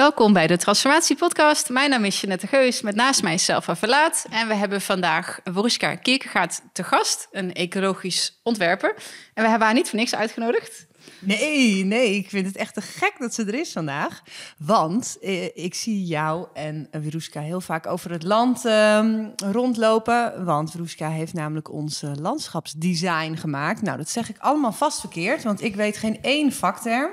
Welkom 0.00 0.32
bij 0.32 0.46
de 0.46 0.56
Transformatie 0.56 1.16
Podcast. 1.16 1.68
Mijn 1.68 1.90
naam 1.90 2.04
is 2.04 2.20
Jeanette 2.20 2.46
Geus, 2.46 2.82
met 2.82 2.94
naast 2.94 3.22
mij 3.22 3.38
Selva 3.38 3.76
Verlaat. 3.76 4.26
En 4.30 4.48
we 4.48 4.54
hebben 4.54 4.80
vandaag 4.80 5.40
Woriska 5.44 5.94
Kierkegaard 5.94 6.60
te 6.72 6.84
gast, 6.84 7.28
een 7.30 7.52
ecologisch 7.52 8.40
ontwerper. 8.42 8.94
En 9.34 9.42
we 9.42 9.48
hebben 9.48 9.66
haar 9.66 9.74
niet 9.74 9.88
voor 9.88 9.98
niks 9.98 10.14
uitgenodigd. 10.14 10.86
Nee, 11.18 11.84
nee, 11.84 12.14
ik 12.14 12.28
vind 12.28 12.46
het 12.46 12.56
echt 12.56 12.74
te 12.74 12.80
gek 12.80 13.14
dat 13.18 13.34
ze 13.34 13.44
er 13.44 13.54
is 13.54 13.72
vandaag. 13.72 14.22
Want 14.58 15.18
eh, 15.20 15.44
ik 15.44 15.74
zie 15.74 16.04
jou 16.04 16.46
en 16.54 16.88
Veruska 16.90 17.40
heel 17.40 17.60
vaak 17.60 17.86
over 17.86 18.10
het 18.10 18.22
land 18.22 18.64
ehm, 18.64 19.28
rondlopen. 19.36 20.44
Want 20.44 20.70
Veruska 20.70 21.08
heeft 21.08 21.34
namelijk 21.34 21.72
ons 21.72 22.02
eh, 22.02 22.10
landschapsdesign 22.14 23.34
gemaakt. 23.34 23.82
Nou, 23.82 23.96
dat 23.96 24.08
zeg 24.08 24.28
ik 24.28 24.38
allemaal 24.38 24.72
vast 24.72 25.00
verkeerd, 25.00 25.42
want 25.42 25.62
ik 25.62 25.76
weet 25.76 25.96
geen 25.96 26.22
één 26.22 26.52
vakterm. 26.52 27.10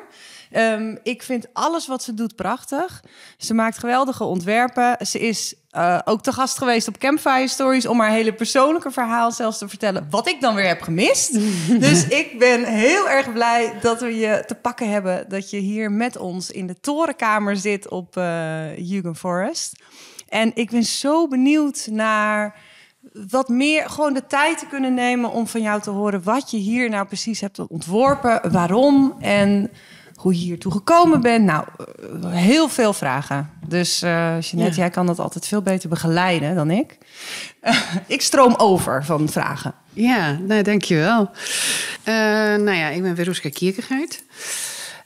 Ehm, 0.51 0.95
ik 1.03 1.23
vind 1.23 1.47
alles 1.53 1.87
wat 1.87 2.03
ze 2.03 2.13
doet 2.13 2.35
prachtig. 2.35 3.03
Ze 3.37 3.53
maakt 3.53 3.77
geweldige 3.77 4.23
ontwerpen. 4.23 5.05
Ze 5.05 5.19
is 5.19 5.55
uh, 5.71 5.99
ook 6.05 6.21
te 6.21 6.31
gast 6.31 6.57
geweest 6.57 6.87
op 6.87 6.97
Campfire 6.97 7.47
Stories 7.47 7.85
om 7.85 7.99
haar 7.99 8.11
hele 8.11 8.33
persoonlijke 8.33 8.91
verhaal 8.91 9.31
zelfs 9.31 9.57
te 9.57 9.69
vertellen. 9.69 10.07
Wat 10.09 10.27
ik 10.27 10.41
dan 10.41 10.55
weer 10.55 10.67
heb 10.67 10.81
gemist. 10.81 11.33
dus 11.87 12.07
ik 12.07 12.39
ben 12.39 12.63
heel 12.63 13.09
erg 13.09 13.33
blij 13.33 13.73
dat 13.81 14.01
we 14.01 14.17
je 14.17 14.43
te 14.47 14.55
pakken 14.55 14.89
hebben. 14.89 15.29
Dat 15.29 15.49
je 15.49 15.57
hier 15.57 15.91
met 15.91 16.17
ons 16.17 16.51
in 16.51 16.67
de 16.67 16.79
torenkamer 16.79 17.57
zit 17.57 17.89
op 17.89 18.17
uh, 18.17 19.13
Forest. 19.13 19.83
En 20.29 20.51
ik 20.55 20.69
ben 20.69 20.83
zo 20.83 21.27
benieuwd 21.27 21.87
naar 21.91 22.55
wat 23.29 23.49
meer 23.49 23.89
gewoon 23.89 24.13
de 24.13 24.25
tijd 24.27 24.57
te 24.57 24.65
kunnen 24.65 24.93
nemen 24.93 25.31
om 25.31 25.47
van 25.47 25.61
jou 25.61 25.81
te 25.81 25.89
horen 25.89 26.23
wat 26.23 26.51
je 26.51 26.57
hier 26.57 26.89
nou 26.89 27.05
precies 27.05 27.41
hebt 27.41 27.67
ontworpen, 27.67 28.51
waarom 28.51 29.15
en 29.19 29.71
hoe 30.17 30.33
je 30.33 30.39
hiertoe 30.39 30.71
gekomen 30.71 31.21
bent. 31.21 31.45
Nou, 31.45 31.65
eh, 32.23 32.31
heel 32.31 32.69
veel 32.69 32.93
vragen. 32.93 33.49
Dus 33.67 34.03
uh, 34.03 34.41
Jeanette, 34.41 34.77
jij 34.77 34.89
kan 34.89 35.05
dat 35.05 35.19
altijd 35.19 35.47
veel 35.47 35.61
beter 35.61 35.89
begeleiden 35.89 36.55
dan 36.55 36.71
ik. 36.71 36.97
ik 38.07 38.21
stroom 38.21 38.53
over 38.57 39.05
van 39.05 39.29
vragen. 39.29 39.73
Ja, 39.93 40.31
nou, 40.31 40.61
dankjewel. 40.61 41.19
Uh, 41.19 42.13
nou 42.55 42.71
ja, 42.71 42.89
ik 42.89 43.01
ben 43.01 43.15
Veruska 43.15 43.49
Kierkegaard. 43.49 44.23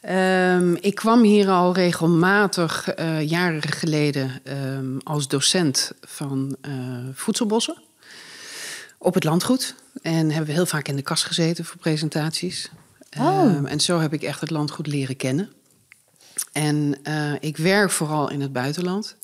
Um, 0.09 0.77
ik 0.79 0.95
kwam 0.95 1.23
hier 1.23 1.49
al 1.49 1.73
regelmatig 1.73 2.97
uh, 2.99 3.29
jaren 3.29 3.61
geleden 3.61 4.41
um, 4.43 4.97
als 5.03 5.27
docent 5.27 5.91
van 6.01 6.55
uh, 6.67 6.73
voedselbossen 7.13 7.77
op 8.97 9.13
het 9.13 9.23
landgoed. 9.23 9.75
En 10.01 10.29
hebben 10.29 10.45
we 10.45 10.53
heel 10.53 10.65
vaak 10.65 10.87
in 10.87 10.95
de 10.95 11.01
kast 11.01 11.23
gezeten 11.23 11.65
voor 11.65 11.77
presentaties. 11.77 12.69
Oh. 13.19 13.55
Um, 13.55 13.65
en 13.65 13.79
zo 13.79 13.99
heb 13.99 14.13
ik 14.13 14.21
echt 14.21 14.41
het 14.41 14.49
land 14.49 14.71
goed 14.71 14.87
leren 14.87 15.15
kennen. 15.15 15.49
En 16.51 16.95
uh, 17.07 17.33
ik 17.39 17.57
werk 17.57 17.91
vooral 17.91 18.29
in 18.29 18.41
het 18.41 18.53
buitenland. 18.53 19.17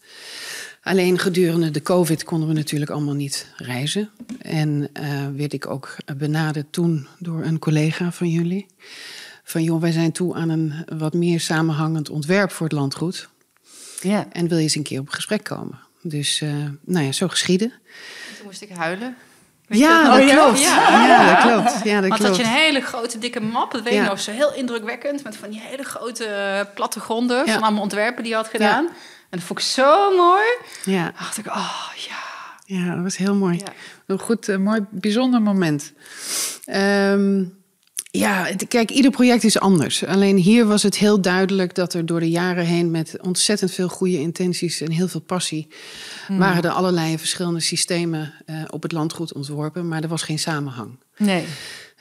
Alleen 0.82 1.20
gedurende 1.20 1.72
de 1.72 1.82
COVID 1.82 2.24
konden 2.24 2.48
we 2.48 2.54
natuurlijk 2.54 2.92
allemaal 2.92 3.14
niet 3.14 3.48
reizen. 3.56 4.10
En 4.42 4.90
uh, 4.94 5.28
werd 5.36 5.54
ik 5.54 5.68
ook 5.68 5.96
benaderd 6.18 6.72
toen 6.72 7.08
door 7.20 7.44
een 7.44 7.60
collega 7.60 8.12
van 8.12 8.30
jullie. 8.30 8.66
Van 9.44 9.64
joh, 9.64 9.82
wij 9.82 9.92
zijn 9.92 10.12
toe 10.12 10.36
aan 10.36 10.50
een 10.50 10.74
wat 10.98 11.14
meer 11.14 11.40
samenhangend 11.40 12.10
ontwerp 12.10 12.52
voor 12.52 12.68
het 12.68 12.76
landgoed. 12.76 13.30
Ja. 14.02 14.28
En 14.32 14.48
wil 14.48 14.58
je 14.58 14.64
eens 14.64 14.76
een 14.76 14.84
keer 14.84 15.00
op 15.00 15.10
gesprek 15.10 15.44
komen? 15.44 15.80
Dus 16.02 16.42
uh, 16.42 16.70
nou 16.86 17.06
ja, 17.06 17.12
zo 17.12 17.28
geschieden. 17.28 17.74
Toen 18.38 18.46
moest 18.46 18.62
ik 18.62 18.70
huilen. 18.70 19.16
Ja, 19.68 20.04
dat, 20.04 20.30
oh, 20.30 20.36
klopt. 20.36 20.62
Ja. 20.62 21.06
ja. 21.06 21.34
dat 21.34 21.44
klopt. 21.44 21.84
Ja, 21.84 22.02
dat 22.02 22.10
Want 22.10 22.22
klopt. 22.22 22.22
dat 22.22 22.36
je 22.36 22.44
een 22.44 22.60
hele 22.60 22.82
grote 22.82 23.18
dikke 23.18 23.40
map, 23.42 23.72
dat 23.72 23.82
weet 23.82 23.94
je 23.94 24.02
nog, 24.02 24.20
zo 24.20 24.32
heel 24.32 24.54
indrukwekkend, 24.54 25.24
met 25.24 25.38
van 25.38 25.50
die 25.50 25.62
hele 25.62 25.84
grote 25.84 26.26
eh, 26.26 26.66
plattegronden 26.76 27.46
ja. 27.46 27.54
van 27.54 27.64
allemaal 27.64 27.82
ontwerpen 27.82 28.24
die 28.24 28.32
je 28.32 28.38
had 28.38 28.48
gedaan. 28.48 28.86
En 29.30 29.38
dat 29.38 29.42
vond 29.42 29.60
ik 29.60 29.66
zo 29.66 30.16
mooi. 30.16 30.46
Ja. 30.84 31.12
dacht 31.18 31.38
ik, 31.38 31.48
oh 31.48 31.90
ja. 31.96 32.16
Ja, 32.66 32.94
dat 32.94 33.04
was 33.04 33.18
heel 33.18 33.36
mooi. 33.36 33.64
Een 34.06 34.20
goed, 34.20 34.48
uh, 34.48 34.58
mooi, 34.58 34.86
bijzonder 34.90 35.42
moment. 35.42 35.94
Um, 36.66 37.57
ja, 38.18 38.50
kijk, 38.68 38.92
ieder 38.92 39.12
project 39.12 39.44
is 39.44 39.60
anders. 39.60 40.06
Alleen 40.06 40.38
hier 40.38 40.66
was 40.66 40.84
het 40.84 40.98
heel 40.98 41.22
duidelijk 41.22 41.76
dat 41.76 41.94
er 41.94 42.06
door 42.06 42.20
de 42.20 42.30
jaren 42.30 42.66
heen 42.66 42.92
met 42.92 43.18
ontzettend 43.22 43.72
veel 43.72 43.90
goede 43.90 44.20
intenties 44.20 44.82
en 44.82 44.92
heel 44.92 45.08
veel 45.08 45.22
passie 45.22 45.68
hmm. 46.26 46.38
waren 46.38 46.64
er 46.64 46.70
allerlei 46.70 47.18
verschillende 47.18 47.60
systemen 47.60 48.34
uh, 48.46 48.62
op 48.70 48.84
het 48.84 48.92
landgoed 48.92 49.34
ontworpen, 49.34 49.88
maar 49.88 50.04
er 50.04 50.10
was 50.10 50.24
geen 50.24 50.40
samenhang. 50.40 51.00
Nee. 51.18 51.44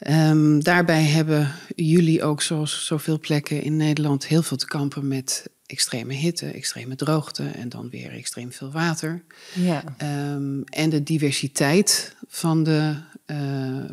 Um, 0.09 0.63
daarbij 0.63 1.03
hebben 1.03 1.53
jullie 1.75 2.23
ook, 2.23 2.43
zoals 2.43 2.87
zoveel 2.87 3.19
plekken 3.19 3.63
in 3.63 3.77
Nederland, 3.77 4.27
heel 4.27 4.43
veel 4.43 4.57
te 4.57 4.67
kampen 4.67 5.09
met 5.09 5.51
extreme 5.67 6.15
hitte, 6.15 6.47
extreme 6.47 6.97
droogte 6.97 7.43
en 7.43 7.69
dan 7.69 7.91
weer 7.91 8.13
extreem 8.13 8.53
veel 8.53 8.71
water. 8.71 9.23
Ja. 9.53 9.85
Um, 10.35 10.65
en 10.65 10.91
de 10.91 11.03
diversiteit 11.03 12.15
van 12.29 12.63
de 12.63 12.95
uh, 13.27 13.85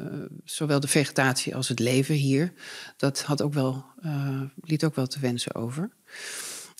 zowel 0.44 0.80
de 0.80 0.88
vegetatie 0.88 1.56
als 1.56 1.68
het 1.68 1.80
leven 1.80 2.16
hier, 2.16 2.54
dat 2.98 3.22
had 3.22 3.42
ook 3.42 3.54
wel, 3.54 3.86
uh, 4.06 4.42
liet 4.62 4.84
ook 4.84 4.96
wel 4.96 5.08
te 5.08 5.20
wensen 5.20 5.56
over. 5.56 5.90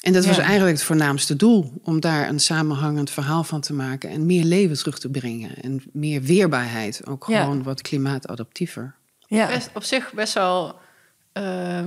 En 0.02 0.14
dat 0.14 0.24
ja. 0.24 0.30
was 0.30 0.38
eigenlijk 0.38 0.78
het 0.78 0.86
voornaamste 0.86 1.36
doel, 1.36 1.74
om 1.84 2.00
daar 2.00 2.30
een 2.30 2.40
samenhangend 2.40 3.10
verhaal 3.10 3.44
van 3.44 3.62
te 3.62 3.74
maken 3.74 4.10
en 4.10 4.26
meer 4.26 4.44
leven 4.44 4.78
terug 4.78 5.00
te 5.00 5.10
brengen 5.10 5.56
en 5.56 5.84
meer 5.92 6.22
weerbaarheid, 6.22 7.06
ook 7.08 7.24
gewoon 7.24 7.58
ja. 7.58 7.64
wat 7.64 7.82
klimaatadaptiever. 7.82 8.96
Ja, 9.28 9.48
best, 9.48 9.70
op 9.74 9.84
zich 9.84 10.14
best 10.14 10.34
wel 10.34 10.76
uh, 11.34 11.84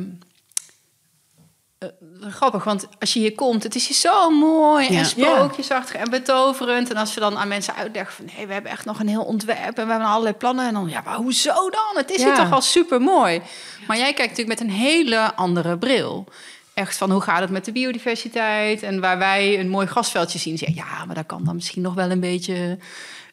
uh, 1.79 1.89
grappig, 2.33 2.65
want 2.65 2.89
als 2.99 3.13
je 3.13 3.19
hier 3.19 3.35
komt, 3.35 3.63
het 3.63 3.75
is 3.75 3.87
hier 3.87 3.97
zo 3.97 4.31
mooi 4.31 4.93
ja. 4.93 4.99
en 4.99 5.07
sprookjesachtig 5.07 5.95
en 5.97 6.11
betoverend. 6.11 6.91
En 6.91 6.97
als 6.97 7.15
we 7.15 7.21
dan 7.21 7.37
aan 7.37 7.49
mensen 7.49 7.75
uitleggen 7.75 8.15
van, 8.15 8.25
nee, 8.37 8.47
we 8.47 8.53
hebben 8.53 8.71
echt 8.71 8.85
nog 8.85 9.01
een 9.01 9.09
heel 9.09 9.23
ontwerp 9.23 9.79
en 9.79 9.85
we 9.85 9.91
hebben 9.91 10.09
allerlei 10.09 10.35
plannen. 10.35 10.67
En 10.67 10.75
dan, 10.75 10.89
ja, 10.89 11.01
maar 11.05 11.17
hoezo 11.17 11.71
dan? 11.71 11.93
Het 11.95 12.11
is 12.11 12.21
ja. 12.21 12.27
hier 12.27 12.35
toch 12.35 12.53
al 12.53 12.61
super 12.61 13.01
mooi. 13.01 13.43
Maar 13.87 13.97
jij 13.97 14.13
kijkt 14.13 14.31
natuurlijk 14.31 14.61
met 14.61 14.69
een 14.69 14.75
hele 14.75 15.35
andere 15.35 15.79
bril. 15.79 16.27
Echt 16.75 16.97
van, 16.97 17.11
hoe 17.11 17.21
gaat 17.21 17.41
het 17.41 17.51
met 17.51 17.65
de 17.65 17.73
biodiversiteit? 17.73 18.83
En 18.83 19.01
waar 19.01 19.19
wij 19.19 19.61
een 19.61 19.69
mooi 19.69 19.87
grasveldje 19.87 20.39
zien, 20.39 20.59
zeg 20.59 20.75
ja, 20.75 21.05
maar 21.05 21.15
dat 21.15 21.27
kan 21.27 21.45
dan 21.45 21.55
misschien 21.55 21.83
nog 21.83 21.95
wel 21.95 22.11
een 22.11 22.21
beetje... 22.21 22.79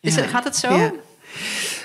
Is 0.01 0.15
het, 0.15 0.25
gaat 0.25 0.43
het 0.43 0.55
zo? 0.55 0.91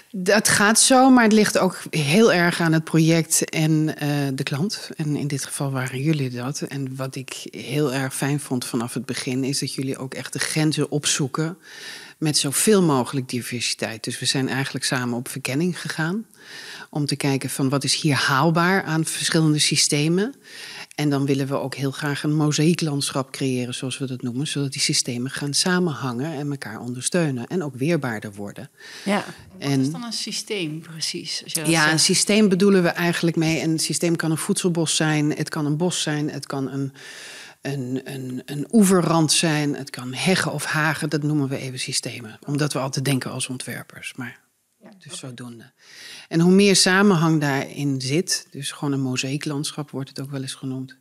Het 0.08 0.48
gaat 0.48 0.80
zo, 0.80 1.10
maar 1.10 1.24
het 1.24 1.32
ligt 1.32 1.58
ook 1.58 1.82
heel 1.90 2.32
erg 2.32 2.60
aan 2.60 2.72
het 2.72 2.84
project 2.84 3.44
en 3.50 3.72
uh, 3.72 3.94
de 4.34 4.42
klant. 4.42 4.90
En 4.96 5.16
in 5.16 5.26
dit 5.26 5.44
geval 5.44 5.70
waren 5.70 6.02
jullie 6.02 6.30
dat. 6.30 6.60
En 6.60 6.96
wat 6.96 7.14
ik 7.14 7.46
heel 7.50 7.94
erg 7.94 8.14
fijn 8.14 8.40
vond 8.40 8.64
vanaf 8.64 8.94
het 8.94 9.06
begin, 9.06 9.44
is 9.44 9.58
dat 9.58 9.74
jullie 9.74 9.98
ook 9.98 10.14
echt 10.14 10.32
de 10.32 10.38
grenzen 10.38 10.90
opzoeken 10.90 11.58
met 12.18 12.38
zoveel 12.38 12.82
mogelijk 12.82 13.28
diversiteit. 13.28 14.04
Dus 14.04 14.18
we 14.18 14.26
zijn 14.26 14.48
eigenlijk 14.48 14.84
samen 14.84 15.18
op 15.18 15.28
verkenning 15.28 15.80
gegaan 15.80 16.26
om 16.90 17.06
te 17.06 17.16
kijken 17.16 17.50
van 17.50 17.68
wat 17.68 17.84
is 17.84 18.00
hier 18.00 18.14
haalbaar 18.14 18.82
aan 18.82 19.04
verschillende 19.04 19.58
systemen. 19.58 20.34
En 20.98 21.10
dan 21.10 21.26
willen 21.26 21.46
we 21.46 21.54
ook 21.54 21.74
heel 21.74 21.90
graag 21.90 22.22
een 22.22 22.34
mozaïeklandschap 22.34 23.30
creëren, 23.30 23.74
zoals 23.74 23.98
we 23.98 24.06
dat 24.06 24.22
noemen, 24.22 24.46
zodat 24.46 24.72
die 24.72 24.80
systemen 24.80 25.30
gaan 25.30 25.54
samenhangen 25.54 26.32
en 26.32 26.50
elkaar 26.50 26.80
ondersteunen 26.80 27.46
en 27.46 27.62
ook 27.62 27.74
weerbaarder 27.74 28.32
worden. 28.32 28.70
Ja. 29.04 29.24
En, 29.58 29.70
wat 29.70 29.86
is 29.86 29.90
dan 29.90 30.04
een 30.04 30.12
systeem 30.12 30.80
precies? 30.80 31.42
Ja, 31.44 31.64
zegt? 31.64 31.92
een 31.92 31.98
systeem 31.98 32.48
bedoelen 32.48 32.82
we 32.82 32.88
eigenlijk 32.88 33.36
mee. 33.36 33.62
Een 33.62 33.78
systeem 33.78 34.16
kan 34.16 34.30
een 34.30 34.36
voedselbos 34.36 34.96
zijn, 34.96 35.30
het 35.30 35.48
kan 35.48 35.66
een 35.66 35.76
bos 35.76 36.02
zijn, 36.02 36.30
het 36.30 36.46
kan 36.46 36.70
een, 36.70 36.92
een, 37.62 38.00
een, 38.04 38.42
een 38.44 38.66
oeverrand 38.70 39.32
zijn, 39.32 39.74
het 39.74 39.90
kan 39.90 40.14
heggen 40.14 40.52
of 40.52 40.64
hagen. 40.64 41.10
Dat 41.10 41.22
noemen 41.22 41.48
we 41.48 41.56
even 41.56 41.78
systemen, 41.78 42.38
omdat 42.46 42.72
we 42.72 42.78
altijd 42.78 43.04
denken 43.04 43.30
als 43.30 43.48
ontwerpers. 43.48 44.14
Maar 44.16 44.40
ja, 44.82 44.90
dus 44.98 45.18
zodoende. 45.18 45.72
En 46.28 46.40
hoe 46.40 46.52
meer 46.52 46.76
samenhang 46.76 47.40
daarin 47.40 48.00
zit, 48.00 48.46
dus 48.50 48.70
gewoon 48.72 48.92
een 48.94 49.00
mozaïeklandschap 49.00 49.90
wordt 49.90 50.08
het 50.08 50.20
ook 50.20 50.30
wel 50.30 50.40
eens 50.40 50.54
genoemd. 50.54 50.96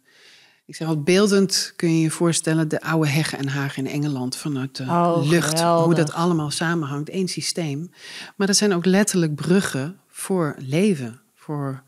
Ik 0.66 0.76
zeg 0.76 0.88
al, 0.88 1.02
beeldend 1.02 1.74
kun 1.76 1.96
je 1.96 2.02
je 2.02 2.12
voorstellen 2.12 2.68
de 2.68 2.82
oude 2.82 3.10
heggen 3.10 3.38
en 3.38 3.48
hagen 3.48 3.86
in 3.86 3.94
Engeland 3.94 4.36
vanuit 4.36 4.76
de 4.76 4.84
oh, 4.84 5.22
lucht. 5.24 5.50
Geweldig. 5.50 5.86
Hoe 5.86 5.96
dat 5.96 6.14
allemaal 6.14 6.52
samenhangt, 6.52 7.10
één 7.10 7.28
systeem. 7.28 7.92
Maar 8.36 8.48
dat 8.48 8.56
zijn 8.56 8.74
ook 8.74 8.86
letterlijk 8.86 9.36
bruggen 9.36 10.00
voor 10.08 10.56
leven. 10.60 11.22
Voor 11.36 11.84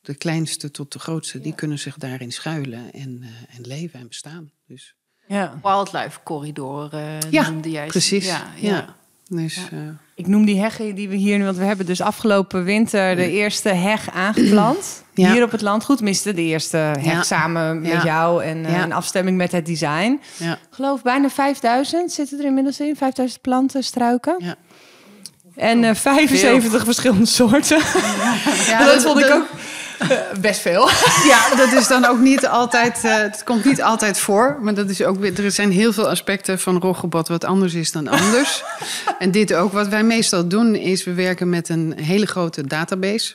de 0.00 0.14
kleinste 0.14 0.70
tot 0.70 0.92
de 0.92 0.98
grootste. 0.98 1.40
Die 1.40 1.54
kunnen 1.54 1.78
zich 1.78 1.96
daarin 1.96 2.32
schuilen 2.32 2.92
en, 2.92 3.18
uh, 3.22 3.56
en 3.56 3.66
leven 3.66 4.00
en 4.00 4.08
bestaan. 4.08 4.50
Dus. 4.66 4.94
Ja. 5.26 5.60
Wildlife 5.62 6.20
corridor 6.24 6.94
uh, 6.94 7.20
ja, 7.30 7.50
noemde 7.50 7.70
jij. 7.70 7.86
Precies. 7.86 8.26
Ja, 8.26 8.52
ja. 8.56 8.68
ja. 8.68 8.96
Dus, 9.36 9.54
ja. 9.54 9.76
Uh, 9.76 9.82
ik 10.14 10.26
noem 10.26 10.44
die 10.44 10.60
heggen 10.60 10.94
die 10.94 11.08
we 11.08 11.16
hier 11.16 11.38
nu, 11.38 11.44
want 11.44 11.56
we 11.56 11.64
hebben 11.64 11.86
dus 11.86 12.00
afgelopen 12.00 12.64
winter 12.64 13.16
de 13.16 13.30
eerste 13.30 13.68
heg 13.68 14.10
aangeplant. 14.10 14.78
Ja. 15.14 15.32
Hier 15.32 15.42
op 15.42 15.50
het 15.50 15.60
landgoed, 15.60 15.96
tenminste 15.96 16.34
de 16.34 16.42
eerste 16.42 16.76
heg 16.76 17.04
ja. 17.04 17.22
samen 17.22 17.80
met 17.80 18.02
jou 18.02 18.44
en 18.44 18.58
uh, 18.58 18.82
in 18.82 18.92
afstemming 18.92 19.36
met 19.36 19.52
het 19.52 19.66
design. 19.66 20.20
Ja. 20.36 20.52
Ik 20.52 20.58
geloof 20.70 21.02
bijna 21.02 21.30
5000 21.30 22.12
zitten 22.12 22.38
er 22.38 22.44
inmiddels 22.44 22.80
in, 22.80 22.96
5000 22.96 23.40
planten, 23.40 23.84
struiken. 23.84 24.34
Ja. 24.38 24.54
En 25.56 25.82
uh, 25.82 25.94
75 25.94 26.70
Veel. 26.70 26.80
verschillende 26.84 27.26
soorten. 27.26 27.78
Ja, 28.66 28.78
dat, 28.78 28.86
dat 28.94 29.02
vond 29.02 29.18
ik 29.20 29.30
ook. 29.30 29.46
Best 30.40 30.60
veel. 30.60 30.88
Ja, 31.32 31.54
dat 31.54 31.72
is 31.72 31.88
dan 31.88 32.04
ook 32.04 32.18
niet 32.18 32.46
altijd. 32.46 33.04
eh, 33.04 33.16
het 33.16 33.44
komt 33.44 33.64
niet 33.64 33.82
altijd 33.82 34.18
voor. 34.18 34.58
Maar 34.60 34.74
dat 34.74 34.90
is 34.90 35.02
ook 35.02 35.18
weer. 35.18 35.44
Er 35.44 35.50
zijn 35.50 35.70
heel 35.70 35.92
veel 35.92 36.08
aspecten 36.08 36.58
van 36.58 36.80
roggebad 36.80 37.28
wat 37.28 37.44
anders 37.44 37.74
is 37.74 37.92
dan 37.92 38.08
anders. 38.08 38.62
en 39.18 39.30
dit 39.30 39.54
ook. 39.54 39.72
Wat 39.72 39.88
wij 39.88 40.04
meestal 40.04 40.48
doen, 40.48 40.74
is 40.74 41.04
we 41.04 41.14
werken 41.14 41.48
met 41.48 41.68
een 41.68 41.98
hele 41.98 42.26
grote 42.26 42.66
database. 42.66 43.34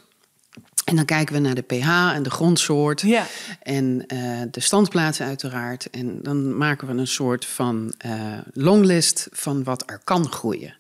En 0.85 0.95
dan 0.95 1.05
kijken 1.05 1.33
we 1.35 1.41
naar 1.41 1.55
de 1.55 1.61
pH 1.61 1.87
en 2.13 2.23
de 2.23 2.29
grondsoort. 2.29 3.01
Ja. 3.01 3.25
En 3.63 4.03
eh, 4.07 4.19
de 4.51 4.59
standplaatsen 4.59 5.25
uiteraard. 5.25 5.89
En 5.89 6.19
dan 6.23 6.57
maken 6.57 6.87
we 6.87 6.93
een 6.93 7.07
soort 7.07 7.45
van 7.45 7.93
eh, 7.97 8.11
longlist 8.53 9.27
van 9.31 9.63
wat 9.63 9.83
er 9.85 10.01
kan 10.03 10.31
groeien. 10.31 10.75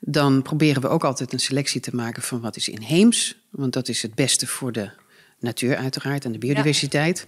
Dan 0.00 0.42
proberen 0.42 0.82
we 0.82 0.88
ook 0.88 1.04
altijd 1.04 1.32
een 1.32 1.40
selectie 1.40 1.80
te 1.80 1.94
maken 1.94 2.22
van 2.22 2.40
wat 2.40 2.56
is 2.56 2.68
inheems. 2.68 3.36
Want 3.50 3.72
dat 3.72 3.88
is 3.88 4.02
het 4.02 4.14
beste 4.14 4.46
voor 4.46 4.72
de 4.72 4.90
natuur 5.44 5.76
uiteraard 5.76 6.24
en 6.24 6.32
de 6.32 6.38
biodiversiteit. 6.38 7.26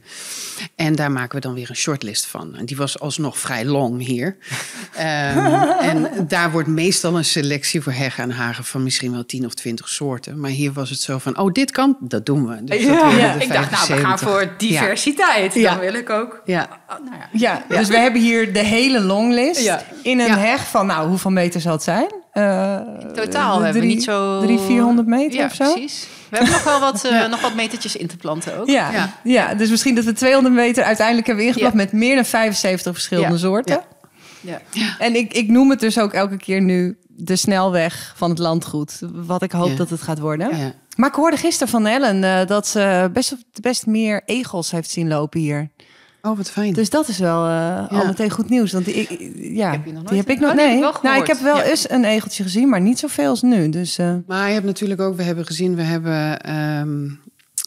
En 0.75 0.95
daar 0.95 1.11
maken 1.13 1.35
we 1.35 1.41
dan 1.41 1.55
weer 1.55 1.71
een 1.71 1.77
shortlist 1.77 2.27
van. 2.27 2.55
En 2.57 2.67
die 2.67 2.77
was 2.77 3.01
alsnog 3.01 3.39
vrij 3.39 3.65
long 3.65 4.05
hier. 4.07 4.37
Ehm, 4.97 5.55
en 5.81 6.09
daar 6.29 6.51
wordt 6.51 6.69
meestal 6.69 7.17
een 7.17 7.25
selectie 7.25 7.81
voor 7.81 7.93
heggen 7.93 8.23
en 8.25 8.31
hagen 8.31 8.65
van 8.65 8.83
misschien 8.83 9.13
wel 9.13 9.27
10 9.27 9.45
of 9.47 9.55
20 9.55 9.89
soorten. 9.89 10.41
Maar 10.41 10.51
hier 10.51 10.73
was 10.73 10.91
het 10.91 11.01
zo 11.01 11.19
van, 11.19 11.39
oh 11.39 11.53
dit 11.53 11.71
kan, 11.71 11.97
dat 12.01 12.27
doen 12.27 12.47
we. 12.47 12.65
Dus 12.65 12.87
dat 12.87 12.97
Ja, 13.17 13.33
ik 13.35 13.53
dacht, 13.53 13.71
nou, 13.71 13.87
we 13.87 14.07
gaan 14.07 14.19
75. 14.19 14.29
voor 14.29 14.55
diversiteit. 14.59 15.55
Ja. 15.55 15.71
Dan 15.71 15.81
wil 15.81 15.95
ik 15.95 16.11
ook. 16.11 16.43
Ja. 16.45 16.69
Oh, 16.91 16.95
nou 17.05 17.17
ja. 17.17 17.29
Ja, 17.33 17.77
dus 17.77 17.89
we 17.89 17.99
hebben 17.99 18.21
hier 18.21 18.53
de 18.53 18.59
hele 18.65 19.01
longlist 19.01 19.61
Ja. 19.65 19.83
in 20.03 20.21
een 20.21 20.27
Ja. 20.27 20.39
heg 20.39 20.67
van, 20.69 20.87
nou, 20.87 21.09
hoeveel 21.09 21.31
meter 21.31 21.61
zal 21.61 21.73
het 21.73 21.83
zijn? 21.83 22.09
Eh, 22.37 22.81
Totaal 23.15 23.61
hebben 23.61 23.83
we 23.83 23.87
niet 23.87 24.03
zo... 24.03 24.41
Drie, 24.41 24.59
400 24.59 25.09
meter 25.09 25.39
ja, 25.39 25.45
of 25.45 25.55
zo? 25.55 25.73
precies. 25.73 26.07
We 26.29 26.37
hebben 26.37 26.55
nog 26.55 26.65
wel 26.65 26.81
wat, 26.81 27.05
eh, 27.05 27.29
nog 27.29 27.41
wat 27.41 27.55
metertjes 27.55 27.97
in 27.97 28.07
te 28.07 28.17
planten 28.17 28.59
ook. 28.59 28.69
Ja, 28.69 28.93
ja. 28.93 29.15
Ja. 29.25 29.55
dus 29.55 29.71
misschien 29.71 29.95
dat 29.95 30.05
we 30.05 30.13
200 30.13 30.55
meter 30.55 30.85
uiteindelijk 30.85 31.27
hebben 31.27 31.45
ingeplant 31.45 31.75
met 31.75 31.93
meer 31.93 32.15
dan 32.15 32.25
75 32.25 32.93
verschillende 32.93 33.39
soorten. 33.39 33.81
Ja. 34.41 34.61
Ja. 34.71 34.97
En 34.99 35.15
ik, 35.15 35.33
ik 35.33 35.49
noem 35.49 35.71
het 35.71 35.81
dus 35.81 35.99
ook 35.99 36.13
elke 36.13 36.37
keer 36.37 36.61
nu 36.61 36.99
de 37.09 37.37
snelweg 37.37 38.13
van 38.17 38.31
het 38.31 38.39
landgoed. 38.39 38.99
Wat 39.13 39.43
ik 39.43 39.53
hoop 39.53 39.77
dat 39.77 39.91
het 39.91 40.03
gaat 40.03 40.19
worden. 40.19 40.57
Ja. 40.57 40.73
Maar 40.97 41.09
ik 41.09 41.15
hoorde 41.15 41.37
gisteren 41.37 41.69
van 41.69 41.87
Ellen 41.87 42.25
eh, 42.25 42.47
dat 42.47 42.67
ze 42.67 43.11
best, 43.13 43.35
best 43.61 43.87
meer 43.87 44.23
egels 44.25 44.71
heeft 44.71 44.91
zien 44.91 45.09
lopen 45.09 45.41
hier. 45.41 45.71
Oh, 46.23 46.37
wat 46.37 46.51
fijn. 46.51 46.73
Dus 46.73 46.91
dat 46.91 47.09
is 47.09 47.19
wel 47.19 47.47
eh, 47.47 47.89
al 47.91 48.07
meteen 48.07 48.31
goed 48.31 48.49
nieuws. 48.49 48.73
Want 48.73 48.87
ik, 48.97 49.09
ja, 49.37 49.71
heb 49.71 49.85
je 49.85 49.93
nog 49.93 50.03
nooit 50.03 50.09
die 50.09 50.19
heb 50.19 50.31
ik 50.31 50.41
nog. 50.41 50.51
oh, 50.51 50.57
die 50.57 50.67
heb 50.67 50.73
nee, 50.73 50.77
ik 50.77 50.81
wel 50.81 50.99
nou, 51.03 51.21
ik 51.21 51.27
heb 51.27 51.39
wel 51.39 51.57
Ja. 51.57 51.63
eens 51.63 51.91
een 51.91 52.05
egeltje 52.05 52.43
gezien, 52.43 52.69
maar 52.69 52.81
niet 52.81 52.99
zoveel 52.99 53.29
als 53.29 53.43
nu. 53.43 53.69
Dus 53.69 53.99
eh, 53.99 54.15
Maar 54.27 54.47
je 54.49 54.55
hebt 54.55 54.67
natuurlijk 54.67 55.01
ook, 55.01 55.17
we 55.17 55.23
hebben 55.23 55.47
gezien, 55.47 55.75
we 55.77 55.83
hebben 55.83 56.41
ehm, 56.41 57.09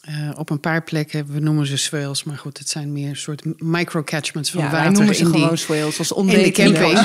eh, 0.02 0.30
op 0.38 0.50
een 0.50 0.60
paar 0.60 0.84
plekken, 0.84 1.26
we 1.32 1.40
noemen 1.40 1.66
ze 1.66 1.78
swales, 1.78 2.24
maar 2.24 2.38
goed, 2.38 2.58
het 2.58 2.70
zijn 2.70 2.92
meer 2.92 3.16
soort 3.16 3.62
microcatchments 3.62 4.52
van 4.52 4.62
ja, 4.64 4.70
wij 4.72 4.80
water 4.80 4.94
noemen 4.94 5.16
ze 5.16 5.24
in 5.24 5.32
die, 5.32 5.42
gewoon 5.42 5.58
swales 5.58 6.00
als 6.00 6.14
camping. 6.14 7.00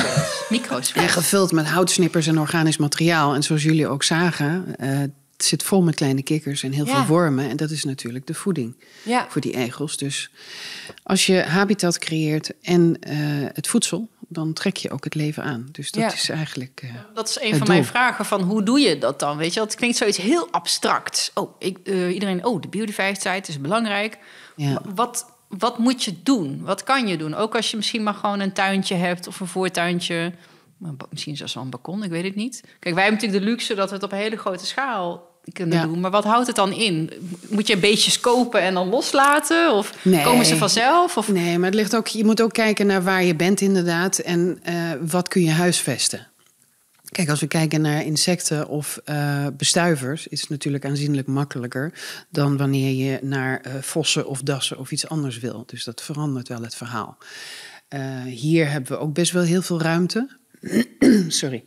Micro's. 0.49 0.93
En 0.93 1.08
gevuld 1.08 1.52
met 1.52 1.67
houtsnippers 1.67 2.26
en 2.26 2.38
organisch 2.38 2.76
materiaal. 2.76 3.35
En 3.35 3.43
zoals 3.43 3.62
jullie 3.62 3.88
ook 3.88 4.02
zagen, 4.02 4.76
eh, 4.79 4.99
het 5.50 5.61
zit 5.61 5.69
vol 5.69 5.82
met 5.82 5.94
kleine 5.94 6.23
kikkers 6.23 6.62
en 6.62 6.73
heel 6.73 6.87
Ja. 6.87 6.96
veel 6.96 7.06
wormen. 7.17 7.49
En 7.49 7.56
dat 7.56 7.70
is 7.70 7.85
natuurlijk 7.85 8.26
de 8.26 8.35
voeding 8.35 8.76
Ja. 9.05 9.26
voor 9.29 9.41
die 9.41 9.55
egels. 9.56 9.96
Dus 9.96 10.31
als 11.02 11.26
je 11.26 11.43
habitat 11.43 11.99
creëert 11.99 12.52
en 12.62 12.96
eh, 13.00 13.17
het 13.52 13.67
voedsel, 13.67 14.08
dan 14.29 14.52
trek 14.52 14.76
je 14.76 14.91
ook 14.91 15.05
het 15.05 15.14
leven 15.14 15.43
aan. 15.43 15.69
Dus 15.73 15.91
dat 15.91 16.02
Ja. 16.02 16.12
is 16.12 16.29
eigenlijk. 16.29 16.81
eh, 16.82 16.91
Dat 17.14 17.29
is 17.29 17.41
een 17.41 17.49
Het 17.49 17.58
van 17.58 17.67
mijn 17.67 17.85
vragen 17.85 18.25
van 18.25 18.43
hoe 18.43 18.62
doe 18.62 18.81
je 18.81 18.99
dat 18.99 19.20
dan? 19.20 19.37
Weet 19.37 19.55
je, 19.55 19.61
dat 19.61 19.75
klinkt 19.75 19.96
zoiets 19.96 20.17
heel 20.19 20.49
abstract. 20.50 21.31
Oh, 21.35 21.55
ik, 21.58 21.79
eh, 21.85 22.14
iedereen, 22.14 22.44
oh, 22.44 22.61
de 22.61 22.69
biodiversiteit 22.69 23.49
is 23.49 23.61
belangrijk. 23.61 24.19
Ja. 24.56 24.81
Wat, 24.94 25.26
wat 25.49 25.79
moet 25.79 26.05
je 26.05 26.14
doen? 26.23 26.62
Wat 26.62 26.82
kan 26.85 27.06
je 27.06 27.17
doen? 27.17 27.35
Ook 27.35 27.56
als 27.56 27.70
je 27.70 27.76
misschien 27.76 28.02
maar 28.02 28.14
gewoon 28.14 28.40
een 28.40 28.52
tuintje 28.52 28.94
hebt 28.94 29.26
of 29.26 29.40
een 29.40 29.47
voortuintje. 29.47 30.32
Misschien 31.11 31.37
zelfs 31.37 31.55
wel 31.55 31.62
een 31.62 31.70
balkon, 31.70 32.02
ik 32.02 32.11
weet 32.11 32.25
het 32.25 32.35
niet. 32.35 32.61
Kijk, 32.79 32.94
wij 32.94 33.05
hebben 33.05 33.12
natuurlijk 33.12 33.43
de 33.44 33.50
luxe 33.50 33.75
dat 33.75 33.88
we 33.88 33.94
het 33.94 34.05
op 34.05 34.12
een 34.12 34.19
hele 34.19 34.37
grote 34.37 34.67
schaal 34.67 35.32
kunnen 35.52 35.79
Ja. 35.79 35.85
doen. 35.85 36.00
Maar 36.00 36.11
wat 36.11 36.25
houdt 36.25 36.46
het 36.46 36.56
dan 36.56 36.73
in? 36.73 37.11
Moet 37.49 37.67
je 37.67 37.76
beetjes 37.76 38.20
kopen 38.20 38.61
en 38.61 38.75
dan 38.75 38.88
loslaten? 38.88 39.73
Of 39.73 40.05
Nee. 40.05 40.25
komen 40.25 40.46
ze 40.46 40.56
vanzelf? 40.56 41.17
Of... 41.17 41.29
Nee, 41.29 41.58
maar 41.58 41.67
het 41.67 41.79
ligt 41.79 41.96
ook, 41.96 42.06
je 42.06 42.25
moet 42.25 42.43
ook 42.43 42.52
kijken 42.52 42.87
naar 42.87 43.02
waar 43.02 43.25
je 43.25 43.35
bent 43.37 43.61
inderdaad. 43.61 44.19
En 44.19 44.58
eh, 44.62 44.75
wat 45.00 45.29
kun 45.29 45.43
je 45.43 45.50
huisvesten. 45.50 46.26
Kijk, 47.08 47.29
als 47.29 47.41
we 47.41 47.46
kijken 47.46 47.81
naar 47.81 48.05
insecten 48.05 48.69
of 48.69 49.00
eh, 49.05 49.46
bestuivers, 49.56 50.26
is 50.26 50.41
het 50.41 50.50
natuurlijk 50.50 50.85
aanzienlijk 50.85 51.26
makkelijker 51.26 51.93
dan 52.31 52.56
wanneer 52.56 52.93
je 52.93 53.19
naar 53.23 53.61
eh, 53.61 53.73
vossen 53.81 54.26
of 54.26 54.43
dassen 54.43 54.79
of 54.79 54.90
iets 54.93 55.08
anders 55.08 55.38
wil. 55.38 55.62
Dus 55.67 55.85
dat 55.85 56.02
verandert 56.02 56.49
wel 56.49 56.62
het 56.62 56.75
verhaal. 56.75 57.17
Hier 58.26 58.70
hebben 58.70 58.93
we 58.93 58.99
ook 58.99 59.14
best 59.14 59.32
wel 59.32 59.43
heel 59.43 59.62
veel 59.62 59.81
ruimte. 59.81 60.29
Sorry. 61.29 61.64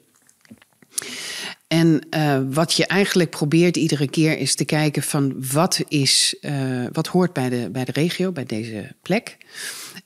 En 1.68 2.10
eh, 2.10 2.40
wat 2.50 2.74
je 2.74 2.86
eigenlijk 2.86 3.30
probeert 3.30 3.78
iedere 3.78 4.10
keer 4.10 4.38
is 4.38 4.56
te 4.56 4.66
kijken 4.66 5.04
van 5.04 5.48
wat, 5.52 5.82
is, 5.88 6.36
eh, 6.42 6.86
wat 6.92 7.08
hoort 7.08 7.34
bij 7.34 7.50
de, 7.50 7.70
bij 7.72 7.86
de 7.86 7.92
regio, 7.92 8.32
bij 8.32 8.46
deze 8.46 8.96
plek. 9.02 9.38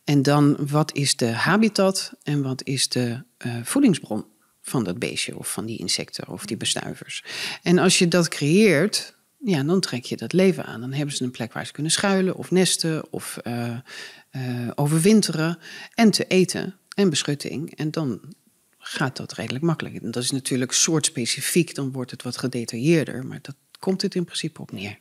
En 0.04 0.22
dan 0.22 0.58
wat 0.70 0.96
is 0.96 1.16
de 1.16 1.28
habitat 1.28 2.14
en 2.24 2.44
wat 2.44 2.64
is 2.64 2.90
de 2.90 3.24
eh, 3.38 3.56
voedingsbron 3.64 4.26
van 4.62 4.84
dat 4.84 5.00
beestje 5.00 5.38
of 5.38 5.52
van 5.52 5.66
die 5.66 5.78
insecten 5.78 6.28
of 6.28 6.46
die 6.46 6.58
bestuivers. 6.58 7.24
En 7.64 7.78
als 7.78 8.00
je 8.00 8.08
dat 8.08 8.28
creëert, 8.28 9.16
ja, 9.40 9.64
dan 9.64 9.80
trek 9.80 10.06
je 10.06 10.18
dat 10.18 10.34
leven 10.34 10.66
aan. 10.66 10.82
Dan 10.82 10.94
hebben 10.94 11.16
ze 11.16 11.24
een 11.24 11.32
plek 11.32 11.54
waar 11.54 11.66
ze 11.66 11.72
kunnen 11.72 11.92
schuilen 11.92 12.36
of 12.36 12.52
nesten 12.52 13.12
of 13.12 13.38
overwinteren 14.76 15.58
en 15.94 16.12
te 16.12 16.26
eten 16.28 16.76
en 16.96 17.10
beschutting. 17.10 17.76
En 17.76 17.92
dan 17.92 18.22
gaat 18.92 19.18
dat 19.18 19.34
redelijk 19.34 19.64
makkelijk. 19.64 19.96
En 20.04 20.12
dat 20.12 20.24
is 20.24 20.32
natuurlijk 20.32 20.72
soortspecifiek, 20.72 21.76
dan 21.76 21.92
wordt 21.92 22.12
het 22.12 22.24
wat 22.24 22.38
gedetailleerder, 22.38 23.26
maar 23.26 23.40
dat 23.42 23.56
komt 23.80 24.02
het 24.02 24.16
in 24.16 24.24
principe 24.24 24.62
op 24.62 24.72
neer. 24.72 25.00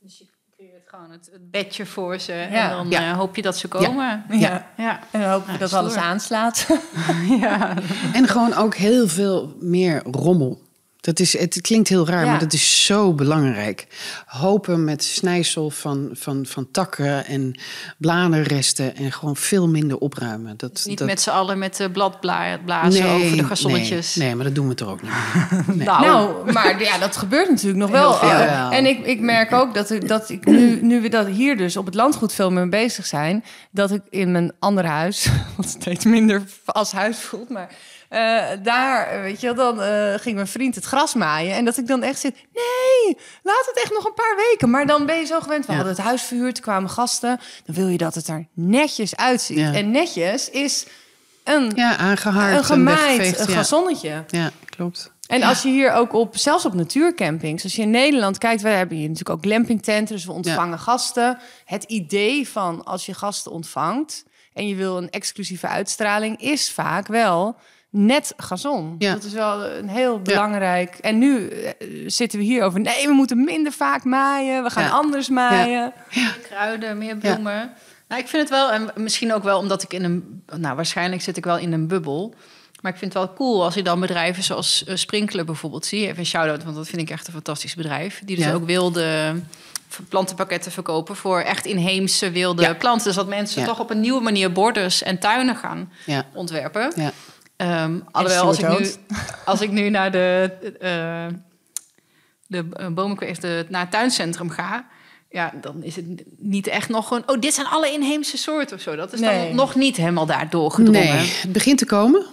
Dus 0.00 0.18
je 0.18 0.26
creëert 0.56 0.88
gewoon 0.88 1.10
het, 1.10 1.28
het 1.32 1.50
bedje 1.50 1.86
voor 1.86 2.18
ze 2.18 2.32
en 2.32 2.70
dan 2.70 2.90
Ja. 2.90 3.10
eh, 3.10 3.16
hoop 3.16 3.36
je 3.36 3.42
dat 3.42 3.56
ze 3.58 3.68
komen. 3.68 4.24
Ja. 4.30 4.72
ja. 4.76 5.00
En 5.10 5.20
dan 5.20 5.42
Ja, 5.46 5.56
dat 5.58 5.68
stoer. 5.68 5.80
alles 5.80 5.94
aanslaat. 5.94 6.66
ja. 7.40 7.76
En 8.12 8.28
gewoon 8.28 8.54
ook 8.54 8.74
heel 8.74 9.08
veel 9.08 9.56
meer 9.60 10.02
rommel. 10.02 10.66
Dat 11.00 11.20
is, 11.20 11.38
het 11.38 11.60
klinkt 11.60 11.88
heel 11.88 12.06
raar, 12.08 12.24
Ja. 12.24 12.30
maar 12.30 12.38
dat 12.40 12.52
is 12.52 12.84
zo 12.84 13.12
belangrijk. 13.14 13.86
Hopen 14.26 14.84
met 14.84 15.04
snijsel 15.04 15.70
van, 15.70 16.10
van, 16.12 16.46
van 16.46 16.70
takken 16.70 17.26
en 17.26 17.58
bladerresten 17.98 18.96
en 18.96 19.12
gewoon 19.12 19.36
veel 19.36 19.68
minder 19.68 19.98
opruimen. 19.98 20.56
Dat, 20.56 20.82
Niet 20.86 20.98
dat, 20.98 21.06
met 21.08 21.20
z'n 21.20 21.30
allen 21.30 21.58
met 21.58 21.76
de 21.76 21.90
bladblazen 21.90 22.64
blazen 22.64 23.06
over 23.08 23.36
de 23.36 23.44
gazonnetjes. 23.44 24.14
Nee, 24.14 24.26
nee, 24.26 24.36
maar 24.36 24.44
dat 24.44 24.54
doen 24.54 24.68
we 24.68 24.74
toch 24.74 24.88
ook 24.88 25.02
niet 25.02 25.10
meer. 25.10 25.64
Nee. 25.76 25.86
Nou, 25.86 26.02
Nou, 26.04 26.52
maar 26.52 26.82
ja, 26.82 26.98
dat 26.98 27.16
gebeurt 27.16 27.48
natuurlijk 27.48 27.78
nog 27.78 27.90
wel. 28.00 28.12
Veel. 28.14 28.28
Eh, 28.28 28.72
En 28.72 28.86
ik, 28.86 29.06
ik 29.06 29.20
merk 29.20 29.52
ook 29.52 29.74
dat 29.74 29.90
ik, 29.90 30.08
dat 30.08 30.28
ik 30.28 30.44
nu, 30.44 30.78
nu 30.82 31.00
we 31.00 31.08
dat 31.08 31.26
hier 31.26 31.56
dus 31.56 31.76
op 31.76 31.86
het 31.86 31.94
landgoed 31.94 32.32
veel 32.32 32.50
mee 32.50 32.68
bezig 32.68 33.06
zijn, 33.06 33.44
dat 33.70 33.90
ik 33.90 34.02
in 34.10 34.32
mijn 34.32 34.52
andere 34.58 34.88
huis, 34.88 35.28
wat 35.56 35.68
steeds 35.68 36.04
minder 36.04 36.42
als 36.64 36.92
huis 36.92 37.18
voelt, 37.18 37.48
maar 37.48 37.68
eh, 38.08 38.44
daar, 38.62 39.22
weet 39.22 39.40
je 39.40 39.54
wel, 39.54 39.74
dan 39.74 39.82
eh, 39.82 40.14
ging 40.20 40.34
mijn 40.34 40.46
vriend 40.46 40.74
het 40.74 40.84
gras 40.84 41.14
maaien 41.14 41.54
en 41.54 41.64
dat 41.64 41.76
ik 41.76 41.86
dan 41.86 42.02
echt 42.02 42.20
zit, 42.20 42.34
nee, 42.34 43.16
laat 43.42 43.66
het 43.72 43.80
echt 43.82 43.92
nog 43.92 44.04
een 44.06 44.14
paar 44.14 44.36
weken. 44.50 44.70
Maar 44.70 44.86
dan 44.86 45.06
ben 45.06 45.18
je 45.18 45.24
zo 45.26 45.40
gewend, 45.40 45.66
we 45.66 45.72
Ja. 45.72 45.78
hadden 45.78 45.96
het 45.96 46.04
huis 46.04 46.22
verhuurd, 46.22 46.56
er 46.56 46.62
kwamen 46.62 46.90
gasten, 46.90 47.40
dan 47.64 47.74
wil 47.74 47.88
je 47.88 47.98
dat 47.98 48.14
het 48.14 48.28
er 48.28 48.46
netjes 48.54 49.16
uitziet. 49.16 49.58
Ja. 49.58 49.72
En 49.74 49.90
netjes 49.90 50.50
is 50.50 50.86
een, 51.44 51.72
Ja, 51.74 51.96
aangehaard. 51.96 52.52
een 52.52 52.58
en 52.58 52.64
gemaaid 52.64 53.38
een 53.38 53.48
gazonnetje. 53.48 54.24
Ja, 54.28 54.50
klopt. 54.64 55.12
En 55.26 55.42
als 55.42 55.62
je 55.62 55.68
hier 55.68 55.92
ook 55.92 56.12
op, 56.12 56.36
zelfs 56.36 56.64
op 56.64 56.74
natuurcampings, 56.74 57.62
als 57.64 57.76
je 57.76 57.82
in 57.82 57.90
Nederland 57.90 58.38
kijkt, 58.38 58.62
wij 58.62 58.76
hebben 58.76 58.96
hier 58.96 59.08
natuurlijk 59.08 59.36
ook 59.38 59.44
glampingtenten, 59.44 60.14
dus 60.14 60.24
we 60.24 60.32
ontvangen 60.32 60.78
gasten. 60.78 61.38
Het 61.64 61.84
idee 61.84 62.48
van 62.48 62.84
als 62.84 63.06
je 63.06 63.14
gasten 63.14 63.52
ontvangt 63.52 64.24
en 64.54 64.68
je 64.68 64.74
wil 64.74 64.96
een 64.96 65.10
exclusieve 65.10 65.66
uitstraling, 65.66 66.40
is 66.40 66.70
vaak 66.72 67.06
wel 67.06 67.56
net 67.90 68.32
gazon. 68.36 68.94
Ja. 68.98 69.12
Dat 69.12 69.24
is 69.24 69.32
wel 69.32 69.64
een 69.64 69.88
heel 69.88 70.20
belangrijk. 70.22 70.94
En 70.98 71.18
nu 71.18 71.48
eh, 71.48 71.70
zitten 72.06 72.38
we 72.38 72.44
hier 72.44 72.62
over, 72.64 72.80
nee, 72.80 73.06
we 73.06 73.12
moeten 73.12 73.44
minder 73.44 73.72
vaak 73.72 74.04
maaien, 74.04 74.62
we 74.62 74.70
gaan 74.70 74.82
Ja. 74.84 74.90
anders 74.90 75.28
maaien. 75.28 75.92
meer 76.14 76.38
kruiden, 76.48 76.98
meer 76.98 77.16
bloemen. 77.16 77.72
Nou, 78.08 78.20
ik 78.22 78.28
vind 78.28 78.42
het 78.42 78.50
wel, 78.50 78.72
en 78.72 78.90
misschien 78.96 79.32
ook 79.34 79.42
wel 79.42 79.58
omdat 79.58 79.82
ik 79.82 79.92
in 79.92 80.04
een... 80.04 80.42
Nou, 80.56 80.76
waarschijnlijk 80.76 81.22
zit 81.22 81.36
ik 81.36 81.44
wel 81.44 81.58
in 81.58 81.72
een 81.72 81.86
bubbel. 81.88 82.34
Maar 82.80 82.92
ik 82.92 82.98
vind 82.98 83.12
het 83.14 83.22
wel 83.22 83.32
cool 83.34 83.64
als 83.64 83.74
je 83.74 83.82
dan 83.82 84.00
bedrijven 84.00 84.42
zoals 84.42 84.84
eh, 84.84 84.96
Sprinkler 84.96 85.44
bijvoorbeeld 85.44 85.86
zie. 85.86 86.06
Even 86.06 86.18
een 86.18 86.26
shout-out, 86.26 86.64
want 86.64 86.76
dat 86.76 86.88
vind 86.88 87.02
ik 87.02 87.10
echt 87.10 87.26
een 87.26 87.32
fantastisch 87.32 87.74
bedrijf. 87.74 88.22
Die 88.24 88.36
dus 88.36 88.44
Ja. 88.44 88.52
ook 88.52 88.66
wilde 88.66 89.34
plantenpakketten 90.08 90.72
verkopen 90.72 91.16
voor 91.16 91.40
echt 91.40 91.66
inheemse 91.66 92.30
wilde 92.30 92.62
Ja. 92.62 92.74
planten. 92.74 93.06
Dus 93.06 93.14
dat 93.14 93.28
mensen 93.28 93.60
Ja. 93.60 93.66
toch 93.66 93.80
op 93.80 93.90
een 93.90 94.00
nieuwe 94.00 94.20
manier 94.20 94.52
borders 94.52 95.02
en 95.02 95.18
tuinen 95.18 95.56
gaan 95.56 95.92
Ja. 96.06 96.24
ontwerpen. 96.34 96.92
Ja. 96.96 97.12
Ehm, 97.58 97.98
alhoewel, 98.10 98.44
als 98.44 98.58
ik, 98.58 98.68
nu, 98.78 98.90
als 99.44 99.60
ik 99.60 99.70
nu 99.70 99.90
naar 99.90 100.10
de, 100.10 100.52
eh 100.80 101.26
de 102.46 103.66
naar 103.68 103.80
het 103.80 103.90
tuincentrum 103.90 104.50
ga... 104.50 104.86
ja, 105.30 105.52
dan 105.60 105.82
is 105.82 105.96
het 105.96 106.04
niet 106.38 106.66
echt 106.66 106.88
nog 106.88 107.10
een... 107.10 107.22
Oh, 107.28 107.40
dit 107.40 107.54
zijn 107.54 107.66
alle 107.66 107.92
inheemse 107.92 108.36
soorten 108.36 108.76
of 108.76 108.82
zo. 108.82 108.96
Dat 108.96 109.12
is 109.12 109.20
Nee. 109.20 109.46
dan 109.46 109.56
nog 109.56 109.74
niet 109.74 109.96
helemaal 109.96 110.26
daar 110.26 110.50
doorgedrongen. 110.50 111.00
Nee, 111.00 111.30
het 111.40 111.52
begint 111.52 111.78
te 111.78 111.86
komen. 111.86 112.26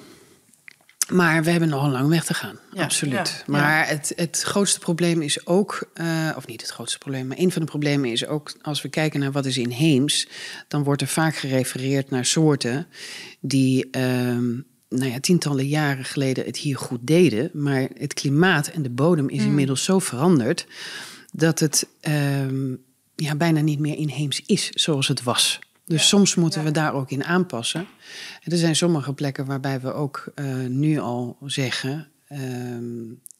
Maar 1.12 1.44
we 1.44 1.52
hebben 1.52 1.70
nog 1.70 1.84
een 1.84 1.92
lang 1.92 2.10
weg 2.10 2.24
te 2.24 2.34
gaan. 2.34 2.60
Ja. 2.74 2.84
Absoluut. 2.84 3.28
Ja. 3.38 3.44
Maar 3.46 3.88
het, 3.88 4.14
het 4.16 4.42
grootste 4.42 4.80
probleem 4.80 5.22
is 5.22 5.48
ook, 5.48 5.90
eh, 5.94 6.30
of 6.36 6.48
niet 6.48 6.62
het 6.62 6.70
grootste 6.70 6.98
probleem, 6.98 7.28
maar 7.28 7.38
een 7.38 7.52
van 7.52 7.62
de 7.62 7.68
problemen 7.68 8.12
is 8.12 8.26
ook 8.26 8.54
als 8.62 8.82
we 8.82 8.90
kijken 8.90 9.20
naar 9.20 9.32
wat 9.32 9.46
is 9.46 9.58
inheems, 9.58 10.28
dan 10.68 10.84
wordt 10.84 11.02
er 11.02 11.08
vaak 11.08 11.36
gerefereerd 11.36 12.10
naar 12.10 12.26
soorten 12.26 12.88
die 13.40 13.88
ehm, 13.92 14.52
nou 14.98 15.12
ja, 15.12 15.20
tientallen 15.20 15.68
jaren 15.68 16.06
geleden 16.06 16.46
het 16.46 16.58
hier 16.58 16.78
goed 16.78 17.00
deden. 17.02 17.50
Maar 17.54 17.88
het 17.98 18.14
klimaat 18.14 18.68
en 18.68 18.82
de 18.82 18.90
bodem 18.90 19.30
is 19.30 19.44
inmiddels 19.44 19.84
zo 19.84 20.00
veranderd 20.00 20.68
dat 21.32 21.60
het 21.60 21.88
ehm, 22.00 22.74
ja, 23.16 23.36
bijna 23.36 23.62
niet 23.62 23.80
meer 23.80 23.98
inheems 23.98 24.42
is 24.46 24.70
zoals 24.70 25.08
het 25.08 25.24
was. 25.24 25.60
Dus 25.86 26.08
soms 26.08 26.36
moeten 26.36 26.64
we 26.64 26.72
daar 26.72 26.94
ook 26.94 27.12
in 27.12 27.24
aanpassen. 27.24 27.88
En 28.44 28.52
er 28.52 28.58
zijn 28.58 28.76
sommige 28.76 29.14
plekken 29.14 29.46
waarbij 29.46 29.82
we 29.82 29.94
ook 29.94 30.32
eh, 30.36 30.46
nu 30.68 31.00
al 31.00 31.38
zeggen, 31.46 32.08
ehm, 32.28 32.84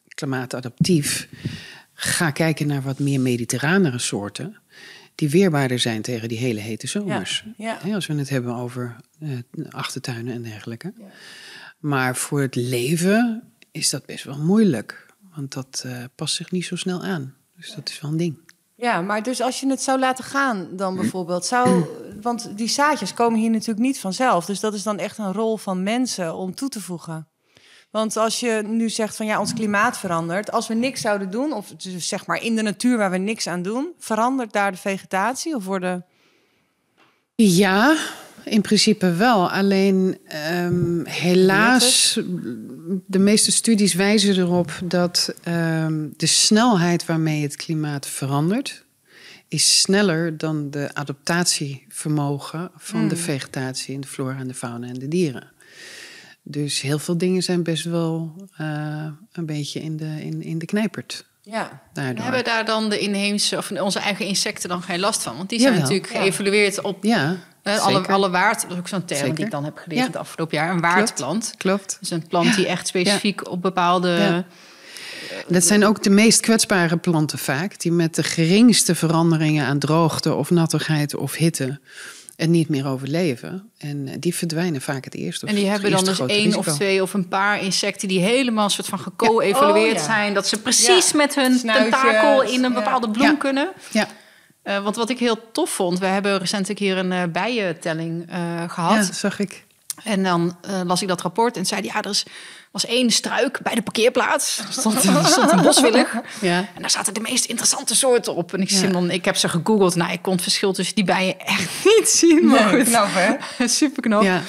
klimaatadaptief, 0.08 1.28
ga 1.94 2.30
kijken 2.30 2.66
naar 2.66 2.82
wat 2.82 2.98
meer 2.98 3.20
mediterranere 3.20 3.98
soorten. 3.98 4.56
Die 5.14 5.30
weerbaarder 5.30 5.78
zijn 5.78 6.02
tegen 6.02 6.28
die 6.28 6.38
hele 6.38 6.60
hete 6.60 6.86
zomers. 6.86 7.44
ja. 7.56 7.94
Als 7.94 8.06
we 8.06 8.14
het 8.14 8.28
hebben 8.28 8.54
over 8.54 8.96
eh, 9.20 9.30
achtertuinen 9.70 10.34
en 10.34 10.42
dergelijke. 10.42 10.92
Maar 11.86 12.16
voor 12.16 12.40
het 12.40 12.54
leven 12.54 13.52
is 13.70 13.90
dat 13.90 14.06
best 14.06 14.24
wel 14.24 14.38
moeilijk. 14.38 15.06
Want 15.34 15.52
dat 15.52 15.82
eh, 15.86 16.04
past 16.14 16.34
zich 16.34 16.50
niet 16.50 16.64
zo 16.64 16.76
snel 16.76 17.02
aan. 17.02 17.34
Dus 17.56 17.74
dat 17.74 17.88
is 17.88 18.00
wel 18.00 18.10
een 18.10 18.16
ding. 18.16 18.38
Ja, 18.74 19.00
maar 19.00 19.22
dus 19.22 19.40
als 19.40 19.60
je 19.60 19.68
het 19.68 19.82
zou 19.82 19.98
laten 19.98 20.24
gaan 20.24 20.68
dan 20.72 20.96
bijvoorbeeld, 20.96 21.44
zou, 21.44 21.84
want 22.22 22.56
die 22.56 22.68
zaadjes 22.68 23.14
komen 23.14 23.40
hier 23.40 23.50
natuurlijk 23.50 23.78
niet 23.78 23.98
vanzelf. 23.98 24.44
Dus 24.44 24.60
dat 24.60 24.74
is 24.74 24.82
dan 24.82 24.98
echt 24.98 25.18
een 25.18 25.32
rol 25.32 25.56
van 25.56 25.82
mensen 25.82 26.34
om 26.34 26.54
toe 26.54 26.68
te 26.68 26.80
voegen. 26.80 27.28
Want 27.90 28.16
als 28.16 28.40
je 28.40 28.62
nu 28.66 28.88
zegt 28.88 29.16
van 29.16 29.26
ja, 29.26 29.40
ons 29.40 29.54
klimaat 29.54 29.98
verandert. 29.98 30.52
Als 30.52 30.68
we 30.68 30.74
niks 30.74 31.00
zouden 31.00 31.30
doen, 31.30 31.52
of 31.52 31.68
dus 31.68 32.08
zeg 32.08 32.26
maar 32.26 32.42
in 32.42 32.56
de 32.56 32.62
natuur 32.62 32.96
waar 32.96 33.10
we 33.10 33.18
niks 33.18 33.46
aan 33.46 33.62
doen, 33.62 33.92
verandert 33.98 34.52
daar 34.52 34.72
de 34.72 34.78
vegetatie 34.78 35.54
of 35.54 35.64
worden... 35.64 36.06
Ja, 37.34 37.96
in 38.48 38.60
principe 38.60 39.12
wel. 39.12 39.50
Alleen 39.50 40.18
ehm, 40.26 41.04
helaas, 41.04 42.18
de 43.06 43.18
meeste 43.18 43.52
studies 43.52 43.94
wijzen 43.94 44.36
erop 44.38 44.72
dat 44.84 45.34
ehm, 45.42 46.08
de 46.16 46.26
snelheid 46.26 47.06
waarmee 47.06 47.42
het 47.42 47.56
klimaat 47.56 48.06
verandert, 48.06 48.84
is 49.48 49.80
sneller 49.80 50.38
dan 50.38 50.70
de 50.70 50.90
adaptatievermogen 50.94 52.70
van 52.76 53.08
de 53.08 53.16
vegetatie 53.16 53.94
in 53.94 54.00
de 54.00 54.06
flora 54.06 54.38
en 54.38 54.48
de 54.48 54.54
fauna 54.54 54.86
en 54.86 54.98
de 54.98 55.08
dieren. 55.08 55.52
Dus 56.42 56.80
heel 56.80 56.98
veel 56.98 57.18
dingen 57.18 57.42
zijn 57.42 57.62
best 57.62 57.84
wel 57.84 58.34
eh, 58.56 59.06
een 59.32 59.46
beetje 59.46 59.80
in 59.80 59.96
de, 59.96 60.16
in, 60.20 60.42
in 60.42 60.58
de 60.58 60.66
knijpert. 60.66 61.24
Ja, 61.42 61.82
Daardoor. 61.92 62.24
Hebben 62.24 62.44
daar 62.44 62.64
dan 62.64 62.88
de 62.88 62.98
inheemse 62.98 63.56
of 63.56 63.70
onze 63.70 63.98
eigen 63.98 64.26
insecten 64.26 64.68
dan 64.68 64.82
geen 64.82 65.00
last 65.00 65.22
van? 65.22 65.36
Want 65.36 65.48
die 65.48 65.60
zijn 65.60 65.72
Jawel. 65.72 65.88
natuurlijk 65.88 66.12
Ja. 66.14 66.20
geëvalueerd 66.22 66.80
op 66.82 67.04
Ja, 67.04 67.36
eh, 67.66 67.78
alle, 67.86 68.06
alle 68.06 68.30
waard. 68.30 68.62
Dat 68.62 68.70
is 68.70 68.76
ook 68.78 68.88
zo'n 68.88 69.04
term 69.04 69.20
Zeker. 69.20 69.34
die 69.34 69.44
ik 69.44 69.50
dan 69.50 69.64
heb 69.64 69.76
geleerd 69.78 70.00
Ja. 70.00 70.06
het 70.06 70.16
afgelopen 70.16 70.56
jaar. 70.56 70.70
Een 70.70 70.80
waardplant. 70.80 71.54
klopt. 71.58 71.96
Dus 72.00 72.10
een 72.10 72.26
plant 72.26 72.56
die 72.56 72.66
echt 72.66 72.86
specifiek 72.86 73.50
op 73.50 73.62
bepaalde... 73.62 74.08
Ja. 74.08 74.44
Dat 75.48 75.64
zijn 75.64 75.84
ook 75.84 76.02
de 76.02 76.10
meest 76.10 76.40
kwetsbare 76.40 76.96
planten 76.96 77.38
vaak, 77.38 77.80
die 77.80 77.92
met 77.92 78.14
de 78.14 78.22
geringste 78.22 78.94
veranderingen 78.94 79.66
aan 79.66 79.78
droogte 79.78 80.34
of 80.34 80.50
nattigheid 80.50 81.14
of 81.16 81.34
hitte 81.34 81.80
het 82.36 82.48
niet 82.48 82.68
meer 82.68 82.86
overleven. 82.86 83.70
En 83.78 84.20
die 84.20 84.34
verdwijnen 84.34 84.80
vaak 84.80 85.04
het 85.04 85.14
eerst. 85.14 85.42
of 85.42 85.48
En 85.48 85.54
die 85.54 85.66
hebben 85.68 85.90
dan 85.90 86.04
dus 86.04 86.20
één 86.26 86.54
of 86.56 86.66
twee 86.66 87.02
of 87.02 87.14
een 87.14 87.28
paar 87.28 87.62
insecten 87.62 88.08
die 88.08 88.20
helemaal 88.20 88.64
een 88.64 88.70
soort 88.70 88.86
van 88.88 88.98
geco-evalueerd 88.98 89.92
Oh, 89.94 89.98
ja. 89.98 90.04
zijn. 90.04 90.34
Dat 90.34 90.46
ze 90.48 90.60
precies 90.60 91.10
Ja. 91.10 91.16
met 91.16 91.34
hun 91.34 91.58
Snuitjes, 91.58 92.00
tentakel 92.00 92.42
in 92.42 92.64
een 92.64 92.72
bepaalde 92.74 93.10
bloem 93.10 93.26
Ja. 93.26 93.34
kunnen. 93.36 93.68
Ja, 93.90 94.08
Eh, 94.66 94.78
want 94.82 94.96
wat 94.96 95.10
ik 95.10 95.18
heel 95.18 95.50
tof 95.52 95.70
vond, 95.70 95.98
we 95.98 96.06
hebben 96.06 96.38
recentelijk 96.38 96.78
hier 96.80 96.96
een 96.98 97.12
eh, 97.12 97.22
bijentelling 97.32 98.30
eh, 98.30 98.38
gehad. 98.70 99.06
ja, 99.06 99.12
zag 99.12 99.38
ik. 99.38 99.64
En 100.04 100.22
dan 100.22 100.56
las 100.84 101.02
ik 101.02 101.08
dat 101.08 101.20
rapport 101.20 101.56
en 101.56 101.66
zei 101.66 101.80
die, 101.80 101.90
ja, 101.92 102.02
er 102.02 102.10
is, 102.10 102.24
was 102.70 102.86
één 102.86 103.10
struik 103.10 103.60
bij 103.62 103.74
de 103.74 103.82
parkeerplaats. 103.82 104.58
Er 104.58 104.66
stond, 104.72 105.04
er 105.04 105.24
stond 105.24 105.52
een 105.52 105.62
boswillig. 105.62 106.12
Ja. 106.40 106.58
En 106.58 106.80
daar 106.80 106.90
zaten 106.90 107.14
de 107.14 107.20
meest 107.20 107.44
interessante 107.44 107.94
soorten 107.96 108.34
op. 108.34 108.54
En 108.54 108.60
ik, 108.60 108.70
Ja. 108.70 108.86
dan, 108.86 109.10
ik 109.10 109.24
heb 109.24 109.36
ze 109.36 109.48
gegoogeld. 109.48 109.94
Nou, 109.94 110.12
ik 110.12 110.22
kon 110.22 110.32
het 110.32 110.42
verschil 110.42 110.72
tussen 110.72 110.94
die 110.94 111.04
bijen 111.04 111.38
echt 111.40 111.84
niet 111.98 112.08
zien. 112.08 112.46
Maar 112.46 112.72
Nee, 112.72 112.84
knap, 112.84 113.08
hè? 113.10 113.68
Super 113.68 114.02
knap. 114.02 114.22
Ja. 114.22 114.42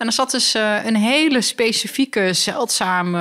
En 0.00 0.06
er 0.06 0.12
zat 0.12 0.30
dus 0.30 0.54
eh, 0.54 0.84
een 0.84 0.96
hele 0.96 1.40
specifieke, 1.40 2.32
zeldzame 2.32 3.18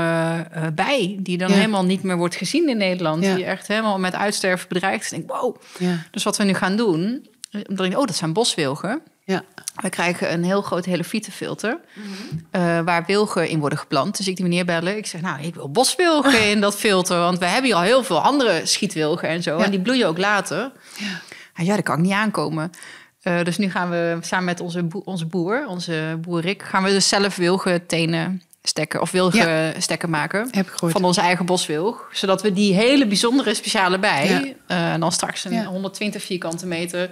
eh, 0.52 0.64
bij... 0.74 1.18
die 1.20 1.38
dan 1.38 1.50
Ja. 1.50 1.56
helemaal 1.56 1.86
niet 1.86 2.04
meer 2.04 2.18
wordt 2.18 2.36
gezien 2.36 2.70
in 2.70 2.78
Nederland. 2.78 3.24
Ja. 3.24 3.36
Die 3.36 3.46
echt 3.46 3.68
helemaal 3.68 4.00
met 4.00 4.16
uitsterven 4.16 4.68
bedreigd 4.70 5.04
is. 5.06 5.12
Ik 5.12 5.28
denk, 5.28 5.40
wow. 5.42 5.56
Ja. 5.78 6.04
Dus 6.12 6.24
wat 6.24 6.38
we 6.38 6.44
nu 6.44 6.54
gaan 6.54 6.76
doen... 6.76 7.28
eh, 7.52 7.62
Dan 7.68 7.96
oh, 7.96 8.06
dat 8.06 8.16
zijn 8.16 8.34
boswilgen. 8.34 9.02
Ja. 9.24 9.44
We 9.76 9.90
krijgen 9.90 10.34
een 10.34 10.44
heel 10.44 10.62
groot 10.62 10.86
helofietenfilter 10.86 11.80
eh, 12.52 12.80
waar 12.80 13.04
wilgen 13.06 13.48
in 13.50 13.60
worden 13.60 13.80
geplant. 13.80 14.18
Dus 14.18 14.28
ik 14.28 14.36
die 14.36 14.46
meneer 14.46 14.66
bellen. 14.66 14.98
Ik 14.98 15.06
zeg, 15.08 15.22
nou, 15.22 15.42
ik 15.42 15.56
wil 15.56 15.70
boswilgen 15.72 16.50
in 16.52 16.62
dat 16.62 16.76
filter. 16.78 17.18
Want 17.18 17.38
we 17.40 17.46
hebben 17.46 17.66
hier 17.66 17.76
al 17.76 17.82
heel 17.82 18.04
veel 18.04 18.20
andere 18.22 18.62
schietwilgen 18.66 19.30
en 19.30 19.44
zo. 19.44 19.58
En 19.58 19.72
die 19.72 19.80
bloeien 19.82 20.08
ook 20.08 20.18
later. 20.18 20.72
Ja. 20.98 21.06
Ja, 21.56 21.64
ja 21.64 21.76
dat 21.76 21.84
kan 21.84 21.98
ik 21.98 22.04
niet 22.04 22.12
aankomen. 22.14 22.72
Eh, 23.30 23.44
dus 23.44 23.58
nu 23.58 23.70
gaan 23.70 23.90
we 23.90 24.18
samen 24.22 24.46
met 24.46 24.60
onze, 24.60 24.84
boer, 24.84 25.02
onze 25.06 25.26
boer, 25.26 25.68
onze 25.68 26.18
boer 26.22 26.42
Rick... 26.42 26.64
gaan 26.64 26.84
we 26.84 26.90
dus 26.90 27.08
zelf 27.08 27.36
wilgen 27.36 27.86
tenen 27.86 28.42
stekken 28.64 29.02
of 29.02 29.12
wilgen 29.12 29.74
stekken 29.82 30.10
maken. 30.10 30.48
Heb 30.52 30.66
ik 30.66 30.72
gehoord. 30.72 30.92
Van 30.94 31.04
onze 31.04 31.22
eigen 31.22 31.46
boswilg. 31.46 32.10
Zodat 32.12 32.42
we 32.42 32.54
die 32.54 32.74
hele 32.74 33.08
bijzondere 33.08 33.54
speciale 33.54 34.00
bij... 34.00 34.28
Ja. 34.28 34.44
eh, 34.68 34.94
en 34.94 35.00
dan 35.00 35.12
straks 35.12 35.46
een 35.46 35.54
Ja. 35.54 35.64
120 35.64 36.24
vierkante 36.24 36.66
meter 36.66 37.10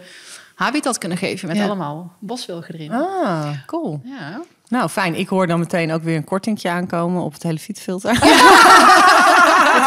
habitat 0.56 0.98
kunnen 0.98 1.18
geven... 1.18 1.48
met 1.48 1.60
allemaal 1.60 2.12
boswilgen 2.20 2.74
erin. 2.74 2.92
Ah, 2.92 3.50
cool. 3.66 4.02
Ja. 4.04 4.42
Nou, 4.68 4.90
fijn. 4.90 5.16
Ik 5.16 5.28
hoor 5.28 5.48
dan 5.48 5.60
meteen 5.60 5.92
ook 5.92 6.04
weer 6.04 6.16
een 6.16 6.24
kortingje 6.24 6.70
aankomen 6.70 7.22
op 7.22 7.34
het 7.34 7.44
hele 7.44 7.60
fietsfilter. 7.60 8.20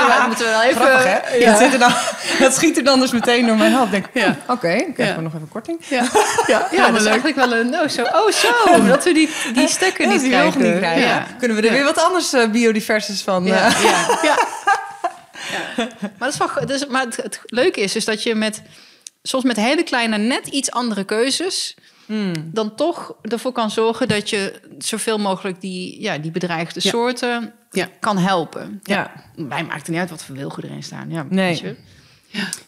Moeten 0.07 0.21
we, 0.21 0.26
moeten 0.26 0.45
we 0.47 0.50
wel 0.52 0.62
even... 0.62 0.80
Grappig, 0.80 1.04
hè? 1.04 1.35
Ja. 1.37 1.50
Dat, 1.50 1.59
zit 1.59 1.73
er 1.73 1.78
dan, 1.78 1.92
dat 2.47 2.54
schiet 2.54 2.76
er 2.76 2.85
dan 2.85 3.00
dus 3.00 3.11
meteen 3.12 3.47
door 3.47 3.57
mijn 3.57 3.73
hoofd. 3.73 3.90
Denk, 3.90 4.07
Ja. 4.12 4.37
hm, 4.47 4.52
oké, 4.52 4.69
ik 4.73 4.95
gewoon 4.97 5.23
nog 5.23 5.35
even 5.35 5.49
korting. 5.49 5.78
Ja, 5.88 6.02
ja, 6.47 6.69
ja 6.71 6.90
dat 6.90 7.00
is 7.00 7.07
eigenlijk 7.07 7.37
wel 7.37 7.52
een... 7.54 7.75
Oh, 7.75 7.88
zo, 7.88 8.02
oh, 8.02 8.30
zo 8.30 8.87
dat 8.87 9.04
we 9.04 9.12
die, 9.12 9.28
die 9.54 9.69
stekker 9.78 10.04
Ja, 10.04 10.11
niet 10.12 10.21
die 10.21 10.30
krijgen. 10.30 10.62
niet 10.62 10.76
krijgen. 10.76 11.26
Kunnen 11.38 11.57
we 11.57 11.66
er 11.66 11.73
weer 11.73 11.85
wat 11.85 12.02
anders 12.04 12.33
eh, 12.33 12.49
biodiverses 12.50 13.21
van... 13.23 13.45
Ja, 13.45 13.66
eh, 13.66 13.83
ja, 13.83 14.19
ja. 14.23 14.38
Ja. 15.50 15.87
Maar, 16.00 16.11
dat 16.19 16.33
is 16.33 16.37
wel, 16.38 16.66
dus, 16.66 16.87
maar 16.87 17.04
het, 17.04 17.16
het 17.16 17.40
leuke 17.45 17.80
is 17.80 17.92
dus 17.92 18.04
dat 18.04 18.23
je 18.23 18.35
met... 18.35 18.62
Soms 19.23 19.45
met 19.45 19.57
hele 19.57 19.83
kleine, 19.83 20.16
net 20.19 20.47
iets 20.47 20.71
andere 20.71 21.04
keuzes... 21.04 21.75
hmm. 22.07 22.33
dan 22.45 22.75
toch 22.75 23.14
ervoor 23.23 23.52
kan 23.52 23.71
zorgen 23.71 24.09
dat 24.09 24.30
je 24.30 24.61
zoveel 24.78 25.19
mogelijk 25.19 25.61
die, 25.61 26.00
ja, 26.02 26.19
die 26.19 26.30
bedreigde 26.30 26.80
Ja. 26.83 26.90
soorten 26.90 27.52
Ja. 27.71 27.89
kan 28.00 28.19
helpen. 28.19 28.81
Ja. 28.83 29.12
Mij 29.37 29.65
maakt 29.65 29.79
het 29.81 29.89
niet 29.89 29.99
uit 29.99 30.11
wat 30.11 30.25
voor 30.25 30.35
wilgen 30.37 30.65
erin 30.65 30.83
staan. 30.83 31.11
Ja, 31.11 31.27
Nee. 31.29 31.49
weet 31.49 31.59
je. 31.61 31.77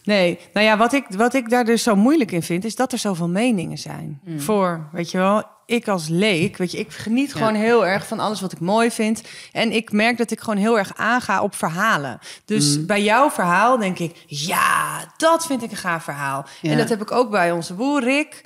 Nee, 0.03 0.39
nou 0.53 0.65
ja, 0.65 0.77
wat 0.77 0.93
ik, 0.93 1.05
wat 1.09 1.33
ik 1.33 1.49
daar 1.49 1.65
dus 1.65 1.83
zo 1.83 1.95
moeilijk 1.95 2.31
in 2.31 2.43
vind, 2.43 2.65
is 2.65 2.75
dat 2.75 2.91
er 2.91 2.97
zoveel 2.97 3.29
meningen 3.29 3.77
zijn. 3.77 4.19
Hmm. 4.25 4.39
Voor, 4.39 4.87
weet 4.91 5.11
je 5.11 5.17
wel, 5.17 5.43
ik 5.65 5.87
als 5.87 6.07
leek, 6.07 6.57
weet 6.57 6.71
je, 6.71 6.77
ik 6.77 6.91
geniet 6.91 7.31
Ja. 7.31 7.37
gewoon 7.37 7.53
heel 7.53 7.85
erg 7.85 8.07
van 8.07 8.19
alles 8.19 8.41
wat 8.41 8.51
ik 8.51 8.59
mooi 8.59 8.91
vind. 8.91 9.21
En 9.51 9.71
ik 9.71 9.91
merk 9.91 10.17
dat 10.17 10.31
ik 10.31 10.39
gewoon 10.39 10.57
heel 10.59 10.77
erg 10.77 10.91
aanga 10.95 11.41
op 11.41 11.55
verhalen. 11.55 12.19
Dus 12.45 12.75
Hmm. 12.75 12.85
bij 12.85 13.03
jouw 13.03 13.29
verhaal 13.29 13.77
denk 13.77 13.99
ik, 13.99 14.23
ja, 14.27 14.99
dat 15.17 15.45
vind 15.45 15.63
ik 15.63 15.71
een 15.71 15.77
gaaf 15.77 16.03
verhaal. 16.03 16.45
Ja. 16.61 16.71
En 16.71 16.77
dat 16.77 16.89
heb 16.89 17.01
ik 17.01 17.11
ook 17.11 17.29
bij 17.31 17.51
onze 17.51 17.73
boer 17.73 18.03
Rick. 18.03 18.41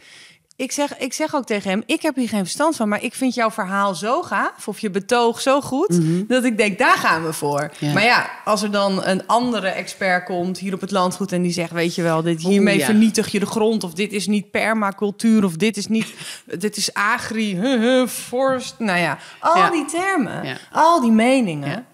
Ik 0.57 0.71
zeg, 0.71 0.97
ik 0.97 1.13
zeg 1.13 1.35
ook 1.35 1.45
tegen 1.45 1.69
hem, 1.69 1.83
ik 1.85 2.01
heb 2.01 2.15
hier 2.15 2.27
geen 2.29 2.43
verstand 2.43 2.75
van, 2.75 2.89
maar 2.89 3.03
ik 3.03 3.13
vind 3.13 3.33
jouw 3.33 3.51
verhaal 3.51 3.95
zo 3.95 4.21
gaaf, 4.21 4.67
of 4.67 4.79
je 4.79 4.89
betoog 4.89 5.41
zo 5.41 5.61
goed, 5.61 5.99
dat 6.27 6.43
ik 6.43 6.57
denk, 6.57 6.77
daar 6.77 6.97
gaan 6.97 7.25
we 7.25 7.33
voor. 7.33 7.71
Mhm. 7.73 7.85
Ja. 7.85 7.93
Maar 7.93 8.03
ja, 8.03 8.29
als 8.45 8.63
er 8.63 8.71
dan 8.71 9.03
een 9.03 9.27
andere 9.27 9.67
expert 9.67 10.25
komt 10.25 10.57
hier 10.59 10.73
op 10.73 10.81
het 10.81 10.91
landgoed 10.91 11.31
en 11.31 11.41
die 11.41 11.51
zegt, 11.51 11.71
weet 11.71 11.95
je 11.95 12.01
wel, 12.01 12.21
dit, 12.21 12.41
hiermee 12.41 12.77
ja. 12.77 12.85
vernietig 12.85 13.31
je 13.31 13.39
de 13.39 13.45
grond, 13.45 13.83
of 13.83 13.93
dit 13.93 14.11
is 14.13 14.27
niet 14.27 14.51
permacultuur, 14.51 15.43
of 15.43 15.55
dit 15.55 15.77
is 15.77 15.87
niet, 15.87 16.13
dit 16.45 16.77
is 16.77 16.93
agri, 16.93 17.55
huh, 17.55 17.81
huh, 17.81 18.07
forst, 18.07 18.75
nou 18.77 18.99
ja, 18.99 19.17
al 19.39 19.57
Ja. 19.57 19.69
die 19.69 19.85
termen, 19.85 20.57
al 20.71 21.01
die 21.01 21.11
meningen. 21.11 21.85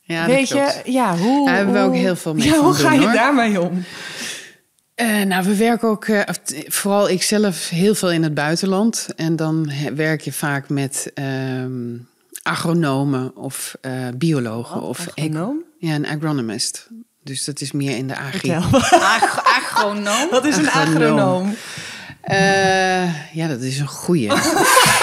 Ja. 0.00 0.26
Weet 0.26 0.48
je, 0.48 0.80
ja, 0.84 1.16
hoe... 1.16 1.46
Daar 1.46 1.56
hebben 1.56 1.74
we 1.74 1.80
ook 1.80 1.94
heel 1.94 2.16
veel 2.16 2.34
mee 2.34 2.46
Ja, 2.52 2.54
hoe 2.54 2.62
doen, 2.62 2.74
ga 2.74 2.92
je 2.92 3.00
hoor. 3.00 3.12
daarmee 3.12 3.60
om? 3.60 3.84
Eh, 5.02 5.22
nou, 5.22 5.44
we 5.44 5.56
werken 5.56 5.88
ook, 5.88 6.04
eh, 6.04 6.20
vooral 6.66 7.08
ik 7.08 7.22
zelf, 7.22 7.68
heel 7.68 7.94
veel 7.94 8.12
in 8.12 8.22
het 8.22 8.34
buitenland. 8.34 9.08
En 9.16 9.36
dan 9.36 9.70
werk 9.94 10.20
je 10.20 10.32
vaak 10.32 10.68
met 10.68 11.10
ehm, 11.14 11.96
agronomen 12.42 13.36
of 13.36 13.74
eh, 13.80 13.92
biologen. 14.14 14.80
Wat? 14.80 14.88
of 14.88 15.08
Agronoom? 15.14 15.64
Ja, 15.78 15.94
een 15.94 16.06
agronomist. 16.06 16.88
Dus 17.22 17.44
dat 17.44 17.60
is 17.60 17.72
meer 17.72 17.96
in 17.96 18.08
de 18.08 18.16
agri. 18.16 18.50
Ag 19.16 19.44
agronoom? 19.44 20.30
Wat 20.30 20.44
is 20.44 20.56
een 20.56 20.70
agronoom? 20.70 21.56
Uh, 22.30 23.34
ja, 23.34 23.48
dat 23.48 23.60
is 23.60 23.78
een 23.78 23.86
goeie. 23.86 24.28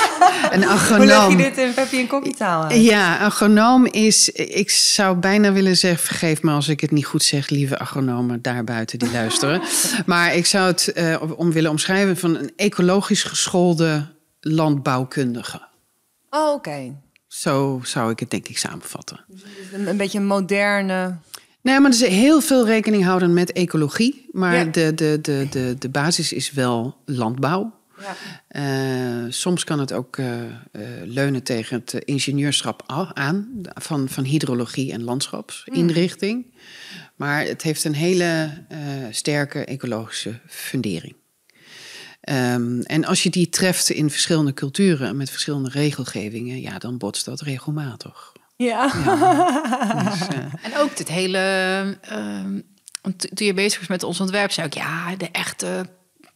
een 0.52 0.68
agronoom. 0.68 1.08
Hoe 1.08 1.28
leg 1.28 1.30
je 1.30 1.38
dit 1.38 1.58
in 1.58 1.74
Peppy 1.74 1.98
en 1.98 2.08
Kokkie 2.08 2.36
taal 2.36 2.74
Ja, 2.74 3.18
agronoom 3.18 3.86
is... 3.86 4.30
Ik 4.30 4.70
zou 4.70 5.18
bijna 5.18 5.52
willen 5.52 5.78
zeggen... 5.78 6.06
Vergeef 6.06 6.42
me 6.42 6.52
als 6.52 6.68
ik 6.68 6.82
het 6.82 6.92
niet 6.92 7.06
goed 7.06 7.24
zeg, 7.24 7.50
lieve 7.50 7.80
agronomen 7.80 8.42
daarbuiten 8.42 9.00
die 9.00 9.12
luisteren. 9.12 9.62
maar 10.06 10.36
ik 10.36 10.46
zou 10.46 10.68
het 10.68 10.92
uh, 10.96 11.22
om 11.36 11.52
willen 11.52 11.72
omschrijven 11.72 12.18
van 12.18 12.36
een 12.36 12.52
ecologisch 12.56 13.24
geschoolde 13.24 14.08
landbouwkundige. 14.40 15.68
Oh, 16.30 16.54
oké. 16.54 16.96
Zo 17.28 17.82
zou 17.84 18.12
ik 18.12 18.20
het 18.20 18.32
denk 18.32 18.48
ik 18.48 18.58
samenvatten. 18.58 19.26
Dus 19.28 19.42
een, 19.88 19.98
beetje 19.98 20.20
een 20.20 20.26
moderne... 20.26 21.18
Nee, 21.62 21.80
maar 21.80 21.92
er 21.92 22.02
is 22.02 22.08
heel 22.08 22.42
veel 22.42 22.66
rekening 22.66 23.04
houden 23.04 23.34
met 23.34 23.52
ecologie. 23.52 24.30
Maar 24.32 24.72
de, 24.72 24.94
de, 24.94 25.20
de, 25.22 25.48
de, 25.50 25.76
de 25.80 25.90
basis 25.90 26.34
is 26.34 26.52
wel 26.52 26.96
landbouw. 27.06 27.79
Ja. 28.00 28.16
Uh, 29.26 29.32
soms 29.32 29.64
kan 29.64 29.80
het 29.80 29.94
ook 29.94 30.18
uh, 30.18 30.42
uh, 30.42 30.50
leunen 31.04 31.44
tegen 31.44 31.76
het 31.76 31.94
ingenieurschap 31.94 32.84
aan 33.14 33.62
van, 33.74 34.10
van 34.10 34.24
hydrologie 34.24 34.92
en 34.92 35.04
landschapsinrichting. 35.04 36.46
Mm. 36.46 36.52
Maar 37.16 37.44
het 37.46 37.62
heeft 37.62 37.84
een 37.84 37.94
hele 37.94 38.50
sterke 39.12 39.66
ecologische 39.66 40.40
fundering. 40.48 41.16
Um, 42.30 42.82
en 42.82 43.06
als 43.06 43.24
je 43.24 43.30
die 43.30 43.50
treft 43.50 43.90
in 43.90 44.10
verschillende 44.10 44.54
culturen 44.54 45.18
met 45.18 45.30
verschillende 45.30 45.70
regelgevingen, 45.70 46.62
ja, 46.62 46.78
dan 46.78 46.98
botst 46.98 47.26
dat 47.26 47.42
regelmatig. 47.42 48.32
Ja. 48.56 48.92
ja. 49.06 50.10
Dus, 50.10 50.28
en 50.62 50.78
ook 50.78 50.98
dit 50.98 51.08
hele. 51.08 51.98
Uh, 52.12 52.62
toen 53.34 53.48
je 53.48 53.54
bezig 53.54 53.80
was 53.80 53.88
met 53.88 54.04
ons 54.04 54.20
ontwerp, 54.20 54.52
zei 54.52 54.68
ik 54.68 54.74
ja, 54.74 55.16
de 55.16 55.30
echte 55.32 55.90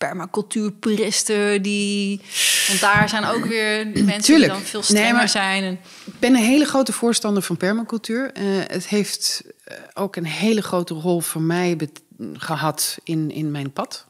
permacultuurpuristen 0.08 1.62
die. 1.62 2.22
Want 2.68 2.80
daar 2.80 3.10
zijn 3.10 3.26
ook 3.26 3.46
weer 3.46 3.88
mensen 3.94 4.22
Tuurlijk. 4.22 4.52
die 4.52 4.62
dan 4.62 4.70
veel 4.70 4.84
strenger 4.84 5.18
nee, 5.18 5.28
zijn. 5.28 5.64
En... 5.64 5.80
Ik 6.06 6.20
ben 6.20 6.36
een 6.36 6.44
hele 6.44 6.66
grote 6.66 6.94
voorstander 6.94 7.44
van 7.44 7.58
permacultuur. 7.58 8.32
Uh, 8.38 8.44
het 8.68 8.88
heeft 8.88 9.44
eh, 9.64 9.78
ook 9.94 10.16
een 10.16 10.26
hele 10.26 10.62
grote 10.62 10.94
rol 10.94 11.20
voor 11.20 11.42
mij 11.42 11.78
gehad 12.34 12.98
in, 13.04 13.32
in 13.32 13.52
mijn 13.52 13.72
pad. 13.72 14.08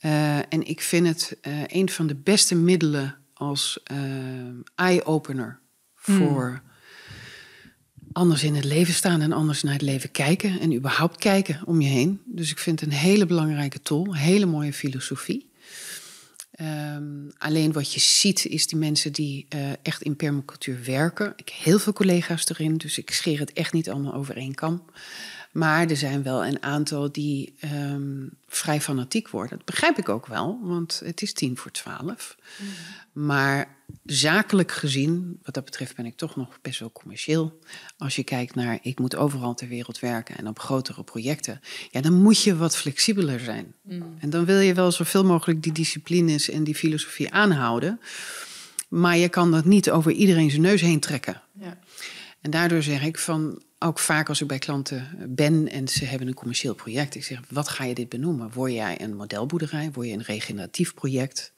Uh, 0.00 0.36
en 0.36 0.66
ik 0.66 0.80
vind 0.80 1.06
het 1.06 1.36
uh, 1.42 1.62
een 1.66 1.90
van 1.90 2.06
de 2.06 2.14
beste 2.14 2.54
middelen 2.54 3.16
als 3.34 3.82
eye-opener 4.74 5.60
hmm. 6.04 6.60
Anders 8.14 8.42
in 8.42 8.54
het 8.54 8.64
leven 8.64 8.94
staan 8.94 9.20
en 9.20 9.32
anders 9.32 9.62
naar 9.62 9.72
het 9.72 9.82
leven 9.82 10.10
kijken 10.10 10.60
en 10.60 10.74
überhaupt 10.74 11.18
kijken 11.18 11.60
om 11.64 11.80
je 11.80 11.88
heen. 11.88 12.20
Dus 12.24 12.50
ik 12.50 12.58
vind 12.58 12.80
het 12.80 12.88
een 12.88 12.96
hele 12.96 13.26
belangrijke 13.26 13.82
tool, 13.82 14.14
hele 14.14 14.46
mooie 14.46 14.72
filosofie. 14.72 15.46
Um, 16.60 17.32
alleen 17.38 17.72
wat 17.72 17.92
je 17.92 18.00
ziet 18.00 18.44
is 18.44 18.66
die 18.66 18.78
mensen 18.78 19.12
die 19.12 19.46
uh, 19.54 19.70
echt 19.82 20.02
in 20.02 20.16
permacultuur 20.16 20.78
werken. 20.84 21.32
Ik 21.36 21.48
heb 21.48 21.64
heel 21.64 21.78
veel 21.78 21.92
collega's 21.92 22.48
erin, 22.48 22.76
dus 22.76 22.98
ik 22.98 23.10
scheer 23.10 23.38
het 23.38 23.52
echt 23.52 23.72
niet 23.72 23.90
allemaal 23.90 24.14
over 24.14 24.36
één 24.36 24.54
kam. 24.54 24.84
Maar 25.52 25.88
er 25.88 25.96
zijn 25.96 26.22
wel 26.22 26.46
een 26.46 26.62
aantal 26.62 27.12
die 27.12 27.54
um, 27.64 28.30
vrij 28.48 28.80
fanatiek 28.80 29.28
worden. 29.28 29.56
Dat 29.56 29.66
begrijp 29.66 29.98
ik 29.98 30.08
ook 30.08 30.26
wel, 30.26 30.58
want 30.62 31.00
het 31.04 31.22
is 31.22 31.32
tien 31.32 31.56
voor 31.56 31.70
twaalf. 31.70 32.36
Mm. 32.58 32.68
Maar 33.14 33.76
zakelijk 34.04 34.72
gezien, 34.72 35.38
wat 35.42 35.54
dat 35.54 35.64
betreft, 35.64 35.96
ben 35.96 36.06
ik 36.06 36.16
toch 36.16 36.36
nog 36.36 36.58
best 36.62 36.80
wel 36.80 36.92
commercieel. 36.92 37.58
Als 37.98 38.16
je 38.16 38.24
kijkt 38.24 38.54
naar, 38.54 38.78
ik 38.82 38.98
moet 38.98 39.16
overal 39.16 39.54
ter 39.54 39.68
wereld 39.68 39.98
werken 39.98 40.36
en 40.36 40.48
op 40.48 40.58
grotere 40.58 41.04
projecten, 41.04 41.60
ja, 41.90 42.00
dan 42.00 42.22
moet 42.22 42.42
je 42.42 42.56
wat 42.56 42.76
flexibeler 42.76 43.40
zijn. 43.40 43.74
Mm. 43.82 44.14
En 44.18 44.30
dan 44.30 44.44
wil 44.44 44.58
je 44.58 44.74
wel 44.74 44.92
zoveel 44.92 45.24
mogelijk 45.24 45.62
die 45.62 45.72
disciplines 45.72 46.50
en 46.50 46.64
die 46.64 46.74
filosofie 46.74 47.32
aanhouden. 47.32 48.00
Maar 48.88 49.16
je 49.16 49.28
kan 49.28 49.50
dat 49.50 49.64
niet 49.64 49.90
over 49.90 50.12
iedereen 50.12 50.50
zijn 50.50 50.62
neus 50.62 50.80
heen 50.80 51.00
trekken. 51.00 51.42
Ja. 51.60 51.78
En 52.40 52.50
daardoor 52.50 52.82
zeg 52.82 53.04
ik 53.04 53.18
van, 53.18 53.62
ook 53.78 53.98
vaak 53.98 54.28
als 54.28 54.40
ik 54.40 54.46
bij 54.46 54.58
klanten 54.58 55.08
ben 55.34 55.68
en 55.70 55.88
ze 55.88 56.04
hebben 56.04 56.28
een 56.28 56.34
commercieel 56.34 56.74
project, 56.74 57.14
ik 57.14 57.24
zeg: 57.24 57.40
wat 57.50 57.68
ga 57.68 57.84
je 57.84 57.94
dit 57.94 58.08
benoemen? 58.08 58.52
Word 58.52 58.72
jij 58.72 59.00
een 59.00 59.16
modelboerderij? 59.16 59.90
Word 59.92 60.06
je 60.06 60.12
een 60.12 60.22
regeneratief 60.22 60.94
project? 60.94 61.52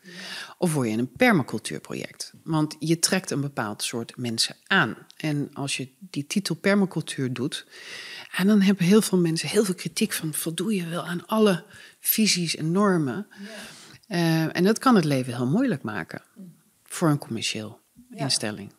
Of 0.59 0.73
word 0.73 0.89
je 0.89 0.97
een 0.97 1.13
permacultuurproject? 1.13 2.33
Want 2.45 2.77
je 2.79 2.99
trekt 2.99 3.31
een 3.31 3.41
bepaald 3.41 3.83
soort 3.83 4.17
mensen 4.17 4.57
aan. 4.67 4.97
En 5.17 5.51
als 5.53 5.77
je 5.77 5.89
die 5.99 6.27
titel 6.27 6.55
permacultuur 6.55 7.33
doet, 7.33 7.67
en 8.37 8.47
dan 8.47 8.61
hebben 8.61 8.85
heel 8.85 9.03
veel 9.03 9.19
mensen 9.19 9.49
heel 9.49 9.65
veel 9.65 9.75
kritiek 9.75 10.13
van: 10.13 10.35
voldoe 10.35 10.75
je 10.75 10.87
wel 10.87 11.07
aan 11.07 11.27
alle 11.27 11.65
visies 12.01 12.57
en 12.57 12.73
normen? 12.73 13.27
Uh, 14.09 14.57
en 14.57 14.65
dat 14.65 14.79
kan 14.79 14.95
het 14.95 15.05
leven 15.05 15.35
heel 15.35 15.47
moeilijk 15.47 15.83
maken 15.83 16.23
voor 16.85 17.09
een 17.09 17.19
commercieel 17.19 17.81
instelling. 18.11 18.73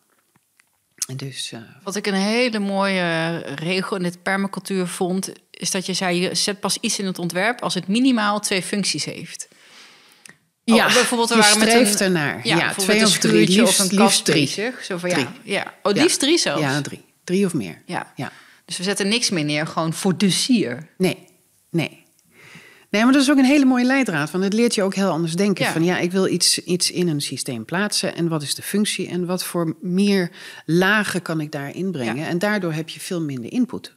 Dus, 1.16 1.52
uh, 1.52 1.60
Wat 1.82 1.96
ik 1.96 2.06
een 2.06 2.14
hele 2.14 2.58
mooie 2.58 3.38
regel 3.38 3.96
in 3.96 4.02
dit 4.02 4.22
permacultuur 4.22 4.86
vond, 4.86 5.32
is 5.50 5.70
dat 5.70 5.86
je 5.86 5.92
zei: 5.92 6.20
je 6.20 6.34
zet 6.34 6.60
pas 6.60 6.78
iets 6.80 6.98
in 6.98 7.06
het 7.06 7.18
ontwerp 7.18 7.60
als 7.62 7.74
het 7.74 7.88
minimaal 7.88 8.40
twee 8.40 8.62
functies 8.62 9.04
heeft. 9.04 9.48
Ja, 10.64 10.86
oh, 10.86 10.92
bijvoorbeeld 10.92 11.28
we 11.28 11.36
waren 11.36 11.58
met 11.58 11.72
een, 11.72 11.98
ernaar. 11.98 12.40
Ja, 12.46 12.56
ja 12.56 12.74
twee 12.74 13.04
of 13.04 13.18
drie, 13.18 13.48
liefst, 13.48 13.80
of 13.80 13.90
een 13.90 13.98
liefst 13.98 14.24
drie. 14.24 14.72
Zo 14.82 14.98
van, 14.98 15.10
Ja, 15.10 15.32
ja. 15.42 15.74
Oh, 15.82 15.92
liefst 15.92 16.20
drie 16.20 16.38
zelfs? 16.38 16.62
Ja, 16.62 16.80
drie. 16.80 17.04
Drie 17.24 17.46
of 17.46 17.54
meer. 17.54 17.82
Ja. 17.86 18.12
ja. 18.16 18.32
Dus 18.64 18.76
we 18.76 18.82
zetten 18.82 19.08
niks 19.08 19.30
meer 19.30 19.44
neer, 19.44 19.66
gewoon 19.66 19.92
voor 19.92 20.18
de 20.18 20.30
sier. 20.30 20.88
Nee, 20.98 21.26
nee. 21.70 21.97
Nee, 22.90 23.04
maar 23.04 23.12
dat 23.12 23.22
is 23.22 23.30
ook 23.30 23.38
een 23.38 23.44
hele 23.44 23.64
mooie 23.64 23.84
leidraad. 23.84 24.30
Want 24.30 24.44
het 24.44 24.52
leert 24.52 24.74
je 24.74 24.82
ook 24.82 24.94
heel 24.94 25.10
anders 25.10 25.34
denken. 25.34 25.66
Van 25.66 25.84
ja, 25.84 25.98
ik 25.98 26.12
wil 26.12 26.26
iets, 26.26 26.58
iets 26.58 26.90
in 26.90 27.08
een 27.08 27.20
systeem 27.20 27.64
plaatsen. 27.64 28.14
En 28.14 28.28
wat 28.28 28.42
is 28.42 28.54
de 28.54 28.62
functie? 28.62 29.08
En 29.08 29.26
wat 29.26 29.44
voor 29.44 29.76
meer 29.80 30.30
lagen 30.64 31.22
kan 31.22 31.40
ik 31.40 31.52
daar 31.52 31.74
inbrengen? 31.74 32.26
En 32.26 32.38
daardoor 32.38 32.72
heb 32.72 32.88
je 32.88 33.00
veel 33.00 33.20
minder 33.20 33.52
input. 33.52 33.96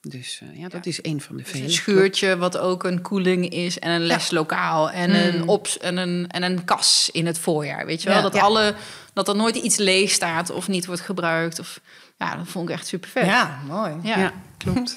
Dus 0.00 0.40
uh, 0.42 0.60
ja, 0.60 0.68
dat 0.68 0.86
is 0.86 0.98
een 1.02 1.20
van 1.20 1.36
de 1.36 1.42
dus 1.42 1.50
vele. 1.50 1.64
een 1.64 1.70
schuurtje 1.70 2.36
wat 2.36 2.58
ook 2.58 2.84
een 2.84 3.02
koeling 3.02 3.48
is 3.48 3.78
en 3.78 3.90
een 3.90 4.06
leslokaal 4.06 4.90
en, 4.90 5.26
een 5.26 5.42
mm. 5.42 5.48
ops 5.48 5.78
en, 5.78 5.96
een, 5.96 6.26
en 6.28 6.42
een 6.42 6.64
kas 6.64 7.08
in 7.12 7.26
het 7.26 7.38
voorjaar. 7.38 7.86
Weet 7.86 8.02
je 8.02 8.08
wel? 8.08 8.22
Dat, 8.22 8.38
alle, 8.38 8.74
dat 9.12 9.28
er 9.28 9.36
nooit 9.36 9.56
iets 9.56 9.76
leeg 9.76 10.10
staat 10.10 10.50
of 10.50 10.68
niet 10.68 10.86
wordt 10.86 11.00
gebruikt. 11.00 11.58
Of, 11.58 11.80
ja, 12.18 12.36
dat 12.36 12.48
vond 12.48 12.68
ik 12.68 12.74
echt 12.74 12.86
super 12.86 13.08
vet. 13.08 13.26
Ja, 13.26 13.60
mooi. 13.66 13.94
Ja, 14.02 14.32
klopt. 14.64 14.96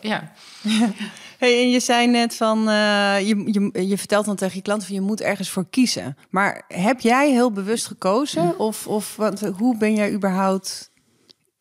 Ja. 0.00 0.32
Hey, 1.38 1.62
en 1.62 1.70
je 1.70 1.80
zei 1.80 2.06
net 2.06 2.34
van, 2.34 2.58
uh, 2.58 3.20
je, 3.20 3.42
je, 3.52 3.88
je 3.88 3.98
vertelt 3.98 4.26
dan 4.26 4.36
tegen 4.36 4.56
je 4.56 4.62
klanten 4.62 4.86
van 4.86 4.96
je 4.96 5.02
moet 5.02 5.20
ergens 5.20 5.50
voor 5.50 5.66
kiezen. 5.70 6.16
Maar 6.30 6.64
heb 6.68 7.00
jij 7.00 7.30
heel 7.30 7.52
bewust 7.52 7.86
gekozen? 7.86 8.58
Of, 8.58 8.86
of 8.86 9.16
wat, 9.16 9.40
hoe 9.40 9.76
ben 9.76 9.94
jij 9.94 10.12
überhaupt, 10.12 10.90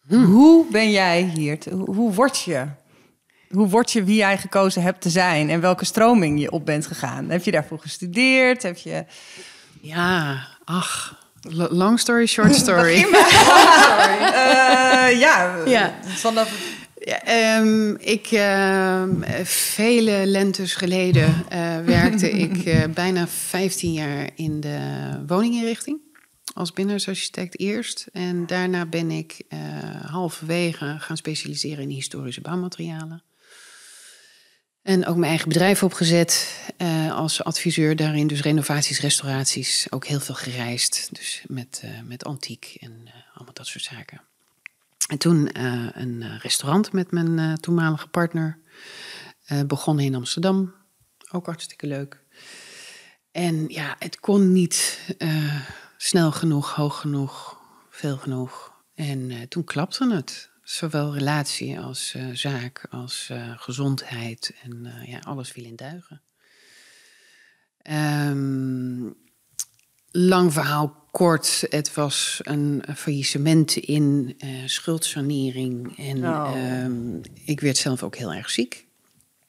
hmm. 0.08 0.24
hoe 0.26 0.66
ben 0.72 0.92
jij 0.92 1.32
hier? 1.36 1.58
Hoe, 1.72 1.96
hoe 1.96 2.14
word 2.14 2.42
je? 2.42 2.66
Hoe 3.50 3.68
word 3.68 3.92
je 3.92 4.04
wie 4.04 4.16
jij 4.16 4.38
gekozen 4.38 4.82
hebt 4.82 5.02
te 5.02 5.10
zijn 5.10 5.50
en 5.50 5.62
welke 5.62 5.86
stroming 5.86 6.40
je 6.40 6.52
op 6.52 6.66
bent 6.66 6.88
gegaan? 6.88 7.30
Heb 7.30 7.44
je 7.44 7.52
daarvoor 7.52 7.80
gestudeerd? 7.80 8.64
Heb 8.64 8.78
je... 8.78 9.06
Ja, 9.82 10.48
ach, 10.64 11.24
long 11.70 12.00
story, 12.00 12.26
short 12.26 12.56
story. 12.66 12.96
uh, 12.96 13.12
ja, 15.26 15.56
ja, 15.66 15.94
vanaf 16.04 16.50
um, 17.06 17.96
ik, 18.00 18.32
uh, 18.32 19.04
vele 19.44 20.26
lentes 20.26 20.76
geleden 20.76 21.46
uh, 21.54 21.80
werkte 21.80 22.32
ik 22.48 22.66
uh, 22.66 22.84
bijna 22.94 23.28
15 23.28 23.94
jaar 23.94 24.30
in 24.36 24.60
de 24.60 24.80
woninginrichting. 25.28 26.00
Als 26.54 26.72
binnenarchitect 26.72 27.60
eerst. 27.60 28.08
En 28.12 28.46
daarna 28.46 28.86
ben 28.86 29.12
ik 29.12 29.42
halverwege 30.06 30.96
gaan 31.00 31.18
specialiseren 31.18 31.84
in 31.84 31.90
historische 31.90 32.42
bouwmaterialen. 32.42 33.24
En 34.82 35.06
ook 35.06 35.16
mijn 35.16 35.30
eigen 35.30 35.48
bedrijf 35.48 35.84
opgezet 35.84 36.60
als 37.12 37.44
adviseur 37.44 37.96
daarin. 37.96 38.28
Dus 38.28 38.42
renovaties, 38.42 39.00
restauraties. 39.00 39.88
Ook 39.90 40.06
heel 40.06 40.20
veel 40.20 40.36
gereisd. 40.36 41.10
Dus 41.12 41.44
met, 41.48 41.84
met 42.04 42.24
antiek 42.24 42.78
en 42.80 43.12
allemaal 43.34 43.54
dat 43.54 43.68
soort 43.68 43.84
zaken. 43.84 44.22
En 45.08 45.18
toen 45.18 45.50
uh, 45.58 45.88
een 45.92 46.22
eh, 46.22 46.40
restaurant 46.40 46.92
met 46.92 47.12
mijn 47.12 47.38
uh, 47.38 47.54
toenmalige 47.54 48.08
partner. 48.08 48.60
Uh, 49.52 49.62
begonnen 49.64 50.06
in 50.06 50.16
Amsterdam. 50.16 50.74
Ook 51.32 51.46
hartstikke 51.46 51.88
leuk. 51.88 52.24
En 53.32 53.68
ja, 53.68 53.96
het 54.00 54.20
kon 54.20 54.52
niet 54.52 55.00
snel 55.98 56.32
genoeg, 56.32 56.76
hoog 56.76 57.00
genoeg, 57.00 57.58
veel 57.90 58.18
genoeg. 58.18 58.74
En 58.94 59.50
toen 59.50 59.64
klapte 59.64 60.14
het. 60.14 60.50
Zowel 60.64 61.14
relatie 61.14 61.80
als 61.80 62.16
zaak, 62.34 62.88
als 62.90 63.32
gezondheid. 63.56 64.56
En 64.64 65.04
ja, 65.06 65.20
alles 65.20 65.52
viel 65.52 65.64
in 65.64 65.76
duigen. 65.76 66.22
Um, 68.30 69.16
lang 70.12 70.54
verhaal 70.54 71.05
kort. 71.16 71.66
Het 71.70 71.94
was 71.94 72.40
een 72.44 72.84
faillissement 72.96 73.76
in 73.76 74.36
uh, 74.46 74.50
schuldsanering. 74.66 75.98
En 75.98 76.18
Oh. 76.28 76.52
ehm, 76.56 77.18
ik 77.46 77.60
werd 77.60 77.78
zelf 77.78 78.04
ook 78.04 78.16
heel 78.16 78.34
erg 78.34 78.50
ziek. 78.50 78.86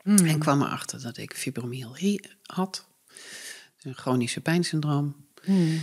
Hmm. 0.03 0.17
En 0.17 0.39
kwam 0.39 0.63
erachter 0.63 1.03
dat 1.03 1.17
ik 1.17 1.35
fibromyalgie 1.35 2.21
had. 2.43 2.87
Een 3.83 3.95
chronische 3.95 4.41
pijnsyndroom. 4.41 5.17
Hmm. 5.43 5.81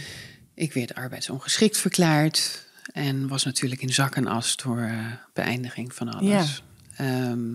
Ik 0.54 0.74
werd 0.74 0.96
arbeidsongeschikt 0.96 1.78
verklaard. 1.78 2.67
En 2.93 3.28
was 3.28 3.43
natuurlijk 3.43 3.82
in 3.82 3.93
zak 3.93 4.15
en 4.15 4.28
as 4.28 4.56
door 4.56 4.80
eh, 4.80 5.06
beëindiging 5.34 5.93
van 5.93 6.10
alles. 6.13 6.63
Ehm, 6.96 7.48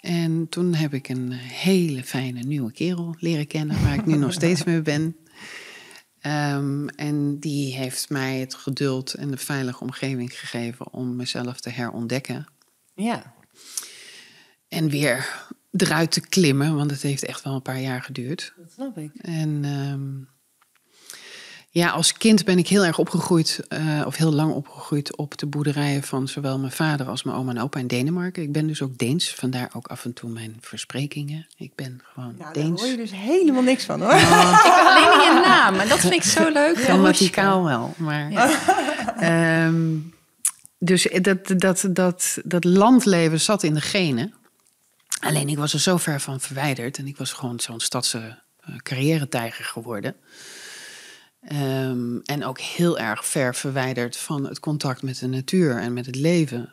en 0.00 0.46
toen 0.48 0.74
heb 0.74 0.94
ik 0.94 1.08
een 1.08 1.32
hele 1.32 2.04
fijne 2.04 2.40
nieuwe 2.40 2.72
kerel 2.72 3.14
leren 3.18 3.46
kennen, 3.46 3.82
waar 3.82 3.94
ik 3.94 4.06
nu 4.06 4.16
nog 4.16 4.32
steeds 4.32 4.64
mee 4.64 4.82
ben. 4.82 5.16
Ehm, 6.20 6.86
en 6.88 7.38
die 7.38 7.74
heeft 7.74 8.10
mij 8.10 8.38
het 8.38 8.54
geduld 8.54 9.14
en 9.14 9.30
de 9.30 9.36
veilige 9.36 9.80
omgeving 9.80 10.38
gegeven 10.38 10.92
om 10.92 11.16
mezelf 11.16 11.60
te 11.60 11.70
herontdekken. 11.70 12.46
Ja. 12.94 13.34
En 14.68 14.88
weer 14.88 15.46
eruit 15.70 16.10
te 16.10 16.20
klimmen, 16.20 16.76
want 16.76 16.90
het 16.90 17.02
heeft 17.02 17.24
echt 17.24 17.44
wel 17.44 17.54
een 17.54 17.62
paar 17.62 17.80
jaar 17.80 18.02
geduurd. 18.02 18.54
Dat 18.56 18.72
snap 18.72 18.98
ik. 18.98 19.14
En 19.14 19.64
ehm, 19.64 20.37
ja, 21.78 21.90
als 21.90 22.12
kind 22.12 22.44
ben 22.44 22.58
ik 22.58 22.68
heel 22.68 22.84
erg 22.84 22.98
opgegroeid, 22.98 23.60
eh, 23.68 24.02
of 24.06 24.16
heel 24.16 24.32
lang 24.32 24.52
opgegroeid 24.52 25.16
op 25.16 25.38
de 25.38 25.46
boerderijen 25.46 26.02
van 26.02 26.28
zowel 26.28 26.58
mijn 26.58 26.72
vader 26.72 27.06
als 27.06 27.22
mijn 27.22 27.36
oma 27.36 27.50
en 27.50 27.60
opa 27.60 27.78
in 27.78 27.86
Denemarken. 27.86 28.42
Ik 28.42 28.52
ben 28.52 28.66
dus 28.66 28.82
ook 28.82 28.98
Deens, 28.98 29.34
vandaar 29.34 29.70
ook 29.72 29.86
af 29.86 30.04
en 30.04 30.12
toe 30.12 30.30
mijn 30.30 30.56
versprekingen. 30.60 31.46
Ik 31.56 31.74
ben 31.74 32.00
gewoon 32.12 32.34
Nou, 32.38 32.52
daar 32.52 32.52
Deens. 32.52 32.80
hoor 32.80 32.90
je 32.90 32.96
dus 32.96 33.10
helemaal 33.14 33.62
niks 33.62 33.84
van 33.84 34.00
hoor. 34.00 34.10
Alleen 34.88 35.12
in 35.12 35.34
je 35.34 35.40
naam. 35.44 35.74
En 35.74 35.88
dat 35.88 35.98
vind 35.98 36.12
ik 36.12 36.22
zo 36.22 36.50
leuk. 36.50 36.76
Grammaticaal 36.76 37.64
wel, 37.64 37.94
maar... 37.96 38.32
Ehm, 39.18 39.96
dus 40.78 41.08
dat, 41.20 41.38
dat, 41.56 41.88
dat, 41.90 42.38
dat 42.44 42.64
landleven 42.64 43.40
zat 43.40 43.62
in 43.62 43.74
de 43.74 43.80
genen. 43.80 44.34
Alleen 45.20 45.48
ik 45.48 45.56
was 45.56 45.72
er 45.72 45.80
zo 45.80 45.96
ver 45.96 46.20
van 46.20 46.40
verwijderd. 46.40 46.98
En 46.98 47.06
ik 47.06 47.16
was 47.16 47.32
gewoon 47.32 47.60
zo'n 47.60 47.80
stadse 47.80 48.38
uh, 48.68 48.76
carrière-tijger 48.76 49.64
geworden. 49.64 50.16
Um, 51.52 52.22
en 52.24 52.44
ook 52.44 52.60
heel 52.60 52.98
erg 52.98 53.26
ver 53.26 53.54
verwijderd 53.54 54.16
van 54.16 54.46
het 54.46 54.60
contact 54.60 55.02
met 55.02 55.18
de 55.18 55.26
natuur 55.26 55.78
en 55.78 55.92
met 55.92 56.06
het 56.06 56.16
leven. 56.16 56.72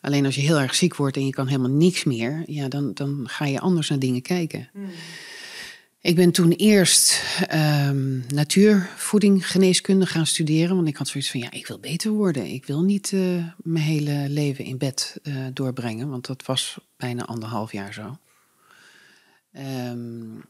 Alleen 0.00 0.24
als 0.24 0.34
je 0.34 0.40
heel 0.40 0.60
erg 0.60 0.74
ziek 0.74 0.96
wordt 0.96 1.16
en 1.16 1.26
je 1.26 1.32
kan 1.32 1.46
helemaal 1.46 1.70
niks 1.70 2.04
meer, 2.04 2.42
ja, 2.46 2.68
dan, 2.68 2.94
dan 2.94 3.24
ga 3.28 3.44
je 3.44 3.60
anders 3.60 3.88
naar 3.88 3.98
dingen 3.98 4.22
kijken. 4.22 4.68
Hmm. 4.72 4.90
Ik 6.00 6.16
ben 6.16 6.32
toen 6.32 6.52
eerst 6.52 7.22
um, 7.54 8.24
natuurvoeding, 8.28 9.50
geneeskunde 9.50 10.06
gaan 10.06 10.26
studeren. 10.26 10.76
Want 10.76 10.88
ik 10.88 10.96
had 10.96 11.08
zoiets 11.08 11.30
van, 11.30 11.40
ja, 11.40 11.50
ik 11.50 11.66
wil 11.66 11.78
beter 11.78 12.10
worden. 12.10 12.46
Ik 12.46 12.66
wil 12.66 12.82
niet 12.82 13.12
uh, 13.12 13.44
mijn 13.56 13.84
hele 13.84 14.26
leven 14.28 14.64
in 14.64 14.78
bed 14.78 15.16
uh, 15.22 15.46
doorbrengen. 15.52 16.08
Want 16.08 16.26
dat 16.26 16.44
was 16.44 16.78
bijna 16.96 17.24
anderhalf 17.24 17.72
jaar 17.72 17.92
zo. 17.92 18.18
Um, 19.90 20.44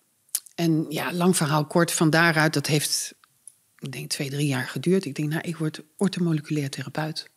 en 0.54 0.87
ja, 0.88 1.12
lang 1.12 1.37
verhaal 1.37 1.64
kort. 1.64 1.92
Van 1.92 2.11
daaruit, 2.11 2.54
dat 2.54 2.66
heeft, 2.66 3.14
ik 3.87 3.92
denk, 3.92 4.11
twee, 4.11 4.31
drie 4.31 4.46
jaar 4.46 4.68
geduurd. 4.68 5.05
Ik 5.05 5.14
denk, 5.14 5.29
nou, 5.29 5.40
ik 5.44 5.57
word 5.57 5.81
ortomoleculair 5.96 6.70
therapeut. 6.70 7.31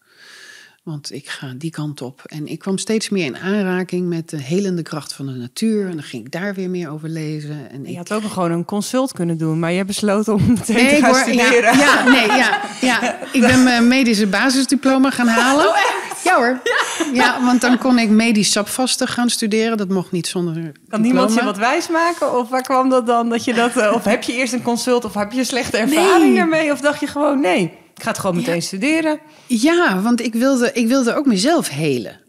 Want 0.83 1.13
ik 1.13 1.29
ga 1.29 1.53
die 1.57 1.71
kant 1.71 2.01
op. 2.01 2.21
En 2.25 2.47
ik 2.47 2.59
kwam 2.59 2.77
steeds 2.77 3.09
meer 3.09 3.25
in 3.25 3.37
aanraking 3.37 4.07
met 4.07 4.29
de 4.29 4.37
helende 4.37 4.81
kracht 4.81 5.13
van 5.13 5.25
de 5.25 5.31
natuur. 5.31 5.85
En 5.85 5.91
dan 5.91 6.03
ging 6.03 6.25
ik 6.25 6.31
daar 6.31 6.53
weer 6.53 6.69
meer 6.69 6.89
over 6.89 7.09
lezen. 7.09 7.71
En 7.71 7.81
je 7.81 7.89
ik... 7.89 7.97
had 7.97 8.11
ook 8.11 8.23
gewoon 8.23 8.51
een 8.51 8.65
consult 8.65 9.11
kunnen 9.11 9.37
doen, 9.37 9.59
maar 9.59 9.71
je 9.71 9.85
besloot 9.85 10.27
om 10.27 10.47
meteen 10.47 10.75
nee, 10.75 10.95
te 10.95 11.01
gaan 11.01 11.09
hoor, 11.09 11.19
studeren. 11.19 11.77
Ja, 11.77 12.03
ja, 12.03 12.03
nee, 12.03 12.27
ja, 12.27 12.61
ja. 12.81 13.17
Ik 13.33 13.41
ben 13.41 13.63
mijn 13.69 13.87
medische 13.87 14.27
basisdiploma 14.27 15.09
gaan 15.09 15.27
halen. 15.27 15.67
Oh? 15.67 16.08
Ja 16.23 16.35
hoor. 16.35 16.59
Ja. 16.63 17.11
ja, 17.13 17.43
want 17.45 17.61
dan 17.61 17.77
kon 17.77 17.99
ik 17.99 18.09
medisch 18.09 18.51
sapvasten 18.51 19.07
gaan 19.07 19.29
studeren. 19.29 19.77
Dat 19.77 19.89
mocht 19.89 20.11
niet 20.11 20.27
zonder 20.27 20.53
Kan 20.53 20.71
diploma. 20.71 21.01
niemand 21.01 21.33
je 21.33 21.43
wat 21.43 21.57
wijsmaken? 21.57 22.37
Of 22.37 22.49
waar 22.49 22.61
kwam 22.61 22.89
dat 22.89 23.05
dan? 23.07 23.29
Dat 23.29 23.43
je 23.43 23.53
dat, 23.53 23.77
uh, 23.77 23.91
of 23.95 24.03
heb 24.03 24.23
je 24.23 24.33
eerst 24.33 24.53
een 24.53 24.61
consult 24.61 25.05
of 25.05 25.13
heb 25.13 25.31
je 25.31 25.43
slechte 25.43 25.77
ervaring 25.77 26.31
Nee. 26.33 26.37
ermee? 26.39 26.71
Of 26.71 26.79
dacht 26.81 26.99
je 26.99 27.07
gewoon 27.07 27.39
nee, 27.39 27.63
ik 27.95 28.03
ga 28.03 28.09
het 28.09 28.19
gewoon 28.19 28.35
meteen 28.35 28.61
studeren? 28.61 29.19
Ja, 29.47 30.01
want 30.01 30.21
ik 30.21 30.33
wilde, 30.33 30.71
ik 30.73 30.87
wilde 30.87 31.15
ook 31.15 31.25
mezelf 31.25 31.69
helen. 31.69 32.19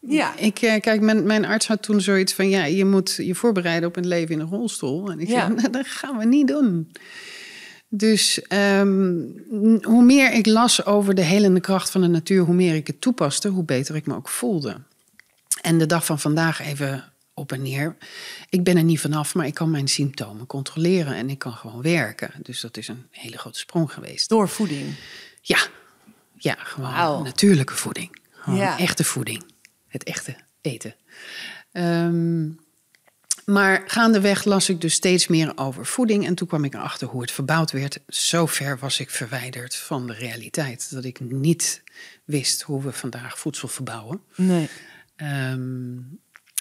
Ja. 0.00 0.32
Ik, 0.36 0.58
eh, 0.62 0.80
kijk, 0.80 1.00
mijn, 1.00 1.26
mijn 1.26 1.44
arts 1.46 1.66
had 1.66 1.82
toen 1.82 2.00
zoiets 2.00 2.32
van... 2.34 2.48
ja, 2.48 2.64
je 2.64 2.84
moet 2.84 3.14
je 3.22 3.34
voorbereiden 3.34 3.88
op 3.88 3.96
een 3.96 4.06
leven 4.08 4.34
in 4.34 4.40
een 4.40 4.48
rolstoel. 4.48 5.10
En 5.10 5.20
ik 5.20 5.28
Ja. 5.28 5.40
zei, 5.40 5.54
nou, 5.54 5.70
dat 5.78 5.86
gaan 5.86 6.18
we 6.18 6.24
niet 6.24 6.48
doen. 6.48 6.90
Dus 7.92 8.42
ehm, 8.42 9.18
hoe 9.82 10.02
meer 10.04 10.32
ik 10.32 10.46
las 10.46 10.84
over 10.84 11.14
de 11.14 11.22
helende 11.22 11.60
kracht 11.60 11.90
van 11.90 12.00
de 12.00 12.06
natuur... 12.06 12.44
hoe 12.44 12.54
meer 12.54 12.74
ik 12.74 12.86
het 12.86 13.00
toepaste, 13.00 13.48
hoe 13.48 13.64
beter 13.64 13.96
ik 13.96 14.06
me 14.06 14.14
ook 14.14 14.28
voelde. 14.28 14.76
En 15.60 15.78
de 15.78 15.86
dag 15.86 16.04
van 16.04 16.18
vandaag 16.18 16.60
even 16.60 17.12
op 17.34 17.52
en 17.52 17.62
neer. 17.62 17.96
Ik 18.48 18.64
ben 18.64 18.76
er 18.76 18.84
niet 18.84 19.00
vanaf, 19.00 19.34
maar 19.34 19.46
ik 19.46 19.54
kan 19.54 19.70
mijn 19.70 19.88
symptomen 19.88 20.46
controleren... 20.46 21.14
en 21.14 21.30
ik 21.30 21.38
kan 21.38 21.52
gewoon 21.52 21.82
werken. 21.82 22.30
Dus 22.42 22.60
dat 22.60 22.76
is 22.76 22.88
een 22.88 23.06
hele 23.10 23.38
grote 23.38 23.58
sprong 23.58 23.92
geweest. 23.92 24.28
Door 24.28 24.48
voeding. 24.48 24.94
Ja, 25.40 25.58
ja 26.36 26.56
gewoon 26.58 27.22
natuurlijke 27.22 27.74
voeding. 27.74 28.16
Gewoon 28.30 28.58
Ja. 28.58 28.78
echte 28.78 29.04
voeding. 29.04 29.42
Het 29.88 30.04
echte 30.04 30.36
eten. 30.60 30.94
Ehm, 31.72 32.48
maar 33.50 33.82
gaandeweg 33.86 34.44
las 34.44 34.68
ik 34.68 34.80
dus 34.80 34.94
steeds 34.94 35.26
meer 35.26 35.52
over 35.56 35.86
voeding. 35.86 36.26
En 36.26 36.34
toen 36.34 36.48
kwam 36.48 36.64
ik 36.64 36.74
erachter 36.74 37.08
hoe 37.08 37.20
het 37.20 37.30
verbouwd 37.30 37.70
werd. 37.70 38.00
Zo 38.08 38.46
ver 38.46 38.78
was 38.78 39.00
ik 39.00 39.10
verwijderd 39.10 39.74
van 39.74 40.06
de 40.06 40.12
realiteit. 40.12 40.90
Dat 40.90 41.04
ik 41.04 41.20
niet 41.20 41.82
wist 42.24 42.62
hoe 42.62 42.82
we 42.82 42.92
vandaag 42.92 43.38
voedsel 43.38 43.68
verbouwen. 43.68 44.20
Nee. 44.36 44.68
Ehm, 45.16 45.98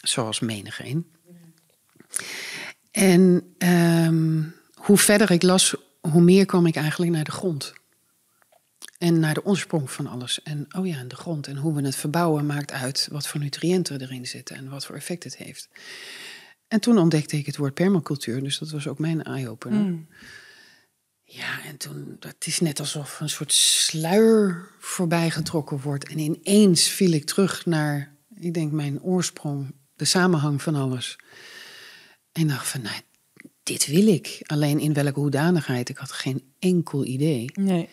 zoals 0.02 0.39
menigeen. 0.39 1.12
En 2.91 3.54
ehm, 3.58 4.43
hoe 4.73 4.97
verder 4.97 5.32
ik 5.32 5.43
las, 5.43 5.75
hoe 5.99 6.21
meer 6.21 6.45
kwam 6.45 6.65
ik 6.65 6.75
eigenlijk 6.75 7.12
naar 7.12 7.23
de 7.23 7.32
grond. 7.32 7.73
En 8.97 9.19
naar 9.19 9.34
de 9.34 9.45
oorsprong 9.45 9.91
van 9.91 10.08
alles. 10.08 10.43
En 10.43 10.67
oh 10.78 10.88
ja, 10.88 11.04
de 11.04 11.15
grond 11.15 11.47
en 11.47 11.58
hoe 11.58 11.73
we 11.73 11.82
het 11.82 11.95
verbouwen 11.95 12.45
maakt 12.45 12.71
uit 12.71 13.08
wat 13.12 13.28
voor 13.28 13.39
nutriënten 13.39 14.02
erin 14.02 14.28
zitten 14.28 14.56
en 14.56 14.69
wat 14.69 14.86
voor 14.86 14.95
effect 14.95 15.23
het 15.23 15.38
heeft. 15.38 15.69
En 16.70 16.80
toen 16.80 16.98
ontdekte 16.98 17.38
ik 17.38 17.46
het 17.46 17.58
woord 17.58 17.74
permacultuur, 17.74 18.44
dus 18.44 18.58
dat 18.58 18.70
was 18.70 18.88
ook 18.88 19.00
mijn 19.00 19.24
eye-opener. 19.24 19.80
Mm. 19.80 20.08
Ja, 21.24 21.66
en 21.66 21.78
toen, 21.78 22.18
het 22.20 22.46
is 22.46 22.60
net 22.60 22.80
alsof 22.80 23.20
een 23.20 23.30
soort 23.30 23.54
sluier 23.54 24.70
voorbij 24.80 25.30
getrokken 25.30 25.82
wordt. 25.82 26.08
En 26.08 26.20
ineens 26.20 26.88
viel 26.88 27.12
ik 27.12 27.26
terug 27.26 27.66
naar, 27.66 28.16
ik 28.36 28.54
denk, 28.54 28.72
mijn 28.72 29.02
oorsprong, 29.02 29.76
de 29.96 30.06
samenhang 30.06 30.62
van 30.62 30.76
alles. 30.76 31.20
En 32.32 32.48
dacht 32.48 32.68
van, 32.68 32.82
nou, 32.82 33.02
dit 33.64 33.86
wil 33.88 34.08
ik. 34.08 34.40
Alleen 34.46 34.80
in 34.80 34.94
welke 34.94 35.20
hoedanigheid, 35.20 35.90
ik 35.90 35.98
had 35.98 36.12
geen 36.12 36.54
enkel 36.60 37.06
idee. 37.06 37.52
Nee. 37.54 37.90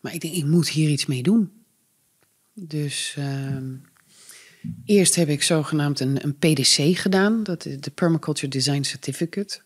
Maar 0.00 0.14
ik 0.14 0.20
denk, 0.20 0.34
ik 0.34 0.44
moet 0.44 0.68
hier 0.68 0.90
iets 0.90 1.06
mee 1.06 1.22
doen. 1.22 1.64
Dus 2.54 3.14
ehm, 3.16 3.74
eerst 4.84 5.14
heb 5.14 5.28
ik 5.28 5.42
zogenaamd 5.42 6.00
een, 6.00 6.18
een 6.22 6.36
PDC 6.38 6.98
gedaan. 6.98 7.42
Dat 7.42 7.66
is 7.66 7.80
de 7.80 7.90
Permaculture 7.90 8.48
Design 8.48 8.82
Certificate. 8.82 9.60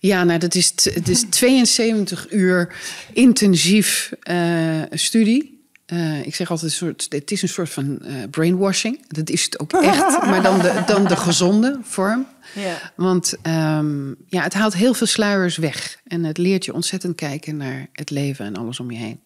Ja, 0.00 0.24
nou, 0.24 0.38
dat 0.38 0.54
is, 0.54 0.72
het 0.82 1.08
is 1.08 1.24
72 1.30 2.26
uur 2.30 2.74
intensief 3.12 4.12
eh, 4.20 4.82
studie. 4.90 5.56
Eh, 5.86 6.26
ik 6.26 6.34
zeg 6.34 6.50
altijd, 6.50 6.70
een 6.70 6.76
soort, 6.76 7.06
het 7.08 7.30
is 7.30 7.42
een 7.42 7.48
soort 7.48 7.70
van 7.70 8.00
eh, 8.00 8.14
brainwashing. 8.30 9.04
Dat 9.08 9.30
is 9.30 9.44
het 9.44 9.58
ook 9.58 9.72
echt, 9.72 10.22
maar 10.30 10.42
dan 10.42 10.58
de, 10.58 10.82
dan 10.86 11.04
de 11.04 11.16
gezonde 11.16 11.78
vorm. 11.82 12.26
Ja. 12.54 12.92
Want 12.96 13.34
ehm, 13.42 14.08
ja, 14.26 14.42
het 14.42 14.54
haalt 14.54 14.74
heel 14.74 14.94
veel 14.94 15.06
sluiers 15.06 15.56
weg. 15.56 16.00
En 16.06 16.24
het 16.24 16.38
leert 16.38 16.64
je 16.64 16.74
ontzettend 16.74 17.14
kijken 17.14 17.56
naar 17.56 17.86
het 17.92 18.10
leven 18.10 18.44
en 18.44 18.56
alles 18.56 18.80
om 18.80 18.90
je 18.90 18.98
heen. 18.98 19.20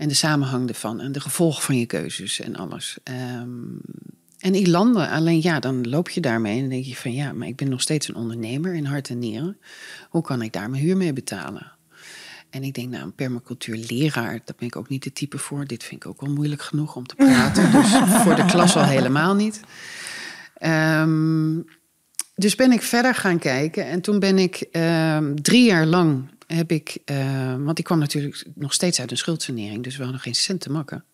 En 0.00 0.08
de 0.08 0.14
samenhang 0.14 0.68
ervan 0.68 1.00
en 1.00 1.12
de 1.12 1.20
gevolgen 1.20 1.62
van 1.62 1.78
je 1.78 1.86
keuzes 1.86 2.40
en 2.40 2.56
alles. 2.56 2.98
Ehm, 3.02 3.48
en 4.38 4.54
ik 4.54 4.66
landde, 4.66 5.08
alleen 5.08 5.42
ja, 5.42 5.60
dan 5.60 5.88
loop 5.88 6.08
je 6.08 6.20
daarmee 6.20 6.54
en 6.54 6.60
dan 6.60 6.68
denk 6.68 6.84
je 6.84 6.96
van 6.96 7.12
ja, 7.12 7.32
maar 7.32 7.48
ik 7.48 7.56
ben 7.56 7.68
nog 7.68 7.80
steeds 7.80 8.08
een 8.08 8.14
ondernemer 8.14 8.74
in 8.74 8.84
hart 8.84 9.08
en 9.08 9.18
nieren. 9.18 9.58
Hoe 10.08 10.22
kan 10.22 10.42
ik 10.42 10.52
daar 10.52 10.70
mijn 10.70 10.82
huur 10.82 10.96
mee 10.96 11.12
betalen? 11.12 11.72
En 12.50 12.62
ik 12.62 12.74
denk, 12.74 12.88
nou, 12.88 13.04
een 13.04 13.14
permacultuurleraar, 13.14 14.40
daar 14.44 14.54
ben 14.58 14.66
ik 14.66 14.76
ook 14.76 14.88
niet 14.88 15.02
de 15.02 15.12
type 15.12 15.38
voor. 15.38 15.66
Dit 15.66 15.84
vind 15.84 16.04
ik 16.04 16.10
ook 16.10 16.20
wel 16.20 16.30
moeilijk 16.30 16.62
genoeg 16.62 16.96
om 16.96 17.06
te 17.06 17.14
praten. 17.14 17.70
dus 17.72 17.90
voor 18.22 18.36
de 18.36 18.44
klas 18.44 18.76
al 18.76 18.84
helemaal 18.84 19.34
niet. 19.34 19.60
Ehm, 20.54 21.60
dus 22.34 22.54
ben 22.54 22.72
ik 22.72 22.82
verder 22.82 23.14
gaan 23.14 23.38
kijken. 23.38 23.86
En 23.86 24.00
toen 24.00 24.18
ben 24.18 24.38
ik 24.38 24.56
ehm, 24.70 25.34
drie 25.34 25.64
jaar 25.64 25.86
lang 25.86 26.28
heb 26.56 26.72
ik, 26.72 26.98
ehm, 27.04 27.62
want 27.62 27.78
ik 27.78 27.84
kwam 27.84 27.98
natuurlijk 27.98 28.46
nog 28.54 28.72
steeds 28.72 29.00
uit 29.00 29.10
een 29.10 29.16
schuldsanering, 29.16 29.82
dus 29.84 29.96
we 29.96 30.02
hadden 30.02 30.20
geen 30.20 30.34
cent 30.34 30.60
te 30.60 30.70
makken. 30.70 31.04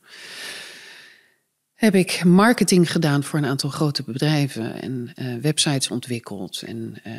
heb 1.74 1.94
ik 1.94 2.24
marketing 2.24 2.90
gedaan 2.92 3.24
voor 3.24 3.38
een 3.38 3.46
aantal 3.46 3.70
grote 3.70 4.02
bedrijven 4.02 4.82
en 4.82 5.12
uh, 5.14 5.36
websites 5.40 5.90
ontwikkeld 5.90 6.62
en 6.62 6.94
uh, 7.06 7.12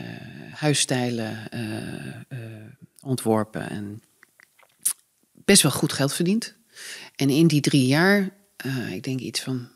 huisstijlen 0.53 1.47
uh, 1.53 2.39
ontworpen 3.01 3.69
en 3.69 4.01
best 5.31 5.61
wel 5.61 5.71
goed 5.71 5.93
geld 5.93 6.13
verdiend. 6.13 6.55
En 7.15 7.29
in 7.29 7.47
die 7.47 7.61
drie 7.61 7.87
jaar, 7.87 8.29
ik 8.91 9.03
denk 9.03 9.19
iets 9.19 9.41
van 9.41 9.69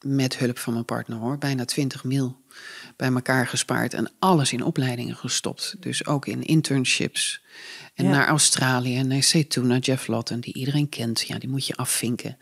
met 0.00 0.38
hulp 0.38 0.58
van 0.58 0.72
mijn 0.72 0.84
partner 0.84 1.18
hoor, 1.18 1.38
bijna 1.38 1.64
20 1.64 2.04
mil 2.04 2.41
bij 2.96 3.12
elkaar 3.12 3.46
gespaard 3.46 3.94
en 3.94 4.10
alles 4.18 4.52
in 4.52 4.64
opleidingen 4.64 5.16
gestopt. 5.16 5.76
Dus 5.80 6.06
ook 6.06 6.26
in 6.26 6.42
internships. 6.42 7.42
En 7.94 8.08
naar 8.08 8.26
Australië, 8.26 9.02
naar 9.02 9.32
C2, 9.36 9.62
naar 9.62 9.78
Jeff 9.78 10.06
Lotten, 10.06 10.40
die 10.40 10.54
iedereen 10.54 10.88
kent. 10.88 11.20
Ja, 11.26 11.38
die 11.38 11.48
moet 11.48 11.66
je 11.66 11.76
afvinken. 11.76 12.38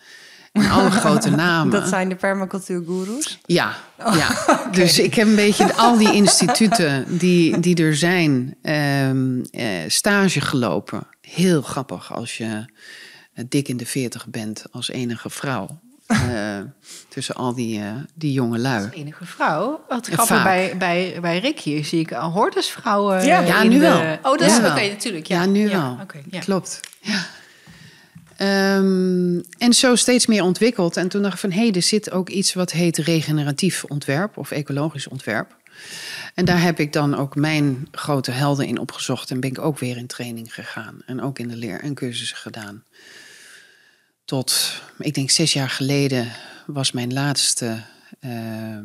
En 0.53 0.71
alle 0.71 0.91
grote 0.91 1.31
namen. 1.47 1.73
Dat 1.73 1.89
zijn 1.89 2.09
de 2.09 2.17
permacultuurgoeroes? 2.17 3.39
Ja, 3.47 3.77
oh, 3.99 4.17
ja. 4.17 4.47
dus 4.81 4.99
ik 4.99 5.15
heb 5.15 5.27
een 5.27 5.35
beetje 5.35 5.75
al 5.75 5.99
die 5.99 6.13
instituten 6.13 7.19
die, 7.19 7.61
die 7.61 7.77
er 7.77 7.97
zijn, 7.97 8.57
um, 8.63 9.45
stage 9.87 10.41
gelopen. 10.41 11.07
Heel 11.21 11.63
grappig 11.63 12.15
als 12.15 12.37
je 12.37 12.65
eh, 13.33 13.45
dik 13.49 13.69
in 13.69 13.77
de 13.77 13.87
veertig 13.87 14.29
bent 14.29 14.65
als 14.71 14.89
enige 14.89 15.31
vrouw. 15.31 15.81
Uh, 16.11 16.59
tussen 17.09 17.35
al 17.35 17.55
die, 17.55 17.79
uh, 17.79 17.93
die 18.15 18.33
jonge 18.33 18.59
lui. 18.59 18.85
Als 18.85 18.95
enige 18.95 19.25
vrouw. 19.25 19.85
Wat 19.89 20.07
grappig, 20.07 20.43
bij, 20.43 20.75
bij, 20.79 21.19
bij 21.21 21.39
Rick 21.39 21.61
hier 21.61 21.85
zie 21.85 22.01
ik 22.01 22.13
al 22.13 22.31
hortusvrouwen. 22.31 23.25
Ja, 23.25 23.41
ja 23.41 23.63
nu 23.63 23.81
wel. 23.81 24.19
Oh, 24.23 24.39
dat 24.39 24.41
is 24.41 24.57
oké, 24.57 24.89
natuurlijk. 24.89 25.27
Ja, 25.27 25.41
ja 25.41 25.47
nu 25.47 25.69
wel. 25.69 25.99
Okay, 26.03 26.41
Klopt. 26.41 26.81
Ja. 27.01 27.27
Um, 28.77 29.43
en 29.59 29.73
zo 29.73 29.95
steeds 29.95 30.27
meer 30.27 30.43
ontwikkeld. 30.43 30.97
En 30.97 31.09
toen 31.09 31.23
dacht 31.23 31.35
ik 31.35 31.41
van, 31.41 31.53
hé, 31.53 31.61
hey, 31.61 31.73
er 31.73 31.83
zit 31.83 32.11
ook 32.11 32.29
iets 32.29 32.55
wat 32.55 32.73
heet 32.73 32.97
regeneratief 32.97 33.85
ontwerp 33.85 34.37
of 34.37 34.51
ecologisch 34.51 35.09
ontwerp. 35.09 35.57
En 36.35 36.45
daar 36.45 36.63
heb 36.63 36.81
ik 36.81 36.93
dan 36.93 37.17
ook 37.17 37.35
mijn 37.35 37.89
grote 37.91 38.31
helden 38.31 38.67
in 38.67 38.79
opgezocht. 38.79 39.31
En 39.31 39.41
ben 39.41 39.51
ik 39.51 39.59
ook 39.59 39.79
weer 39.79 39.97
in 39.97 40.07
training 40.07 40.55
gegaan. 40.55 41.03
En 41.07 41.21
ook 41.21 41.39
in 41.39 41.49
de 41.49 41.57
leer- 41.57 41.81
en 41.81 41.95
cursussen 41.95 42.37
gedaan. 42.37 42.83
Tot, 44.31 44.83
ik 44.99 45.15
denk 45.15 45.31
zes 45.31 45.53
jaar 45.53 45.71
geleden 45.71 46.33
was 46.67 46.93
mijn 46.93 47.13
laatste, 47.13 47.83
uh, 48.21 48.79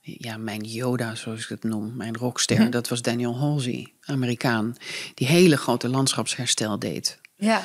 ja, 0.00 0.36
mijn 0.36 0.60
Yoda 0.60 1.14
zoals 1.14 1.42
ik 1.42 1.48
het 1.48 1.64
noem, 1.64 1.96
mijn 1.96 2.16
rockster. 2.16 2.56
Hm. 2.56 2.70
Dat 2.70 2.88
was 2.88 3.02
Daniel 3.02 3.38
Halsey, 3.38 3.92
Amerikaan, 4.00 4.76
die 5.14 5.26
hele 5.26 5.56
grote 5.56 5.88
landschapsherstel 5.88 6.78
deed. 6.78 7.20
Ja. 7.36 7.62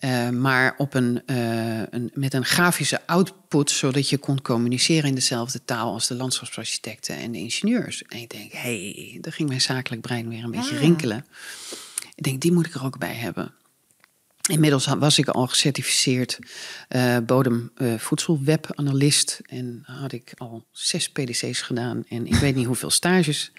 Uh, 0.00 0.28
maar 0.28 0.74
op 0.76 0.94
een, 0.94 1.22
uh, 1.26 1.82
een, 1.90 2.10
met 2.14 2.34
een 2.34 2.44
grafische 2.44 3.06
output, 3.06 3.70
zodat 3.70 4.08
je 4.08 4.18
kon 4.18 4.42
communiceren 4.42 5.08
in 5.08 5.14
dezelfde 5.14 5.64
taal 5.64 5.92
als 5.92 6.06
de 6.06 6.14
landschapsarchitecten 6.14 7.16
en 7.16 7.32
de 7.32 7.38
ingenieurs. 7.38 8.02
En 8.02 8.18
ik 8.18 8.30
denk, 8.30 8.52
hé, 8.52 8.92
hey, 8.92 9.18
daar 9.20 9.32
ging 9.32 9.48
mijn 9.48 9.60
zakelijk 9.60 10.02
brein 10.02 10.28
weer 10.28 10.44
een 10.44 10.50
beetje 10.50 10.78
rinkelen. 10.78 11.26
Ik 12.14 12.24
denk, 12.24 12.40
die 12.40 12.52
moet 12.52 12.66
ik 12.66 12.74
er 12.74 12.84
ook 12.84 12.98
bij 12.98 13.14
hebben. 13.14 13.54
Inmiddels 14.50 14.86
was 14.86 15.18
ik 15.18 15.28
al 15.28 15.46
gecertificeerd 15.46 16.38
uh, 16.88 17.18
bodemvoedselwebanalist. 17.18 19.40
Uh, 19.42 19.58
en 19.58 19.82
had 19.86 20.12
ik 20.12 20.32
al 20.36 20.64
zes 20.70 21.10
PDC's 21.10 21.60
gedaan 21.60 22.04
en 22.08 22.26
ik 22.26 22.34
weet 22.34 22.54
niet 22.54 22.66
hoeveel 22.66 22.90
stages. 22.90 23.52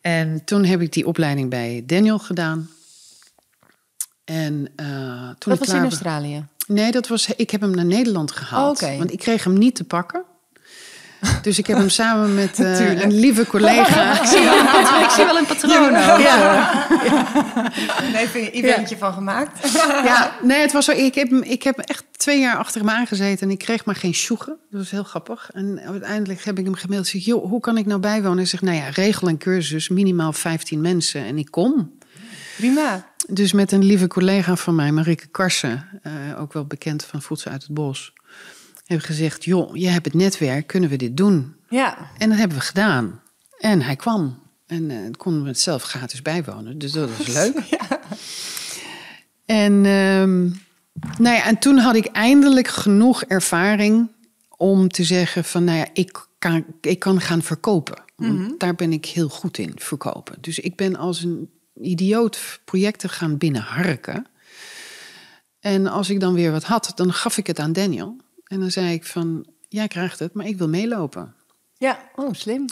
En 0.00 0.44
toen 0.44 0.64
heb 0.64 0.80
ik 0.80 0.92
die 0.92 1.06
opleiding 1.06 1.50
bij 1.50 1.82
Daniel 1.86 2.18
gedaan. 2.18 2.70
En 4.24 4.72
uh, 4.76 5.28
toen 5.38 5.52
dat 5.52 5.58
was 5.58 5.68
in 5.68 5.82
Australië? 5.82 6.46
Nee, 6.66 6.90
dat 6.90 7.08
was, 7.08 7.26
ik 7.26 7.50
heb 7.50 7.60
hem 7.60 7.70
naar 7.70 7.84
Nederland 7.84 8.32
gehaald. 8.32 8.82
Oh, 8.82 8.98
Want 8.98 9.12
ik 9.12 9.18
kreeg 9.18 9.44
hem 9.44 9.58
niet 9.58 9.74
te 9.74 9.84
pakken. 9.84 10.24
Dus 11.42 11.58
ik 11.58 11.66
heb 11.66 11.76
hem 11.76 11.88
samen 11.88 12.34
met 12.34 12.58
uh, 12.58 13.00
een 13.00 13.20
lieve 13.20 13.46
collega. 13.46 14.12
ik, 14.22 14.26
zie 14.26 14.44
wel 14.44 14.58
een 14.58 15.02
ik 15.02 15.10
zie 15.10 15.24
wel 15.24 15.38
een 15.38 15.46
patroon. 15.46 15.92
Ja. 15.92 16.18
ja. 16.18 16.86
Nee, 18.12 18.26
heb 18.26 18.34
je 18.34 18.56
een 18.56 18.64
eventje 18.64 18.96
van 18.96 19.12
gemaakt. 19.12 19.72
ja, 20.04 20.36
nee, 20.42 20.60
het 20.60 20.72
was 20.72 20.84
zo. 20.84 20.92
Ik 20.92 21.14
heb, 21.14 21.32
ik 21.32 21.62
heb 21.62 21.78
echt 21.78 22.04
twee 22.16 22.40
jaar 22.40 22.56
achter 22.56 22.80
hem 22.80 22.90
aangezeten 22.90 23.46
en 23.46 23.52
ik 23.52 23.58
kreeg 23.58 23.84
maar 23.84 23.94
geen 23.94 24.14
sjoegen. 24.14 24.56
Dat 24.70 24.80
was 24.80 24.90
heel 24.90 25.04
grappig. 25.04 25.50
En 25.52 25.80
uiteindelijk 25.80 26.44
heb 26.44 26.58
ik 26.58 26.64
hem 26.64 26.74
gemaild. 26.74 27.06
Zeg, 27.06 27.24
joh, 27.24 27.48
hoe 27.48 27.60
kan 27.60 27.76
ik 27.76 27.86
nou 27.86 28.00
bijwonen? 28.00 28.36
Hij 28.36 28.46
zegt, 28.46 28.62
nou 28.62 28.76
ja, 28.76 28.88
regel 28.88 29.28
een 29.28 29.38
cursus, 29.38 29.88
minimaal 29.88 30.32
15 30.32 30.80
mensen. 30.80 31.24
En 31.24 31.38
ik 31.38 31.50
kom. 31.50 31.96
Prima. 32.56 33.06
Dus 33.28 33.52
met 33.52 33.72
een 33.72 33.84
lieve 33.84 34.06
collega 34.06 34.56
van 34.56 34.74
mij, 34.74 34.92
Marike 34.92 35.26
Karsen, 35.26 36.00
uh, 36.06 36.40
ook 36.40 36.52
wel 36.52 36.64
bekend 36.64 37.04
van 37.04 37.22
Voedsel 37.22 37.50
uit 37.50 37.62
het 37.62 37.74
Bos 37.74 38.12
hebben 38.88 39.06
gezegd: 39.06 39.44
joh, 39.44 39.76
je 39.76 39.88
hebt 39.88 40.04
het 40.04 40.14
netwerk, 40.14 40.66
kunnen 40.66 40.90
we 40.90 40.96
dit 40.96 41.16
doen? 41.16 41.54
Ja. 41.68 42.10
En 42.18 42.28
dat 42.28 42.38
hebben 42.38 42.56
we 42.56 42.62
gedaan. 42.62 43.20
En 43.58 43.82
hij 43.82 43.96
kwam. 43.96 44.38
En 44.66 44.90
uh, 44.90 45.10
konden 45.16 45.42
we 45.42 45.48
het 45.48 45.60
zelf 45.60 45.82
gratis 45.82 46.22
bijwonen. 46.22 46.78
Dus 46.78 46.92
dat 46.92 47.16
was 47.16 47.26
leuk. 47.42 47.60
ja. 47.60 48.00
En, 49.44 49.72
um, 49.72 50.60
nou 51.18 51.36
ja, 51.36 51.44
en 51.44 51.58
toen 51.58 51.78
had 51.78 51.94
ik 51.94 52.06
eindelijk 52.06 52.68
genoeg 52.68 53.22
ervaring 53.22 54.10
om 54.56 54.88
te 54.88 55.04
zeggen 55.04 55.44
van, 55.44 55.64
nou 55.64 55.78
ja, 55.78 55.86
ik 55.92 56.26
kan, 56.38 56.64
ik 56.80 56.98
kan 56.98 57.20
gaan 57.20 57.42
verkopen. 57.42 58.02
Mm 58.16 58.54
Daar 58.58 58.74
ben 58.74 58.92
ik 58.92 59.06
heel 59.06 59.28
goed 59.28 59.58
in, 59.58 59.72
verkopen. 59.74 60.36
Dus 60.40 60.58
ik 60.58 60.76
ben 60.76 60.96
als 60.96 61.22
een 61.22 61.50
idioot 61.82 62.60
projecten 62.64 63.10
gaan 63.10 63.38
binnenharken. 63.38 64.26
En 65.60 65.86
als 65.86 66.10
ik 66.10 66.20
dan 66.20 66.34
weer 66.34 66.50
wat 66.50 66.64
had, 66.64 66.92
dan 66.94 67.12
gaf 67.12 67.38
ik 67.38 67.46
het 67.46 67.58
aan 67.58 67.72
Daniel. 67.72 68.16
En 68.48 68.60
dan 68.60 68.70
zei 68.70 68.92
ik 68.92 69.04
van, 69.04 69.46
jij 69.68 69.88
krijgt 69.88 70.18
het, 70.18 70.34
maar 70.34 70.46
ik 70.46 70.58
wil 70.58 70.68
meelopen. 70.68 71.34
Ja, 71.76 71.98
oh, 72.14 72.32
slim. 72.32 72.64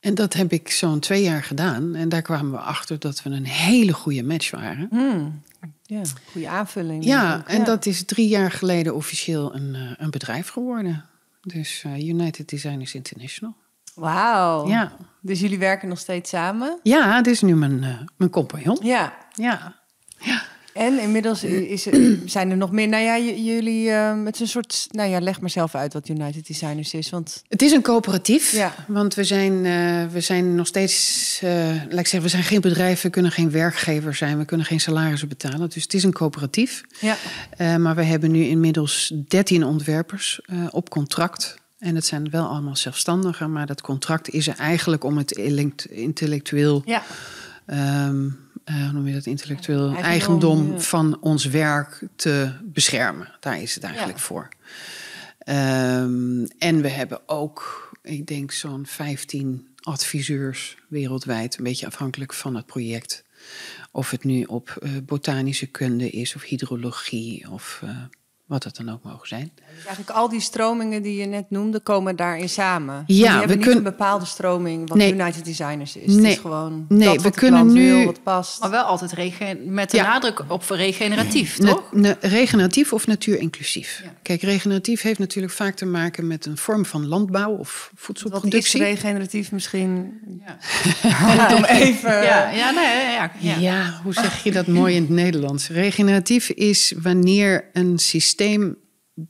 En 0.00 0.14
dat 0.14 0.32
heb 0.32 0.52
ik 0.52 0.70
zo'n 0.70 1.00
twee 1.00 1.22
jaar 1.22 1.42
gedaan. 1.42 1.94
En 1.94 2.08
daar 2.08 2.22
kwamen 2.22 2.50
we 2.50 2.58
achter 2.58 2.98
dat 2.98 3.22
we 3.22 3.30
een 3.30 3.46
hele 3.46 3.92
goede 3.92 4.22
match 4.22 4.50
waren. 4.50 4.86
Hmm. 4.90 5.42
Ja, 5.82 6.02
goede 6.32 6.48
aanvulling. 6.48 7.04
Ja, 7.04 7.46
en 7.46 7.64
dat 7.64 7.86
is 7.86 8.04
drie 8.04 8.28
jaar 8.28 8.50
geleden 8.50 8.94
officieel 8.94 9.54
een, 9.54 9.74
uh, 9.74 9.90
een 9.96 10.10
bedrijf 10.10 10.48
geworden. 10.48 11.04
Dus 11.40 11.84
uh, 11.86 12.08
United 12.08 12.48
Designers 12.48 12.94
International. 12.94 13.54
Wauw. 13.94 14.68
Ja. 14.68 14.92
Dus 15.20 15.40
jullie 15.40 15.58
werken 15.58 15.88
nog 15.88 15.98
steeds 15.98 16.30
samen? 16.30 16.78
Ja, 16.82 17.22
dit 17.22 17.34
is 17.34 17.40
nu 17.40 17.56
mijn, 17.56 17.82
uh, 17.82 18.00
mijn 18.16 18.30
compagnon. 18.30 18.78
Ja. 18.82 19.14
Ja. 19.34 19.74
Ja. 20.18 20.42
En 20.80 21.00
inmiddels 21.00 21.44
is, 21.44 21.82
zijn 22.24 22.50
er 22.50 22.56
nog 22.56 22.72
meer. 22.72 22.88
Nou 22.88 23.02
ja, 23.04 23.18
jullie, 23.18 23.88
uh, 23.88 24.24
het 24.24 24.34
is 24.34 24.40
een 24.40 24.48
soort. 24.48 24.86
Nou 24.90 25.10
ja, 25.10 25.20
leg 25.20 25.40
maar 25.40 25.50
zelf 25.50 25.74
uit 25.74 25.92
wat 25.92 26.08
United 26.08 26.46
Designers 26.46 26.94
is. 26.94 27.10
Want... 27.10 27.42
Het 27.48 27.62
is 27.62 27.72
een 27.72 27.82
coöperatief. 27.82 28.52
Ja. 28.52 28.74
Want 28.86 29.14
we 29.14 29.24
zijn, 29.24 29.52
uh, 29.64 30.12
we 30.12 30.20
zijn 30.20 30.54
nog 30.54 30.66
steeds. 30.66 31.40
Uh, 31.44 31.50
laat 31.68 31.98
ik 31.98 32.06
zeggen, 32.06 32.22
we 32.22 32.28
zijn 32.28 32.42
geen 32.42 32.60
bedrijf, 32.60 33.02
we 33.02 33.10
kunnen 33.10 33.32
geen 33.32 33.50
werkgever 33.50 34.14
zijn, 34.14 34.38
we 34.38 34.44
kunnen 34.44 34.66
geen 34.66 34.80
salarissen 34.80 35.28
betalen. 35.28 35.70
Dus 35.70 35.82
het 35.82 35.94
is 35.94 36.02
een 36.02 36.12
coöperatief. 36.12 36.82
Ja. 37.00 37.16
maar 37.78 37.94
we 37.94 38.02
hebben 38.02 38.30
nu 38.30 38.44
inmiddels 38.44 39.12
13 39.28 39.64
ontwerpers 39.64 40.40
op 40.70 40.90
contract. 40.90 41.56
En 41.78 41.94
het 41.94 42.06
zijn 42.06 42.30
wel 42.30 42.46
allemaal 42.46 42.76
zelfstandigen, 42.76 43.52
maar 43.52 43.66
dat 43.66 43.80
contract 43.80 44.30
is 44.30 44.48
er 44.48 44.56
eigenlijk 44.56 45.04
om 45.04 45.18
het 45.18 45.32
intellectueel. 45.90 46.82
Ja. 46.84 47.02
Um, 48.06 48.38
uh, 48.70 48.84
hoe 48.84 48.92
noem 48.92 49.06
je 49.06 49.14
dat, 49.14 49.26
intellectueel 49.26 49.94
eigendom, 49.94 50.80
van 50.80 51.18
ons 51.20 51.44
werk 51.44 52.02
te 52.16 52.52
beschermen. 52.62 53.36
Daar 53.40 53.62
is 53.62 53.74
het 53.74 53.84
eigenlijk 53.84 54.18
voor. 54.18 54.48
Um, 55.48 56.46
en 56.58 56.82
we 56.82 56.88
hebben 56.88 57.20
ook, 57.28 57.90
ik 58.02 58.26
denk, 58.26 58.52
zo'n 58.52 58.86
15 58.86 59.68
adviseurs 59.80 60.76
wereldwijd, 60.88 61.58
een 61.58 61.64
beetje 61.64 61.86
afhankelijk 61.86 62.34
van 62.34 62.54
het 62.54 62.66
project. 62.66 63.24
Of 63.90 64.10
het 64.10 64.24
nu 64.24 64.44
op 64.44 64.78
uh, 64.82 64.90
botanische 65.04 65.66
kunde 65.66 66.10
is, 66.10 66.34
of 66.34 66.42
hydrologie, 66.42 67.50
of 67.50 67.80
uh, 67.84 67.90
wat 68.50 68.64
het 68.64 68.76
dan 68.76 68.90
ook 68.90 69.02
mogen 69.02 69.28
zijn. 69.28 69.50
Dus 69.54 69.84
eigenlijk 69.84 70.10
al 70.10 70.28
die 70.28 70.40
stromingen 70.40 71.02
die 71.02 71.16
je 71.20 71.26
net 71.26 71.50
noemde, 71.50 71.80
komen 71.80 72.16
daarin 72.16 72.48
samen. 72.48 73.04
Ja, 73.06 73.46
we 73.46 73.58
kunnen 73.58 73.76
een 73.76 73.82
bepaalde 73.82 74.24
stroming 74.24 74.88
wat 74.88 74.98
nee. 74.98 75.12
United 75.12 75.44
Designers 75.44 75.96
is. 75.96 76.06
Nee, 76.06 76.16
het 76.16 76.26
is 76.26 76.38
gewoon 76.38 76.84
nee, 76.88 77.14
dat 77.14 77.22
we 77.22 77.30
kunnen 77.30 77.72
nu 77.72 77.92
wil, 77.92 78.04
wat 78.04 78.22
past. 78.22 78.60
Maar 78.60 78.70
wel 78.70 78.82
altijd 78.82 79.12
regen 79.12 79.74
met 79.74 79.90
de 79.90 79.96
ja. 79.96 80.02
nadruk 80.02 80.44
op 80.48 80.64
regeneratief, 80.68 81.56
toch? 81.56 81.92
Ne, 81.92 82.16
regeneratief 82.20 82.92
of 82.92 83.06
natuurinclusief. 83.06 84.00
Ja. 84.04 84.12
Kijk, 84.22 84.42
regeneratief 84.42 85.02
heeft 85.02 85.18
natuurlijk 85.18 85.52
vaak 85.52 85.74
te 85.76 85.86
maken 85.86 86.26
met 86.26 86.46
een 86.46 86.56
vorm 86.56 86.86
van 86.86 87.06
landbouw 87.06 87.50
of 87.50 87.90
voedselproductie. 87.94 88.80
Wat 88.80 88.88
is 88.88 88.94
regeneratief 88.94 89.52
misschien? 89.52 90.08
Ja. 91.02 91.56
Om 91.56 91.64
even. 91.64 92.10
Ja, 92.10 92.50
ja, 92.50 92.70
nee, 92.70 93.12
ja, 93.12 93.32
ja. 93.38 93.56
ja, 93.56 94.00
hoe 94.02 94.12
zeg 94.12 94.44
je 94.44 94.52
dat 94.52 94.66
mooi 94.66 94.94
in 94.94 95.02
het 95.02 95.10
Nederlands? 95.10 95.68
Regeneratief 95.68 96.48
is 96.48 96.94
wanneer 97.02 97.64
een 97.72 97.98
systeem 97.98 98.38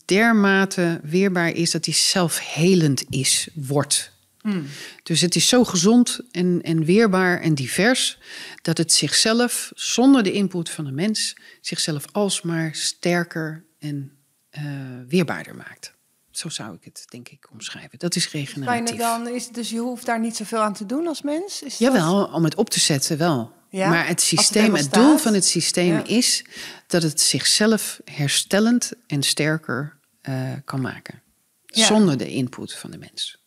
dermate 0.04 1.00
weerbaar 1.02 1.50
is 1.50 1.70
dat 1.70 1.84
hij 1.84 1.94
zelfhelend 1.94 3.04
is, 3.08 3.48
wordt. 3.54 4.12
Mm. 4.42 4.66
Dus 5.02 5.20
het 5.20 5.34
is 5.34 5.48
zo 5.48 5.64
gezond 5.64 6.20
en, 6.30 6.60
en 6.62 6.84
weerbaar 6.84 7.40
en 7.40 7.54
divers 7.54 8.18
dat 8.62 8.78
het 8.78 8.92
zichzelf, 8.92 9.72
zonder 9.74 10.22
de 10.22 10.32
input 10.32 10.70
van 10.70 10.84
de 10.84 10.92
mens, 10.92 11.36
zichzelf 11.60 12.04
alsmaar 12.12 12.74
sterker 12.74 13.64
en 13.78 14.12
uh, 14.58 14.62
weerbaarder 15.08 15.54
maakt. 15.54 15.98
Zo 16.30 16.48
zou 16.48 16.74
ik 16.74 16.84
het, 16.84 17.04
denk 17.08 17.28
ik, 17.28 17.48
omschrijven. 17.52 17.98
Dat 17.98 18.16
is 18.16 18.30
regeneratief. 18.30 18.96
dan 18.96 19.28
is, 19.28 19.48
dus 19.48 19.70
je 19.70 19.78
hoeft 19.78 20.06
daar 20.06 20.20
niet 20.20 20.36
zoveel 20.36 20.58
aan 20.60 20.74
te 20.74 20.86
doen 20.86 21.06
als 21.06 21.22
mens? 21.22 21.62
Is 21.62 21.78
dat- 21.78 21.78
Jawel, 21.78 22.24
om 22.24 22.44
het 22.44 22.54
op 22.54 22.70
te 22.70 22.80
zetten 22.80 23.18
wel. 23.18 23.52
Ja, 23.70 23.88
maar 23.88 24.06
het 24.06 24.20
systeem, 24.20 24.74
het, 24.74 24.92
doel 24.92 25.18
van 25.18 25.34
het 25.34 25.44
systeem 25.44 25.92
Ja. 25.92 26.06
is 26.06 26.44
dat 26.86 27.02
het 27.02 27.20
zichzelf 27.20 28.00
herstellend 28.04 28.92
en 29.06 29.22
sterker 29.22 29.96
eh, 30.20 30.52
kan 30.64 30.80
maken. 30.80 31.22
Ja. 31.66 31.86
Zonder 31.86 32.16
de 32.16 32.28
input 32.28 32.74
van 32.74 32.90
de 32.90 32.98
mens. 32.98 33.39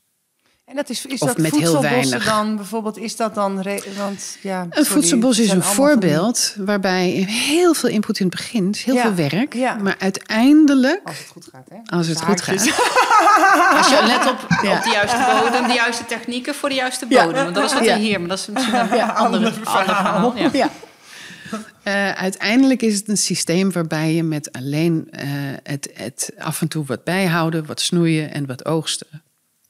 En 0.73 0.79
dat 0.79 0.89
is, 0.89 1.05
is 1.05 1.19
Of 1.19 1.27
dat 1.27 1.37
met 1.37 1.55
heel 1.55 1.81
weinig. 1.81 2.25
dan 2.25 2.55
bijvoorbeeld? 2.55 2.97
Is 2.97 3.15
dat 3.15 3.35
dan... 3.35 3.55
want, 3.97 4.37
ja, 4.41 4.61
Een 4.61 4.67
sorry, 4.71 4.85
voedselbos 4.85 5.39
is 5.39 5.49
een 5.49 5.61
van 5.63 5.73
voorbeeld 5.73 6.55
waarbij 6.57 7.07
heel 7.29 7.73
veel 7.73 7.89
input 7.89 8.19
in 8.19 8.25
het 8.25 8.35
begin, 8.35 8.69
is 8.71 8.83
heel 8.83 8.95
Ja, 8.95 9.01
veel 9.01 9.29
werk, 9.29 9.53
ja. 9.53 9.75
maar 9.75 9.95
uiteindelijk, 9.99 11.01
Als 11.03 11.17
het 11.17 11.27
goed 11.27 11.47
gaat, 11.51 11.67
hè? 11.69 11.97
als 11.97 12.07
het 12.07 12.21
goed 12.21 12.41
gaat, 12.41 12.55
Als 13.77 13.89
je 13.89 14.03
let 14.05 14.29
op, 14.29 14.47
Ja. 14.61 14.77
op 14.77 14.83
de 14.83 14.89
juiste 14.89 15.39
bodem, 15.43 15.67
de 15.67 15.73
juiste 15.73 16.05
technieken 16.05 16.55
voor 16.55 16.69
de 16.69 16.75
juiste 16.75 17.05
bodem. 17.05 17.33
Want 17.33 17.55
dat 17.55 17.63
is 17.65 17.73
wat 17.73 17.83
Ja. 17.85 17.91
er 17.93 17.97
hier, 17.99 18.19
maar 18.19 18.29
dat 18.29 18.39
is 18.39 18.47
misschien 18.47 18.75
een 18.75 18.81
andere, 18.81 19.13
ander 19.13 19.53
verhaal. 19.53 20.37
Ja. 20.37 20.49
Ja. 20.53 20.69
Eh, 21.83 22.11
uiteindelijk 22.11 22.81
is 22.81 22.95
het 22.95 23.07
een 23.07 23.17
systeem 23.17 23.71
waarbij 23.71 24.13
je 24.13 24.23
met 24.23 24.51
alleen 24.51 25.07
eh, 25.11 25.27
het, 25.63 25.89
het 25.93 26.31
af 26.37 26.61
en 26.61 26.67
toe 26.67 26.85
wat 26.85 27.03
bijhouden, 27.03 27.65
wat 27.65 27.81
snoeien 27.81 28.33
en 28.33 28.45
wat 28.45 28.65
oogsten, 28.65 29.07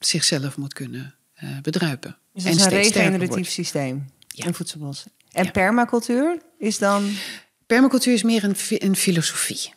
zichzelf 0.06 0.58
moet 0.58 0.74
kunnen 0.74 1.16
eh, 1.34 1.50
bedruipen. 1.62 2.18
Dus 2.34 2.44
dat 2.44 2.52
en 2.52 2.58
is 2.60 2.66
een 2.66 2.72
regeneratief 2.72 3.50
systeem. 3.50 4.06
Ja. 4.28 4.46
Een 4.46 4.54
voedselbos. 4.54 5.06
En 5.32 5.44
Ja. 5.46 5.52
permacultuur 5.52 6.42
is 6.60 6.78
dan... 6.78 7.12
Permacultuur 7.66 8.14
is 8.14 8.24
meer 8.24 8.44
een, 8.44 8.56
een 8.70 8.96
filosofie. 8.96 9.74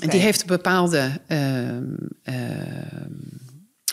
En 0.00 0.08
die 0.08 0.20
heeft 0.20 0.40
een 0.40 0.46
bepaalde 0.46 1.20
ehm, 1.26 1.84
ehm, 2.22 3.10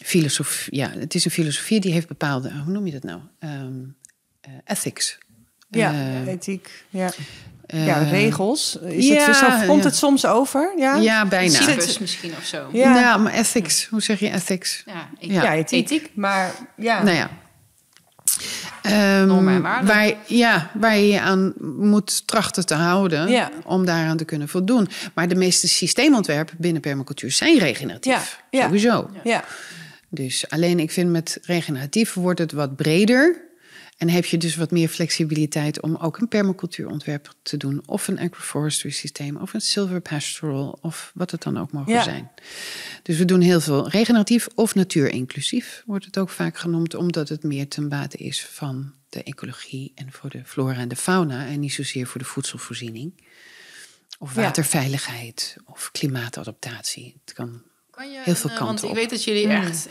filosofie. 0.03 0.75
Ja, 0.75 0.91
het 0.91 1.15
is 1.15 1.25
een 1.25 1.31
filosofie 1.31 1.79
die 1.79 1.91
heeft 1.91 2.07
bepaalde, 2.07 2.51
hoe 2.63 2.73
noem 2.73 2.85
je 2.85 2.91
dat 2.91 3.03
nou? 3.03 3.21
Eh, 3.39 4.51
ethics. 4.65 5.17
Ja, 5.69 5.93
Eh, 5.93 6.27
ethiek. 6.27 6.85
Ja, 6.89 7.11
ja 7.67 8.01
eh, 8.01 8.11
regels. 8.11 8.77
Is 8.85 9.07
ja, 9.07 9.25
het, 9.25 9.35
zo, 9.35 9.47
komt 9.67 9.83
ja. 9.83 9.87
het 9.89 9.95
soms 9.95 10.25
over? 10.25 10.73
Ja, 10.77 10.95
Ja, 10.95 11.25
bijna. 11.25 11.49
Citrus 11.61 11.99
misschien 11.99 12.31
of 12.39 12.45
zo. 12.45 12.69
Ja. 12.71 12.95
Ja. 12.99 13.17
maar 13.17 13.33
ethics, 13.33 13.85
hoe 13.85 14.01
zeg 14.01 14.19
je 14.19 14.31
ethics? 14.31 14.83
Ja, 14.85 15.09
ik- 15.19 15.31
Ja. 15.31 15.43
Ja, 15.43 15.53
ethiek. 15.55 15.83
Ethiek. 15.83 16.11
Maar 16.15 16.51
ja, 16.75 17.03
Nou 17.03 17.15
ja. 17.17 17.29
Ehm, 18.81 19.27
Normen 19.27 19.53
en 19.55 19.61
waarden. 19.61 19.87
waar, 19.87 20.13
ja, 20.25 20.71
waar 20.73 20.97
je 20.97 21.07
je 21.07 21.21
aan 21.21 21.53
moet 21.77 22.27
trachten 22.27 22.65
te 22.65 22.73
houden 22.73 23.29
Ja. 23.29 23.49
om 23.65 23.85
daaraan 23.85 24.17
te 24.17 24.25
kunnen 24.25 24.47
voldoen. 24.49 24.87
Maar 25.13 25.27
de 25.27 25.35
meeste 25.35 25.67
systeemontwerpen 25.67 26.55
binnen 26.59 26.81
permacultuur 26.81 27.31
zijn 27.31 27.57
regeneratief. 27.59 28.39
Ja, 28.51 28.59
ja. 28.59 28.65
Sowieso. 28.65 29.09
ja. 29.23 29.43
Dus 30.09 30.49
alleen 30.49 30.79
ik 30.79 30.91
vind 30.91 31.09
met 31.11 31.37
regeneratief 31.41 32.13
wordt 32.13 32.39
het 32.39 32.51
wat 32.51 32.75
breder. 32.75 33.45
En 33.97 34.09
heb 34.09 34.25
je 34.25 34.37
dus 34.37 34.55
wat 34.55 34.71
meer 34.71 34.87
flexibiliteit 34.89 35.81
om 35.81 35.95
ook 35.95 36.17
een 36.17 36.27
permacultuurontwerp 36.27 37.33
te 37.41 37.57
doen. 37.57 37.81
Of 37.85 38.07
een 38.07 38.19
agroforestry 38.19 38.89
systeem, 38.89 39.35
of 39.37 39.53
een 39.53 39.61
silver 39.61 40.01
pastoral, 40.01 40.77
of 40.81 41.11
wat 41.13 41.31
het 41.31 41.41
dan 41.43 41.57
ook 41.57 41.71
mogen 41.71 41.93
Ja. 41.93 42.03
zijn. 42.03 42.31
Dus 43.03 43.17
we 43.17 43.25
doen 43.25 43.41
heel 43.41 43.61
veel 43.61 43.89
regeneratief 43.89 44.47
of 44.55 44.75
natuurinclusief, 44.75 45.83
wordt 45.85 46.05
het 46.05 46.17
ook 46.17 46.29
vaak 46.29 46.57
genoemd, 46.57 46.95
omdat 46.95 47.29
het 47.29 47.43
meer 47.43 47.67
ten 47.67 47.89
bate 47.89 48.17
is 48.17 48.45
van 48.45 48.93
de 49.09 49.23
ecologie 49.23 49.91
en 49.95 50.11
voor 50.11 50.29
de 50.29 50.41
flora 50.45 50.75
en 50.79 50.87
de 50.87 50.95
fauna. 50.95 51.45
En 51.47 51.59
niet 51.59 51.73
zozeer 51.73 52.07
voor 52.07 52.19
de 52.19 52.27
voedselvoorziening. 52.27 53.23
Of 54.19 54.35
Ja. 54.35 54.41
waterveiligheid 54.41 55.55
of 55.65 55.89
klimaatadaptatie. 55.91 57.15
Het 57.25 57.33
kan 57.33 57.61
Kan 57.91 58.11
je 58.11 58.21
Heel 58.23 58.35
veel 58.35 58.49
eh, 58.49 58.55
kanten 58.55 58.65
Want 58.65 58.83
ik 58.83 58.89
op. 58.89 58.95
weet 58.95 59.09
dat 59.09 59.23
jullie 59.23 59.47
echt 59.47 59.87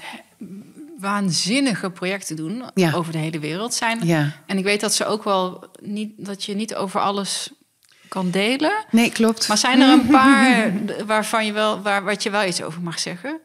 waanzinnige 0.98 1.90
projecten 1.90 2.36
doen 2.36 2.64
Ja. 2.74 2.92
over 2.92 3.12
de 3.12 3.18
hele 3.18 3.38
wereld 3.38 3.74
zijn. 3.74 4.06
Ja. 4.06 4.32
En 4.46 4.58
ik 4.58 4.64
weet 4.64 4.80
dat 4.80 4.94
ze 4.94 5.06
ook 5.06 5.24
wel 5.24 5.70
niet 5.82 6.12
dat 6.16 6.44
je 6.44 6.54
niet 6.54 6.74
over 6.74 7.00
alles 7.00 7.50
kan 8.08 8.30
delen. 8.30 8.84
Nee, 8.90 9.10
klopt. 9.10 9.48
Maar 9.48 9.58
zijn 9.58 9.80
er 9.80 9.88
een 9.88 10.06
paar 10.20 10.72
waarvan 11.06 11.46
je 11.46 11.52
wel, 11.52 11.82
waar, 11.82 12.04
wat 12.04 12.22
je 12.22 12.30
wel 12.30 12.44
iets 12.44 12.62
over 12.62 12.82
mag 12.82 12.98
zeggen? 12.98 13.40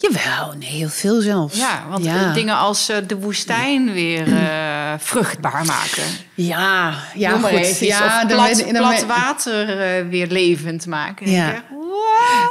Jawel, 0.00 0.52
nee, 0.52 0.68
heel 0.68 0.88
veel 0.88 1.20
zelfs. 1.20 1.58
Ja, 1.58 1.84
want 1.88 2.04
ja. 2.04 2.32
dingen 2.32 2.56
als 2.56 2.88
eh, 2.88 2.96
de 3.06 3.16
woestijn 3.16 3.92
weer 3.92 4.36
eh, 4.36 4.92
vruchtbaar 4.98 5.64
maken. 5.64 6.02
Ja, 6.34 6.94
ja, 7.14 7.38
goed. 7.38 7.50
even 7.50 7.86
ja, 7.86 8.22
of 8.22 8.72
plat, 8.72 9.04
water 9.06 9.80
eh, 9.80 10.08
weer 10.08 10.26
levend 10.26 10.86
maken. 10.86 11.30
Ja. 11.30 11.64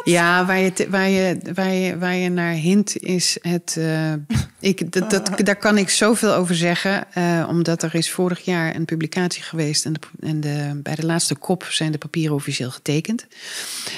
Ja, 0.04 0.46
waar 0.46 0.60
je, 0.60 0.74
te- 0.74 0.90
waar, 0.90 1.10
je, 1.10 1.38
waar, 1.54 1.74
je, 1.74 1.98
waar 1.98 2.16
je 2.16 2.30
naar 2.30 2.54
hint 2.54 2.98
is 2.98 3.38
het. 3.42 3.76
eh, 3.78 4.14
ik, 4.60 4.92
dat, 4.92 5.10
dat, 5.10 5.32
daar 5.44 5.56
kan 5.56 5.78
ik 5.78 5.90
zoveel 5.90 6.34
over 6.34 6.56
zeggen. 6.56 7.14
eh, 7.14 7.46
omdat 7.50 7.84
er 7.84 7.96
is 7.96 8.12
vorig 8.12 8.40
jaar 8.46 8.76
een 8.76 8.86
publicatie 8.86 9.42
geweest. 9.44 9.86
En, 9.86 9.94
de, 9.94 10.00
en 10.20 10.40
de, 10.42 10.80
bij 10.84 10.96
de 10.96 11.06
laatste 11.06 11.36
kop 11.36 11.64
zijn 11.64 11.92
de 11.92 11.98
papieren 11.98 12.36
officieel 12.36 12.72
getekend. 12.72 13.26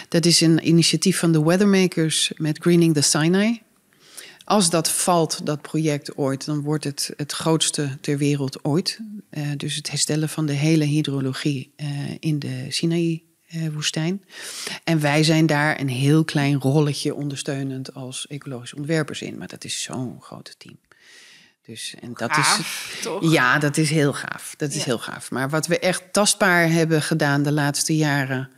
Dat 0.09 0.25
is 0.25 0.41
een 0.41 0.67
initiatief 0.67 1.19
van 1.19 1.31
de 1.31 1.43
Weathermakers 1.43 2.31
met 2.35 2.57
Greening 2.61 2.93
the 2.93 3.01
Sinai. 3.01 3.61
Als 4.43 4.69
dat 4.69 4.91
valt, 4.91 5.45
dat 5.45 5.61
project 5.61 6.15
ooit, 6.17 6.45
dan 6.45 6.61
wordt 6.61 6.83
het 6.83 7.13
het 7.17 7.31
grootste 7.31 7.97
ter 8.01 8.17
wereld 8.17 8.63
ooit. 8.63 8.99
Eh, 9.29 9.43
dus 9.57 9.75
het 9.75 9.89
herstellen 9.89 10.29
van 10.29 10.45
de 10.45 10.53
hele 10.53 10.83
hydrologie 10.85 11.71
in 12.19 12.39
de 12.39 12.65
Sinaï-woestijn. 13.49 14.23
en 14.83 14.99
wij 14.99 15.23
zijn 15.23 15.45
daar 15.45 15.79
een 15.79 15.89
heel 15.89 16.23
klein 16.23 16.59
rolletje 16.59 17.15
ondersteunend 17.15 17.93
als 17.93 18.27
ecologische 18.27 18.75
ontwerpers 18.75 19.21
in. 19.21 19.37
Maar 19.37 19.47
dat 19.47 19.63
is 19.63 19.81
zo'n 19.81 20.17
grote 20.21 20.53
team. 20.57 20.77
Dus, 21.65 21.95
en 22.01 22.13
dat 22.13 22.37
is, 22.37 22.57
toch? 23.01 23.31
ja, 23.31 23.59
dat 23.59 23.77
is 23.77 23.89
heel 23.89 24.13
gaaf. 24.13 24.53
Dat 24.57 24.69
is 24.69 24.75
Ja. 24.77 24.83
heel 24.83 24.97
gaaf. 24.97 25.31
Maar 25.31 25.49
wat 25.49 25.67
we 25.67 25.79
echt 25.79 26.03
tastbaar 26.13 26.69
hebben 26.71 27.01
gedaan 27.01 27.43
de 27.43 27.51
laatste 27.51 27.95
jaren. 27.95 28.49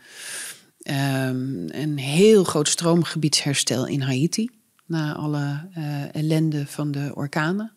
ehm, 0.82 1.70
een 1.70 1.98
heel 1.98 2.44
groot 2.44 2.68
stroomgebiedsherstel 2.68 3.88
in 3.88 4.02
Haiti. 4.02 4.50
Na 4.86 5.14
alle 5.16 5.68
eh, 5.74 6.16
ellende 6.16 6.68
van 6.68 6.92
de 6.92 7.12
orkanen. 7.16 7.72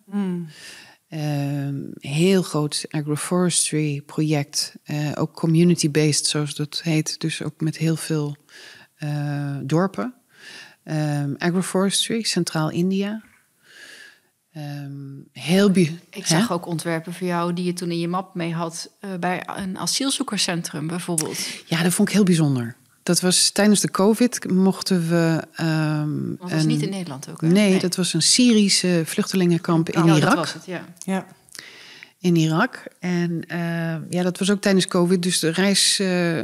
Ehm, 1.15 1.75
heel 1.99 2.43
groot 2.43 2.85
agroforestry 2.91 4.01
project. 4.07 4.75
eh, 4.85 5.11
ook 5.15 5.35
community-based, 5.35 6.27
zoals 6.27 6.55
dat 6.55 6.81
heet. 6.83 7.21
Dus 7.21 7.43
ook 7.43 7.61
met 7.61 7.77
heel 7.77 7.97
veel 7.97 8.37
eh, 8.95 9.57
dorpen. 9.63 10.15
Ehm, 10.85 11.35
agroforestry, 11.39 12.23
Centraal-India. 12.23 13.23
Ehm, 14.53 14.93
heel... 15.33 15.71
bi- 15.71 15.99
Ik 16.11 16.27
Hè? 16.27 16.39
zag 16.39 16.53
ook 16.53 16.67
ontwerpen 16.67 17.13
voor 17.15 17.27
jou 17.27 17.53
die 17.53 17.65
je 17.65 17.73
toen 17.73 17.91
in 17.91 17.99
je 17.99 18.09
map 18.09 18.35
mee 18.35 18.53
had 18.55 18.91
eh, 19.01 19.11
bij 19.21 19.43
een 19.57 19.79
asielzoekerscentrum 19.79 20.87
bijvoorbeeld. 20.87 21.39
Ja, 21.67 21.83
dat 21.83 21.93
vond 21.95 22.09
ik 22.09 22.15
heel 22.15 22.25
bijzonder. 22.25 22.77
Dat 23.05 23.21
was 23.21 23.51
tijdens 23.51 23.81
de 23.81 23.91
COVID 23.91 24.51
mochten 24.51 25.09
we. 25.09 25.43
ehm, 25.55 26.35
dat 26.39 26.53
is 26.53 26.63
een- 26.63 26.69
niet 26.69 26.83
in 26.83 26.91
Nederland 26.91 27.29
ook. 27.31 27.41
Hè? 27.41 27.47
Nee, 27.49 27.79
dat 27.79 27.97
was 27.97 28.13
een 28.15 28.23
Syrische 28.23 29.03
vluchtelingenkamp 29.05 29.89
in 29.91 30.03
Oh, 30.03 30.09
dat 30.09 30.17
Irak. 30.19 30.35
was 30.35 30.53
het, 30.55 30.67
ja. 30.67 30.85
Ja. 30.99 31.27
In 32.19 32.37
Irak. 32.37 32.83
En 33.01 33.45
eh, 33.49 33.59
ja, 34.11 34.23
dat 34.23 34.39
was 34.39 34.51
ook 34.51 34.61
tijdens 34.61 34.87
COVID. 34.87 35.23
Dus 35.23 35.39
de 35.39 35.49
reis, 35.51 35.99
eh, 35.99 36.41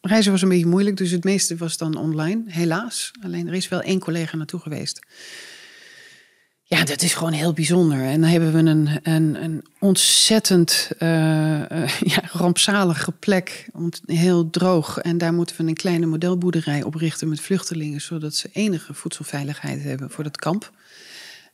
reizen 0.00 0.32
was 0.32 0.42
een 0.42 0.48
beetje 0.48 0.66
moeilijk. 0.66 0.96
Dus 0.96 1.10
het 1.10 1.24
meeste 1.24 1.56
was 1.56 1.76
dan 1.76 1.96
online, 1.96 2.42
helaas. 2.46 3.10
Alleen 3.24 3.46
er 3.48 3.54
is 3.54 3.68
wel 3.68 3.80
één 3.80 3.98
collega 3.98 4.36
naartoe 4.36 4.60
geweest. 4.60 5.00
Ja, 6.72 6.84
dat 6.84 7.02
is 7.02 7.14
gewoon 7.14 7.32
heel 7.32 7.52
bijzonder. 7.52 8.04
En 8.04 8.20
dan 8.20 8.30
hebben 8.30 8.52
we 8.52 8.58
een, 8.58 8.88
een, 9.02 9.42
een 9.42 9.64
ontzettend 9.78 10.90
eh, 10.98 11.70
eh, 11.70 11.88
ja, 12.14 12.22
rampzalige 12.32 13.12
plek. 13.12 13.68
Heel 14.06 14.50
droog. 14.50 14.98
En 14.98 15.18
daar 15.18 15.32
moeten 15.32 15.56
we 15.56 15.62
een 15.62 15.74
kleine 15.74 16.06
modelboerderij 16.06 16.82
oprichten 16.82 17.28
met 17.28 17.40
vluchtelingen. 17.40 18.00
Zodat 18.00 18.34
ze 18.34 18.50
enige 18.52 18.94
voedselveiligheid 18.94 19.82
hebben 19.82 20.10
voor 20.10 20.24
dat 20.24 20.36
kamp. 20.36 20.72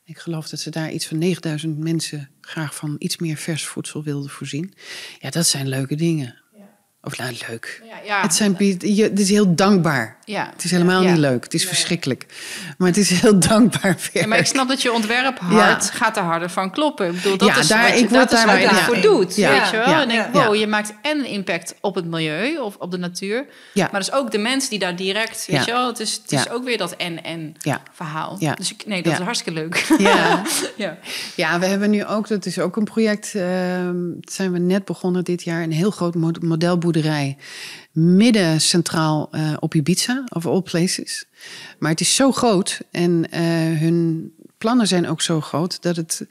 Ik 0.05 0.19
geloof 0.19 0.49
dat 0.49 0.61
ze 0.61 0.71
daar 0.71 0.91
iets 0.91 1.07
van 1.07 1.19
9000 1.19 1.79
mensen 1.79 2.29
graag 2.41 2.75
van 2.75 2.97
iets 2.99 3.17
meer 3.17 3.37
vers 3.37 3.67
voedsel 3.67 4.03
wilden 4.03 4.31
voorzien. 4.31 4.75
Ja, 5.19 5.31
dat 5.31 5.47
zijn 5.47 5.69
leuke 5.69 5.95
dingen. 5.95 6.43
Of 7.03 7.19
nou, 7.19 7.35
leuk. 7.49 7.83
Ja, 7.89 7.97
ja. 8.05 8.21
Het, 8.23 8.35
zijn, 8.35 8.57
het 8.59 9.19
is 9.19 9.29
heel 9.31 9.55
dankbaar. 9.55 10.17
Ja. 10.25 10.51
Het 10.53 10.65
is 10.65 10.71
helemaal 10.71 11.03
Ja. 11.03 11.11
niet 11.11 11.19
leuk. 11.19 11.45
Het 11.45 11.55
is 11.55 11.67
verschrikkelijk. 11.67 12.27
Maar 12.79 12.89
het 12.89 12.97
is 12.97 13.11
heel 13.11 13.39
dankbaar 13.49 13.97
werk. 14.13 14.27
Maar 14.27 14.39
ik 14.39 14.47
snap 14.47 14.69
dat 14.69 14.83
je 14.83 14.93
ontwerp 14.93 15.39
hard 15.39 15.91
gaat 15.91 16.17
er 16.17 16.23
harder 16.23 16.51
van 16.51 16.71
kloppen. 16.71 17.07
Ik 17.07 17.13
bedoel, 17.13 17.37
dat 17.37 17.57
is 17.57 17.69
daar- 17.69 17.91
wat 17.91 17.99
je, 17.99 18.09
dat 18.09 18.31
daar 18.31 18.75
voor 18.85 19.01
doet. 19.01 19.35
Weet 19.35 19.71
je 19.71 19.77
wel? 19.87 20.01
En 20.01 20.09
denk, 20.09 20.33
wow, 20.33 20.55
je 20.55 20.67
maakt 20.67 20.95
en 21.03 21.19
een 21.19 21.27
impact 21.27 21.75
op 21.81 21.95
het 21.95 22.05
milieu 22.07 22.59
of 22.59 22.77
op 22.77 22.91
de 22.91 22.99
natuur. 22.99 23.47
Ja. 23.75 23.89
Maar 23.93 24.01
dus 24.01 24.13
ook 24.13 24.31
de 24.31 24.39
mensen 24.39 24.71
die 24.71 24.79
daar 24.79 24.97
direct, 24.97 25.47
weet 25.47 25.65
je 25.65 25.73
wel? 25.73 25.87
Het 25.87 26.01
is, 26.01 26.21
het 26.23 26.33
is 26.33 26.49
ook 26.51 26.65
weer 26.65 26.79
dat 26.79 26.97
en-en 26.97 27.55
verhaal. 27.93 28.39
Dus 28.57 28.73
ik, 28.73 28.87
nee, 28.87 29.03
dat 29.03 29.13
is 29.13 29.19
hartstikke 29.19 29.61
leuk. 29.61 29.87
Ja. 29.99 30.43
ja. 30.77 30.99
Ja, 31.35 31.59
we 31.59 31.67
hebben 31.67 31.91
nu 31.91 32.05
ook, 32.05 32.29
dat 32.29 32.47
is 32.47 32.59
ook 32.59 32.77
een 32.77 32.85
project, 32.85 33.33
dat 33.33 34.33
zijn 34.33 34.53
we 34.53 34.59
net 34.59 34.85
begonnen 34.85 35.25
dit 35.25 35.43
jaar, 35.43 35.63
een 35.63 35.73
heel 35.73 35.91
groot 35.91 36.15
mod- 36.15 36.43
boerderij 36.93 37.37
midden 37.93 38.61
centraal 38.61 39.29
uh, 39.33 39.57
op 39.61 39.75
Ibiza, 39.75 40.25
of 40.29 40.47
all 40.47 40.63
places. 40.63 41.25
Maar 41.79 41.91
het 41.91 42.01
is 42.01 42.15
zo 42.15 42.33
groot 42.33 42.81
en 42.91 43.11
uh, 43.11 43.41
hun 43.81 44.33
plannen 44.59 44.87
zijn 44.87 45.09
ook 45.09 45.21
zo 45.21 45.41
groot 45.41 45.83
dat 45.83 45.97
het 45.97 46.27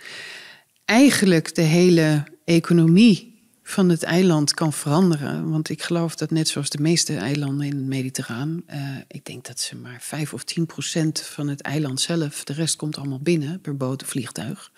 eigenlijk 0.85 1.55
de 1.55 1.61
hele 1.61 2.23
economie 2.45 3.35
van 3.63 3.89
het 3.89 4.03
eiland 4.03 4.53
kan 4.53 4.73
veranderen. 4.73 5.49
Want 5.49 5.69
ik 5.69 5.81
geloof 5.81 6.15
dat 6.15 6.31
net 6.31 6.47
zoals 6.47 6.69
de 6.69 6.81
meeste 6.81 7.15
eilanden 7.15 7.67
in 7.67 7.75
het 7.75 7.85
Mediterraan, 7.85 8.61
uh, 8.69 8.77
ik 9.07 9.25
denk 9.25 9.45
dat 9.45 9.59
ze 9.59 9.75
maar 9.75 9.97
5 10.01 10.33
of 10.33 10.43
10 10.43 10.65
procent 10.65 11.19
van 11.19 11.47
het 11.47 11.61
eiland 11.61 12.01
zelf, 12.01 12.43
de 12.43 12.53
rest 12.53 12.75
komt 12.75 12.97
allemaal 12.97 13.19
binnen 13.19 13.61
per 13.61 13.77
boot 13.77 14.03
of 14.03 14.09
vliegtuig. 14.09 14.71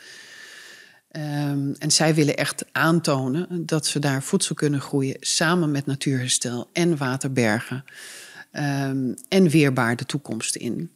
Um, 1.11 1.75
en 1.79 1.91
zij 1.91 2.15
willen 2.15 2.37
echt 2.37 2.65
aantonen 2.71 3.65
dat 3.65 3.85
ze 3.85 3.99
daar 3.99 4.23
voedsel 4.23 4.55
kunnen 4.55 4.81
groeien 4.81 5.17
samen 5.19 5.71
met 5.71 5.85
natuurherstel 5.85 6.69
en 6.73 6.97
waterbergen. 6.97 7.85
Um, 8.51 9.13
en 9.29 9.49
weerbaar 9.49 9.95
de 9.95 10.05
toekomst 10.05 10.55
in. 10.55 10.91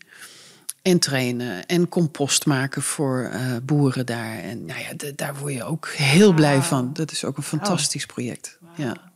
En 0.81 0.99
trainen 0.99 1.65
en 1.65 1.89
compost 1.89 2.45
maken 2.45 2.81
voor 2.81 3.29
uh, 3.33 3.55
boeren 3.63 4.05
daar. 4.05 4.37
En 4.37 4.65
nou 4.65 4.79
ja, 4.79 5.11
daar 5.15 5.35
word 5.35 5.53
je 5.53 5.63
ook 5.63 5.89
heel 5.89 6.33
blij 6.33 6.61
van. 6.61 6.93
Dat 6.93 7.11
is 7.11 7.25
ook 7.25 7.37
een 7.37 7.43
fantastisch 7.43 8.05
project. 8.05 8.57
Ja. 8.75 9.12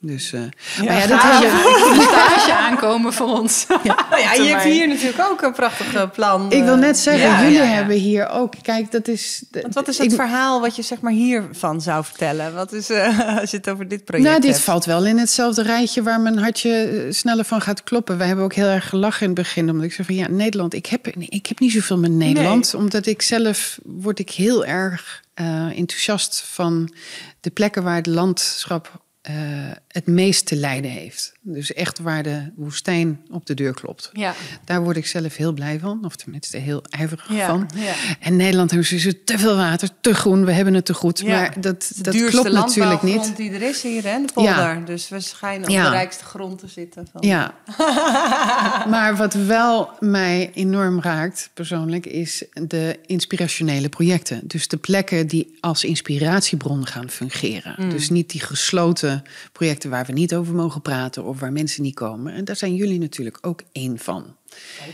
Dus, 0.00 0.32
uh, 0.32 0.40
ja, 0.40 0.84
maar 0.84 0.98
ja, 0.98 1.06
dat 1.06 1.20
je 1.42 2.06
stage 2.10 2.54
aankomen 2.54 3.12
voor 3.12 3.26
ons. 3.26 3.66
Ja, 3.82 4.06
nou 4.10 4.22
ja 4.22 4.32
je 4.32 4.42
hebt 4.42 4.62
hier 4.62 4.88
natuurlijk 4.88 5.20
ook 5.30 5.42
een 5.42 5.52
prachtig 5.52 6.10
plan. 6.10 6.52
Ik 6.52 6.64
wil 6.64 6.76
net 6.76 6.98
zeggen, 6.98 7.28
ja, 7.28 7.42
jullie 7.42 7.58
hebben 7.58 7.96
hier 7.96 8.28
ook. 8.28 8.54
Kijk, 8.62 8.90
dat 8.90 9.08
is. 9.08 9.44
Want 9.50 9.74
wat 9.74 9.88
is 9.88 9.98
het 9.98 10.06
ik, 10.06 10.18
verhaal 10.18 10.60
wat 10.60 10.76
je 10.76 10.82
zeg 10.82 11.00
maar 11.00 11.12
hiervan 11.12 11.80
zou 11.80 12.04
vertellen? 12.04 12.54
Wat 12.54 12.72
is 12.72 12.90
uh, 12.90 13.38
als 13.40 13.50
je 13.50 13.56
het 13.56 13.70
over 13.70 13.88
dit 13.88 14.04
project? 14.04 14.28
Nou, 14.28 14.40
dit 14.40 14.50
hebt? 14.50 14.64
valt 14.64 14.84
wel 14.84 15.06
in 15.06 15.18
hetzelfde 15.18 15.62
rijtje 15.62 16.02
waar 16.02 16.20
mijn 16.20 16.38
hartje 16.38 17.06
sneller 17.10 17.44
van 17.44 17.60
gaat 17.60 17.82
kloppen. 17.82 18.18
Wij 18.18 18.26
hebben 18.26 18.44
ook 18.44 18.54
heel 18.54 18.66
erg 18.66 18.88
gelachen 18.88 19.20
in 19.20 19.32
het 19.32 19.38
begin, 19.38 19.70
omdat 19.70 19.84
ik 19.84 19.92
zeg 19.92 20.06
van 20.06 20.14
ja, 20.14 20.28
Nederland. 20.28 20.74
Ik 20.74 20.86
heb, 20.86 21.06
ik 21.06 21.46
heb 21.46 21.58
niet 21.58 21.72
zoveel 21.72 21.98
met 21.98 22.12
Nederland, 22.12 22.72
nee. 22.72 22.82
omdat 22.82 23.06
ik 23.06 23.22
zelf 23.22 23.78
word 23.84 24.18
ik 24.18 24.30
heel 24.30 24.64
erg 24.64 25.22
uh, 25.40 25.78
enthousiast 25.78 26.42
van 26.46 26.94
de 27.40 27.50
plekken 27.50 27.82
waar 27.82 27.96
het 27.96 28.06
landschap 28.06 29.06
uh, 29.30 29.70
het 29.98 30.06
meest 30.06 30.46
te 30.46 30.56
lijden 30.56 30.90
heeft. 30.90 31.32
Dus 31.40 31.72
echt 31.72 31.98
waar 31.98 32.22
de 32.22 32.50
woestijn 32.56 33.20
op 33.30 33.46
de 33.46 33.54
deur 33.54 33.74
klopt. 33.74 34.10
Ja. 34.12 34.34
Daar 34.64 34.82
word 34.82 34.96
ik 34.96 35.06
zelf 35.06 35.36
heel 35.36 35.52
blij 35.52 35.78
van, 35.78 36.04
of 36.04 36.16
tenminste 36.16 36.56
heel 36.56 36.82
ijverig 36.90 37.32
ja, 37.32 37.46
van. 37.46 37.70
Ja. 37.74 37.92
En 38.20 38.36
Nederland 38.36 38.70
hebben 38.70 39.00
ze 39.00 39.24
te 39.24 39.38
veel 39.38 39.56
water, 39.56 39.88
te 40.00 40.14
groen, 40.14 40.44
we 40.44 40.52
hebben 40.52 40.74
het 40.74 40.84
te 40.84 40.94
goed. 40.94 41.24
Maar 41.24 41.60
dat, 41.60 41.92
de 41.96 42.02
dat 42.02 42.30
klopt 42.30 42.52
natuurlijk 42.52 43.02
niet. 43.02 43.36
die 43.36 43.50
er 43.50 43.62
is 43.62 43.82
hier, 43.82 44.04
hè, 44.04 44.20
de 44.26 44.32
polder. 44.32 44.84
Dus 44.84 45.08
we 45.08 45.20
schijnen 45.20 45.68
op 45.68 45.74
de 45.74 45.90
rijkste 45.90 46.24
grond 46.24 46.58
te 46.58 46.68
zitten. 46.68 47.08
Van. 47.12 47.28
Ja. 47.28 47.54
maar 48.94 49.16
wat 49.16 49.34
wel 49.34 49.90
mij 49.98 50.50
enorm 50.54 51.00
raakt, 51.00 51.50
persoonlijk, 51.54 52.06
is 52.06 52.44
de 52.52 52.98
inspirationele 53.06 53.88
projecten. 53.88 54.40
Dus 54.44 54.68
de 54.68 54.76
plekken 54.76 55.26
die 55.26 55.56
als 55.60 55.84
inspiratiebron 55.84 56.86
gaan 56.86 57.10
fungeren. 57.10 57.74
Mm. 57.76 57.90
Dus 57.90 58.10
niet 58.10 58.30
die 58.30 58.40
gesloten 58.40 59.22
projecten 59.52 59.87
waar 59.88 60.06
we 60.06 60.12
niet 60.12 60.34
over 60.34 60.54
mogen 60.54 60.82
praten 60.82 61.24
of 61.24 61.40
waar 61.40 61.52
mensen 61.52 61.82
niet 61.82 61.94
komen. 61.94 62.32
En 62.32 62.44
daar 62.44 62.56
zijn 62.56 62.74
jullie 62.74 62.98
natuurlijk 62.98 63.38
ook 63.40 63.62
één 63.72 63.98
van. 63.98 64.36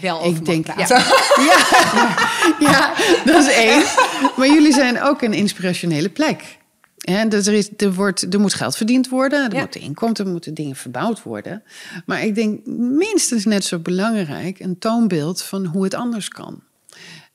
Wel 0.00 0.24
ik 0.24 0.44
denk, 0.44 0.66
ja. 0.66 0.74
ja. 1.50 1.66
ja, 2.58 2.94
dat 3.24 3.46
is 3.46 3.52
één. 3.52 3.82
Maar 4.36 4.48
jullie 4.48 4.72
zijn 4.72 5.02
ook 5.02 5.22
een 5.22 5.32
inspirationele 5.32 6.08
plek. 6.08 6.58
Ja, 6.96 7.24
dus 7.24 7.46
er, 7.46 7.54
is, 7.54 7.70
er, 7.76 7.94
wordt, 7.94 8.34
er 8.34 8.40
moet 8.40 8.54
geld 8.54 8.76
verdiend 8.76 9.08
worden, 9.08 9.44
er 9.44 9.54
ja. 9.54 9.60
moeten 9.60 9.80
inkomsten, 9.80 10.24
er 10.24 10.32
moeten 10.32 10.54
dingen 10.54 10.76
verbouwd 10.76 11.22
worden. 11.22 11.62
Maar 12.06 12.24
ik 12.24 12.34
denk 12.34 12.66
minstens 12.66 13.44
net 13.44 13.64
zo 13.64 13.78
belangrijk 13.78 14.60
een 14.60 14.78
toonbeeld 14.78 15.42
van 15.42 15.64
hoe 15.66 15.84
het 15.84 15.94
anders 15.94 16.28
kan. 16.28 16.62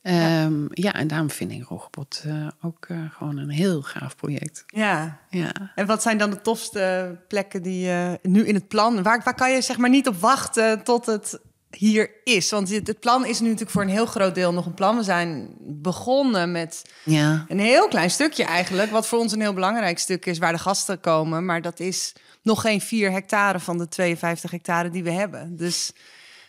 Ja. 0.02 0.44
Um, 0.44 0.68
ja, 0.72 0.94
en 0.94 1.08
daarom 1.08 1.30
vind 1.30 1.52
ik 1.52 1.64
Rogbot 1.64 2.24
uh, 2.28 2.48
ook 2.62 2.88
uh, 2.88 2.98
gewoon 3.12 3.38
een 3.38 3.50
heel 3.50 3.82
gaaf 3.82 4.16
project. 4.16 4.64
Ja. 4.68 5.20
ja. 5.30 5.52
En 5.76 5.86
wat 5.86 6.02
zijn 6.02 6.18
dan 6.18 6.30
de 6.30 6.42
tofste 6.42 7.16
plekken 7.28 7.62
die 7.62 7.88
uh, 7.88 8.12
nu 8.22 8.46
in 8.46 8.54
het 8.54 8.68
plan... 8.68 9.04
Waar, 9.04 9.22
waar 9.24 9.36
kan 9.36 9.52
je 9.52 9.62
zeg 9.62 9.78
maar 9.78 9.90
niet 9.90 10.08
op 10.08 10.16
wachten 10.16 10.84
tot 10.84 11.06
het 11.06 11.40
hier 11.70 12.12
is? 12.24 12.50
Want 12.50 12.70
het, 12.70 12.88
het 12.88 13.00
plan 13.00 13.26
is 13.26 13.40
nu 13.40 13.46
natuurlijk 13.46 13.72
voor 13.72 13.82
een 13.82 13.90
heel 13.90 14.06
groot 14.06 14.36
deel 14.36 14.54
nog 14.54 14.66
een 14.66 14.74
plan. 14.74 14.98
We 14.98 15.04
zijn 15.04 15.56
begonnen 15.60 16.52
met 16.52 16.92
ja. 17.04 17.46
een 17.48 17.60
heel 17.60 17.88
klein 17.88 18.12
stukje 18.12 18.44
eigenlijk... 18.44 18.92
wat 18.92 19.08
voor 19.08 19.20
ons 19.20 19.32
een 19.32 19.42
heel 19.42 19.54
belangrijk 19.54 20.00
stuk 20.00 20.26
is, 20.26 20.38
waar 20.38 20.54
de 20.54 20.60
gasten 20.60 21.00
komen. 21.00 21.46
Maar 21.46 21.62
dat 21.62 21.80
is 21.80 22.14
nog 22.42 22.62
geen 22.62 22.82
4 22.82 23.12
hectare 23.12 23.60
van 23.60 23.78
de 23.78 23.88
52 23.88 24.52
hectare 24.52 24.90
die 24.90 25.04
we 25.04 25.12
hebben. 25.12 25.56
Dus 25.56 25.92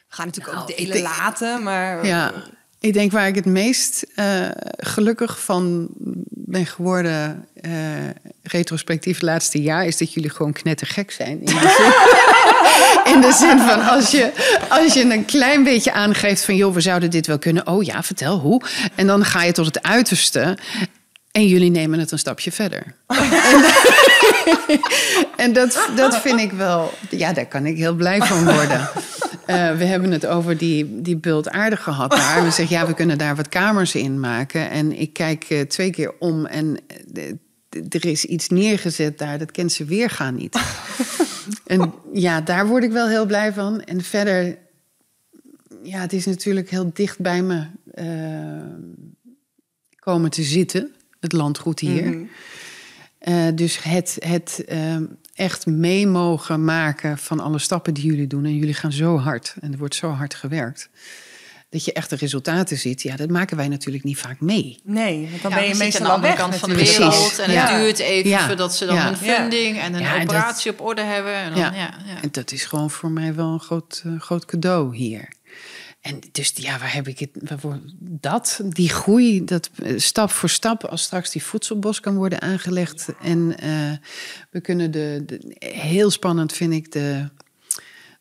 we 0.09 0.15
gaan 0.15 0.27
natuurlijk 0.27 0.57
nou, 0.57 0.71
ook 0.71 0.77
delen 0.77 1.03
laten, 1.03 1.63
maar... 1.63 2.07
Ja. 2.07 2.33
Ik 2.81 2.93
denk 2.93 3.13
waar 3.13 3.27
ik 3.27 3.35
het 3.35 3.45
meest 3.45 4.07
uh, 4.17 4.49
gelukkig 4.77 5.41
van 5.41 5.89
ben 6.31 6.67
geworden, 6.67 7.49
uh, 7.63 7.73
retrospectief 8.43 9.15
het 9.15 9.23
laatste 9.23 9.63
jaar, 9.63 9.87
is 9.87 9.97
dat 9.97 10.13
jullie 10.13 10.31
gewoon 10.31 10.53
knettergek 10.53 11.11
zijn. 11.11 11.41
In 11.41 11.45
de 11.45 11.75
zin, 11.77 13.13
in 13.15 13.21
de 13.21 13.33
zin 13.33 13.59
van 13.59 13.89
als 13.89 14.11
je, 14.11 14.33
als 14.69 14.95
je 14.95 15.01
een 15.01 15.25
klein 15.25 15.65
beetje 15.65 15.93
aangeeft 15.93 16.45
van 16.45 16.57
joh, 16.57 16.75
we 16.75 16.81
zouden 16.81 17.11
dit 17.11 17.27
wel 17.27 17.39
kunnen. 17.39 17.67
Oh 17.67 17.83
ja, 17.83 18.03
vertel 18.03 18.39
hoe. 18.39 18.63
En 18.95 19.07
dan 19.07 19.25
ga 19.25 19.43
je 19.43 19.53
tot 19.53 19.67
het 19.67 19.83
uiterste. 19.83 20.59
En 21.33 21.47
jullie 21.47 21.71
nemen 21.71 21.99
het 21.99 22.11
een 22.11 22.19
stapje 22.19 22.53
verder. 22.53 22.95
en, 23.07 23.19
en 25.45 25.53
dat, 25.53 25.89
dat 25.97 26.21
vind 26.21 26.41
ik 26.41 26.53
wel, 26.53 26.95
ja, 27.11 27.33
daar 27.33 27.47
kan 27.47 27.67
ik 27.67 27.77
heel 27.77 27.95
blij 27.95 28.21
van 28.21 28.45
worden. 28.45 28.89
Uh, 29.51 29.77
we 29.77 29.85
hebben 29.85 30.11
het 30.11 30.27
over 30.27 30.57
die, 30.57 31.03
die 31.03 31.17
bult 31.17 31.49
aarde 31.49 31.77
gehad 31.77 32.11
daar. 32.11 32.45
We 32.45 32.51
zeggen, 32.51 32.77
ja, 32.77 32.87
we 32.87 32.95
kunnen 32.95 33.19
daar 33.19 33.37
wat 33.37 33.49
kamers 33.49 33.95
in 33.95 34.21
maken. 34.21 34.71
En 34.71 34.99
ik 34.99 35.13
kijk 35.13 35.51
uh, 35.51 35.61
twee 35.61 35.91
keer 35.91 36.15
om 36.19 36.47
en 36.47 36.77
uh, 37.15 37.25
er 37.89 38.07
is 38.07 38.25
iets 38.25 38.49
neergezet 38.49 39.19
daar. 39.19 39.39
Dat 39.39 39.51
kent 39.51 39.73
ze 39.73 39.85
weer 39.85 40.11
gaan 40.11 40.35
niet. 40.35 40.61
en 41.67 41.93
ja, 42.13 42.41
daar 42.41 42.67
word 42.67 42.85
ik 42.85 42.91
wel 42.91 43.09
heel 43.09 43.27
blij 43.27 43.53
van. 43.53 43.83
En 43.83 44.03
verder, 44.03 44.59
ja, 45.83 46.01
het 46.01 46.13
is 46.13 46.27
natuurlijk 46.27 46.71
heel 46.71 46.91
dicht 46.95 47.19
bij 47.19 47.43
me 47.43 47.67
komen 49.97 50.31
te 50.31 50.43
zitten. 50.43 50.95
Het 51.21 51.33
landgoed 51.33 51.81
hier. 51.81 52.05
Mm 52.07 52.29
-hmm. 53.21 53.57
dus 53.57 53.83
het... 53.83 54.17
het 54.19 54.65
echt 55.41 55.67
mee 55.67 56.07
mogen 56.07 56.65
maken 56.65 57.19
van 57.19 57.41
alle 57.41 57.59
stappen 57.59 57.95
die 57.95 58.05
jullie 58.05 58.27
doen. 58.27 58.45
En 58.45 58.57
jullie 58.57 58.75
gaan 58.75 58.93
zo 58.93 59.19
hard 59.19 59.55
en 59.61 59.73
er 59.73 59.79
wordt 59.79 59.95
zo 59.95 60.11
hard 60.11 60.35
gewerkt. 60.35 60.89
Dat 61.71 61.85
je 61.85 61.93
echt 61.93 62.11
de 62.11 62.17
resultaten 62.17 62.79
ziet. 62.79 63.03
Ja, 63.03 63.17
dat 63.17 63.29
maken 63.29 63.57
wij 63.57 63.69
natuurlijk 63.69 64.05
niet 64.05 64.19
vaak 64.19 64.41
mee. 64.41 64.81
Nee, 64.85 65.29
want 65.31 65.43
dan 65.43 65.51
ja, 65.51 65.57
ben 65.57 65.69
je 65.69 65.75
meestal 65.75 66.01
aan 66.01 66.07
de 66.07 66.13
andere 66.13 66.35
kant 66.35 66.55
van 66.57 66.69
de 66.69 66.75
wereld. 66.75 67.15
Precies. 67.15 67.39
En 67.39 67.53
ja. 67.53 67.67
het 67.67 67.81
duurt 67.81 67.99
even 67.99 68.31
ja. 68.31 68.47
voordat 68.47 68.75
ze 68.75 68.87
dan 68.87 68.95
ja. 68.95 69.09
een 69.09 69.17
funding 69.17 69.79
en 69.79 69.95
een 69.95 70.01
ja, 70.01 70.21
operatie 70.21 70.71
dat, 70.71 70.81
op 70.81 70.87
orde 70.87 71.03
hebben. 71.03 71.35
En, 71.35 71.51
dan, 71.51 71.59
ja. 71.59 71.73
Ja, 71.75 71.95
en 72.23 72.29
dat 72.31 72.53
is 72.53 72.65
gewoon 72.65 72.91
voor 72.91 73.11
mij 73.11 73.35
wel 73.35 73.53
een 73.53 73.61
groot, 73.61 74.03
uh, 74.07 74.21
groot 74.21 74.45
cadeau 74.45 74.97
hier. 74.97 75.29
En 76.01 76.21
dus 76.33 76.53
ja, 76.55 76.79
waar 76.79 76.95
heb 76.95 77.09
ik 77.09 77.19
het? 77.19 77.31
Dat, 77.99 78.61
die 78.69 78.89
groei, 78.89 79.45
dat 79.45 79.71
stap 79.97 80.31
voor 80.31 80.49
stap, 80.49 80.85
als 80.85 81.03
straks 81.03 81.31
die 81.31 81.43
voedselbos 81.43 82.01
kan 82.01 82.17
worden 82.17 82.41
aangelegd. 82.41 83.09
En 83.23 83.39
uh, 83.39 83.93
we 84.51 84.61
kunnen 84.61 84.91
de, 84.91 85.23
de, 85.27 85.57
heel 85.67 86.11
spannend 86.11 86.53
vind 86.53 86.73
ik 86.73 86.93
de, 86.93 87.29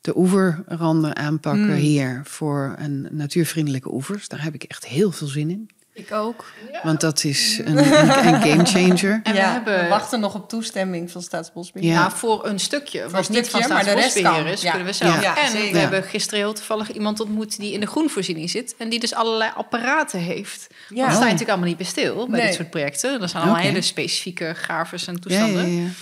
de 0.01 0.17
oeverranden 0.17 1.15
aanpakken 1.15 1.69
mm. 1.69 1.73
hier 1.73 2.21
voor 2.25 2.75
een 2.77 3.07
natuurvriendelijke 3.11 3.93
oevers. 3.93 4.27
Daar 4.27 4.43
heb 4.43 4.53
ik 4.53 4.63
echt 4.63 4.85
heel 4.85 5.11
veel 5.11 5.27
zin 5.27 5.49
in. 5.49 5.69
Ik 5.99 6.11
ook. 6.11 6.45
Want 6.83 7.01
dat 7.01 7.23
is 7.23 7.61
een, 7.63 7.77
een, 7.77 8.65
changer. 8.65 9.19
En 9.23 9.33
we, 9.33 9.37
ja, 9.37 9.51
hebben... 9.51 9.83
we 9.83 9.87
wachten 9.87 10.19
nog 10.19 10.35
op 10.35 10.49
toestemming 10.49 11.11
van 11.11 11.21
Staatsbosbeheer. 11.21 11.91
Ja, 11.91 12.11
voor 12.11 12.45
een 12.45 12.59
stukje. 12.59 13.01
Voor 13.01 13.11
wat 13.11 13.27
een 13.27 13.33
niet 13.33 13.45
stukje, 13.45 13.67
van 13.67 13.81
Staatsbosbeheer 13.81 14.45
is, 14.45 14.61
ja. 14.61 14.69
kunnen 14.69 14.87
we 14.87 14.93
zelf. 14.93 15.21
Ja, 15.21 15.37
en 15.37 15.71
we 15.71 15.77
hebben 15.77 16.03
gisteren 16.03 16.39
heel 16.39 16.53
toevallig 16.53 16.91
iemand 16.91 17.19
ontmoet 17.19 17.57
die 17.57 17.73
in 17.73 17.79
de 17.79 17.87
groenvoorziening 17.87 18.49
zit. 18.49 18.75
En 18.77 18.89
die 18.89 18.99
dus 18.99 19.13
allerlei 19.13 19.51
apparaten 19.55 20.19
heeft. 20.19 20.67
Ja. 20.89 21.05
Dat 21.05 21.15
sta 21.15 21.19
je 21.19 21.23
natuurlijk 21.23 21.49
allemaal 21.49 21.67
niet 21.67 21.77
bij 21.77 21.85
stil 21.85 22.27
bij 22.27 22.39
nee. 22.39 22.47
dit 22.47 22.55
soort 22.55 22.69
projecten. 22.69 23.19
Dat 23.19 23.29
zijn 23.29 23.41
allemaal 23.41 23.59
okay. 23.59 23.71
hele 23.71 23.83
specifieke 23.83 24.53
gravers 24.53 25.07
en 25.07 25.19
toestanden. 25.19 25.95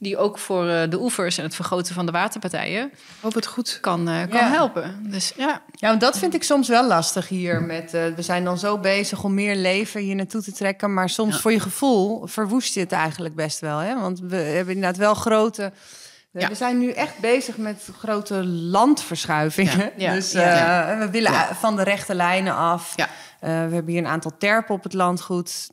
Die 0.00 0.16
ook 0.16 0.38
voor 0.38 0.66
uh, 0.66 0.82
de 0.88 1.00
oevers 1.00 1.38
en 1.38 1.44
het 1.44 1.54
vergroten 1.54 1.94
van 1.94 2.06
de 2.06 2.12
waterpartijen 2.12 2.92
Hoop 3.20 3.34
het 3.34 3.46
goed. 3.46 3.78
kan, 3.80 4.08
uh, 4.08 4.20
kan 4.28 4.44
helpen. 4.44 5.10
Dus, 5.10 5.32
ja. 5.36 5.62
ja, 5.72 5.88
want 5.88 6.00
dat 6.00 6.18
vind 6.18 6.34
ik 6.34 6.42
soms 6.42 6.68
wel 6.68 6.86
lastig 6.86 7.28
hier. 7.28 7.62
Met, 7.62 7.94
uh, 7.94 8.06
we 8.06 8.22
zijn 8.22 8.44
dan 8.44 8.58
zo 8.58 8.78
bezig 8.78 9.24
om 9.24 9.34
meer 9.34 9.56
leven 9.56 10.00
hier 10.00 10.14
naartoe 10.14 10.42
te 10.42 10.52
trekken. 10.52 10.94
Maar 10.94 11.08
soms 11.08 11.34
ja. 11.34 11.40
voor 11.40 11.52
je 11.52 11.60
gevoel 11.60 12.26
verwoest 12.26 12.74
je 12.74 12.80
het 12.80 12.92
eigenlijk 12.92 13.34
best 13.34 13.60
wel. 13.60 13.78
Hè? 13.78 14.00
Want 14.00 14.20
we 14.20 14.36
hebben 14.36 14.74
inderdaad 14.74 14.98
wel 14.98 15.14
grote... 15.14 15.72
Ja. 16.30 16.48
We 16.48 16.54
zijn 16.54 16.78
nu 16.78 16.90
echt 16.90 17.18
bezig 17.18 17.56
met 17.56 17.88
grote 17.98 18.46
landverschuivingen. 18.46 19.92
Ja. 19.96 20.12
Dus 20.12 20.32
we 20.32 21.08
willen 21.10 21.32
van 21.56 21.76
de 21.76 21.82
rechte 21.82 22.14
lijnen 22.14 22.54
af. 22.54 22.94
we 23.40 23.46
hebben 23.46 23.88
hier 23.88 23.98
een 23.98 24.06
aantal 24.06 24.32
terpen 24.38 24.74
op 24.74 24.82
het 24.82 24.92
landgoed. 24.92 25.70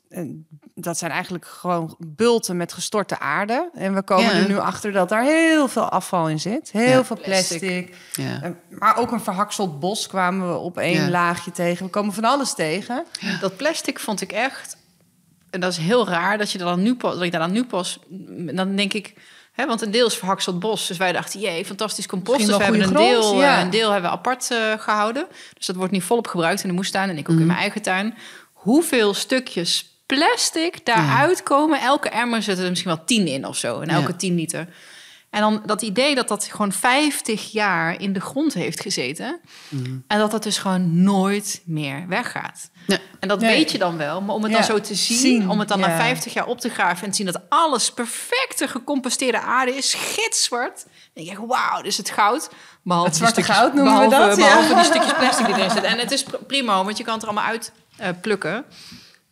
Dat 0.78 0.98
zijn 0.98 1.10
eigenlijk 1.10 1.44
gewoon 1.44 1.96
bulten 1.98 2.56
met 2.56 2.72
gestorte 2.72 3.18
aarde. 3.18 3.70
En 3.74 3.94
we 3.94 4.02
komen 4.02 4.32
er 4.32 4.48
nu 4.48 4.58
achter 4.58 4.92
dat 4.92 5.08
daar 5.08 5.22
heel 5.22 5.68
veel 5.68 5.88
afval 5.88 6.28
in 6.28 6.40
zit. 6.40 6.72
Heel 6.72 7.04
veel 7.04 7.20
plastic. 7.20 7.94
Ja. 8.12 8.54
Maar 8.70 8.96
ook 8.96 9.12
een 9.12 9.20
verhakseld 9.20 9.80
bos 9.80 10.06
kwamen 10.06 10.52
we 10.52 10.58
op 10.58 10.78
één 10.78 11.10
laagje 11.10 11.50
tegen. 11.50 11.84
We 11.84 11.90
komen 11.90 12.14
van 12.14 12.24
alles 12.24 12.54
tegen. 12.54 13.04
Dat 13.40 13.56
plastic 13.56 13.98
vond 13.98 14.20
ik 14.20 14.32
echt... 14.32 14.76
En 15.50 15.60
dat 15.60 15.72
is 15.72 15.78
heel 15.78 16.08
raar 16.08 16.38
dat 16.38 16.52
je 16.52 16.58
dan 16.58 16.82
nu 16.82 16.94
pas... 16.94 17.14
Dat 17.14 17.22
ik 17.22 17.32
daar 17.32 17.40
dan 17.40 17.52
nu 17.52 17.64
pas... 17.64 17.98
Dan 18.52 18.76
denk 18.76 18.92
ik 18.92 19.14
He, 19.56 19.66
want 19.66 19.82
een 19.82 19.90
deel 19.90 20.06
is 20.06 20.14
verhakseld 20.14 20.58
bos. 20.58 20.86
Dus 20.86 20.96
wij 20.96 21.12
dachten, 21.12 21.40
jee, 21.40 21.64
fantastisch 21.64 22.06
compost. 22.06 22.46
Dus 22.46 22.56
we 22.56 22.62
hebben 22.62 22.82
een 22.82 22.94
deel, 22.94 23.34
ja. 23.40 23.60
een 23.60 23.70
deel 23.70 23.90
hebben 23.90 24.10
we 24.10 24.16
apart 24.16 24.50
uh, 24.52 24.58
gehouden. 24.78 25.26
Dus 25.54 25.66
dat 25.66 25.76
wordt 25.76 25.92
niet 25.92 26.02
volop 26.02 26.26
gebruikt 26.26 26.62
in 26.62 26.68
de 26.68 26.74
moestuin 26.74 27.10
en 27.10 27.18
ik 27.18 27.28
ook 27.28 27.28
in 27.28 27.36
mhm. 27.36 27.46
mijn 27.46 27.58
eigen 27.58 27.82
tuin. 27.82 28.14
Hoeveel 28.52 29.14
stukjes 29.14 29.95
plastic 30.06 30.86
daaruit 30.86 31.42
komen. 31.42 31.80
Elke 31.80 32.08
emmer 32.08 32.42
zit 32.42 32.58
er 32.58 32.68
misschien 32.68 32.94
wel 32.94 33.04
tien 33.04 33.26
in 33.26 33.46
of 33.46 33.56
zo. 33.56 33.80
En 33.80 33.88
elke 33.88 34.16
tien 34.16 34.34
liter. 34.34 34.68
En 35.30 35.40
dan 35.40 35.62
dat 35.66 35.82
idee 35.82 36.14
dat 36.14 36.28
dat 36.28 36.44
gewoon 36.44 36.72
50 36.72 37.52
jaar 37.52 38.00
in 38.00 38.12
de 38.12 38.20
grond 38.20 38.54
heeft 38.54 38.80
gezeten. 38.80 39.40
Mhm. 39.68 39.98
En 40.06 40.18
dat 40.18 40.30
dat 40.30 40.42
dus 40.42 40.58
gewoon 40.58 41.02
nooit 41.02 41.62
meer 41.64 42.04
weggaat. 42.08 42.70
En 43.20 43.28
dat 43.28 43.40
weet 43.40 43.72
je 43.72 43.78
dan 43.78 43.96
wel. 43.96 44.20
Maar 44.20 44.34
om 44.34 44.42
het 44.42 44.52
dan 44.52 44.64
zo 44.64 44.80
te 44.80 44.94
zien, 44.94 45.50
om 45.50 45.58
het 45.58 45.68
dan 45.68 45.80
na 45.80 45.96
50 45.96 46.32
jaar 46.32 46.46
op 46.46 46.60
te 46.60 46.68
graven 46.68 47.04
en 47.04 47.10
te 47.10 47.16
zien 47.16 47.26
dat 47.26 47.40
alles 47.48 47.92
perfecte 47.92 48.68
gecomposteerde 48.68 49.40
aarde 49.40 49.74
is, 49.74 49.94
gitzwart. 49.94 50.86
Dan 51.14 51.24
denk 51.24 51.38
je, 51.38 51.46
wauw, 51.46 51.76
dit 51.76 51.86
is 51.86 51.96
het 51.96 52.10
goud. 52.10 52.50
Behalve 52.82 53.08
het 53.08 53.16
zwarte 53.16 53.42
goud 53.42 53.74
noemen 53.74 54.08
behalve, 54.08 54.18
we 54.18 54.26
dat. 54.26 54.36
Behalve 54.36 54.74
die 54.74 54.84
stukjes 54.84 55.14
plastic 55.14 55.46
die 55.46 55.54
erin 55.54 55.70
zitten. 55.70 55.90
En 55.90 55.98
het 55.98 56.10
is 56.10 56.24
prima, 56.46 56.84
want 56.84 56.98
je 56.98 57.04
kan 57.04 57.14
het 57.14 57.22
er 57.22 57.28
allemaal 57.28 57.48
uit 57.48 57.72
uh, 58.00 58.06
plukken. 58.20 58.64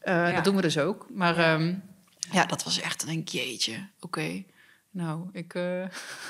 Uh, 0.04 0.34
Dat 0.34 0.44
doen 0.44 0.56
we 0.56 0.62
dus 0.62 0.78
ook. 0.78 1.06
Maar 1.10 1.52
um, 1.52 1.82
ja, 2.30 2.46
dat 2.46 2.64
was 2.64 2.80
echt, 2.80 3.06
een 3.06 3.22
jeetje, 3.24 3.88
oké. 4.00 4.44
Nou, 4.90 5.28
ik, 5.32 5.54
uh, 5.54 5.80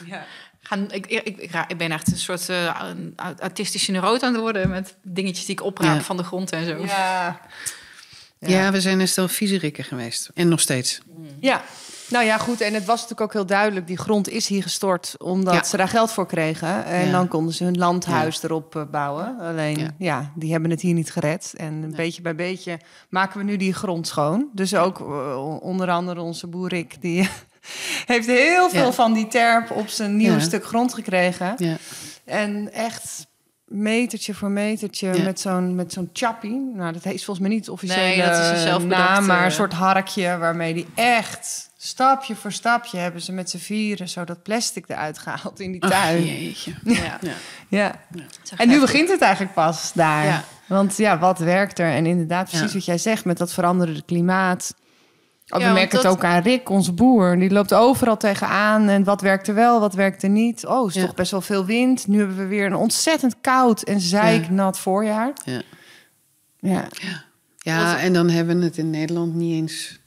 ja. 0.07 0.27
ga, 0.61 0.77
ik, 0.89 1.07
ik, 1.07 1.22
ik, 1.22 1.53
ik, 1.68 1.77
ben 1.77 1.91
echt 1.91 2.07
een 2.11 2.18
soort 2.18 2.49
uh, 2.49 2.81
autistische 3.16 3.91
neuroot 3.93 4.22
aan 4.22 4.33
het 4.33 4.41
worden... 4.41 4.70
met 4.70 4.97
dingetjes 5.03 5.47
die 5.47 5.55
ik 5.55 5.62
opraap 5.62 6.01
van 6.01 6.16
de 6.16 6.25
grond 6.25 6.53
en 6.53 6.64
zo. 6.64 6.85
Ja, 6.85 7.41
ja. 8.39 8.72
we 8.72 8.81
zijn 8.81 9.01
een 9.01 9.09
stel 9.09 9.29
viezerikken 9.29 9.85
geweest. 9.85 10.31
En 10.35 10.49
nog 10.49 10.61
steeds. 10.61 11.01
Ja, 11.41 11.64
nou 12.09 12.24
ja, 12.24 12.38
goed. 12.38 12.61
En 12.61 12.74
het 12.74 12.84
was 12.84 13.00
natuurlijk 13.00 13.20
ook 13.20 13.32
heel 13.32 13.46
duidelijk... 13.46 13.86
die 13.86 13.98
grond 13.98 14.28
is 14.28 14.46
hier 14.46 14.62
gestort 14.62 15.14
omdat 15.18 15.66
ze 15.66 15.76
daar 15.76 15.88
geld 15.88 16.11
voor 16.11 16.26
kregen. 16.26 16.84
En 16.84 17.12
dan 17.12 17.28
konden 17.28 17.55
ze 17.55 17.64
hun 17.64 17.78
landhuis 17.78 18.42
erop 18.42 18.76
eh, 18.76 18.82
bouwen. 18.90 19.38
Alleen, 19.40 19.94
ja. 19.98 20.32
die 20.34 20.52
hebben 20.52 20.70
het 20.70 20.80
hier 20.80 20.94
niet 20.94 21.12
gered. 21.12 21.52
En 21.57 21.92
beetje 21.96 22.22
bij 22.22 22.34
beetje 22.34 22.80
maken 23.09 23.38
we 23.38 23.44
nu 23.44 23.57
die 23.57 23.74
grond 23.74 24.07
schoon. 24.07 24.48
Dus 24.52 24.74
ook 24.74 25.00
onder 25.62 25.90
andere 25.90 26.20
onze 26.20 26.46
boer 26.46 26.68
Rick... 26.68 26.96
die 27.00 27.28
heeft 28.07 28.26
heel 28.26 28.70
veel 28.70 28.92
van 28.92 29.12
die 29.12 29.28
terp 29.28 29.70
op 29.70 29.88
zijn 29.88 30.16
nieuw 30.16 30.40
stuk 30.40 30.64
grond 30.64 30.94
gekregen. 30.94 31.55
Ja. 31.57 31.76
En 32.24 32.72
echt 32.72 33.26
metertje 33.64 34.34
voor 34.34 34.50
metertje 34.50 35.22
met 35.22 35.40
zo'n 35.40 35.74
met 35.74 35.92
zo'n 35.92 36.11
chappie. 36.12 36.70
Nou, 36.74 36.92
dat 36.92 37.05
is 37.05 37.24
volgens 37.24 37.46
mij 37.46 37.57
niet 37.57 37.70
officiële 37.70 38.00
nee, 38.00 38.16
dat 38.16 38.57
is 38.57 38.84
naam, 38.84 39.26
maar 39.26 39.44
een 39.44 39.52
soort 39.52 39.72
harkje 39.72 40.38
waarmee 40.38 40.74
die 40.74 40.86
echt 40.94 41.70
stapje 41.87 42.35
voor 42.37 42.53
stapje 42.53 42.99
hebben 42.99 43.20
ze 43.20 43.32
met 43.32 43.51
z'n 43.51 43.59
vieren 43.59 44.09
zo 44.09 44.24
dat 44.24 44.43
plastic 44.43 44.89
eruit 44.89 45.18
gehaald 45.18 45.61
in 45.61 45.72
die 45.72 45.80
tuin. 45.80 46.22
Ach, 46.22 46.24
jeetje. 46.24 46.72
Ja. 46.95 47.18
ja. 47.20 47.35
ja. 47.68 48.01
En 48.57 48.68
nu 48.68 48.80
begint 48.80 49.09
het 49.09 49.20
eigenlijk 49.20 49.55
pas 49.55 49.93
daar. 49.93 50.45
Want 50.66 50.97
ja, 50.97 51.18
wat 51.18 51.39
werkt 51.39 51.78
er? 51.78 51.91
En 51.91 52.07
inderdaad, 52.07 52.49
precies 52.51 52.72
wat 52.72 52.85
jij 52.85 52.99
zegt 52.99 53.24
met 53.24 53.39
dat 53.39 53.53
veranderde 53.53 54.03
klimaat. 54.03 54.74
Oh, 55.49 55.66
we 55.66 55.72
merken 55.72 55.99
het 55.99 56.07
ook 56.07 56.24
aan 56.24 56.43
Rick, 56.43 56.68
onze 56.68 56.93
boer. 56.93 57.39
Die 57.39 57.51
loopt 57.51 57.74
overal 57.74 58.16
tegenaan. 58.16 58.89
En 58.89 59.05
wat 59.05 59.20
werkt 59.20 59.49
er 59.49 59.55
wel, 59.55 59.80
wat 59.80 59.95
werkt 59.95 60.22
er 60.22 60.28
niet? 60.28 60.66
Oh, 60.66 60.89
is 60.89 61.03
toch 61.03 61.14
best 61.14 61.30
wel 61.30 61.41
veel 61.41 61.64
wind. 61.64 62.07
Nu 62.07 62.18
hebben 62.18 62.37
we 62.37 62.47
weer 62.47 62.66
een 62.66 62.74
ontzettend 62.74 63.37
koud 63.41 63.82
en 63.82 64.01
zeiknat 64.01 64.78
voorjaar. 64.78 65.32
Ja. 65.45 65.62
Ja. 66.59 66.87
ja. 66.91 67.24
ja 67.57 67.99
en 67.99 68.12
dan 68.12 68.30
hebben 68.30 68.59
we 68.59 68.64
het 68.64 68.78
in 68.78 68.91
Nederland 68.91 69.35
niet 69.35 69.55
eens 69.55 70.03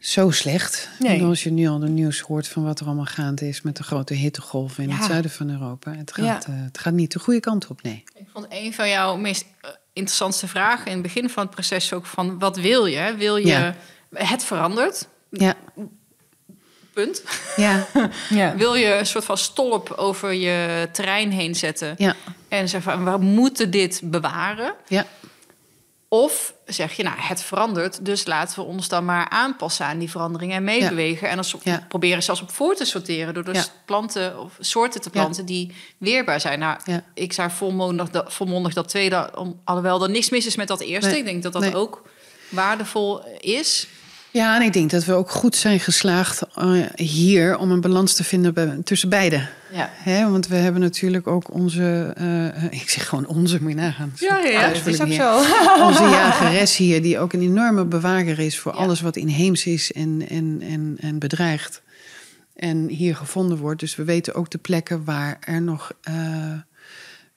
zo 0.00 0.30
slecht. 0.30 0.88
Nee. 0.98 1.22
als 1.22 1.42
je 1.42 1.50
nu 1.50 1.68
al 1.68 1.78
de 1.78 1.88
nieuws 1.88 2.20
hoort 2.20 2.48
van 2.48 2.64
wat 2.64 2.80
er 2.80 2.86
allemaal 2.86 3.04
gaande 3.04 3.48
is 3.48 3.62
met 3.62 3.76
de 3.76 3.82
grote 3.82 4.14
hittegolven 4.14 4.84
in 4.84 4.90
het 4.90 5.04
zuiden 5.04 5.30
van 5.30 5.50
Europa. 5.50 5.92
Het 5.92 6.12
gaat, 6.12 6.46
uh, 6.48 6.54
het 6.56 6.78
gaat 6.78 6.92
niet 6.92 7.12
de 7.12 7.18
goede 7.18 7.40
kant 7.40 7.66
op, 7.66 7.82
nee. 7.82 8.04
Ik 8.14 8.26
vond 8.32 8.46
een 8.48 8.74
van 8.74 8.88
jouw 8.88 9.16
meest 9.16 9.44
uh, 9.64 9.70
interessantste 9.92 10.48
vragen 10.48 10.86
in 10.86 10.92
het 10.92 11.02
begin 11.02 11.30
van 11.30 11.42
het 11.42 11.52
proces 11.52 11.92
ook 11.92 12.06
van 12.06 12.38
wat 12.38 12.56
wil 12.56 12.86
je? 12.86 13.14
Wil 13.18 13.36
je 13.36 13.72
het 14.14 14.44
verandert. 14.44 15.08
Ja. 15.30 15.54
Punt. 16.92 17.22
Ja. 17.56 17.86
ja. 18.30 18.56
Wil 18.56 18.74
je 18.74 18.94
een 18.94 19.06
soort 19.06 19.24
van 19.24 19.38
stolp 19.38 19.90
over 19.90 20.32
je 20.32 20.88
terrein 20.92 21.30
heen 21.30 21.54
zetten 21.54 21.94
ja. 21.98 22.16
en 22.48 22.68
zeggen 22.68 22.92
van 22.92 23.12
we 23.12 23.24
moeten 23.24 23.70
dit 23.70 24.00
bewaren? 24.04 24.74
Ja. 24.88 25.06
Of 26.12 26.54
zeg 26.66 26.92
je, 26.92 27.02
nou, 27.02 27.16
het 27.18 27.42
verandert, 27.42 28.04
dus 28.04 28.26
laten 28.26 28.58
we 28.58 28.64
ons 28.64 28.88
dan 28.88 29.04
maar 29.04 29.28
aanpassen 29.28 29.86
aan 29.86 29.98
die 29.98 30.10
veranderingen 30.10 30.56
en 30.56 30.64
meebewegen. 30.64 31.28
En 31.28 31.38
als 31.38 31.56
ja. 31.62 31.86
proberen 31.88 32.22
zelfs 32.22 32.40
op 32.42 32.50
voor 32.50 32.74
te 32.74 32.84
sorteren 32.84 33.34
door 33.34 33.44
dus 33.44 33.70
planten 33.84 34.40
of 34.40 34.56
soorten 34.60 35.00
te 35.00 35.10
planten 35.10 35.46
die 35.46 35.74
weerbaar 35.98 36.40
zijn. 36.40 36.58
Nou, 36.58 36.78
ik 37.14 37.32
zou 37.32 37.50
volmondig, 37.50 38.08
volmondig 38.26 38.72
dat 38.72 38.88
tweede, 38.88 39.30
alhoewel 39.64 40.02
er 40.02 40.10
niks 40.10 40.30
mis 40.30 40.46
is 40.46 40.56
met 40.56 40.68
dat 40.68 40.80
eerste. 40.80 41.18
Ik 41.18 41.24
denk 41.24 41.42
dat 41.42 41.52
dat 41.52 41.74
ook 41.74 42.02
waardevol 42.48 43.24
is. 43.40 43.86
Ja, 44.32 44.56
en 44.56 44.62
ik 44.62 44.72
denk 44.72 44.90
dat 44.90 45.04
we 45.04 45.12
ook 45.12 45.30
goed 45.30 45.56
zijn 45.56 45.80
geslaagd 45.80 46.42
uh, 46.58 46.86
hier 46.94 47.58
om 47.58 47.70
een 47.70 47.80
balans 47.80 48.14
te 48.14 48.24
vinden 48.24 48.82
tussen 48.84 49.08
beide. 49.08 49.46
Ja. 49.72 49.90
Hè, 49.92 50.30
want 50.30 50.46
we 50.46 50.54
hebben 50.54 50.80
natuurlijk 50.80 51.26
ook 51.26 51.54
onze, 51.54 52.14
uh, 52.20 52.64
ik 52.80 52.90
zeg 52.90 53.08
gewoon 53.08 53.26
onze, 53.26 53.58
moet 53.60 53.70
je 53.70 53.76
nagaan. 53.76 54.12
Ja, 54.16 54.38
ja, 54.38 54.48
ja 54.48 54.68
dat 54.72 54.86
is 54.86 55.00
ook 55.00 55.12
zo. 55.12 55.36
Onze 55.86 56.02
jageres 56.02 56.76
hier, 56.76 57.02
die 57.02 57.18
ook 57.18 57.32
een 57.32 57.42
enorme 57.42 57.84
bewaker 57.84 58.38
is 58.38 58.58
voor 58.58 58.72
alles 58.72 59.00
wat 59.00 59.16
inheems 59.16 59.66
is 59.66 59.92
en, 59.92 60.26
en, 60.28 60.62
en, 60.62 60.96
en 61.00 61.18
bedreigd. 61.18 61.82
En 62.56 62.88
hier 62.88 63.16
gevonden 63.16 63.58
wordt. 63.58 63.80
Dus 63.80 63.96
we 63.96 64.04
weten 64.04 64.34
ook 64.34 64.50
de 64.50 64.58
plekken 64.58 65.04
waar 65.04 65.36
er 65.40 65.62
nog 65.62 65.92
uh, 66.08 66.14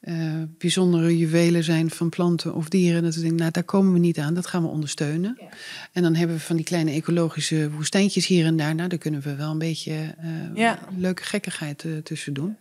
uh, 0.03 0.43
bijzondere 0.57 1.17
juwelen 1.17 1.63
zijn 1.63 1.89
van 1.89 2.09
planten 2.09 2.53
of 2.53 2.69
dieren. 2.69 3.03
Dat 3.03 3.15
we 3.15 3.21
denken, 3.21 3.39
nou, 3.39 3.51
daar 3.51 3.63
komen 3.63 3.93
we 3.93 3.99
niet 3.99 4.17
aan, 4.17 4.33
dat 4.33 4.47
gaan 4.47 4.61
we 4.61 4.67
ondersteunen. 4.67 5.37
Ja. 5.39 5.47
En 5.91 6.01
dan 6.01 6.15
hebben 6.15 6.35
we 6.35 6.41
van 6.41 6.55
die 6.55 6.65
kleine 6.65 6.91
ecologische 6.91 7.71
woestijntjes 7.71 8.27
hier 8.27 8.45
en 8.45 8.57
daar. 8.57 8.75
Nou, 8.75 8.89
daar 8.89 8.97
kunnen 8.97 9.21
we 9.21 9.35
wel 9.35 9.51
een 9.51 9.57
beetje 9.57 10.15
uh, 10.55 10.71
leuke 10.97 11.23
gekkigheid 11.23 11.83
uh, 11.83 11.97
tussen 11.97 12.33
doen. 12.33 12.57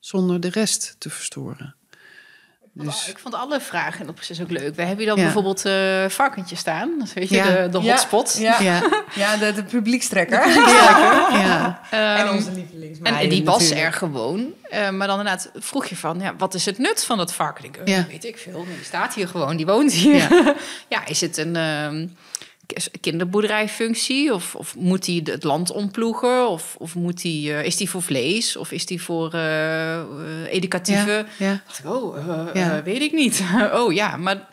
Zonder 0.00 0.40
de 0.40 0.50
rest 0.50 0.96
te 0.98 1.10
verstoren. 1.10 1.74
Dus... 2.76 3.08
Ik 3.08 3.18
vond 3.18 3.34
alle 3.34 3.60
vragen 3.60 4.00
in 4.00 4.06
dat 4.06 4.14
proces 4.14 4.40
ook 4.40 4.50
leuk. 4.50 4.74
We 4.74 4.82
hebben 4.82 4.98
hier 5.04 5.14
dan 5.14 5.24
bijvoorbeeld 5.24 5.66
uh, 5.66 6.08
varkentje 6.08 6.56
staan. 6.56 6.98
Dat 6.98 7.12
weet 7.12 7.28
je, 7.28 7.42
de, 7.42 7.68
de 7.70 7.78
hotspot. 7.78 8.36
Ja, 8.38 8.60
ja. 8.60 8.82
ja 9.14 9.36
de, 9.36 9.52
de 9.52 9.64
publiekstrekker. 9.64 10.48
ja. 10.48 11.80
en 12.18 12.30
onze 12.30 12.52
lievelings. 12.52 12.98
En, 13.02 13.28
die 13.28 13.44
was 13.44 13.70
er 13.70 13.92
gewoon. 13.92 14.52
Uh, 14.72 14.90
maar 14.90 15.06
dan 15.06 15.18
inderdaad 15.18 15.50
vroeg 15.54 15.86
je 15.86 15.96
van, 15.96 16.20
ja, 16.20 16.34
wat 16.38 16.54
is 16.54 16.64
het 16.64 16.78
nut 16.78 17.04
van 17.04 17.18
dat 17.18 17.32
varken? 17.32 17.64
Ik, 17.64 17.78
ja. 17.84 18.06
Weet 18.08 18.24
ik 18.24 18.38
veel. 18.38 18.64
Die 18.64 18.84
staat 18.84 19.14
hier 19.14 19.28
gewoon, 19.28 19.56
die 19.56 19.66
woont 19.66 19.92
hier. 19.92 20.54
Ja, 20.88 21.06
is 21.14 21.20
het 21.20 21.36
een... 21.36 21.54
Uh, 21.54 22.08
kinderboerderijfunctie? 23.00 24.34
Of, 24.34 24.54
of 24.54 24.76
moet 24.76 25.06
hij 25.06 25.20
het 25.24 25.44
land 25.44 25.70
omploegen? 25.70 26.48
Of, 26.48 26.76
of 26.78 26.94
moet 26.94 27.20
die, 27.20 27.50
uh, 27.50 27.64
is 27.64 27.76
die 27.76 27.90
voor 27.90 28.02
vlees? 28.02 28.56
Of 28.56 28.72
is 28.72 28.86
die 28.86 29.02
voor 29.02 29.34
uh, 29.34 29.98
educatieve? 30.50 31.26
Ja, 31.38 31.62
ja. 31.82 31.90
oh, 31.90 32.16
ja. 32.54 32.82
weet 32.82 33.00
ik 33.00 33.12
niet. 33.12 33.42
oh 33.80 33.92
ja, 33.92 34.16
maar 34.16 34.48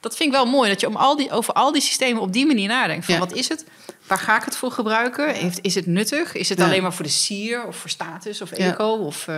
dat 0.00 0.16
vind 0.16 0.28
ik 0.28 0.34
wel 0.34 0.46
mooi. 0.46 0.70
Dat 0.70 0.80
je 0.80 0.86
om 0.86 0.96
al 0.96 1.16
die, 1.16 1.30
over 1.30 1.54
al 1.54 1.72
die 1.72 1.82
systemen 1.82 2.22
op 2.22 2.32
die 2.32 2.46
manier 2.46 2.68
nadenkt. 2.68 3.04
Van 3.04 3.18
wat 3.18 3.32
is 3.32 3.48
het? 3.48 3.64
Waar 4.06 4.18
ga 4.18 4.36
ik 4.36 4.44
het 4.44 4.56
voor 4.56 4.70
gebruiken? 4.70 5.34
Heeft, 5.34 5.58
is 5.62 5.74
het 5.74 5.86
nuttig? 5.86 6.34
Is 6.34 6.48
het 6.48 6.60
alleen 6.60 6.82
maar 6.82 6.94
voor 6.94 7.04
de 7.04 7.10
sier? 7.10 7.66
Of 7.66 7.76
voor 7.76 7.90
status? 7.90 8.40
Of 8.40 8.50
eco? 8.50 8.88
Of... 8.88 9.28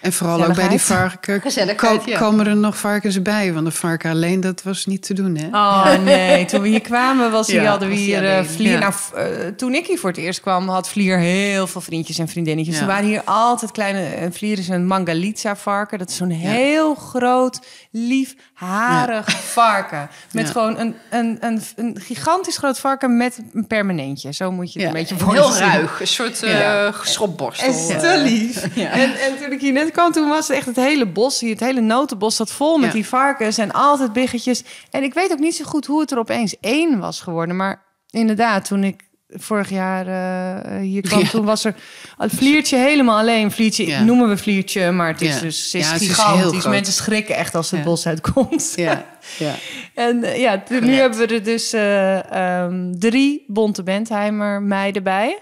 En 0.00 0.12
vooral 0.12 0.44
ook 0.44 0.54
bij 0.54 0.68
die 0.68 0.80
varken 0.80 1.42
ko 1.76 2.00
komen 2.18 2.46
er 2.46 2.56
nog 2.56 2.78
varkens 2.78 3.22
bij. 3.22 3.52
Want 3.52 3.66
de 3.66 3.72
varken 3.72 4.10
alleen, 4.10 4.40
dat 4.40 4.62
was 4.62 4.86
niet 4.86 5.02
te 5.02 5.14
doen, 5.14 5.36
hè? 5.36 5.46
Oh 5.46 5.98
nee, 6.04 6.44
toen 6.44 6.62
we 6.62 6.68
hier 6.68 6.80
kwamen 6.80 7.30
was 7.30 7.46
hier, 7.50 7.66
hadden 7.66 7.88
we 7.88 7.94
hier 7.94 8.22
uh, 8.22 8.44
Vlier. 8.44 8.78
Nou, 8.78 8.92
uh, 9.16 9.22
toen 9.56 9.74
ik 9.74 9.86
hier 9.86 9.98
voor 9.98 10.10
het 10.10 10.18
eerst 10.18 10.40
kwam, 10.40 10.68
had 10.68 10.88
Vlier 10.88 11.18
heel 11.18 11.66
veel 11.66 11.80
vriendjes 11.80 12.18
en 12.18 12.28
vriendinnetjes. 12.28 12.76
Ze 12.76 12.86
waren 12.86 13.06
hier 13.06 13.22
altijd 13.24 13.70
kleine... 13.70 14.02
En 14.02 14.32
Vlier 14.32 14.58
is 14.58 14.68
een 14.68 14.86
Mangalitsa 14.86 15.56
varken. 15.56 15.98
Dat 15.98 16.08
is 16.08 16.16
zo'n 16.16 16.30
heel 16.30 16.94
groot, 16.94 17.60
lief, 17.90 18.34
harig 18.54 19.30
varken. 19.30 20.08
Met 20.32 20.50
gewoon 20.50 20.78
een, 20.78 20.94
een, 21.10 21.36
een, 21.40 21.62
een, 21.76 21.96
gigantisch 22.00 22.56
groot 22.56 22.78
varken 22.78 23.16
met 23.16 23.40
een 23.52 23.66
permanentje. 23.66 24.32
Zo 24.32 24.52
moet 24.52 24.72
je 24.72 24.78
het 24.78 24.88
een 24.88 24.94
beetje 24.94 25.16
voorstellen. 25.18 25.70
Heel 25.70 25.80
ruig, 25.80 26.00
een 26.00 26.06
soort 26.06 26.42
uh, 26.42 26.92
schopborstel. 27.02 27.90
En 27.90 27.98
te 27.98 28.20
lief. 28.24 28.76
En, 28.76 29.14
en 29.14 29.38
toen 29.40 29.52
ik 29.52 29.60
hier 29.60 29.72
net 29.72 29.87
kwam, 29.92 30.12
toen 30.12 30.28
was 30.28 30.48
het 30.48 30.56
echt 30.56 30.66
het 30.66 30.76
hele 30.76 31.06
bos 31.06 31.40
hier, 31.40 31.50
het 31.50 31.60
hele 31.60 31.80
notenbos 31.80 32.36
zat 32.36 32.50
vol 32.52 32.76
met 32.78 32.86
Ja. 32.86 32.92
die 32.94 33.06
varkens 33.06 33.58
en 33.58 33.72
altijd 33.72 34.12
biggetjes. 34.12 34.62
En 34.90 35.02
ik 35.02 35.14
weet 35.14 35.32
ook 35.32 35.38
niet 35.38 35.56
zo 35.56 35.64
goed 35.64 35.86
hoe 35.86 36.00
het 36.00 36.10
er 36.10 36.18
opeens 36.18 36.56
één 36.60 36.98
was 36.98 37.20
geworden. 37.20 37.56
Maar 37.56 37.82
inderdaad, 38.10 38.64
toen 38.64 38.84
ik 38.84 39.06
vorig 39.30 39.70
jaar 39.70 40.06
eh, 40.06 40.80
hier 40.80 41.02
kwam, 41.02 41.20
Ja. 41.24 41.28
toen 41.28 41.44
was 41.44 41.64
er 41.64 41.74
een 42.18 42.30
vliertje 42.30 42.76
helemaal 42.76 43.18
alleen. 43.18 43.50
Vliertje 43.50 43.86
Ja. 43.86 44.02
noemen 44.02 44.28
we 44.28 44.36
vliertje, 44.36 44.90
maar 44.90 45.08
het 45.08 45.20
is 45.20 45.34
Ja. 45.34 45.40
dus 45.40 45.64
het 45.64 45.74
is 45.82 45.90
het 45.90 46.00
is 46.00 46.08
gigantisch. 46.08 46.66
Mensen 46.66 46.94
schrikken 46.94 47.36
echt 47.36 47.54
als 47.54 47.70
het 47.70 47.82
bos 47.84 48.06
uitkomt. 48.06 48.72
Ja, 48.76 49.04
ja. 49.38 49.54
En 49.94 50.24
eh, 50.24 50.40
ja, 50.40 50.62
nu 50.80 50.94
hebben 50.94 51.18
we 51.18 51.26
er 51.26 51.42
dus 51.42 51.72
eh, 51.72 52.32
ehm, 52.62 52.92
drie 52.98 53.44
bonte 53.46 53.82
Bentheimer 53.82 54.62
meiden 54.62 55.02
bij. 55.02 55.38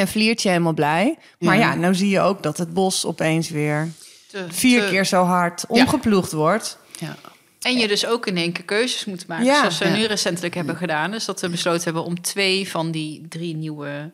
En 0.00 0.08
Vliertje 0.08 0.48
helemaal 0.48 0.72
blij. 0.72 1.18
Maar 1.38 1.56
Ja. 1.58 1.68
ja, 1.70 1.74
nou 1.74 1.94
zie 1.94 2.08
je 2.08 2.20
ook 2.20 2.42
dat 2.42 2.58
het 2.58 2.72
bos 2.74 3.04
opeens 3.04 3.48
weer 3.50 3.88
Te- 4.26 4.44
vier 4.48 4.82
te- 4.82 4.88
keer 4.88 5.06
zo 5.06 5.22
hard 5.24 5.66
omgeploegd 5.66 6.32
wordt. 6.32 6.78
ja. 6.98 7.16
En 7.58 7.76
je 7.78 7.88
dus 7.88 8.06
ook 8.06 8.26
in 8.26 8.36
één 8.36 8.52
keer 8.52 8.64
keuzes 8.64 9.04
moet 9.04 9.26
maken. 9.26 9.44
Ja. 9.46 9.58
zoals 9.58 9.78
we 9.78 9.84
Ja. 9.84 9.96
nu 9.96 10.04
recentelijk 10.04 10.54
hebben 10.54 10.76
gedaan. 10.76 11.10
Dus 11.10 11.24
dat 11.24 11.40
we 11.40 11.48
besloten 11.48 11.84
hebben 11.84 12.04
om 12.04 12.20
twee 12.20 12.68
van 12.68 12.90
die 12.90 13.28
drie 13.28 13.54
nieuwe 13.54 14.10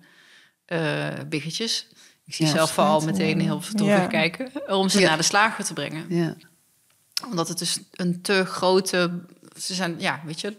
eh 0.67 1.09
biggetjes... 1.29 1.87
Ik 2.27 2.35
zie 2.35 2.47
Ja. 2.47 2.53
zelf 2.53 2.71
vooral 2.73 3.01
meteen 3.01 3.41
heel 3.41 3.63
Ja. 3.77 4.07
kijken. 4.07 4.51
Om 4.69 4.89
ze 4.89 5.01
Ja. 5.01 5.09
naar 5.09 5.17
de 5.17 5.23
slager 5.23 5.65
te 5.65 5.73
brengen. 5.73 6.05
ja. 6.09 6.35
Omdat 7.31 7.49
het 7.49 7.59
dus 7.59 7.79
een 7.93 8.23
te 8.23 8.45
grote... 8.45 9.11
Ze 9.61 9.75
zijn, 9.75 9.95
ja, 9.99 10.21
weet 10.27 10.41
je... 10.41 10.57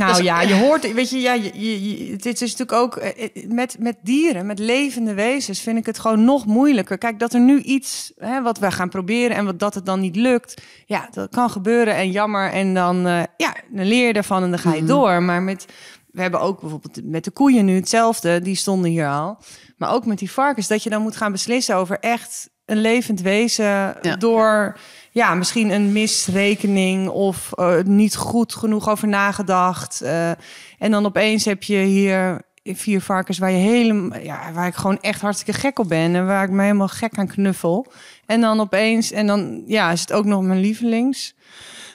Nou 0.00 0.14
Dus- 0.16 0.24
ja, 0.24 0.40
je 0.40 0.54
hoort, 0.54 0.92
weet 0.92 1.10
je, 1.10 1.18
ja, 1.20 1.32
je, 1.32 1.50
je, 1.54 2.06
je- 2.06 2.12
het 2.12 2.24
is 2.26 2.40
natuurlijk 2.56 2.72
ook 2.72 2.96
eh, 2.96 3.24
eh, 3.24 3.48
met, 3.50 3.76
met 3.78 3.96
dieren, 4.02 4.46
met 4.46 4.58
levende 4.58 5.14
wezens, 5.14 5.60
vind 5.60 5.78
ik 5.78 5.86
het 5.86 5.98
gewoon 5.98 6.24
nog 6.24 6.46
moeilijker. 6.46 6.98
Kijk, 6.98 7.18
dat 7.18 7.32
er 7.34 7.40
nu 7.40 7.60
iets, 7.60 8.12
hè, 8.16 8.42
wat 8.42 8.58
we 8.58 8.70
gaan 8.70 8.88
proberen 8.88 9.36
en 9.36 9.44
wat 9.44 9.58
dat 9.58 9.74
het 9.74 9.86
dan 9.86 10.00
niet 10.00 10.16
lukt, 10.16 10.62
ja, 10.86 11.08
dat 11.12 11.30
kan 11.30 11.50
gebeuren 11.50 11.94
en 11.94 12.10
jammer. 12.10 12.50
En 12.52 12.74
dan, 12.74 13.06
eh, 13.06 13.22
ja, 13.36 13.56
dan 13.70 13.86
leer 13.86 14.06
je 14.06 14.12
ervan 14.12 14.42
en 14.42 14.50
dan 14.50 14.58
ga 14.58 14.70
je 14.74 14.76
Mhm. 14.82 14.86
door. 14.90 15.22
Maar 15.22 15.42
met, 15.42 15.66
we 16.10 16.20
hebben 16.22 16.40
ook 16.40 16.60
bijvoorbeeld 16.60 17.00
met 17.04 17.24
de 17.24 17.30
koeien 17.30 17.64
nu 17.64 17.74
hetzelfde, 17.74 18.40
die 18.40 18.56
stonden 18.56 18.90
hier 18.90 19.08
al. 19.08 19.38
Maar 19.76 19.92
ook 19.92 20.06
met 20.06 20.18
die 20.18 20.30
varkens, 20.30 20.68
dat 20.68 20.82
je 20.82 20.90
dan 20.90 21.02
moet 21.02 21.16
gaan 21.16 21.32
beslissen 21.32 21.76
over 21.76 21.98
echt 22.00 22.50
een 22.64 22.80
levend 22.80 23.20
wezen 23.20 23.64
Ja. 24.02 24.16
door 24.18 24.76
ja, 25.16 25.34
misschien 25.34 25.70
een 25.70 25.92
misrekening 25.92 27.08
of 27.08 27.52
eh, 27.52 27.74
niet 27.84 28.16
goed 28.16 28.54
genoeg 28.54 28.88
over 28.88 29.08
nagedacht. 29.08 30.00
eh, 30.00 30.30
en 30.78 30.90
dan 30.90 31.06
opeens 31.06 31.44
heb 31.44 31.62
je 31.62 31.76
hier 31.76 32.42
vier 32.64 33.00
varkens 33.00 33.38
waar 33.38 33.50
je 33.50 33.56
helemaal, 33.56 34.18
ja, 34.18 34.52
waar 34.52 34.66
ik 34.66 34.74
gewoon 34.74 35.00
echt 35.00 35.20
hartstikke 35.20 35.60
gek 35.60 35.78
op 35.78 35.88
ben 35.88 36.14
en 36.14 36.26
waar 36.26 36.44
ik 36.44 36.50
me 36.50 36.62
helemaal 36.62 36.88
gek 36.88 37.18
aan 37.18 37.26
knuffel. 37.26 37.86
En 38.26 38.40
dan 38.40 38.60
opeens, 38.60 39.12
en 39.12 39.26
dan 39.26 39.62
ja, 39.66 39.90
is 39.90 40.00
het 40.00 40.12
ook 40.12 40.24
nog 40.24 40.42
mijn 40.42 40.60
lievelings. 40.60 41.34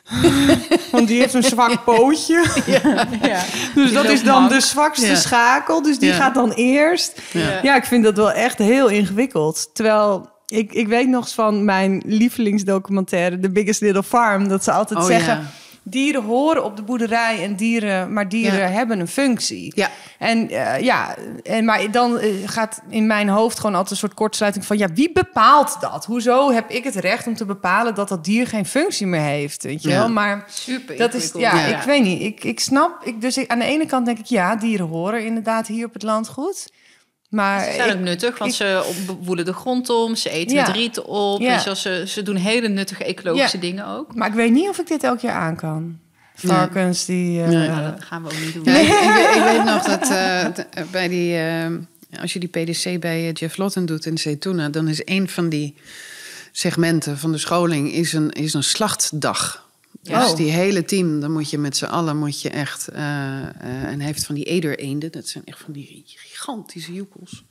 Want 0.92 1.08
die 1.08 1.20
heeft 1.20 1.34
een 1.34 1.44
zwak 1.44 1.84
pootje. 1.84 2.46
Ja. 3.22 3.44
Dus 3.76 3.94
dat 3.94 4.06
is 4.06 4.24
dan 4.24 4.48
de 4.48 4.60
zwakste 4.62 5.06
Ja. 5.08 5.16
schakel. 5.16 5.82
Dus 5.82 6.00
die 6.00 6.14
gaat 6.14 6.34
dan 6.34 6.52
eerst. 6.52 7.22
Ja, 7.62 7.76
ik 7.76 7.84
vind 7.86 8.04
dat 8.04 8.16
wel 8.16 8.32
echt 8.32 8.58
heel 8.58 8.88
ingewikkeld. 8.88 9.70
Terwijl 9.74 10.30
ik, 10.52 10.74
ik 10.74 10.88
weet 10.88 11.08
nog 11.08 11.24
eens 11.24 11.34
van 11.34 11.66
mijn 11.66 12.02
lievelingsdocumentaire, 12.06 13.40
The 13.40 13.50
Biggest 13.52 13.82
Little 13.82 14.04
Farm, 14.04 14.48
dat 14.48 14.64
ze 14.64 14.72
altijd 14.72 15.00
Oh, 15.00 15.06
zeggen. 15.06 15.34
ja. 15.34 15.42
Dieren 15.84 16.24
horen 16.24 16.64
op 16.64 16.76
de 16.76 16.82
boerderij 16.84 17.44
en 17.44 17.56
dieren, 17.56 18.14
maar 18.14 18.30
dieren 18.30 18.60
Ja. 18.60 18.66
hebben 18.68 19.00
een 19.00 19.08
functie. 19.08 19.72
Ja. 19.76 19.90
En 20.20 20.50
eh, 20.50 20.80
ja, 20.82 21.16
en, 21.44 21.66
maar 21.66 21.92
dan 21.92 22.20
eh, 22.20 22.30
gaat 22.46 22.82
in 22.90 23.08
mijn 23.08 23.30
hoofd 23.30 23.58
gewoon 23.60 23.72
altijd 23.76 23.92
een 23.92 23.98
soort 23.98 24.14
kortsluiting 24.14 24.66
van... 24.66 24.78
ja, 24.78 24.88
wie 24.94 25.12
bepaalt 25.12 25.78
dat? 25.80 26.06
Hoezo 26.06 26.52
heb 26.52 26.70
ik 26.70 26.84
het 26.84 26.96
recht 26.96 27.28
om 27.28 27.36
te 27.36 27.46
bepalen 27.46 27.96
dat 27.96 28.10
dat 28.10 28.24
dier 28.26 28.48
geen 28.48 28.66
functie 28.66 29.08
meer 29.08 29.22
heeft? 29.22 29.64
Weet 29.64 29.82
je 29.84 29.90
Ja. 29.90 29.98
wel? 29.98 30.10
Maar 30.10 30.44
Super 30.50 30.98
dat 30.98 31.14
is, 31.14 31.32
ja, 31.38 31.56
Ja. 31.68 31.78
ik 31.78 31.84
weet 31.84 32.04
niet. 32.04 32.22
Ik, 32.22 32.44
ik 32.44 32.60
snap, 32.60 33.02
ik, 33.04 33.22
dus 33.22 33.38
ik, 33.38 33.50
aan 33.50 33.60
de 33.60 33.66
ene 33.66 33.86
kant 33.86 34.06
denk 34.06 34.20
ik, 34.20 34.26
ja, 34.26 34.56
dieren 34.56 34.88
horen 34.88 35.26
inderdaad 35.26 35.68
hier 35.68 35.86
op 35.86 35.94
het 35.94 36.04
land 36.04 36.28
goed. 36.28 36.72
Maar 37.32 37.64
Ze 37.66 37.72
zijn 37.74 37.90
ik- 37.90 37.96
ook 37.96 38.02
nuttig, 38.02 38.38
want 38.38 38.52
ik- 38.52 38.58
ze 38.58 38.94
woelen 39.22 39.46
de 39.46 39.54
grond 39.54 39.90
om, 39.90 40.16
ze 40.16 40.30
eten 40.30 40.56
Ja. 40.56 40.66
het 40.66 40.76
riet 40.76 41.00
op. 41.02 41.42
Ja. 41.42 41.76
Ze, 41.76 42.04
ze 42.08 42.24
doen 42.24 42.36
hele 42.36 42.68
nuttige 42.68 43.04
ecologische 43.04 43.56
Ja. 43.58 43.62
dingen 43.62 43.88
ook. 43.88 44.16
maar 44.16 44.28
ik 44.28 44.34
weet 44.34 44.52
niet 44.52 44.70
of 44.70 44.80
ik 44.80 44.88
dit 44.88 45.04
elk 45.04 45.20
jaar 45.20 45.36
aan 45.42 45.56
kan. 45.56 46.00
Varkens 46.36 47.06
die... 47.06 47.40
Nee. 47.40 47.68
Nou, 47.68 47.92
dat 47.92 48.04
gaan 48.04 48.24
we 48.24 48.30
ook 48.30 48.40
niet 48.40 48.54
doen. 48.54 48.66
Ik, 48.68 48.82
ik, 48.82 49.42
weet- 49.44 49.64
nog 49.64 49.84
dat 49.98 50.10
eh, 50.10 50.46
eh, 50.46 50.54
bij 50.92 51.08
die, 51.08 51.38
als 52.22 52.34
je 52.34 52.40
die 52.40 52.50
PDC 52.50 53.00
bij 53.00 53.32
Jeff 53.32 53.58
Lotten 53.58 53.86
doet 53.86 54.06
in 54.06 54.18
Zaytuna, 54.18 54.70
dan 54.70 54.88
is 54.88 55.02
een 55.06 55.30
van 55.30 55.50
die 55.50 55.76
segmenten 56.52 57.18
van 57.18 57.32
de 57.32 57.38
scholing 57.38 57.92
is 57.92 58.14
een, 58.14 58.30
is 58.32 58.54
een 58.54 58.64
slachtdag. 58.64 59.70
Ja. 60.02 60.20
Dus 60.20 60.30
Oh. 60.32 60.36
die 60.38 60.52
hele 60.52 60.86
team, 60.86 61.20
dan 61.20 61.32
moet 61.32 61.50
je 61.50 61.58
met 61.58 61.78
z'n 61.78 61.86
allen 61.86 62.18
moet 62.18 62.42
je 62.42 62.50
echt. 62.50 62.88
en 62.88 63.54
hij 63.98 64.06
heeft 64.06 64.26
van 64.26 64.36
die 64.36 64.44
edereenden, 64.44 65.12
dat 65.12 65.28
zijn 65.28 65.44
echt 65.46 65.60
van 65.60 65.74
die 65.74 65.88
gigantische 66.42 66.94
joekels. 66.94 67.44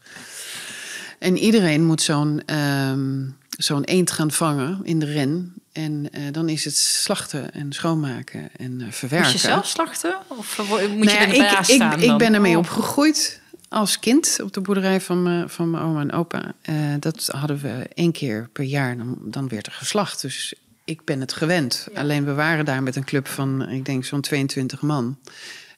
En 1.18 1.38
iedereen 1.38 1.84
moet 1.86 2.03
zo'n 2.03 2.43
ehm, 2.47 3.28
zo'n 3.51 3.84
eend 3.84 4.11
gaan 4.11 4.30
vangen 4.30 4.80
in 4.82 4.99
de 4.99 5.07
ren. 5.12 5.55
En 5.72 6.09
eh, 6.12 6.22
dan 6.32 6.49
is 6.49 6.64
het 6.64 6.76
slachten 6.76 7.53
en 7.53 7.72
schoonmaken 7.72 8.49
en 8.57 8.80
eh, 8.80 8.86
verwerken. 8.93 9.30
Moet 9.30 9.41
je 9.41 9.47
zelf 9.49 9.66
slachten? 9.66 10.18
Of 10.28 10.59
moet 10.59 10.68
Nou 10.78 11.01
je 11.05 11.11
ja, 11.11 11.20
er 11.20 11.34
ik, 11.34 11.59
ik, 11.68 11.74
staan 11.76 12.01
ik 12.01 12.07
dan? 12.07 12.18
ben 12.18 12.34
ermee 12.34 12.53
Oh. 12.53 12.59
opgegroeid 12.59 13.41
als 13.68 13.99
kind 13.99 14.38
op 14.43 14.53
de 14.53 14.61
boerderij 14.61 15.01
van, 15.01 15.22
mijn- 15.22 15.49
van 15.51 15.70
mijn 15.70 15.82
oma 15.84 16.01
en 16.01 16.12
opa. 16.12 16.53
Eh, 16.62 16.74
dat 17.01 17.26
hadden 17.36 17.59
we 17.61 17.86
één 17.95 18.12
keer 18.12 18.49
per 18.53 18.64
jaar, 18.64 18.97
dan, 18.97 19.18
dan 19.20 19.49
werd 19.49 19.66
er 19.66 19.72
geslacht. 19.72 20.20
Dus 20.22 20.55
ik 20.84 21.05
ben 21.05 21.20
het 21.20 21.32
gewend. 21.32 21.88
Alleen 21.95 22.24
we 22.24 22.32
waren 22.34 22.64
daar 22.64 22.82
met 22.82 22.97
een 22.97 23.05
club 23.05 23.28
van, 23.28 23.68
ik 23.68 23.84
denk 23.84 24.05
zo'n 24.05 24.20
22 24.20 24.80
man. 24.80 25.18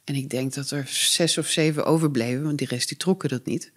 En 0.05 0.15
ik 0.15 0.31
denk 0.31 0.55
dat 0.55 0.71
er 0.71 0.87
zes 0.89 1.39
of 1.39 1.49
zeven 1.49 1.85
overbleven, 1.85 2.43
want 2.43 2.59
die 2.59 2.67
rest 2.69 2.89
die 2.89 2.97
trokken 2.97 3.29
dat 3.29 3.47
niet. 3.47 3.73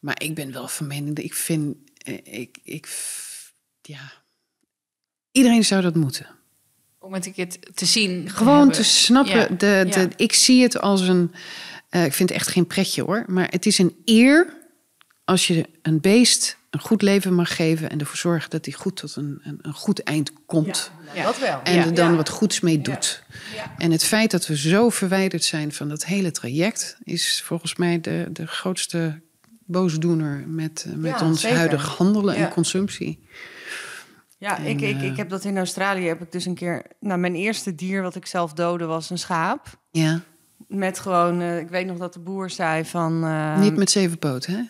Maar 0.00 0.22
ik 0.22 0.34
ben 0.34 0.52
wel 0.52 0.68
van 0.68 0.86
mening, 0.86 1.16
dat 1.16 1.24
ik 1.24 1.34
vind, 1.34 1.76
eh, 1.96 2.18
ik, 2.22 2.58
ik, 2.62 2.88
ja, 3.82 4.12
iedereen 5.32 5.64
zou 5.64 5.82
dat 5.82 5.94
moeten. 5.94 6.26
Om 6.98 7.12
het 7.14 7.26
een 7.26 7.32
keer 7.32 7.48
te- 7.74 7.86
zien. 7.86 8.30
Gewoon 8.30 8.56
hebben. 8.56 8.74
te 8.76 8.84
snappen. 8.84 9.34
Ja. 9.34 9.46
De, 9.46 9.56
de, 9.90 10.00
Ja. 10.00 10.08
Ik 10.16 10.32
zie 10.32 10.62
het 10.62 10.78
als 10.78 11.00
een. 11.00 11.32
eh, 11.88 12.04
ik 12.04 12.12
vind 12.12 12.28
het 12.28 12.38
echt 12.38 12.48
geen 12.48 12.66
pretje 12.66 13.02
hoor. 13.02 13.24
Maar 13.26 13.48
het 13.50 13.66
is 13.66 13.78
een 13.78 13.96
eer 14.04 14.56
als 15.24 15.46
je 15.46 15.68
een 15.82 16.00
beest 16.00 16.56
een 16.72 16.80
goed 16.80 17.02
leven 17.02 17.34
mag 17.34 17.56
geven. 17.56 17.90
en 17.90 18.00
ervoor 18.00 18.16
zorgt 18.16 18.50
dat 18.50 18.64
hij 18.64 18.74
goed 18.74 18.96
tot 18.96 19.16
een, 19.16 19.40
een, 19.44 19.58
een 19.62 19.72
goed 19.72 20.02
eind 20.02 20.32
komt. 20.46 20.90
Ja. 21.14 21.22
Dat 21.22 21.38
wel. 21.38 21.60
En 21.62 21.74
Ja. 21.74 21.84
er 21.84 21.94
dan 21.94 22.16
wat 22.16 22.28
goeds 22.28 22.60
mee 22.60 22.80
doet. 22.80 23.22
En 23.78 23.90
het 23.90 24.04
feit 24.04 24.30
dat 24.30 24.46
we 24.46 24.56
zo 24.56 24.88
verwijderd 24.88 25.44
zijn 25.44 25.72
van 25.72 25.88
dat 25.88 26.04
hele 26.04 26.30
traject. 26.30 26.96
is 27.04 27.42
volgens 27.44 27.76
mij 27.76 28.00
de, 28.00 28.26
de 28.32 28.46
grootste 28.46 29.20
boosdoener 29.66 30.44
met, 30.46 30.86
eh, 30.88 30.94
met 30.94 31.20
ons 31.22 31.40
zeker. 31.40 31.56
huidige 31.56 31.86
handelen 31.90 32.34
en 32.34 32.48
consumptie. 32.48 33.26
Ja, 34.38 34.58
En, 34.58 34.66
ik, 34.66 34.80
ik, 34.80 34.96
eh, 34.96 35.04
ik 35.04 35.16
heb 35.16 35.28
dat 35.28 35.44
in 35.44 35.56
Australië 35.56 36.06
heb 36.06 36.22
ik 36.22 36.32
dus 36.32 36.44
een 36.44 36.54
keer... 36.54 36.82
Nou, 37.00 37.18
mijn 37.20 37.34
eerste 37.34 37.74
dier 37.74 38.02
wat 38.02 38.14
ik 38.14 38.26
zelf 38.26 38.52
doodde 38.52 38.84
was 38.84 39.10
een 39.10 39.18
schaap. 39.18 39.66
Ja, 39.90 40.20
Met 40.72 40.98
gewoon, 40.98 41.40
eh, 41.40 41.58
ik 41.58 41.68
weet 41.68 41.86
nog 41.86 41.98
dat 41.98 42.12
de 42.12 42.20
boer 42.20 42.50
zei 42.50 42.84
van... 42.84 43.24
eh, 43.24 43.58
niet 43.58 43.76
met 43.76 43.90
zeven 43.90 44.18
poten, 44.18 44.52
hè? 44.52 44.60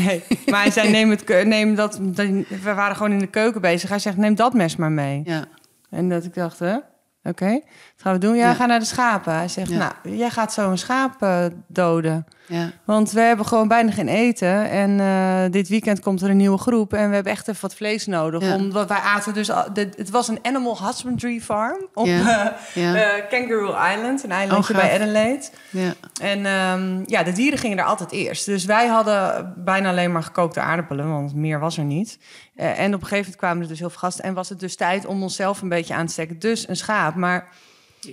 Nee, 0.00 0.22
maar 0.46 0.62
hij 0.62 0.70
zei 0.70 0.90
neem, 0.90 1.10
het, 1.10 1.44
neem 1.44 1.74
dat... 1.74 1.98
We 1.98 2.74
waren 2.74 2.96
gewoon 2.96 3.12
in 3.12 3.18
de 3.18 3.26
keuken 3.26 3.60
bezig. 3.60 3.88
Hij 3.88 3.98
zegt 3.98 4.16
neem 4.16 4.34
dat 4.34 4.54
mes 4.54 4.76
maar 4.76 4.92
mee. 4.92 5.20
Ja. 5.24 5.44
En 5.90 6.08
dat 6.08 6.24
ik 6.24 6.34
dacht, 6.34 6.58
hè? 6.58 6.76
Oké, 7.22 7.60
gaan 7.96 8.12
we 8.12 8.18
doen? 8.18 8.36
Ja, 8.36 8.46
Ja. 8.48 8.54
ga 8.54 8.66
naar 8.66 8.78
de 8.78 8.84
schapen. 8.84 9.32
Hij 9.34 9.48
zegt, 9.48 9.70
Ja. 9.70 9.76
nou, 10.02 10.16
jij 10.16 10.30
gaat 10.30 10.52
zo 10.52 10.70
een 10.70 10.78
schaap 10.78 11.22
eh, 11.22 11.44
doden. 11.66 12.26
ja. 12.46 12.70
Want 12.84 13.12
we 13.12 13.20
hebben 13.20 13.46
gewoon 13.46 13.68
bijna 13.68 13.90
geen 13.90 14.08
eten. 14.08 14.70
En 14.70 15.00
eh, 15.00 15.50
dit 15.52 15.68
weekend 15.68 16.00
komt 16.00 16.22
er 16.22 16.30
een 16.30 16.36
nieuwe 16.36 16.58
groep. 16.58 16.92
En 16.92 17.08
we 17.08 17.14
hebben 17.14 17.32
echt 17.32 17.48
even 17.48 17.60
wat 17.62 17.74
vlees 17.74 18.06
nodig. 18.06 18.54
Omdat 18.54 18.88
wij 18.88 18.98
aten 18.98 19.34
dus... 19.34 19.50
al- 19.50 19.72
de- 19.72 19.88
het 19.96 20.10
was 20.10 20.28
een 20.28 20.38
animal 20.42 20.84
husbandry 20.86 21.40
farm 21.40 21.86
op 21.94 22.06
Ja. 22.06 22.56
eh, 22.74 23.28
Kangaroo 23.28 23.74
Island. 23.94 24.24
Een 24.24 24.30
eilandje 24.32 24.74
Oh, 24.74 24.80
bij 24.80 24.94
Adelaide. 24.94 25.44
ja. 25.70 25.92
En 26.20 26.46
ehm, 26.46 27.02
ja, 27.06 27.22
de 27.22 27.32
dieren 27.32 27.58
gingen 27.58 27.78
er 27.78 27.84
altijd 27.84 28.12
eerst. 28.12 28.46
Dus 28.46 28.64
wij 28.64 28.86
hadden 28.86 29.52
bijna 29.56 29.88
alleen 29.90 30.12
maar 30.12 30.22
gekookte 30.22 30.60
aardappelen, 30.60 31.08
want 31.10 31.34
meer 31.34 31.58
was 31.60 31.78
er 31.78 31.84
niet. 31.84 32.18
En 32.54 32.94
op 32.94 33.00
een 33.00 33.06
gegeven 33.06 33.16
moment 33.16 33.36
kwamen 33.36 33.62
er 33.62 33.68
dus 33.68 33.78
heel 33.78 33.90
veel 33.90 33.98
gasten. 33.98 34.24
En 34.24 34.34
was 34.34 34.48
het 34.48 34.60
dus 34.60 34.76
tijd 34.76 35.06
om 35.06 35.22
onszelf 35.22 35.62
een 35.62 35.68
beetje 35.68 35.94
aan 35.94 36.06
te 36.06 36.12
steken. 36.12 36.38
Dus 36.38 36.68
een 36.68 36.76
schaap. 36.76 37.14
Maar 37.14 37.48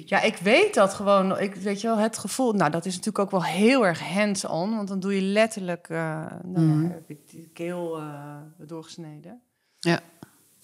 ja, 0.05 0.21
ik 0.21 0.35
weet 0.37 0.73
dat 0.73 0.93
gewoon. 0.93 1.39
Ik 1.39 1.55
weet 1.55 1.81
je 1.81 1.87
wel, 1.87 1.97
het 1.97 2.17
gevoel. 2.17 2.53
Nou, 2.53 2.71
dat 2.71 2.85
is 2.85 2.91
natuurlijk 2.95 3.19
ook 3.19 3.31
wel 3.31 3.43
heel 3.43 3.85
erg 3.85 3.99
hands-on. 4.01 4.75
Want 4.75 4.87
dan 4.87 4.99
doe 4.99 5.15
je 5.15 5.21
letterlijk. 5.21 5.87
eh 5.89 5.97
nou 6.43 6.65
Mhm. 6.65 6.89
heb 6.91 7.09
ik 7.09 7.29
die 7.29 7.49
keel 7.53 7.97
eh, 7.97 8.35
doorgesneden. 8.57 9.41
Ja. 9.79 9.99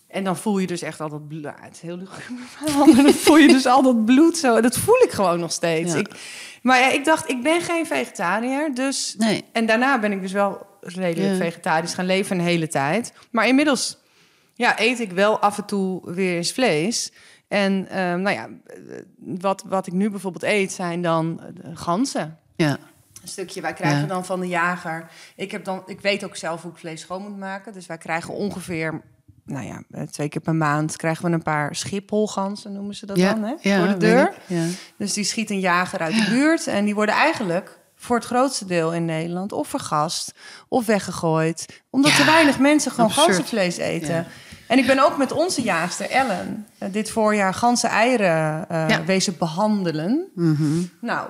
En 0.07 0.23
dan 0.23 0.37
voel 0.37 0.57
je 0.59 0.67
dus 0.67 0.81
echt 0.81 0.99
al 1.01 1.09
dat 1.09 1.27
bloed. 1.27 1.43
Het 1.45 1.73
is 1.75 1.81
heel 1.81 1.97
luguber, 1.97 2.45
maar 2.95 3.03
dan 3.03 3.13
voel 3.13 3.37
je 3.37 3.47
dus 3.47 3.65
al 3.65 3.81
dat 3.81 4.05
bloed 4.05 4.37
zo. 4.37 4.61
Dat 4.61 4.77
voel 4.77 5.01
ik 5.03 5.11
gewoon 5.11 5.39
nog 5.39 5.51
steeds. 5.51 5.93
Ja. 5.93 5.99
Ik, 5.99 6.09
maar 6.61 6.79
ja, 6.79 6.89
ik 6.91 7.05
dacht, 7.05 7.29
ik 7.29 7.43
ben 7.43 7.61
geen 7.61 7.85
vegetariër. 7.85 8.73
Dus, 8.75 9.15
Nee. 9.17 9.43
En 9.51 9.65
daarna 9.65 9.99
ben 9.99 10.11
ik 10.11 10.21
dus 10.21 10.31
wel 10.31 10.65
redelijk 10.81 11.31
Ja. 11.31 11.35
vegetarisch 11.45 11.93
gaan 11.93 12.05
leven 12.05 12.37
een 12.39 12.45
hele 12.45 12.67
tijd. 12.67 13.13
Maar 13.31 13.47
inmiddels 13.47 13.97
ja, 14.53 14.79
eet 14.79 14.99
ik 14.99 15.11
wel 15.11 15.39
af 15.39 15.57
en 15.57 15.65
toe 15.65 16.11
weer 16.13 16.35
eens 16.35 16.51
vlees. 16.51 17.11
En 17.49 17.87
ehm, 17.89 18.21
nou 18.21 18.35
ja, 18.35 18.47
wat, 19.17 19.63
wat 19.67 19.87
ik 19.87 19.93
nu 19.93 20.09
bijvoorbeeld 20.09 20.43
eet 20.43 20.71
zijn 20.71 21.01
dan 21.01 21.41
eh, 21.41 21.71
ganzen. 21.73 22.37
Ja. 22.55 22.77
Een 23.21 23.27
stukje, 23.27 23.61
wij 23.61 23.73
krijgen 23.73 24.01
Ja. 24.01 24.05
dan 24.07 24.25
van 24.25 24.39
de 24.39 24.47
jager. 24.47 25.09
Ik, 25.35 25.51
heb 25.51 25.63
dan, 25.63 25.83
ik 25.85 26.01
weet 26.01 26.23
ook 26.23 26.35
zelf 26.35 26.61
hoe 26.61 26.71
ik 26.71 26.77
vlees 26.77 27.01
schoon 27.01 27.21
moet 27.21 27.37
maken. 27.37 27.73
Dus 27.73 27.85
wij 27.85 27.97
krijgen 27.97 28.33
ongeveer, 28.33 29.01
nou 29.45 29.65
ja, 29.65 29.83
eh, 29.91 30.03
twee 30.03 30.29
keer 30.29 30.41
per 30.41 30.55
maand 30.55 30.95
krijgen 30.95 31.25
we 31.25 31.31
een 31.31 31.43
paar 31.43 31.75
schipholganzen, 31.75 32.73
noemen 32.73 32.95
ze 32.95 33.05
dat 33.05 33.17
ja. 33.17 33.33
dan, 33.33 33.43
hè? 33.43 33.53
Ja, 33.61 33.79
voor 33.79 33.87
de 33.87 33.97
deur. 33.97 34.33
Ja. 34.47 34.65
Dus 34.97 35.13
die 35.13 35.23
schiet 35.23 35.49
een 35.49 35.59
jager 35.59 35.99
uit 35.99 36.15
de 36.15 36.25
buurt. 36.29 36.67
En 36.67 36.85
die 36.85 36.95
worden 36.95 37.15
eigenlijk 37.15 37.79
voor 37.95 38.15
het 38.15 38.25
grootste 38.25 38.65
deel 38.65 38.93
in 38.93 39.05
Nederland 39.05 39.51
of 39.51 39.67
vergast 39.67 40.33
of 40.67 40.85
weggegooid. 40.85 41.81
Omdat 41.89 42.11
Ja, 42.11 42.17
te 42.17 42.25
weinig 42.25 42.59
mensen 42.59 42.91
gewoon 42.91 43.11
ganzenvlees 43.11 43.77
eten. 43.77 44.25
En 44.69 44.77
ik 44.77 44.85
ben 44.87 44.99
ook 45.05 45.17
met 45.17 45.31
onze 45.31 45.61
jaagster 45.61 46.09
Ellen 46.09 46.65
eh, 46.77 46.89
dit 46.91 47.09
voorjaar 47.11 47.53
ganzen 47.53 47.89
eieren 47.89 48.69
eh, 48.69 48.89
Ja. 48.89 49.03
wezen 49.05 49.37
behandelen. 49.37 50.27
Mhm. 50.35 50.81
Nou, 51.01 51.27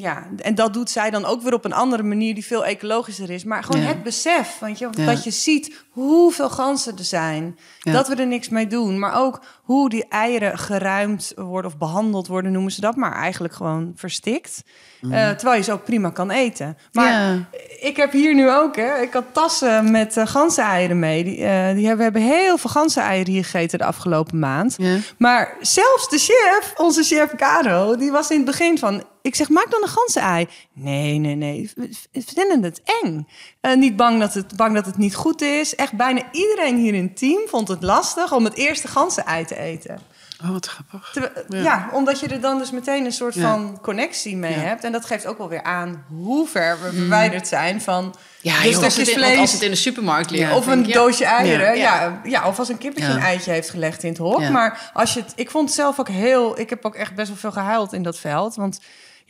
ja, 0.00 0.26
en 0.36 0.54
dat 0.54 0.72
doet 0.74 0.90
zij 0.90 1.10
dan 1.10 1.24
ook 1.24 1.42
weer 1.42 1.54
op 1.54 1.64
een 1.64 1.72
andere 1.72 2.02
manier 2.02 2.34
die 2.34 2.46
veel 2.46 2.64
ecologischer 2.64 3.30
is. 3.30 3.44
Maar 3.44 3.64
gewoon 3.64 3.80
Ja. 3.82 3.86
het 3.88 4.02
besef, 4.02 4.58
want 4.58 4.78
je, 4.78 4.88
Ja. 4.90 5.04
dat 5.06 5.24
je 5.24 5.30
ziet 5.30 5.84
hoeveel 5.90 6.50
ganzen 6.50 6.98
er 6.98 7.04
zijn. 7.04 7.58
Ja. 7.78 7.92
Dat 7.92 8.08
we 8.08 8.14
er 8.14 8.26
niks 8.26 8.48
mee 8.48 8.66
doen. 8.66 8.98
Maar 8.98 9.18
ook 9.20 9.40
hoe 9.62 9.88
die 9.88 10.04
eieren 10.08 10.58
geruimd 10.58 11.32
worden 11.36 11.70
of 11.70 11.78
behandeld 11.78 12.26
worden, 12.26 12.52
noemen 12.52 12.72
ze 12.72 12.80
dat. 12.80 12.96
Maar 12.96 13.12
eigenlijk 13.12 13.54
gewoon 13.54 13.92
verstikt. 13.96 14.62
Eh, 15.10 15.30
terwijl 15.30 15.56
je 15.58 15.62
ze 15.64 15.72
ook 15.72 15.84
prima 15.84 16.10
kan 16.10 16.30
eten. 16.30 16.76
Maar 16.92 17.08
Mhm. 17.32 17.40
Ik 17.80 17.96
heb 17.96 18.12
hier 18.12 18.34
nu 18.34 18.50
ook, 18.50 18.76
hè, 18.76 19.00
ik 19.00 19.12
had 19.12 19.24
tassen 19.32 19.90
met 19.90 20.16
uh, 20.16 20.26
ganzeneieren 20.26 20.98
mee. 20.98 21.24
Die, 21.24 21.36
eh, 21.44 21.74
die 21.74 21.86
hebben, 21.86 21.96
we 21.96 22.02
hebben 22.02 22.22
heel 22.22 22.58
veel 22.58 22.70
ganzeneieren 22.70 23.32
hier 23.32 23.44
gegeten 23.44 23.78
de 23.78 23.84
afgelopen 23.84 24.38
maand. 24.38 24.76
Maar 25.18 25.56
zelfs 25.60 26.08
de 26.08 26.18
chef, 26.18 26.72
onze 26.76 27.02
chef 27.02 27.34
Caro, 27.36 27.96
die 27.96 28.10
was 28.10 28.30
in 28.30 28.36
het 28.36 28.46
begin 28.46 28.78
van... 28.78 29.02
Ik 29.22 29.34
zeg, 29.34 29.48
maak 29.48 29.70
dan 29.70 29.82
een 29.82 29.88
ganzenei. 29.88 30.48
Nee, 30.72 31.18
nee, 31.18 31.34
nee. 31.34 31.70
We 31.74 32.22
vinden 32.26 32.62
het 32.62 32.80
eng. 33.02 33.28
Eh, 33.60 33.76
niet 33.76 33.96
bang 33.96 34.20
dat, 34.20 34.34
het, 34.34 34.56
bang 34.56 34.74
dat 34.74 34.86
het 34.86 34.96
niet 34.96 35.14
goed 35.14 35.42
is. 35.42 35.74
Echt 35.74 35.92
bijna 35.92 36.22
iedereen 36.32 36.76
hier 36.76 36.94
in 36.94 37.02
het 37.02 37.16
team 37.18 37.48
vond 37.48 37.68
het 37.68 37.82
lastig 37.82 38.32
om 38.32 38.44
het 38.44 38.54
eerste 38.54 38.88
ganzenei 38.88 39.44
te 39.44 39.58
eten. 39.58 40.00
Oh, 40.44 40.50
wat 40.50 40.66
grappig. 40.66 41.14
Ja. 41.48 41.62
Ja. 41.62 41.88
omdat 41.92 42.20
je 42.20 42.26
er 42.26 42.40
dan 42.40 42.58
dus 42.58 42.70
meteen 42.70 43.04
een 43.04 43.12
soort 43.12 43.34
Ja. 43.34 43.40
van 43.40 43.78
connectie 43.82 44.36
mee 44.36 44.52
Ja. 44.52 44.58
hebt. 44.58 44.84
En 44.84 44.92
dat 44.92 45.04
geeft 45.04 45.26
ook 45.26 45.38
wel 45.38 45.48
weer 45.48 45.62
aan 45.62 46.04
hoe 46.08 46.46
ver 46.48 46.78
we 46.82 46.92
verwijderd 46.92 47.48
zijn 47.48 47.80
van... 47.80 48.14
Ja, 48.40 48.62
dus 48.62 48.74
stukjes 48.74 49.08
in, 49.08 49.20
want 49.20 49.26
als 49.26 49.34
vlees 49.36 49.52
het 49.52 49.62
in 49.62 49.70
de 49.70 49.76
supermarkt 49.76 50.30
ligt. 50.30 50.52
Of 50.52 50.66
een 50.66 50.82
doosje 50.82 51.24
eieren. 51.24 51.76
Ja. 51.76 52.20
Ja. 52.24 52.46
Of 52.48 52.58
als 52.58 52.68
een 52.68 52.78
kippetje 52.78 53.08
een 53.08 53.18
eitje 53.18 53.50
heeft 53.50 53.70
gelegd 53.70 54.02
in 54.02 54.08
het 54.08 54.18
hok. 54.18 54.48
Maar 54.48 54.90
als 54.94 55.14
je 55.14 55.20
het, 55.20 55.32
ik 55.36 55.50
vond 55.50 55.66
het 55.66 55.76
zelf 55.76 56.00
ook 56.00 56.08
heel. 56.08 56.58
Ik 56.58 56.70
heb 56.70 56.84
ook 56.84 56.94
echt 56.94 57.14
best 57.14 57.28
wel 57.28 57.36
veel 57.36 57.52
gehuild 57.52 57.92
in 57.92 58.02
dat 58.02 58.18
veld. 58.18 58.54
Want 58.54 58.80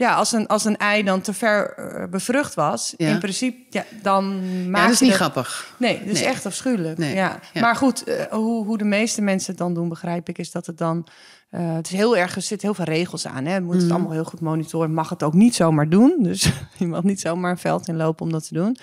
ja, 0.01 0.15
als 0.15 0.33
een, 0.33 0.47
als 0.47 0.65
een 0.65 0.77
ei 0.77 1.03
dan 1.03 1.21
te 1.21 1.33
ver 1.33 1.75
eh, 1.77 2.05
bevrucht 2.11 2.55
was, 2.55 2.95
Ja. 2.97 3.09
in 3.09 3.19
principe, 3.19 3.59
ja, 3.71 3.85
dan 4.03 4.41
Ja, 4.63 4.69
maak 4.69 4.83
dat 4.85 4.93
is 4.93 5.01
niet 5.01 5.13
grappig. 5.13 5.75
Nee, 5.77 5.99
dat 5.99 6.15
is 6.15 6.21
Nee. 6.21 6.29
echt 6.29 6.47
afschuwelijk. 6.47 6.99
Nee. 6.99 7.15
Ja. 7.15 7.39
Ja. 7.53 7.61
Maar 7.61 7.77
goed, 7.77 8.05
eh, 8.05 8.25
hoe, 8.31 8.65
hoe 8.65 8.79
de 8.79 8.85
meeste 8.85 9.23
mensen 9.23 9.51
het 9.51 9.59
dan 9.61 9.75
doen, 9.75 9.89
begrijp 9.89 10.29
ik, 10.29 10.39
is 10.39 10.51
dat 10.51 10.67
het 10.67 10.79
dan. 10.79 11.07
eh, 11.51 11.75
het 11.75 11.87
is 11.87 11.93
heel 11.97 12.17
erg, 12.17 12.35
er 12.37 12.43
zitten 12.43 12.69
heel 12.69 12.77
veel 12.85 12.95
regels 12.95 13.27
aan. 13.27 13.45
Hè. 13.45 13.55
Je 13.55 13.61
moet 13.61 13.75
het 13.75 13.85
Mhm. 13.85 13.93
allemaal 13.93 14.13
heel 14.13 14.25
goed 14.25 14.41
monitoren. 14.41 14.95
Mag 14.95 15.09
het 15.09 15.23
ook 15.23 15.33
niet 15.35 15.55
zomaar 15.55 15.89
doen. 15.89 16.17
Dus 16.19 16.51
je 16.79 16.87
mag 16.87 17.03
niet 17.03 17.21
zomaar 17.21 17.51
een 17.51 17.59
veld 17.59 17.89
inlopen 17.89 18.27
om 18.27 18.33
dat 18.33 18.47
te 18.49 18.55
doen. 18.55 18.77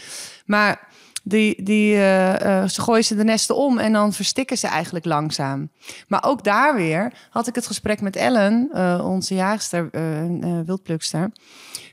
Maar 0.46 0.88
die, 1.28 1.64
die, 1.64 1.94
eh, 1.96 2.62
eh, 2.62 2.70
ze 2.70 2.82
gooien 2.82 3.04
ze 3.04 3.16
de 3.16 3.24
nesten 3.24 3.56
om 3.56 3.78
en 3.78 3.94
dan 3.94 4.14
verstikken 4.14 4.58
ze 4.58 4.68
eigenlijk 4.68 5.06
langzaam. 5.06 5.70
Maar 6.08 6.24
ook 6.26 6.44
daar 6.44 6.76
weer 6.76 7.14
had 7.30 7.48
ik 7.48 7.56
het 7.56 7.68
gesprek 7.68 8.02
met 8.02 8.16
Ellen, 8.16 8.70
eh, 8.74 9.02
onze 9.10 9.36
jaagster, 9.36 9.90
wildplukster. 10.66 11.32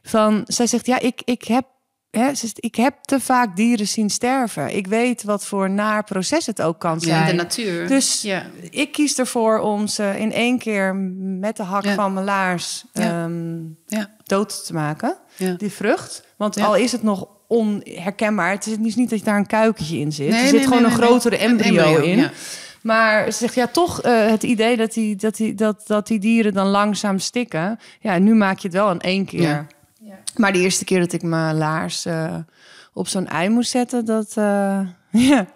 Van, 0.03 0.43
zij 0.47 0.67
zegt, 0.67 0.87
ja, 0.87 0.99
ik, 1.01 1.23
ik 1.25 1.45
heb 1.45 1.73
Hè, 2.11 2.29
ze 2.29 2.37
zegt, 2.37 2.65
ik 2.65 2.75
heb 2.75 2.95
te 3.03 3.21
vaak 3.21 3.57
dieren 3.57 3.89
zien 3.89 4.11
sterven. 4.11 4.77
Ik 4.77 4.87
weet 4.87 5.23
wat 5.23 5.47
voor 5.47 5.71
naar 5.71 6.05
proces 6.05 6.47
het 6.47 6.63
ook 6.63 6.79
kan 6.81 6.95
Ja, 6.95 6.99
zijn. 7.07 7.27
de 7.27 7.33
natuur. 7.33 7.89
Dus 7.89 8.23
ja. 8.23 8.43
ik 8.71 8.93
kies 8.93 9.19
ervoor 9.19 9.59
om 9.59 9.87
ze 9.87 10.15
in 10.19 10.33
één 10.33 10.59
keer 10.59 10.95
met 11.41 11.57
de 11.57 11.63
hak 11.63 11.85
Ja. 11.85 11.95
van 11.95 12.13
mijn 12.13 12.25
laars 12.27 12.85
Ja. 12.93 13.03
ehm, 13.25 13.63
Ja. 13.87 14.11
dood 14.25 14.67
te 14.67 14.73
maken. 14.73 15.17
Ja. 15.37 15.55
Die 15.55 15.71
vrucht. 15.73 16.25
Want 16.37 16.55
Ja. 16.55 16.65
al 16.65 16.77
is 16.77 16.93
het 16.93 17.03
nog 17.03 17.29
onherkenbaar. 17.47 18.51
Het 18.51 18.79
is 18.85 18.95
niet 18.97 19.11
dat 19.11 19.25
daar 19.25 19.37
een 19.37 19.47
kuikentje 19.47 19.99
in 19.99 20.13
zit. 20.13 20.29
Nee, 20.29 20.41
er 20.41 20.45
zit 20.49 20.53
nee, 20.57 20.63
gewoon 20.65 20.83
nee, 20.83 20.91
een 20.93 20.99
nee, 20.99 21.07
grotere 21.09 21.37
nee. 21.37 21.47
Een 21.47 21.61
embryo, 21.61 21.97
in. 22.03 22.19
ja. 22.19 22.31
Maar 22.83 23.33
ze 23.33 23.39
zegt 23.39 23.55
ja, 23.55 23.67
toch 23.67 24.03
eh, 24.03 24.27
het 24.27 24.43
idee 24.43 24.77
dat 24.77 24.93
die, 24.93 25.17
dat, 25.17 25.37
die, 25.37 25.55
dat, 25.55 25.83
dat 25.87 26.07
die 26.07 26.19
dieren 26.19 26.53
dan 26.55 26.67
langzaam 26.67 27.19
stikken. 27.19 27.79
Ja, 28.01 28.19
nu 28.19 28.35
maak 28.35 28.59
je 28.59 28.69
het 28.69 28.77
wel 28.77 28.91
in 28.91 29.01
één 29.01 29.25
keer. 29.25 29.41
Ja. 29.43 29.67
Ja. 30.01 30.15
Maar 30.37 30.53
de 30.53 30.59
eerste 30.59 30.85
keer 30.85 31.01
dat 31.01 31.13
ik 31.13 31.23
mijn 31.23 31.57
laars 31.57 32.05
eh, 32.05 32.35
op 32.93 33.09
zo'n 33.09 33.29
ei 33.29 33.49
moest 33.49 33.71
zetten, 33.71 34.05
dat. 34.05 34.33
eh, 34.35 34.81
ja. 35.31 35.47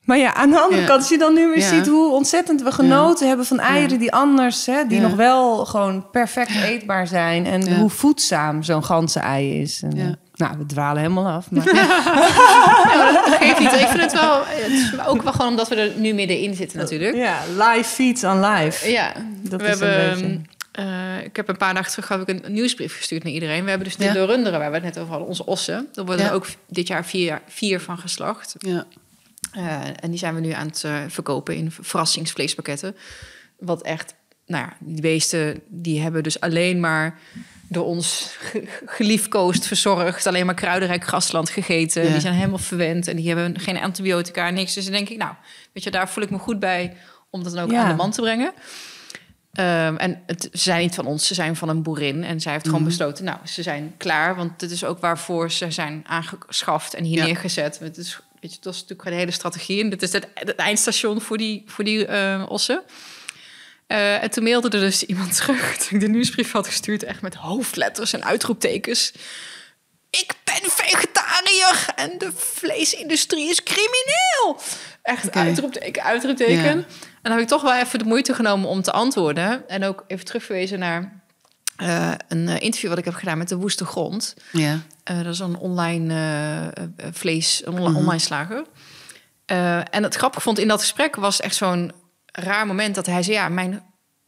Maar 0.00 0.18
ja, 0.18 0.34
aan 0.34 0.50
de 0.50 0.60
andere 0.60 0.80
Ja. 0.80 0.86
kant, 0.86 1.00
als 1.00 1.08
je 1.08 1.18
dan 1.18 1.34
nu 1.34 1.46
weer 1.48 1.58
Ja. 1.58 1.68
ziet 1.68 1.86
hoe 1.86 2.12
ontzettend 2.12 2.62
we 2.62 2.72
genoten 2.72 3.28
hebben 3.28 3.46
van 3.46 3.58
eieren 3.60 3.92
Ja. 3.92 3.98
die 3.98 4.12
anders, 4.12 4.66
hè, 4.66 4.84
die 4.86 5.00
Ja. 5.00 5.06
nog 5.08 5.16
wel 5.16 5.64
gewoon 5.66 6.10
perfect 6.10 6.50
eetbaar 6.64 7.06
zijn. 7.06 7.46
En 7.46 7.64
Ja. 7.64 7.76
hoe 7.78 7.90
voedzaam 7.90 8.62
zo'n 8.62 8.84
ganse 8.84 9.20
ei 9.20 9.60
is. 9.60 9.82
En, 9.82 9.96
Ja. 9.96 10.16
Nou, 10.40 10.58
we 10.58 10.66
dwalen 10.66 11.02
helemaal 11.02 11.26
af. 11.32 11.50
Maar, 11.50 11.62
Geeft 13.40 13.58
niet. 13.58 13.72
Ik 13.72 13.86
vind 13.88 14.00
het 14.00 14.12
wel... 14.12 14.42
Het 14.46 14.70
is 14.72 14.92
ook 15.06 15.22
wel 15.22 15.32
gewoon 15.32 15.48
omdat 15.48 15.68
we 15.68 15.74
er 15.74 15.92
nu 15.98 16.12
middenin 16.12 16.54
zitten 16.54 16.78
natuurlijk. 16.78 17.14
ja, 17.16 17.38
live 17.58 17.88
feeds 17.88 18.24
on 18.24 18.40
live. 18.44 18.90
Ja, 18.90 19.12
Dat 19.42 19.60
we 19.60 19.68
is 19.68 19.80
een 19.80 19.88
hebben... 19.88 20.20
beetje- 20.20 20.40
eh, 20.72 21.24
ik 21.24 21.36
heb 21.36 21.48
een 21.48 21.56
paar 21.56 21.74
dagen 21.74 21.90
terug 21.90 22.08
heb 22.08 22.28
ik 22.28 22.44
een 22.44 22.52
nieuwsbrief 22.52 22.96
gestuurd 22.96 23.22
naar 23.24 23.32
iedereen. 23.32 23.62
We 23.62 23.68
hebben 23.68 23.88
dus 23.88 23.96
de 23.96 24.04
Ja. 24.04 24.12
de 24.12 24.24
runderen 24.24 24.58
waar 24.58 24.68
we 24.68 24.74
het 24.74 24.84
net 24.84 24.98
over 24.98 25.10
hadden, 25.10 25.28
onze 25.28 25.46
ossen. 25.46 25.88
Er 25.94 26.04
worden 26.04 26.24
Ja. 26.24 26.30
er 26.30 26.36
ook 26.36 26.46
dit 26.68 26.86
jaar 26.86 27.04
vier, 27.04 27.40
vier 27.48 27.80
van 27.80 27.98
geslacht. 27.98 28.54
Ja. 28.58 28.84
Eh, 29.52 29.80
en 30.00 30.10
die 30.10 30.18
zijn 30.18 30.34
we 30.34 30.40
nu 30.40 30.50
aan 30.50 30.66
het 30.66 30.84
eh, 30.84 30.94
verkopen 31.08 31.56
in 31.56 31.70
verrassingsvleespakketten. 31.80 32.96
Wat 33.58 33.82
echt, 33.82 34.14
nou 34.46 34.64
ja, 34.64 34.72
die 34.78 35.00
beesten 35.00 35.60
die 35.68 36.00
hebben 36.00 36.22
dus 36.22 36.40
alleen 36.40 36.80
maar 36.80 37.18
door 37.72 37.84
ons 37.84 38.36
ge- 38.38 38.64
geliefkoosd, 38.86 39.66
verzorgd, 39.66 40.26
alleen 40.26 40.46
maar 40.46 40.54
kruidenrijk 40.54 41.04
grasland 41.04 41.50
gegeten. 41.50 42.02
Ja. 42.04 42.10
Die 42.10 42.20
zijn 42.20 42.34
helemaal 42.34 42.58
verwend 42.58 43.08
en 43.08 43.16
die 43.16 43.28
hebben 43.28 43.58
geen 43.60 43.78
antibiotica, 43.80 44.50
niks. 44.50 44.74
Dus 44.74 44.84
dan 44.84 44.92
denk 44.92 45.08
ik, 45.08 45.16
nou, 45.16 45.32
weet 45.72 45.84
je, 45.84 45.90
daar 45.90 46.08
voel 46.08 46.24
ik 46.24 46.30
me 46.30 46.38
goed 46.38 46.58
bij 46.58 46.96
om 47.30 47.42
dat 47.44 47.52
dan 47.54 47.64
ook 47.64 47.70
Ja. 47.70 47.82
aan 47.82 47.88
de 47.88 47.94
man 47.94 48.10
te 48.10 48.20
brengen. 48.20 48.52
Ehm, 49.52 49.96
en 49.96 50.22
het, 50.26 50.42
ze 50.52 50.58
zijn 50.58 50.80
niet 50.80 50.94
van 50.94 51.06
ons, 51.06 51.26
ze 51.26 51.34
zijn 51.34 51.56
van 51.56 51.68
een 51.68 51.82
boerin. 51.82 52.24
En 52.24 52.40
zij 52.40 52.52
heeft 52.52 52.64
gewoon 52.64 52.80
Mhm. 52.80 52.88
besloten, 52.90 53.24
nou, 53.24 53.38
ze 53.44 53.62
zijn 53.62 53.94
klaar. 53.96 54.36
Want 54.36 54.60
dit 54.60 54.70
is 54.70 54.84
ook 54.84 55.00
waarvoor 55.00 55.50
ze 55.50 55.70
zijn 55.70 56.04
aangeschaft 56.06 56.94
en 56.94 57.04
hier 57.04 57.18
Ja. 57.18 57.24
neergezet. 57.24 57.78
Het 57.78 57.96
is, 57.96 58.20
weet 58.40 58.52
je, 58.54 58.58
dat 58.60 58.74
is 58.74 58.80
natuurlijk 58.80 59.08
een 59.08 59.16
hele 59.16 59.30
strategie. 59.30 59.82
En 59.82 59.90
dit 59.90 60.02
is 60.02 60.12
het, 60.12 60.28
het 60.34 60.54
eindstation 60.56 61.20
voor 61.20 61.38
die, 61.38 61.62
voor 61.66 61.84
die 61.84 62.06
eh, 62.06 62.42
ossen. 62.48 62.82
Eh, 63.90 64.22
en 64.22 64.30
toen 64.30 64.44
mailde 64.44 64.68
er 64.68 64.80
dus 64.80 65.02
iemand 65.02 65.36
terug, 65.36 65.76
ik 65.90 66.00
de 66.00 66.08
nieuwsbrief 66.08 66.52
had 66.52 66.66
gestuurd... 66.66 67.02
echt 67.02 67.20
met 67.20 67.34
hoofdletters 67.34 68.12
en 68.12 68.24
uitroeptekens. 68.24 69.12
Ik 70.10 70.32
ben 70.44 70.70
vegetariër 70.70 71.86
en 71.96 72.18
de 72.18 72.32
vleesindustrie 72.34 73.50
is 73.50 73.62
crimineel. 73.62 74.60
Echt 75.02 75.34
uitroepteken, 75.34 76.02
uitroepteken. 76.02 76.64
En 76.64 76.86
dan 77.22 77.32
heb 77.32 77.40
ik 77.40 77.48
toch 77.48 77.62
wel 77.62 77.74
even 77.74 77.98
de 77.98 78.04
moeite 78.04 78.34
genomen 78.34 78.68
om 78.68 78.82
te 78.82 78.92
antwoorden. 78.92 79.68
En 79.68 79.84
ook 79.84 80.04
even 80.06 80.24
terugverwezen 80.24 80.78
naar 80.78 81.22
eh, 81.76 82.12
een 82.28 82.48
eh, 82.48 82.60
interview 82.60 82.88
wat 82.88 82.98
ik 82.98 83.04
heb 83.04 83.14
gedaan 83.14 83.38
met 83.38 83.48
de 83.48 83.56
Woeste 83.56 83.84
Grond. 83.84 84.34
Ja. 84.52 84.80
Dat 85.04 85.26
is 85.26 85.38
een 85.38 85.56
online 85.56 86.72
vlees, 87.12 87.62
een 87.64 87.74
Mhm. 87.74 87.96
online 87.96 88.18
slager. 88.18 88.64
En 89.90 90.02
het 90.02 90.14
grappige 90.14 90.42
vond 90.42 90.58
in 90.58 90.68
dat 90.68 90.80
gesprek 90.80 91.16
was 91.16 91.40
echt 91.40 91.54
zo'n 91.54 91.92
raar 92.32 92.66
moment 92.66 92.94
dat 92.94 93.06
hij 93.06 93.22
zei: 93.22 93.36
Ja, 93.36 93.48
mijn, 93.48 93.82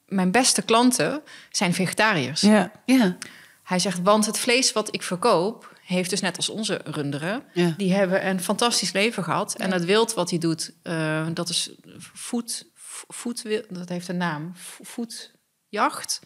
mijn 0.06 0.30
beste 0.30 0.62
klanten 0.62 1.22
zijn 1.50 1.74
vegetariërs. 1.74 2.40
Ja. 2.40 2.70
Ja. 2.84 3.16
Hij 3.62 3.78
zegt: 3.78 4.02
Want 4.02 4.26
het 4.26 4.38
vlees 4.38 4.72
wat 4.72 4.94
ik 4.94 5.02
verkoop, 5.02 5.70
heeft 5.84 6.10
dus 6.10 6.20
net 6.20 6.36
als 6.36 6.48
onze 6.48 6.80
runderen, 6.84 7.42
Ja. 7.52 7.74
die 7.76 7.92
hebben 7.92 8.26
een 8.26 8.40
fantastisch 8.40 8.92
leven 8.92 9.24
gehad. 9.24 9.54
En 9.54 9.72
het 9.72 9.84
wild 9.84 10.14
wat 10.14 10.30
hij 10.30 10.38
doet, 10.38 10.72
eh, 10.82 11.26
dat 11.34 11.48
is 11.48 11.70
voet, 11.98 12.66
voet, 13.08 13.42
dat 13.68 13.88
heeft 13.88 14.08
een 14.08 14.16
naam, 14.16 14.52
voetjacht. 14.82 16.20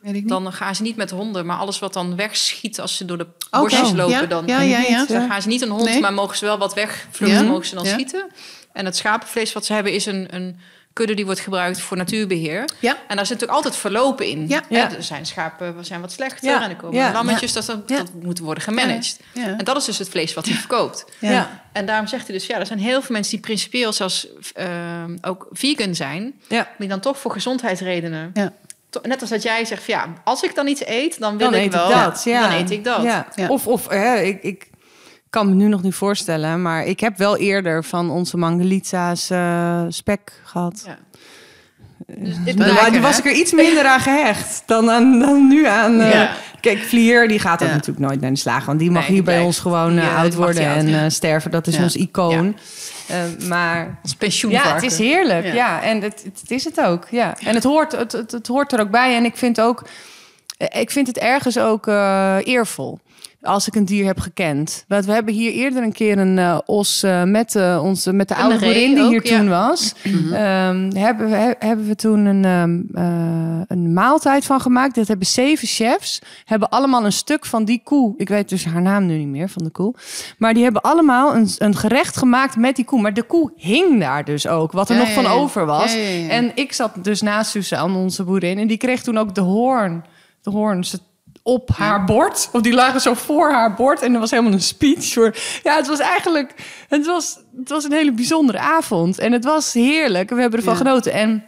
Weet 0.00 0.14
ik 0.14 0.20
niet. 0.20 0.28
Dan 0.28 0.52
gaan 0.52 0.74
ze 0.74 0.82
niet 0.82 0.96
met 0.96 1.10
honden, 1.10 1.46
maar 1.46 1.56
alles 1.58 1.78
wat 1.78 1.92
dan 1.92 2.16
wegschiet 2.16 2.80
als 2.80 2.96
ze 2.96 3.04
door 3.04 3.18
de 3.18 3.26
bosjes 3.50 3.92
lopen, 3.92 4.14
Ja, 4.20 4.26
dan, 4.26 4.46
ja, 4.46 4.60
ja, 4.60 4.78
ja. 4.80 5.04
dan 5.06 5.28
gaan 5.28 5.42
ze 5.42 5.48
niet 5.48 5.60
een 5.62 5.68
hond, 5.70 5.84
Nee. 5.84 6.00
maar 6.00 6.12
mogen 6.12 6.36
ze 6.36 6.44
wel 6.44 6.58
wat 6.58 6.74
wegvluchten, 6.74 7.44
Ja, 7.44 7.50
mogen 7.50 7.66
ze 7.66 7.74
dan 7.74 7.84
ja. 7.84 7.92
schieten. 7.92 8.30
En 8.72 8.84
het 8.84 8.96
schapenvlees 8.96 9.52
wat 9.52 9.64
ze 9.64 9.72
hebben 9.72 9.92
is 9.92 10.06
een, 10.06 10.34
een 10.34 10.60
kudde 10.92 11.14
die 11.14 11.24
wordt 11.24 11.40
gebruikt 11.40 11.80
voor 11.80 11.96
natuurbeheer. 11.96 12.64
Ja. 12.78 12.90
En 13.08 13.16
daar 13.16 13.26
zit 13.26 13.34
natuurlijk 13.40 13.52
altijd 13.52 13.76
verlopen 13.76 14.26
in. 14.26 14.48
Ja. 14.48 14.62
Er 14.70 15.02
zijn 15.02 15.26
schapen 15.26 15.76
we 15.76 15.84
zijn 15.84 16.00
wat 16.00 16.12
slechter 16.12 16.48
Ja. 16.48 16.62
en 16.62 16.70
er 16.70 16.76
komen 16.76 16.96
Ja. 16.96 17.12
lammetjes. 17.12 17.52
Dat, 17.52 17.66
dat, 17.66 17.82
Ja. 17.86 17.96
dat 17.96 18.12
moet 18.22 18.38
worden 18.38 18.62
gemanaged. 18.62 19.20
Ja. 19.34 19.42
Ja. 19.46 19.56
En 19.56 19.64
dat 19.64 19.76
is 19.76 19.84
dus 19.84 19.98
het 19.98 20.08
vlees 20.08 20.34
wat 20.34 20.44
hij 20.46 20.54
verkoopt. 20.54 21.04
Ja. 21.18 21.30
Ja. 21.30 21.62
En 21.72 21.86
daarom 21.86 22.06
zegt 22.06 22.26
hij 22.26 22.36
dus, 22.36 22.46
ja, 22.46 22.58
er 22.58 22.66
zijn 22.66 22.78
heel 22.78 23.02
veel 23.02 23.14
mensen 23.14 23.32
die 23.32 23.40
principieel 23.40 23.92
zelfs 23.92 24.26
ehm, 24.54 25.16
ook 25.20 25.46
vegan 25.52 25.94
zijn. 25.94 26.32
Ja. 26.48 26.68
Die 26.78 26.88
dan 26.88 27.00
toch 27.00 27.18
voor 27.18 27.32
gezondheidsredenen. 27.32 28.32
Net 29.02 29.20
als 29.20 29.30
dat 29.30 29.42
jij 29.42 29.64
zegt, 29.64 29.84
ja, 29.86 30.06
als 30.24 30.42
ik 30.42 30.54
dan 30.54 30.66
iets 30.66 30.86
eet, 30.86 31.18
dan 31.20 31.36
wil 31.36 31.50
Dan 31.50 31.58
ik 31.60 31.66
eet 31.66 31.74
wel. 31.74 31.88
ik 31.90 31.94
dat. 31.96 32.22
Ja. 32.24 32.48
Dan 32.48 32.58
eet 32.58 32.70
ik 32.70 32.84
dat. 32.84 33.02
Ja. 33.02 33.26
Ja. 33.34 33.48
Of, 33.48 33.66
of 33.66 33.88
hè, 33.88 34.20
ik, 34.20 34.42
ik 34.42 34.66
kan 35.30 35.48
me 35.48 35.54
nu 35.54 35.68
nog 35.68 35.82
niet 35.82 35.94
voorstellen, 35.94 36.62
maar 36.62 36.84
ik 36.84 37.00
heb 37.00 37.16
wel 37.18 37.36
eerder 37.36 37.84
van 37.84 38.10
onze 38.10 38.36
Mangalitsa's 38.36 39.30
eh, 39.30 39.82
spek 39.88 40.32
gehad. 40.44 40.82
Ja. 40.86 40.98
Dus 42.06 42.34
dit 42.44 42.58
Maar 42.58 42.68
blijkt, 42.70 42.90
die 42.92 43.00
was 43.00 43.18
ik 43.18 43.24
er 43.24 43.32
iets 43.32 43.52
minder 43.52 43.84
aan 43.84 44.00
gehecht 44.00 44.62
dan, 44.66 44.90
aan, 44.90 45.18
dan 45.18 45.48
nu 45.48 45.66
aan. 45.66 46.00
eh, 46.00 46.12
Ja. 46.12 46.32
Kijk, 46.60 46.78
Vlier 46.78 47.28
die 47.28 47.38
gaat 47.38 47.62
ook 47.62 47.68
Ja. 47.68 47.74
natuurlijk 47.74 48.06
nooit 48.06 48.20
naar 48.20 48.30
de 48.30 48.36
slager. 48.38 48.66
Want 48.66 48.78
die 48.78 48.90
mag 48.90 49.02
Nee, 49.02 49.12
hier 49.12 49.22
bij 49.24 49.40
ons 49.40 49.58
gewoon 49.58 49.98
eh, 49.98 50.06
eh, 50.06 50.16
oud 50.18 50.34
worden 50.34 50.64
en 50.64 50.88
eh, 50.88 51.04
sterven. 51.10 51.50
Dat 51.50 51.66
is 51.66 51.78
ons 51.78 51.96
icoon. 51.96 52.56
Eh, 53.06 53.16
maar 53.48 53.98
Als 54.02 54.14
pensioenvarken. 54.14 54.70
ja, 54.70 54.74
het 54.82 54.92
is 54.92 54.98
heerlijk. 54.98 55.52
Ja. 55.52 55.82
En 55.82 56.00
het, 56.02 56.22
het, 56.24 56.40
het 56.40 56.50
is 56.50 56.64
het 56.64 56.80
ook. 56.80 57.06
Ja. 57.10 57.34
En 57.44 57.54
het 57.54 57.64
hoort, 57.64 57.92
het, 57.92 58.12
het, 58.12 58.32
het 58.32 58.46
hoort 58.46 58.72
er 58.72 58.80
ook 58.80 58.90
bij. 58.90 59.16
En 59.16 59.24
ik 59.24 59.36
vind 59.36 59.60
ook, 59.60 59.84
eh, 60.56 60.80
ik 60.80 60.90
vind 60.90 61.06
het 61.06 61.18
ergens 61.18 61.58
ook 61.58 61.86
eh, 61.86 62.36
eervol. 62.44 62.98
Als 63.42 63.66
ik 63.66 63.74
een 63.74 63.84
dier 63.84 64.06
heb 64.06 64.18
gekend. 64.20 64.84
Want 64.88 65.04
we 65.04 65.12
hebben 65.12 65.34
hier 65.34 65.52
eerder 65.52 65.82
een 65.82 65.92
keer 65.92 66.18
een 66.18 66.38
eh, 66.38 66.58
os 66.66 67.02
eh, 67.02 67.22
met, 67.24 67.54
eh, 67.54 67.80
onze, 67.82 68.12
met 68.12 68.28
de 68.28 68.34
oude 68.34 68.58
boerin 68.58 68.94
die 68.94 69.04
ook, 69.04 69.10
hier 69.10 69.26
ja. 69.26 69.38
toen 69.38 69.48
was. 69.48 69.94
Ehm, 70.32 70.90
hebben, 70.96 71.30
we, 71.30 71.36
he- 71.36 71.54
hebben 71.58 71.86
we 71.86 71.94
toen 71.94 72.24
een, 72.24 72.44
ehm, 72.44 72.80
eh, 72.94 73.60
een 73.66 73.92
maaltijd 73.92 74.44
van 74.44 74.60
gemaakt. 74.60 74.94
Dat 74.94 75.08
hebben 75.08 75.26
zeven 75.26 75.68
chefs. 75.68 76.22
Hebben 76.44 76.68
allemaal 76.68 77.04
een 77.04 77.12
stuk 77.12 77.46
van 77.46 77.64
die 77.64 77.80
koe. 77.84 78.14
Ik 78.16 78.28
weet 78.28 78.48
dus 78.48 78.64
haar 78.64 78.82
naam 78.82 79.06
nu 79.06 79.16
niet 79.18 79.28
meer 79.28 79.48
van 79.48 79.64
de 79.64 79.70
koe. 79.70 79.94
Maar 80.38 80.54
die 80.54 80.62
hebben 80.62 80.82
allemaal 80.82 81.34
een, 81.34 81.48
een 81.58 81.76
gerecht 81.76 82.16
gemaakt 82.16 82.56
met 82.56 82.76
die 82.76 82.84
koe. 82.84 83.00
Maar 83.00 83.14
de 83.14 83.22
koe 83.22 83.52
hing 83.56 84.00
daar 84.00 84.24
dus 84.24 84.46
ook. 84.46 84.72
Wat 84.72 84.88
er 84.88 84.94
Ja, 84.94 85.00
nog 85.00 85.08
ja, 85.08 85.14
van 85.14 85.26
over 85.26 85.66
was. 85.66 85.96
En 86.28 86.52
ik 86.54 86.72
zat 86.72 86.92
dus 87.02 87.20
naast 87.22 87.50
Suzanne, 87.50 87.96
onze 87.98 88.24
boerin. 88.24 88.58
En 88.58 88.66
die 88.66 88.76
kreeg 88.76 89.02
toen 89.02 89.18
ook 89.18 89.34
de 89.34 89.40
hoorn. 89.40 90.04
De 90.42 90.50
hoorns 90.50 90.98
op 91.50 91.70
haar 91.70 92.04
bord. 92.04 92.48
Of 92.52 92.60
die 92.60 92.72
lagen 92.72 93.00
zo 93.00 93.14
voor 93.14 93.50
haar 93.50 93.74
bord. 93.74 94.02
En 94.02 94.14
er 94.14 94.20
was 94.20 94.30
helemaal 94.30 94.52
een 94.52 94.60
speech 94.60 95.12
voor. 95.12 95.36
Ja, 95.62 95.76
het 95.76 95.86
was 95.86 95.98
eigenlijk. 95.98 96.54
Het 96.88 97.06
was, 97.06 97.38
het 97.56 97.68
was 97.68 97.84
een 97.84 97.92
hele 97.92 98.12
bijzondere 98.12 98.58
avond. 98.58 99.18
En 99.18 99.32
het 99.32 99.44
was 99.44 99.72
heerlijk. 99.72 100.30
We 100.30 100.40
hebben 100.40 100.58
ervan 100.58 100.72
Ja. 100.72 100.78
genoten. 100.78 101.12
En 101.12 101.44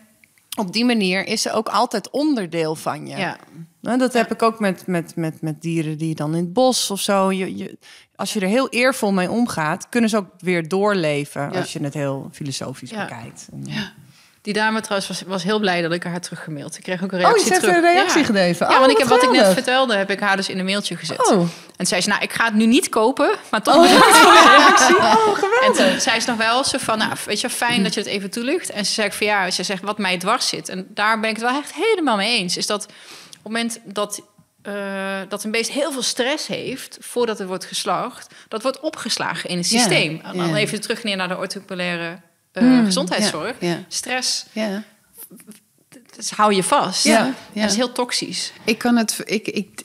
op 0.59 0.73
die 0.73 0.85
manier 0.85 1.27
is 1.27 1.43
ze 1.43 1.53
ook 1.53 1.69
altijd 1.69 2.11
onderdeel 2.11 2.75
van 2.75 3.07
je. 3.07 3.17
Ja. 3.17 3.37
Nou, 3.81 3.99
dat 3.99 4.13
heb 4.13 4.33
ik 4.33 4.43
ook 4.43 4.61
met, 4.61 4.87
met, 4.87 5.17
met, 5.17 5.41
met 5.41 5.63
dieren 5.63 5.99
die 5.99 6.15
dan 6.15 6.35
in 6.35 6.43
het 6.45 6.53
bos 6.53 6.91
of 6.91 7.01
zo. 7.01 7.33
Je, 7.33 7.57
je, 7.57 7.79
als 8.17 8.33
je 8.33 8.41
er 8.41 8.49
heel 8.49 8.69
eervol 8.69 9.13
mee 9.13 9.31
omgaat, 9.31 9.89
kunnen 9.89 10.11
ze 10.11 10.17
ook 10.17 10.27
weer 10.39 10.69
doorleven. 10.69 11.41
Ja. 11.53 11.59
Als 11.59 11.73
je 11.73 11.83
het 11.83 11.95
heel 11.95 12.29
filosofisch 12.33 12.91
Ja. 12.91 13.93
Die 14.43 14.53
dame 14.53 14.81
trouwens 14.81 15.09
was, 15.09 15.23
was 15.27 15.43
heel 15.43 15.59
blij 15.59 15.83
dat 15.83 15.93
ik 15.93 16.03
haar 16.05 16.21
teruggemaild. 16.21 16.77
Ik 16.77 16.83
kreeg 16.83 17.03
ook 17.03 17.13
een 17.13 17.19
Oh, 17.19 17.25
reactie 17.25 17.45
je 17.45 17.51
hebt 17.51 17.63
terug. 17.63 17.77
een 17.77 17.83
reactie 17.83 18.21
ja. 18.21 18.27
gegeven. 18.27 18.67
Ja, 18.67 18.73
Oh, 18.73 18.79
want 18.79 18.91
ik 18.91 18.99
wat 18.99 19.09
heb 19.09 19.21
wat 19.21 19.35
ik 19.37 19.41
net 19.45 19.53
vertelde, 19.53 19.95
heb 19.97 20.11
ik 20.11 20.21
haar 20.21 20.37
dus 20.37 20.49
in 20.49 20.59
een 20.59 20.65
mailtje 20.65 20.97
gezet. 20.97 21.31
Oh. 21.31 21.49
En 21.77 21.87
zei 21.87 22.01
ze, 22.01 22.09
nou, 22.09 22.23
ik 22.23 22.33
ga 22.33 22.45
het 22.45 22.55
nu 22.55 22.67
niet 22.67 22.89
kopen, 22.89 23.35
maar 23.51 23.63
toch 23.63 23.75
Oh, 23.77 23.83
bedankt 23.83 24.17
voor 24.17 24.33
de 24.33 24.55
reactie. 24.57 24.97
Oh, 24.97 25.35
geweldig. 25.35 25.61
En 25.67 25.91
toen 25.91 26.01
zei 26.01 26.21
ze 26.21 26.29
nog 26.29 26.39
wel 26.39 26.65
zo 26.65 26.79
van, 26.79 26.99
nou, 26.99 27.13
weet 27.25 27.41
je, 27.41 27.51
fijn 27.51 27.83
dat 27.83 27.95
je 27.95 28.01
het 28.01 28.09
even 28.09 28.31
toelicht. 28.31 28.71
En 28.71 28.85
ze 28.87 28.93
zei 28.93 29.13
van, 29.13 29.27
ja, 29.27 29.51
ze 29.51 29.63
zegt 29.63 29.83
wat 29.83 29.99
mij 29.99 30.19
dwars 30.19 30.49
zit. 30.49 30.69
En 30.69 30.87
daar 30.89 31.21
ben 31.21 31.31
ik 31.31 31.37
het 31.37 31.45
wel 31.45 31.59
echt 31.59 31.73
helemaal 31.75 32.17
mee 32.17 32.39
eens. 32.39 32.57
Is 32.57 32.67
dat 32.67 32.85
op 32.85 32.91
het 33.33 33.43
moment 33.43 33.79
dat, 33.85 34.23
eh, 34.63 34.75
dat 35.29 35.45
een 35.45 35.51
beest 35.51 35.71
heel 35.71 35.93
veel 35.93 36.03
stress 36.03 36.47
heeft 36.47 36.97
voordat 37.01 37.39
het 37.39 37.49
wordt 37.49 37.65
geslacht, 37.65 38.35
dat 38.49 38.63
wordt 38.63 38.81
opgeslagen 38.81 39.51
in 39.51 39.57
het 39.57 39.67
systeem. 39.67 40.21
En 40.25 40.37
dan 40.37 40.55
even 40.55 40.81
terug 40.81 41.03
neer 41.03 41.17
naar 41.17 41.29
de 41.29 41.37
orthopulaire 41.39 42.19
eh, 42.53 42.63
Hmm, 42.63 42.85
gezondheidszorg. 42.85 43.57
Stress, 43.89 44.47
Ja. 44.53 44.83
dat 46.17 46.31
hou 46.31 46.55
je 46.55 46.63
vast. 46.63 47.05
Ja. 47.05 47.35
Dat 47.55 47.71
is 47.71 47.77
heel 47.77 47.93
toxisch. 47.93 48.53
Ik 48.65 48.79
kan 48.79 48.97
het. 48.97 49.21
Ik, 49.25 49.49
ik, 49.49 49.81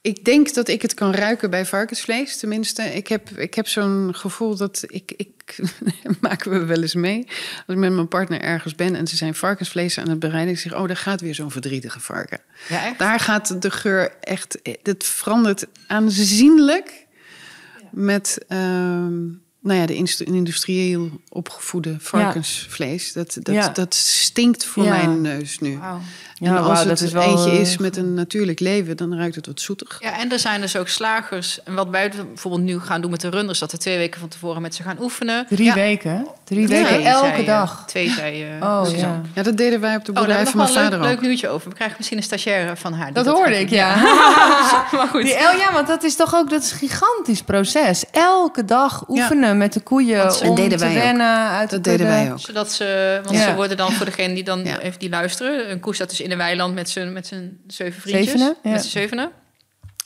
ik 0.00 0.24
denk 0.24 0.54
dat 0.54 0.68
ik 0.68 0.82
het 0.82 0.94
kan 0.94 1.14
ruiken 1.14 1.50
bij 1.50 1.66
varkensvlees. 1.66 2.38
Tenminste, 2.38 2.82
ik 2.82 3.06
heb, 3.08 3.30
ik 3.30 3.54
heb 3.54 3.68
zo'n 3.68 4.14
gevoel 4.14 4.56
dat 4.56 4.84
ik. 4.86 5.12
ik 5.16 5.30
maken 6.20 6.50
we 6.50 6.64
wel 6.64 6.82
eens 6.82 6.94
mee. 6.94 7.24
Als 7.26 7.66
ik 7.66 7.76
met 7.76 7.92
mijn 7.92 8.08
partner 8.08 8.40
ergens 8.40 8.74
ben 8.74 8.94
en 8.94 9.06
ze 9.06 9.16
zijn 9.16 9.34
varkensvlees 9.34 9.98
aan 9.98 10.08
het 10.08 10.18
bereiden. 10.18 10.54
Ik 10.54 10.60
zeg: 10.60 10.74
Oh, 10.74 10.86
daar 10.86 10.96
gaat 10.96 11.20
weer 11.20 11.34
zo'n 11.34 11.50
verdrietige 11.50 12.00
varken. 12.00 12.40
Ja, 12.68 12.84
echt? 12.84 12.98
Daar 12.98 13.20
gaat 13.20 13.62
de 13.62 13.70
geur 13.70 14.16
echt. 14.20 14.58
Het 14.82 15.04
verandert 15.04 15.66
aanzienlijk 15.86 17.06
met. 17.90 18.38
ehm, 18.48 19.20
nou 19.62 19.78
ja, 19.80 19.86
de 19.86 20.24
industrieel 20.24 21.10
opgevoede 21.28 21.96
varkensvlees. 22.00 23.12
Dat, 23.12 23.36
dat, 23.42 23.54
Ja. 23.54 23.68
dat 23.68 23.94
stinkt 23.94 24.64
voor 24.64 24.84
Ja. 24.84 24.90
mijn 24.90 25.20
neus 25.20 25.58
nu. 25.58 25.78
Ja, 26.42 26.56
en 26.56 26.62
als 26.62 26.78
dat 26.78 26.88
het 26.88 27.00
is 27.00 27.12
wel, 27.12 27.22
eentje 27.22 27.50
eh, 27.50 27.60
is 27.60 27.76
met 27.78 27.96
een 27.96 28.14
natuurlijk 28.14 28.60
leven, 28.60 28.96
dan 28.96 29.16
ruikt 29.16 29.34
het 29.34 29.46
wat 29.46 29.60
zoetig. 29.60 29.96
Ja, 30.00 30.18
en 30.18 30.32
er 30.32 30.38
zijn 30.38 30.60
dus 30.60 30.76
ook 30.76 30.88
slagers. 30.88 31.62
En 31.64 31.74
wat 31.74 31.88
wij 31.88 32.10
bijvoorbeeld 32.32 32.62
nu 32.64 32.80
gaan 32.80 33.00
doen 33.00 33.10
met 33.10 33.20
de 33.20 33.28
runners, 33.28 33.58
dat 33.58 33.72
we 33.72 33.78
twee 33.78 33.98
weken 33.98 34.20
van 34.20 34.28
tevoren 34.28 34.62
met 34.62 34.74
ze 34.74 34.82
gaan 34.82 34.96
oefenen. 35.02 35.46
Drie 35.48 35.64
Ja. 35.66 35.74
weken? 35.74 36.26
Drie 36.44 36.68
weken, 36.68 36.86
zei, 36.88 37.04
elke 37.04 37.44
dag. 37.44 37.84
Twee, 37.86 38.10
zei 38.10 38.46
Oh, 38.60 38.84
Suzanne. 38.84 39.00
ja. 39.06 39.20
Ja, 39.34 39.42
dat 39.42 39.56
deden 39.56 39.80
wij 39.80 39.96
op 39.96 40.04
de 40.04 40.10
Oh, 40.12 40.16
boerderij 40.18 40.46
van 40.46 40.56
mijn 40.56 40.68
een 40.68 40.74
vader 40.74 40.90
leuk, 40.98 41.08
ook. 41.08 41.14
leuk 41.14 41.20
nieuwtje 41.20 41.48
over. 41.48 41.68
We 41.68 41.74
krijgen 41.74 41.96
misschien 41.98 42.18
een 42.18 42.24
stagiaire 42.24 42.76
van 42.76 42.92
haar. 42.92 43.12
Dat 43.12 43.26
gaat 43.26 43.34
hoorde 43.34 43.58
ik, 43.60 43.70
ja. 43.70 43.96
maar 44.96 45.08
goed. 45.10 45.22
Die 45.22 45.34
El, 45.34 45.56
ja, 45.58 45.72
want 45.72 45.86
dat 45.86 46.02
is 46.02 46.16
toch 46.16 46.34
ook 46.34 46.50
dat 46.50 46.62
is 46.62 46.72
een 46.72 46.78
gigantisch 46.78 47.42
proces. 47.42 48.04
Elke 48.10 48.64
dag 48.64 49.08
oefenen 49.08 49.58
met 49.58 49.72
de 49.72 49.80
koeien 49.80 50.40
om 50.42 50.54
deden 50.54 50.78
te 50.78 50.84
wij 50.84 50.96
ook. 50.96 51.02
wennen. 51.02 51.36
Uit 51.48 51.70
Dat 51.70 51.84
de 51.84 51.90
deden 51.90 52.06
wij 52.06 52.32
ook. 52.32 52.40
Zodat 52.40 52.72
ze, 52.72 53.20
want 53.24 53.36
Ja. 53.36 53.44
ze 53.48 53.54
worden 53.54 53.76
dan 53.76 53.92
voor 53.92 54.06
degene 54.06 54.34
die 54.34 54.44
dan 54.44 54.64
Ja. 54.64 54.78
even 54.78 54.98
die 54.98 55.08
luisteren. 55.10 55.70
Een 55.70 55.80
koe 55.80 55.94
staat 55.94 56.08
dus 56.08 56.20
in 56.20 56.30
een 56.32 56.38
weiland 56.38 56.74
met 56.74 56.90
zijn, 56.90 57.12
met 57.12 57.26
zijn 57.26 57.58
zeven 57.66 58.00
vriendjes. 58.00 58.26
Zevenen, 58.26 58.56
ja. 58.62 58.70
Met 58.70 58.80
zijn 58.80 58.90
zevenen. 58.92 59.30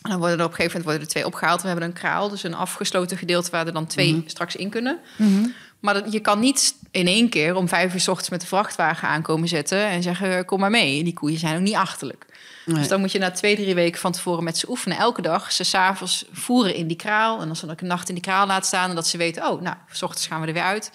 En 0.02 0.10
dan 0.12 0.18
worden 0.20 0.38
er 0.38 0.44
op 0.44 0.50
een 0.50 0.56
gegeven 0.56 0.78
moment 0.80 0.84
worden 0.84 1.02
er 1.02 1.08
twee 1.08 1.26
opgehaald. 1.26 1.60
We 1.62 1.66
hebben 1.68 1.86
een 1.86 1.92
kraal, 1.92 2.28
dus 2.28 2.42
een 2.42 2.54
afgesloten 2.54 3.16
gedeelte 3.16 3.50
waar 3.50 3.66
er 3.66 3.72
dan 3.72 3.86
twee 3.86 4.12
Mhm. 4.14 4.28
straks 4.28 4.56
in 4.56 4.70
kunnen. 4.70 4.98
Mhm. 5.16 5.46
Maar 5.80 5.94
dat, 5.94 6.12
je 6.12 6.20
kan 6.20 6.40
niet 6.40 6.74
in 6.90 7.06
één 7.06 7.28
keer 7.28 7.54
om 7.54 7.68
vijf 7.68 7.94
uur 7.94 8.00
's 8.00 8.08
ochtends 8.08 8.30
met 8.30 8.40
de 8.40 8.46
vrachtwagen 8.46 9.08
aankomen 9.08 9.48
zetten 9.48 9.86
en 9.86 10.02
zeggen: 10.02 10.44
Kom 10.44 10.60
maar 10.60 10.70
mee. 10.70 11.04
Die 11.04 11.12
koeien 11.12 11.38
zijn 11.38 11.54
ook 11.56 11.62
niet 11.62 11.74
achterlijk. 11.74 12.26
Nee. 12.66 12.76
Dus 12.76 12.88
dan 12.88 13.00
moet 13.00 13.12
je 13.12 13.18
na 13.18 13.30
twee, 13.30 13.56
drie 13.56 13.74
weken 13.74 14.00
van 14.00 14.12
tevoren 14.12 14.44
met 14.44 14.58
ze 14.58 14.70
oefenen. 14.70 14.98
Elke 14.98 15.22
dag 15.22 15.52
ze 15.52 15.64
s'avonds 15.64 16.24
voeren 16.32 16.74
in 16.74 16.86
die 16.86 16.96
kraal. 16.96 17.40
En 17.40 17.48
als 17.48 17.58
ze 17.58 17.66
dan 17.66 17.74
een 17.78 17.86
nacht 17.86 18.08
in 18.08 18.14
die 18.14 18.24
kraal 18.24 18.46
laat 18.46 18.66
staan. 18.66 18.88
En 18.88 18.94
dat 18.94 19.06
ze 19.06 19.16
weten: 19.16 19.48
Oh, 19.48 19.60
nou, 19.60 19.76
s 19.92 20.02
ochtends 20.02 20.26
gaan 20.26 20.40
we 20.40 20.46
er 20.46 20.52
weer 20.52 20.62
uit. 20.62 20.90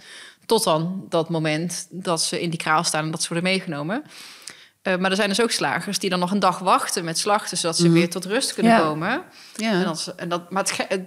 Tot 0.46 0.64
dan 0.64 1.06
dat 1.10 1.30
moment 1.30 1.88
dat 1.90 2.22
ze 2.22 2.42
in 2.42 2.50
die 2.50 2.60
kraal 2.60 2.84
staan 2.84 3.06
en 3.06 3.12
dat 3.12 3.22
ze 3.22 3.28
worden 3.30 3.50
meegenomen. 3.50 4.04
Eh, 4.82 4.98
maar 4.98 5.10
er 5.10 5.16
zijn 5.16 5.30
dus 5.30 5.42
ook 5.42 5.52
slagers 5.52 6.00
die 6.00 6.10
dan 6.10 6.20
nog 6.20 6.32
een 6.32 6.40
dag 6.40 6.60
wachten 6.60 7.04
met 7.04 7.18
slachten, 7.18 7.58
zodat 7.58 7.78
ze 7.78 7.84
Mhm. 7.84 7.94
weer 7.94 8.10
tot 8.10 8.26
rust 8.26 8.54
kunnen 8.54 8.72
Ja. 8.72 8.80
komen. 8.80 9.12
En 9.12 9.24
Ja. 9.56 9.84
dat, 9.84 10.14
en 10.16 10.30
dat, 10.30 10.52
maar 10.52 10.86
het 10.88 11.02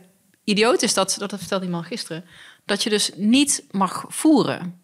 idioot 0.45 0.83
is 0.83 0.95
dat, 0.95 1.15
dat 1.19 1.35
vertelde 1.39 1.65
iemand 1.65 1.87
gisteren, 1.87 2.25
dat 2.65 2.83
je 2.83 2.91
dus 2.91 3.11
niet 3.17 3.65
mag 3.71 4.05
voeren, 4.09 4.81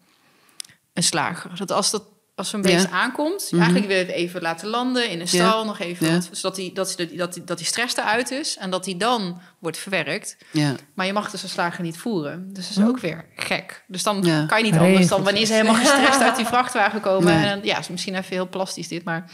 een 0.93 1.03
slager. 1.03 1.57
Dat 1.57 1.71
als, 1.71 1.91
dat, 1.91 2.03
als 2.41 2.49
zo'n 2.49 2.61
beest 2.61 2.85
Ja. 2.85 2.89
aankomt, 2.91 3.47
Mhm. 3.51 3.55
eigenlijk 3.61 3.87
weer 3.91 3.97
het 3.99 4.07
even 4.07 4.41
laten 4.41 4.67
landen 4.67 5.03
in 5.09 5.19
een 5.19 5.27
Ja. 5.31 5.47
stal, 5.47 5.65
nog 5.65 5.79
even, 5.79 6.07
Ja. 6.07 6.13
wat- 6.13 6.29
zodat 6.31 6.55
die, 6.55 6.73
dat, 6.73 6.93
die, 6.97 7.15
dat, 7.17 7.33
die, 7.33 7.43
dat 7.43 7.57
die 7.57 7.67
stress 7.67 7.95
eruit 7.97 8.31
is 8.31 8.57
en 8.57 8.69
dat 8.69 8.83
die 8.83 8.97
dan 8.97 9.41
wordt 9.59 9.77
verwerkt. 9.77 10.37
ja. 10.51 10.75
Maar 10.93 11.05
je 11.05 11.13
mag 11.13 11.31
dus 11.31 11.43
een 11.43 11.49
slager 11.49 11.83
niet 11.83 11.97
voeren. 11.97 12.53
Dus 12.53 12.67
dat 12.67 12.77
is 12.77 12.89
ook 12.89 12.99
weer 12.99 13.25
gek. 13.35 13.83
Dus 13.87 14.03
dan 14.03 14.23
Ja. 14.23 14.45
kan 14.45 14.57
je 14.57 14.63
niet 14.71 14.79
anders 14.79 15.07
dan 15.07 15.23
wanneer 15.23 15.45
ze 15.45 15.53
helemaal 15.53 15.75
gestrest 15.75 16.21
uit 16.21 16.35
die 16.35 16.45
vrachtwagen 16.45 17.01
komen. 17.01 17.33
Nee. 17.35 17.45
En 17.45 17.49
dan, 17.57 17.65
ja, 17.67 17.79
is 17.79 17.87
misschien 17.87 18.15
even 18.15 18.29
heel 18.35 18.49
plastisch 18.49 18.87
dit, 18.87 19.03
maar 19.03 19.31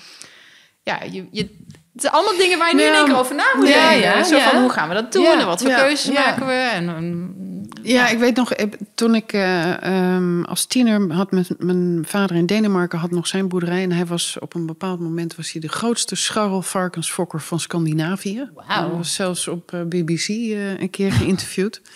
ja, 0.83 1.03
je, 1.03 1.27
je, 1.31 1.57
het 1.97 2.05
zijn 2.05 2.15
allemaal 2.15 2.37
dingen 2.39 2.57
waar 2.57 2.69
je 2.69 2.75
nu 2.75 2.81
in 2.83 2.93
één 2.93 3.05
keer 3.05 3.17
over 3.17 3.35
na 3.35 3.43
moet 3.55 3.67
Ja, 3.67 3.89
denken. 3.89 4.09
ja, 4.09 4.23
Zo 4.23 4.39
van, 4.39 4.61
hoe 4.61 4.69
gaan 4.69 4.87
we 4.87 4.93
dat 4.93 5.11
doen? 5.11 5.25
En 5.39 5.45
wat 5.45 5.61
voor 5.61 5.71
keuzes 5.71 6.13
maken 6.13 6.45
we? 6.45 6.53
En, 6.53 7.35
Ja, 7.83 8.07
ik 8.07 8.17
weet 8.19 8.35
nog, 8.35 8.53
toen 8.95 9.15
ik 9.15 9.33
eh, 9.33 9.83
ehm, 9.83 10.43
als 10.43 10.65
tiener 10.65 11.11
had 11.13 11.31
met 11.31 11.49
mijn 11.57 12.03
vader 12.07 12.35
in 12.35 12.45
Denemarken 12.45 12.99
had 12.99 13.11
nog 13.11 13.27
zijn 13.27 13.47
boerderij. 13.47 13.83
En 13.83 13.91
hij 13.91 14.05
was 14.05 14.39
op 14.39 14.53
een 14.55 14.65
bepaald 14.65 14.99
moment 14.99 15.35
was 15.35 15.51
hij 15.51 15.61
de 15.61 15.67
grootste 15.69 16.15
scharrelvarkensfokker 16.15 17.41
van 17.41 17.59
Scandinavië. 17.59 18.49
Wauw. 18.53 18.65
Hij 18.67 18.97
was 18.97 19.13
zelfs 19.13 19.47
op 19.47 19.73
eh, 19.73 19.81
BBC 19.81 20.27
eh, 20.27 20.79
een 20.79 20.89
keer 20.89 21.11
geïnterviewd. 21.11 21.81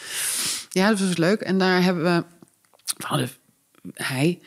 Ja, 0.73 0.89
dat 0.89 0.99
was 0.99 1.17
leuk. 1.17 1.41
En 1.41 1.57
daar 1.57 1.83
hebben 1.83 2.03
we, 2.03 2.23
we 2.97 3.05
hadden 3.07 3.29
hij, 3.93 4.39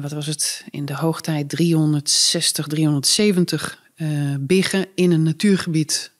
wat 0.00 0.12
was 0.12 0.26
het, 0.26 0.64
in 0.70 0.84
de 0.84 0.94
hoogtijd 0.94 1.48
360, 1.48 2.66
370 2.66 3.78
eh 3.96 4.34
biggen 4.40 4.86
in 4.94 5.10
een 5.10 5.22
natuurgebied 5.22 6.12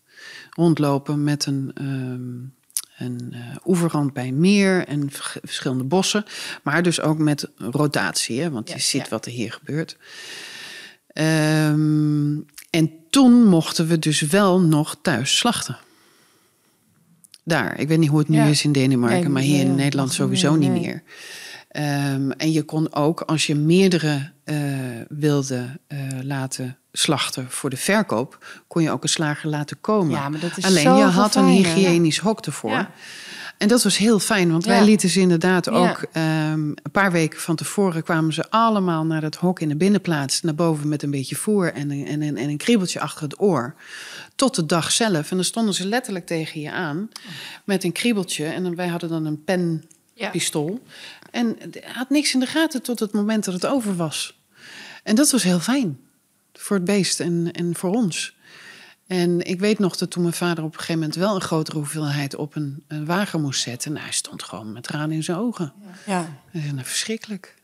rondlopen 0.50 1.24
met 1.24 1.46
een 1.46 1.70
ehm, 1.74 2.54
een 2.98 3.32
uh, 3.32 3.38
oeverrand 3.64 4.12
bij 4.12 4.28
een 4.28 4.40
meer 4.40 4.86
en 4.86 5.08
verschillende 5.42 5.84
bossen. 5.84 6.24
Maar 6.62 6.82
dus 6.82 7.00
ook 7.00 7.18
met 7.18 7.48
rotatie, 7.56 8.40
hè, 8.40 8.50
want 8.50 8.70
je 8.70 8.78
ziet 8.78 9.08
wat 9.08 9.26
er 9.26 9.32
hier 9.32 9.52
gebeurt. 9.52 9.96
Um, 11.14 12.46
en 12.70 12.90
toen 13.10 13.44
mochten 13.44 13.86
we 13.86 13.98
dus 13.98 14.20
wel 14.20 14.60
nog 14.60 14.96
thuis 15.02 15.36
slachten. 15.36 15.78
Daar. 17.44 17.78
Ik 17.78 17.88
weet 17.88 17.98
niet 17.98 18.08
hoe 18.08 18.18
het 18.18 18.28
nu 18.28 18.40
is 18.40 18.64
in 18.64 18.72
Denemarken, 18.72 19.32
maar 19.32 19.42
hier 19.42 19.60
in 19.60 19.74
Nederland 19.74 20.12
sowieso 20.12 20.54
niet 20.54 20.70
meer. 20.70 21.02
Um, 22.12 22.32
en 22.32 22.52
je 22.52 22.62
kon 22.62 22.94
ook, 22.94 23.20
als 23.20 23.46
je 23.46 23.54
meerdere 23.54 24.30
uh, 24.44 24.56
wilde 25.08 25.80
uh, 25.88 25.98
laten 26.22 26.78
slachten 26.98 27.50
voor 27.50 27.70
de 27.70 27.76
verkoop, 27.76 28.44
kon 28.66 28.82
je 28.82 28.90
ook 28.90 29.02
een 29.02 29.08
slager 29.08 29.50
laten 29.50 29.80
komen. 29.80 30.10
Ja, 30.10 30.28
maar 30.28 30.40
dat 30.40 30.56
is 30.56 30.64
Alleen 30.64 30.96
je 30.96 31.04
had 31.04 31.34
een 31.34 31.46
hygiënisch 31.46 32.18
hok 32.18 32.40
ervoor. 32.46 32.70
Ja. 32.70 32.90
En 33.58 33.68
dat 33.68 33.82
was 33.82 33.96
heel 33.96 34.18
fijn, 34.18 34.50
want 34.50 34.64
wij 34.64 34.84
lieten 34.84 35.08
ze 35.08 35.20
inderdaad 35.20 35.68
ook 35.68 36.02
um, 36.02 36.12
een 36.82 36.90
paar 36.92 37.12
weken 37.12 37.40
van 37.40 37.56
tevoren 37.56 38.02
kwamen 38.02 38.32
ze 38.32 38.50
allemaal 38.50 39.04
naar 39.04 39.22
het 39.22 39.36
hok 39.36 39.60
in 39.60 39.68
de 39.68 39.76
binnenplaats, 39.76 40.40
naar 40.40 40.54
boven 40.54 40.88
met 40.88 41.02
een 41.02 41.10
beetje 41.10 41.36
voer 41.36 41.72
en 41.72 41.90
een, 41.90 42.06
en, 42.06 42.22
en, 42.22 42.36
en 42.36 42.48
een 42.48 42.56
kriebeltje 42.56 43.00
achter 43.00 43.22
het 43.22 43.40
oor. 43.40 43.74
Tot 44.34 44.54
de 44.54 44.66
dag 44.66 44.92
zelf. 44.92 45.30
En 45.30 45.36
dan 45.36 45.44
stonden 45.44 45.74
ze 45.74 45.86
letterlijk 45.86 46.26
tegen 46.26 46.60
je 46.60 46.70
aan 46.70 47.08
met 47.64 47.84
een 47.84 47.92
kriebeltje. 47.92 48.44
En 48.44 48.74
wij 48.74 48.88
hadden 48.88 49.08
dan 49.08 49.24
een 49.24 49.44
penpistool. 49.44 50.82
En 51.30 51.56
had 51.92 52.10
niks 52.10 52.34
in 52.34 52.40
de 52.40 52.46
gaten 52.46 52.82
tot 52.82 52.98
het 52.98 53.12
moment 53.12 53.44
dat 53.44 53.54
het 53.54 53.66
over 53.66 53.96
was. 53.96 54.40
En 55.02 55.14
dat 55.14 55.30
was 55.30 55.42
heel 55.42 55.60
fijn 55.60 55.98
voor 56.58 56.76
het 56.76 56.84
beest 56.84 57.20
en, 57.20 57.52
en 57.52 57.74
voor 57.74 57.90
ons. 57.90 58.36
En 59.06 59.40
ik 59.46 59.60
weet 59.60 59.78
nog 59.78 59.96
dat 59.96 60.10
toen 60.10 60.22
mijn 60.22 60.34
vader 60.34 60.64
op 60.64 60.72
een 60.72 60.78
gegeven 60.78 61.00
moment 61.00 61.18
wel 61.18 61.34
een 61.34 61.40
grotere 61.40 61.76
hoeveelheid 61.76 62.36
op 62.36 62.56
een, 62.56 62.84
een 62.88 63.06
wagen 63.06 63.40
moest 63.40 63.62
zetten. 63.62 63.92
Nou, 63.92 64.04
hij 64.04 64.12
stond 64.12 64.42
gewoon 64.42 64.72
met 64.72 64.82
tranen 64.82 65.10
in 65.10 65.22
zijn 65.22 65.38
ogen. 65.38 65.72
Ja. 66.06 66.20
Dat 66.52 66.62
is 66.62 66.72
nou 66.72 66.84
verschrikkelijk. 66.84 67.54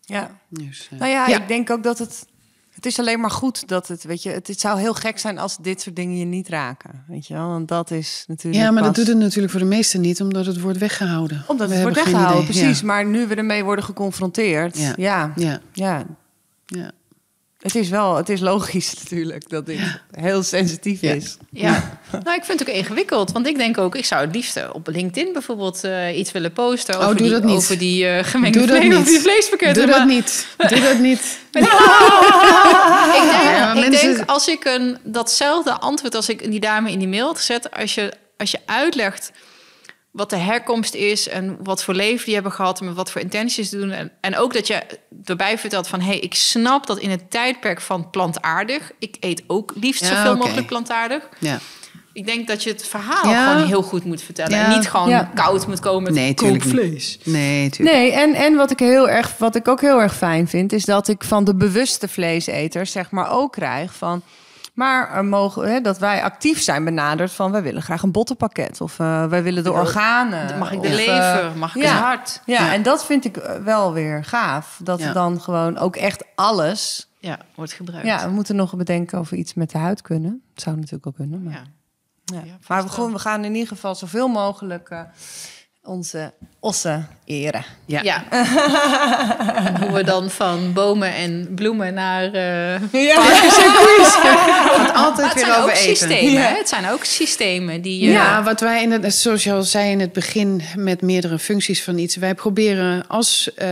Ja. 0.00 0.38
Dus, 0.48 0.88
uh, 0.92 0.98
nou 0.98 1.10
ja, 1.10 1.26
ja, 1.26 1.40
ik 1.40 1.48
denk 1.48 1.70
ook 1.70 1.82
dat 1.82 1.98
het. 1.98 2.26
Het 2.72 2.86
is 2.86 2.98
alleen 2.98 3.20
maar 3.20 3.30
goed 3.30 3.68
dat 3.68 3.88
het, 3.88 4.04
weet 4.04 4.22
je, 4.22 4.30
het, 4.30 4.46
het, 4.46 4.60
zou 4.60 4.78
heel 4.80 4.94
gek 4.94 5.18
zijn 5.18 5.38
als 5.38 5.56
dit 5.56 5.80
soort 5.80 5.96
dingen 5.96 6.18
je 6.18 6.24
niet 6.24 6.48
raken, 6.48 7.04
weet 7.06 7.26
je 7.26 7.34
wel, 7.34 7.48
want 7.48 7.68
dat 7.68 7.90
is 7.90 8.24
natuurlijk. 8.26 8.64
Ja, 8.64 8.70
maar 8.70 8.82
dat 8.82 8.94
doet 8.94 9.06
het 9.06 9.16
natuurlijk 9.16 9.52
voor 9.52 9.60
de 9.60 9.66
meesten 9.66 10.00
niet, 10.00 10.20
omdat 10.20 10.46
het 10.46 10.60
wordt 10.60 10.78
weggehouden. 10.78 11.44
Omdat 11.46 11.70
het 11.70 11.82
wordt 11.82 11.96
weggehouden, 11.96 12.44
precies. 12.44 12.82
Maar 12.82 13.06
nu 13.06 13.26
we 13.26 13.34
ermee 13.34 13.64
worden 13.64 13.84
geconfronteerd, 13.84 14.78
ja, 14.78 14.92
ja, 14.96 15.32
ja. 15.72 16.06
ja. 16.64 16.90
Het 17.62 17.74
is 17.74 17.88
wel, 17.88 18.16
het 18.16 18.28
is 18.28 18.40
logisch 18.40 18.94
natuurlijk 19.02 19.48
dat 19.48 19.66
dit 19.66 19.78
heel 20.10 20.42
sensitief 20.42 21.02
is. 21.02 21.36
Ja. 21.50 21.98
nou 22.10 22.36
ik 22.36 22.44
vind 22.44 22.58
het 22.58 22.68
ook 22.68 22.74
ingewikkeld. 22.74 23.32
Want 23.32 23.46
ik 23.46 23.56
denk 23.56 23.78
ook, 23.78 23.96
ik 23.96 24.04
zou 24.04 24.24
het 24.24 24.34
liefst 24.34 24.72
op 24.72 24.88
LinkedIn 24.88 25.32
bijvoorbeeld 25.32 25.84
uh, 25.84 26.18
iets 26.18 26.32
willen 26.32 26.52
posten. 26.52 26.94
Over 26.94 27.08
oh, 27.08 27.16
doe 27.16 27.26
die, 27.26 27.30
dat 27.30 27.44
niet. 27.44 27.56
Over 27.56 27.78
die 27.78 28.04
uh, 28.04 28.18
gemengde 28.22 28.58
doe 28.58 28.68
vlees, 28.68 28.94
dat 28.94 29.06
die 29.06 29.20
vleespakketten. 29.28 29.86
Doe 29.86 29.94
dat 29.94 30.06
niet. 30.06 30.46
Doe 30.56 30.80
dat 30.80 30.98
niet. 30.98 31.38
ik 31.52 31.60
denk, 31.60 33.42
ja, 33.42 33.74
ik 33.74 33.90
denk 33.90 34.22
als 34.30 34.48
ik 34.48 34.64
een, 34.64 34.98
datzelfde 35.02 35.72
antwoord 35.72 36.14
als 36.14 36.28
ik 36.28 36.50
die 36.50 36.60
dame 36.60 36.90
in 36.90 36.98
die 36.98 37.08
mail 37.08 37.26
had 37.26 37.36
gezet. 37.36 37.70
Als 37.70 37.94
je, 37.94 38.12
als 38.36 38.50
je 38.50 38.58
uitlegt 38.66 39.32
wat 40.12 40.30
de 40.30 40.36
herkomst 40.36 40.94
is 40.94 41.28
en 41.28 41.56
wat 41.62 41.84
voor 41.84 41.94
leven 41.94 42.24
die 42.24 42.34
hebben 42.34 42.52
gehad 42.52 42.80
en 42.80 42.94
wat 42.94 43.10
voor 43.10 43.20
intenties 43.20 43.70
doen. 43.70 43.90
En, 43.90 44.12
en 44.20 44.36
ook 44.36 44.52
dat 44.52 44.66
je 44.66 44.82
erbij 45.24 45.58
vertelt 45.58 45.88
van 45.88 46.00
hé, 46.00 46.06
hey, 46.06 46.18
ik 46.18 46.34
snap 46.34 46.86
dat 46.86 46.98
in 46.98 47.10
het 47.10 47.30
tijdperk 47.30 47.80
van 47.80 48.10
plantaardig, 48.10 48.90
ik 48.98 49.16
eet 49.20 49.42
ook 49.46 49.72
liefst 49.74 50.04
zoveel 50.04 50.36
mogelijk 50.36 50.66
plantaardig. 50.66 51.28
Ja. 51.38 51.58
Ik 52.12 52.26
denk 52.26 52.48
dat 52.48 52.62
je 52.62 52.70
het 52.70 52.86
verhaal 52.86 53.22
gewoon 53.22 53.66
heel 53.66 53.82
goed 53.82 54.04
moet 54.04 54.22
vertellen. 54.22 54.58
En 54.58 54.70
niet 54.70 54.88
gewoon 54.88 55.32
koud 55.34 55.66
moet 55.66 55.80
komen 55.80 56.02
met 56.02 56.12
nee, 56.12 56.34
kookvlees. 56.34 57.18
Nee, 57.24 57.70
tuurlijk. 57.70 57.96
Nee, 57.96 58.12
en, 58.12 58.34
en 58.34 58.54
wat, 58.54 58.70
ik 58.70 58.78
heel 58.78 59.08
erg, 59.08 59.34
wat 59.38 59.54
ik 59.54 59.68
ook 59.68 59.80
heel 59.80 60.00
erg 60.00 60.16
fijn 60.16 60.48
vind... 60.48 60.72
is 60.72 60.84
dat 60.84 61.08
ik 61.08 61.24
van 61.24 61.44
de 61.44 61.54
bewuste 61.54 62.08
vleeseters 62.08 62.92
zeg 62.92 63.10
maar 63.10 63.30
ook 63.30 63.52
krijg 63.52 63.94
van... 63.94 64.22
Maar 64.72 65.24
mogen, 65.24 65.72
hè, 65.72 65.80
dat 65.80 65.98
wij 65.98 66.22
actief 66.22 66.62
zijn 66.62 66.84
benaderd 66.84 67.32
van... 67.32 67.50
wij 67.50 67.62
willen 67.62 67.82
graag 67.82 68.02
een 68.02 68.12
bottenpakket. 68.12 68.80
Of 68.80 68.98
uh, 68.98 69.26
wij 69.26 69.42
willen 69.42 69.64
de 69.64 69.72
organen. 69.72 70.58
Mag 70.58 70.72
ik 70.72 70.82
de 70.82 70.88
lever? 70.88 71.44
Uh, 71.44 71.54
mag 71.54 71.76
ik 71.76 71.82
ja, 71.82 71.88
het 71.88 71.98
hart? 71.98 72.42
Ja, 72.46 72.64
ja, 72.64 72.72
en 72.72 72.82
dat 72.82 73.04
vind 73.04 73.24
ik 73.24 73.36
eh, 73.36 73.62
wel 73.62 73.92
weer 73.92 74.24
gaaf. 74.24 74.80
Dat 74.84 74.98
ja. 74.98 75.12
dan 75.12 75.40
gewoon 75.40 75.78
ook 75.78 75.96
echt 75.96 76.24
alles... 76.34 77.10
Ja, 77.18 77.38
wordt 77.54 77.72
gebruikt. 77.72 78.06
Ja, 78.06 78.26
we 78.26 78.32
moeten 78.32 78.56
nog 78.56 78.76
bedenken 78.76 79.18
of 79.18 79.30
we 79.30 79.36
iets 79.36 79.54
met 79.54 79.70
de 79.70 79.78
huid 79.78 80.02
kunnen. 80.02 80.42
Dat 80.54 80.62
zou 80.62 80.76
natuurlijk 80.76 81.06
ook 81.06 81.14
kunnen. 81.14 81.42
Maar, 81.42 81.52
ja. 81.52 81.62
Ja. 82.24 82.42
maar 82.68 82.82
we, 82.82 82.88
gewoon, 82.88 83.12
we 83.12 83.18
gaan 83.18 83.44
in 83.44 83.52
ieder 83.52 83.68
geval 83.68 83.94
zoveel 83.94 84.28
mogelijk... 84.28 84.90
Uh, 84.90 85.00
onze 85.84 86.32
ossen 86.60 87.08
eren. 87.24 87.64
Ja. 87.86 88.02
ja. 88.02 88.24
Hoe 89.80 89.92
we 89.92 90.04
dan 90.04 90.30
van 90.30 90.72
bomen 90.72 91.14
en 91.14 91.48
bloemen 91.54 91.94
naar 91.94 92.24
uh, 92.24 92.92
ja. 92.92 93.40
en 94.74 94.94
altijd 95.06 95.34
weer 95.34 95.56
over 95.58 95.72
eten. 95.72 95.96
Systemen, 95.96 96.32
ja. 96.32 96.54
Het 96.54 96.68
zijn 96.68 96.88
ook 96.88 97.04
systemen 97.04 97.82
die. 97.82 98.04
Uh, 98.04 98.12
ja, 98.12 98.42
wat 98.42 98.60
wij 98.60 98.82
in 98.82 98.90
het, 98.90 99.14
zoals 99.14 99.44
je 99.44 99.52
al 99.52 99.62
zei 99.62 99.90
in 99.90 100.00
het 100.00 100.12
begin 100.12 100.62
met 100.76 101.02
meerdere 101.02 101.38
functies 101.38 101.82
van 101.82 101.98
iets. 101.98 102.16
Wij 102.16 102.34
proberen 102.34 103.06
als 103.06 103.50
uh, 103.62 103.68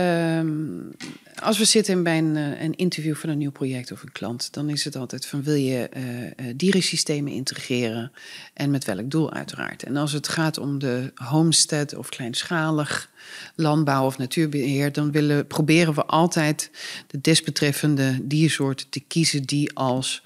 als 1.41 1.57
we 1.57 1.65
zitten 1.65 2.03
bij 2.03 2.17
een, 2.17 2.35
eh, 2.35 2.61
een, 2.61 2.75
interview 2.75 3.15
van 3.15 3.29
een 3.29 3.37
nieuw 3.37 3.51
project 3.51 3.91
of 3.91 4.01
een 4.01 4.11
klant, 4.11 4.53
dan 4.53 4.69
is 4.69 4.83
het 4.83 4.95
altijd 4.95 5.25
van 5.25 5.43
wil 5.43 5.55
je 5.55 5.89
uh, 5.97 6.53
dierensystemen 6.55 7.31
integreren 7.31 8.11
en 8.53 8.71
met 8.71 8.85
welk 8.85 9.11
doel 9.11 9.33
uiteraard. 9.33 9.83
En 9.83 9.97
als 9.97 10.11
het 10.11 10.27
gaat 10.27 10.57
om 10.57 10.79
de 10.79 11.11
homestead 11.15 11.95
of 11.95 12.09
kleinschalig 12.09 13.09
landbouw 13.55 14.05
of 14.05 14.17
natuurbeheer, 14.17 14.91
dan 14.91 15.11
willen, 15.11 15.47
proberen 15.47 15.93
we 15.93 16.05
altijd 16.05 16.71
de 17.07 17.21
desbetreffende 17.21 18.17
diersoorten 18.21 18.89
te 18.89 18.99
kiezen 18.99 19.43
die 19.43 19.73
als 19.73 20.23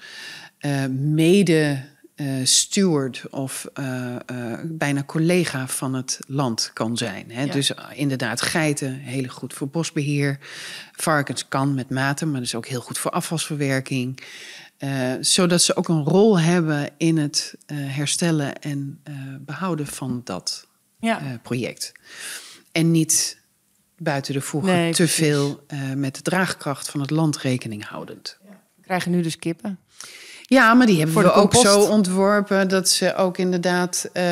mede 0.90 1.84
uh, 2.16 2.44
steward 2.44 3.24
of 3.30 3.66
uh, 3.78 4.16
uh, 4.30 4.52
bijna 4.64 5.04
collega 5.04 5.68
van 5.68 5.94
het 5.94 6.18
land 6.26 6.70
kan 6.72 6.96
zijn. 6.96 7.30
Hè? 7.30 7.42
Ja. 7.42 7.52
Dus 7.52 7.72
inderdaad, 7.94 8.42
geiten, 8.42 8.94
heel 8.94 9.28
goed 9.28 9.54
voor 9.54 9.68
bosbeheer. 9.68 10.38
Varkens 10.92 11.48
kan 11.48 11.74
met 11.74 11.90
mate, 11.90 12.26
maar 12.26 12.40
dus 12.40 12.54
ook 12.54 12.66
heel 12.66 12.80
goed 12.80 12.98
voor 12.98 13.10
afvalsverwerking. 13.10 14.22
zodat 15.20 15.62
ze 15.62 15.76
ook 15.76 15.88
een 15.88 16.04
rol 16.04 16.40
hebben 16.40 16.90
in 16.96 17.16
het 17.16 17.54
herstellen 17.72 18.60
en 18.60 19.02
behouden 19.40 19.86
van 19.86 20.20
dat 20.24 20.66
ja. 21.00 21.40
project. 21.42 21.92
En 22.72 22.90
niet 22.90 23.38
buiten 23.98 24.34
de 24.34 24.40
voegen 24.40 24.72
nee, 24.72 24.92
te 24.92 25.02
precies. 25.02 25.26
veel 25.26 25.66
met 25.94 26.14
de 26.14 26.22
draagkracht 26.22 26.90
van 26.90 27.00
het 27.00 27.10
land 27.10 27.38
rekening 27.38 27.84
houdend. 27.84 28.38
Ja. 28.44 28.60
We 28.76 28.82
krijgen 28.82 29.10
nu 29.10 29.22
dus 29.22 29.38
kippen. 29.38 29.78
Ja, 30.48 30.74
maar 30.74 30.86
die 30.86 30.98
hebben 30.98 31.22
we 31.22 31.32
ook 31.32 31.54
zo 31.54 31.80
ontworpen 31.80 32.68
dat 32.68 32.88
ze 32.88 33.14
ook 33.14 33.38
inderdaad 33.38 34.08
uh, 34.12 34.22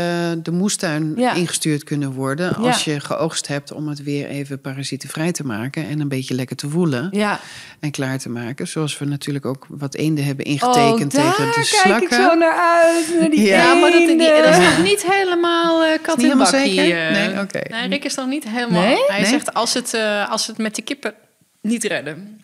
de 0.43 0.51
moestuin 0.51 1.13
ja. 1.17 1.33
ingestuurd 1.33 1.85
kunnen 1.85 2.13
worden. 2.13 2.55
Als 2.55 2.85
ja. 2.85 2.93
je 2.93 3.01
geoogst 3.01 3.47
hebt 3.47 3.73
om 3.73 3.89
het 3.89 4.03
weer 4.03 4.29
even 4.29 4.61
parasietenvrij 4.61 5.33
te 5.33 5.47
maken 5.47 5.89
en 5.89 6.01
een 6.01 6.09
beetje 6.09 6.35
lekker 6.35 6.57
te 6.57 6.71
woelen. 6.71 7.09
Ja. 7.13 7.41
En 7.81 7.91
klaar 7.91 8.19
te 8.19 8.29
maken. 8.29 8.69
Zoals 8.69 8.99
we 8.99 9.05
natuurlijk 9.05 9.47
ook 9.47 9.67
wat 9.69 9.95
eenden 9.95 10.25
hebben 10.25 10.45
ingetekend 10.45 11.15
oh, 11.15 11.21
tegen 11.21 11.53
de 11.53 11.65
slakken. 11.65 12.09
kijk 12.09 12.21
ik 12.21 12.29
zo 12.29 12.35
naar 12.35 12.83
uit. 12.85 13.21
Naar 13.21 13.31
die 13.31 13.43
ja, 13.43 13.75
maar 13.75 13.91
dat, 13.91 14.07
die, 14.07 14.19
dat 14.19 14.49
is 14.49 14.59
nog 14.69 14.83
niet 14.83 15.07
helemaal 15.07 15.85
uh, 15.85 15.91
kat 16.03 16.23
in 16.23 16.39
bakkie. 16.39 16.81
Nee, 16.81 17.31
oké. 17.31 17.41
Okay. 17.41 17.81
Nee, 17.81 17.89
Rick 17.89 18.05
is 18.05 18.15
nog 18.15 18.27
niet 18.27 18.49
helemaal. 18.49 18.83
Nee? 18.83 19.05
Hij 19.07 19.21
nee? 19.21 19.31
zegt 19.31 19.55
als 19.55 19.75
het, 19.75 19.95
uh, 19.95 20.31
als 20.31 20.47
het 20.47 20.59
met 20.59 20.75
de 20.75 20.83
kippen 20.83 21.15
niet 21.61 21.85
redden. 21.85 22.41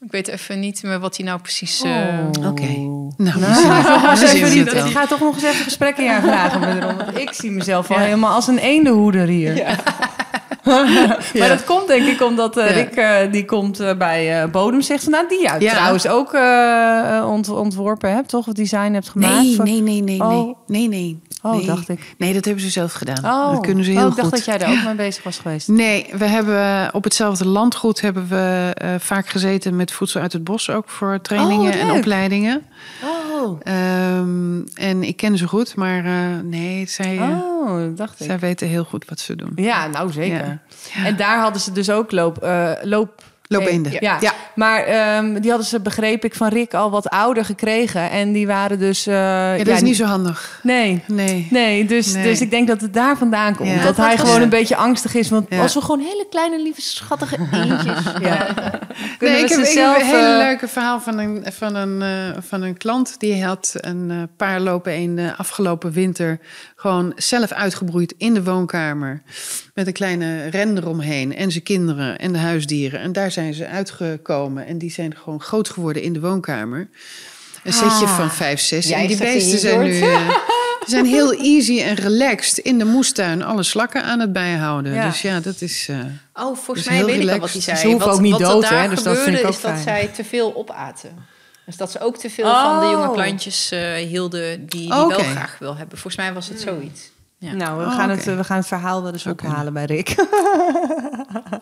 Ik 0.00 0.10
weet 0.10 0.28
even 0.28 0.60
niet 0.60 0.82
meer 0.82 0.98
wat 0.98 1.16
hij 1.16 1.26
nou 1.26 1.40
precies. 1.40 1.84
Uh... 1.84 1.90
Oh. 1.90 2.28
Oké. 2.28 2.46
Okay. 2.48 2.76
Nou, 3.16 3.40
nou 3.40 4.20
even 4.22 4.54
niet, 4.54 4.72
ik 4.72 4.80
ga 4.80 5.06
toch 5.06 5.20
nog 5.20 5.34
eens 5.34 5.42
even 5.44 5.64
gesprekken 5.64 6.10
hier 6.10 6.20
vragen 6.20 6.60
met 6.60 6.82
Ron. 6.82 6.96
Want 6.96 7.18
ik 7.18 7.32
zie 7.32 7.50
mezelf 7.50 7.90
al 7.90 7.96
ja. 7.96 8.02
helemaal 8.02 8.34
als 8.34 8.46
een 8.46 8.58
eendenhoeder 8.58 9.26
hier. 9.26 9.56
Ja. 9.56 9.76
maar 11.38 11.48
dat 11.48 11.64
komt 11.64 11.86
denk 11.86 12.06
ik 12.06 12.22
omdat 12.22 12.58
uh, 12.58 12.70
Rick 12.70 12.96
uh, 12.96 13.16
die 13.30 13.44
komt 13.44 13.80
uh, 13.80 13.94
bij 13.94 14.50
Bodem 14.50 14.82
zegt 14.82 15.08
nou 15.08 15.28
die 15.28 15.42
ja. 15.42 15.58
trouwens 15.58 16.08
ook 16.08 16.36
ont 17.30 17.48
ontworpen 17.48 18.14
hebt 18.14 18.28
toch 18.28 18.46
of 18.46 18.54
design 18.54 18.92
hebt 18.92 19.08
gemaakt 19.08 19.42
nee 19.42 19.60
nee 19.62 19.80
nee 19.80 20.02
nee 20.02 20.20
oh. 20.20 20.56
nee 20.66 20.88
nee 20.88 21.26
Oh, 21.42 21.56
nee. 21.56 21.66
dacht 21.66 21.88
ik. 21.88 22.14
Nee, 22.16 22.32
dat 22.32 22.44
hebben 22.44 22.62
ze 22.62 22.70
zelf 22.70 22.92
gedaan. 22.92 23.24
Oh. 23.24 23.52
Dat 23.52 23.60
kunnen 23.60 23.84
ze 23.84 23.90
heel 23.90 24.04
oh, 24.04 24.08
ik 24.08 24.16
dacht 24.16 24.28
goed. 24.28 24.36
dat 24.36 24.44
jij 24.44 24.58
daar 24.58 24.70
ook 24.70 24.84
mee 24.84 24.94
bezig 25.06 25.22
was 25.22 25.38
geweest. 25.38 25.68
Nee, 25.68 26.06
we 26.12 26.24
hebben 26.24 26.94
op 26.94 27.04
hetzelfde 27.04 27.46
landgoed 27.46 28.00
hebben 28.00 28.28
we 28.28 28.76
vaak 28.98 29.28
gezeten 29.28 29.76
met 29.76 29.92
voedsel 29.92 30.20
uit 30.20 30.32
het 30.32 30.44
bos 30.44 30.70
ook 30.70 30.88
voor 30.88 31.20
trainingen 31.20 31.72
oh, 31.72 31.80
en 31.80 31.90
opleidingen. 31.90 32.62
Oh. 33.02 33.27
Um, 33.44 34.64
en 34.74 35.02
ik 35.02 35.16
ken 35.16 35.38
ze 35.38 35.48
goed, 35.48 35.76
maar 35.76 36.04
uh, 36.04 36.40
nee, 36.42 36.86
zij, 36.86 37.18
oh, 37.18 37.96
dacht 37.96 38.18
zij 38.18 38.34
ik. 38.34 38.40
weten 38.40 38.68
heel 38.68 38.84
goed 38.84 39.04
wat 39.08 39.20
ze 39.20 39.36
doen. 39.36 39.52
Ja, 39.54 39.86
nou 39.86 40.12
zeker. 40.12 40.60
Ja. 40.94 41.04
En 41.04 41.16
daar 41.16 41.40
hadden 41.40 41.60
ze 41.60 41.72
dus 41.72 41.90
ook 41.90 42.12
loop, 42.12 42.44
uh, 42.44 42.72
loop 42.82 43.22
Loopeenden. 43.48 43.92
Ja. 44.00 44.16
ja. 44.20 44.32
maar 44.54 44.82
ehm, 44.84 45.40
die 45.40 45.50
hadden 45.50 45.68
ze, 45.68 45.80
begreep 45.80 46.24
ik, 46.24 46.34
van 46.34 46.48
Rick 46.48 46.74
al 46.74 46.90
wat 46.90 47.08
ouder 47.08 47.44
gekregen. 47.44 48.10
En 48.10 48.32
die 48.32 48.46
waren 48.46 48.78
dus... 48.78 49.06
eh, 49.06 49.14
Ja, 49.14 49.56
dat 49.56 49.66
ja, 49.66 49.74
is 49.74 49.80
niet 49.82 49.96
zo 49.96 50.04
handig. 50.04 50.60
Nee, 50.62 51.02
Nee. 51.06 51.46
nee, 51.50 51.84
dus, 51.84 52.12
Nee. 52.12 52.22
dus 52.22 52.40
ik 52.40 52.50
denk 52.50 52.68
dat 52.68 52.80
het 52.80 52.92
daar 52.94 53.16
vandaan 53.16 53.54
komt. 53.56 53.70
Ja. 53.70 53.82
Dat 53.82 53.96
hij 53.96 54.18
gewoon 54.18 54.36
Ja. 54.36 54.42
een 54.42 54.48
beetje 54.48 54.76
angstig 54.76 55.14
is. 55.14 55.28
Want 55.30 55.46
Ja. 55.48 55.60
als 55.62 55.74
we 55.74 55.80
gewoon 55.80 56.00
hele 56.00 56.26
kleine, 56.30 56.62
lieve, 56.62 56.80
schattige 56.80 57.36
eendjes... 57.52 58.02
ja. 58.20 58.46
Nee, 59.20 59.32
we 59.32 59.38
ik 59.38 59.48
heb, 59.48 59.58
ik 59.58 59.64
zelf, 59.64 59.96
heb 59.96 60.02
een 60.02 60.08
hele 60.08 60.32
eh, 60.32 60.36
leuke 60.46 60.68
verhaal 60.68 61.00
van 61.00 61.18
een, 61.18 61.44
van, 61.52 61.74
een, 61.74 62.02
eh, 62.02 62.42
van 62.42 62.62
een 62.62 62.76
klant. 62.76 63.14
Die 63.20 63.44
had 63.44 63.72
een 63.74 64.28
paar 64.36 64.60
lopen 64.60 64.96
in 64.96 65.16
de 65.16 65.32
afgelopen 65.36 65.92
winter 65.92 66.38
gewoon 66.76 67.12
zelf 67.16 67.52
uitgebroeid 67.52 68.14
in 68.18 68.34
de 68.34 68.42
woonkamer. 68.44 69.22
Met 69.78 69.86
een 69.86 69.92
kleine 69.92 70.46
ren 70.48 70.76
eromheen. 70.76 71.36
En 71.36 71.50
zijn 71.50 71.62
kinderen 71.64 72.18
en 72.18 72.32
de 72.32 72.38
huisdieren. 72.38 73.00
En 73.00 73.12
daar 73.12 73.30
zijn 73.30 73.54
ze 73.54 73.66
uitgekomen. 73.66 74.66
En 74.66 74.78
die 74.78 74.90
zijn 74.90 75.16
gewoon 75.16 75.40
groot 75.40 75.68
geworden 75.70 76.02
in 76.02 76.12
de 76.12 76.20
woonkamer. 76.20 76.88
Een 77.64 77.72
setje 77.72 78.06
Ah. 78.06 78.16
van 78.16 78.30
vijf, 78.30 78.60
zes. 78.60 78.90
En 78.90 79.06
die 79.06 79.16
beesten 79.16 79.58
zijn 79.58 79.80
nu... 79.82 80.00
Eh, 80.00 80.28
ze 80.80 80.84
zijn 80.86 81.04
heel 81.04 81.32
easy 81.32 81.80
en 81.80 81.94
relaxed 81.94 82.58
in 82.58 82.78
de 82.78 82.84
moestuin 82.84 83.42
alle 83.42 83.62
slakken 83.62 84.04
aan 84.04 84.20
het 84.20 84.32
bijhouden. 84.32 84.92
Ja. 84.94 85.06
Dus 85.08 85.22
ja, 85.22 85.40
dat 85.40 85.60
is... 85.60 85.86
eh, 85.88 85.98
Oh, 86.34 86.56
volgens 86.56 86.86
mij 86.88 87.04
weet 87.04 87.14
ik 87.20 87.22
wel 87.22 87.34
relaxed. 87.34 87.54
wat 87.54 87.64
hij 87.64 87.76
Ze 87.76 87.86
hoeven 87.86 88.06
wat, 88.06 88.16
ook 88.16 88.22
niet 88.22 88.32
wat 88.32 88.40
dood, 88.40 88.62
daar 88.62 88.82
hè, 88.82 88.88
dus 88.88 89.02
dat 89.02 89.16
gebeurde 89.16 89.22
vind 89.24 89.38
ik 89.38 89.44
ook 89.46 89.52
is 89.52 89.60
dat 89.60 89.78
zij 89.78 90.06
te 90.14 90.24
veel 90.24 90.56
opaten. 90.56 91.10
Dus 91.66 91.76
dat 91.76 91.90
ze 91.90 92.00
ook 92.00 92.16
te 92.16 92.30
veel 92.30 92.44
van 92.54 92.80
de 92.80 92.86
Oh. 92.86 92.90
jonge 92.92 93.10
plantjes 93.10 93.70
eh, 93.70 93.92
hielden 93.94 94.58
die, 94.58 94.68
die 94.68 94.90
Oh, 94.92 95.08
wel 95.08 95.18
graag 95.18 95.56
wil 95.58 95.76
hebben. 95.76 95.98
Volgens 95.98 96.16
mij 96.16 96.32
was 96.32 96.48
het 96.48 96.60
zoiets. 96.60 97.10
Ja. 97.38 97.52
Nou, 97.52 97.78
we, 97.78 97.84
Oh, 97.84 97.94
gaan 97.94 98.10
het, 98.10 98.24
we 98.24 98.44
gaan 98.44 98.56
het 98.56 98.66
verhaal 98.66 99.02
wel 99.02 99.12
eens 99.12 99.26
ophalen 99.26 99.72
bij 99.72 99.84
Rick. 99.84 100.14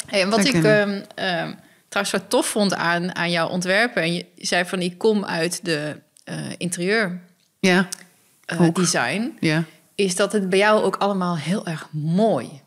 Hey, 0.06 0.22
en 0.22 0.30
wat 0.30 0.44
Zou 0.44 0.56
ik 0.58 0.64
ehm, 0.64 1.00
ehm, 1.14 1.52
trouwens 1.88 2.10
zo 2.16 2.18
tof 2.28 2.46
vond 2.46 2.74
aan, 2.74 3.14
aan 3.16 3.30
jouw 3.30 3.48
ontwerpen... 3.48 4.02
en 4.02 4.14
je 4.14 4.26
zei 4.36 4.64
van, 4.64 4.80
ik 4.80 4.98
kom 4.98 5.24
uit 5.24 5.64
de 5.64 6.00
eh, 6.24 6.36
interieur 6.56 7.20
ja, 7.58 7.88
eh, 8.44 8.60
Ook. 8.62 8.74
design... 8.74 9.36
ja. 9.40 9.64
is 9.94 10.16
dat 10.16 10.32
het 10.32 10.48
bij 10.50 10.58
jou 10.58 10.82
ook 10.82 10.96
allemaal 10.96 11.36
heel 11.36 11.66
erg 11.66 11.88
mooi 11.92 12.60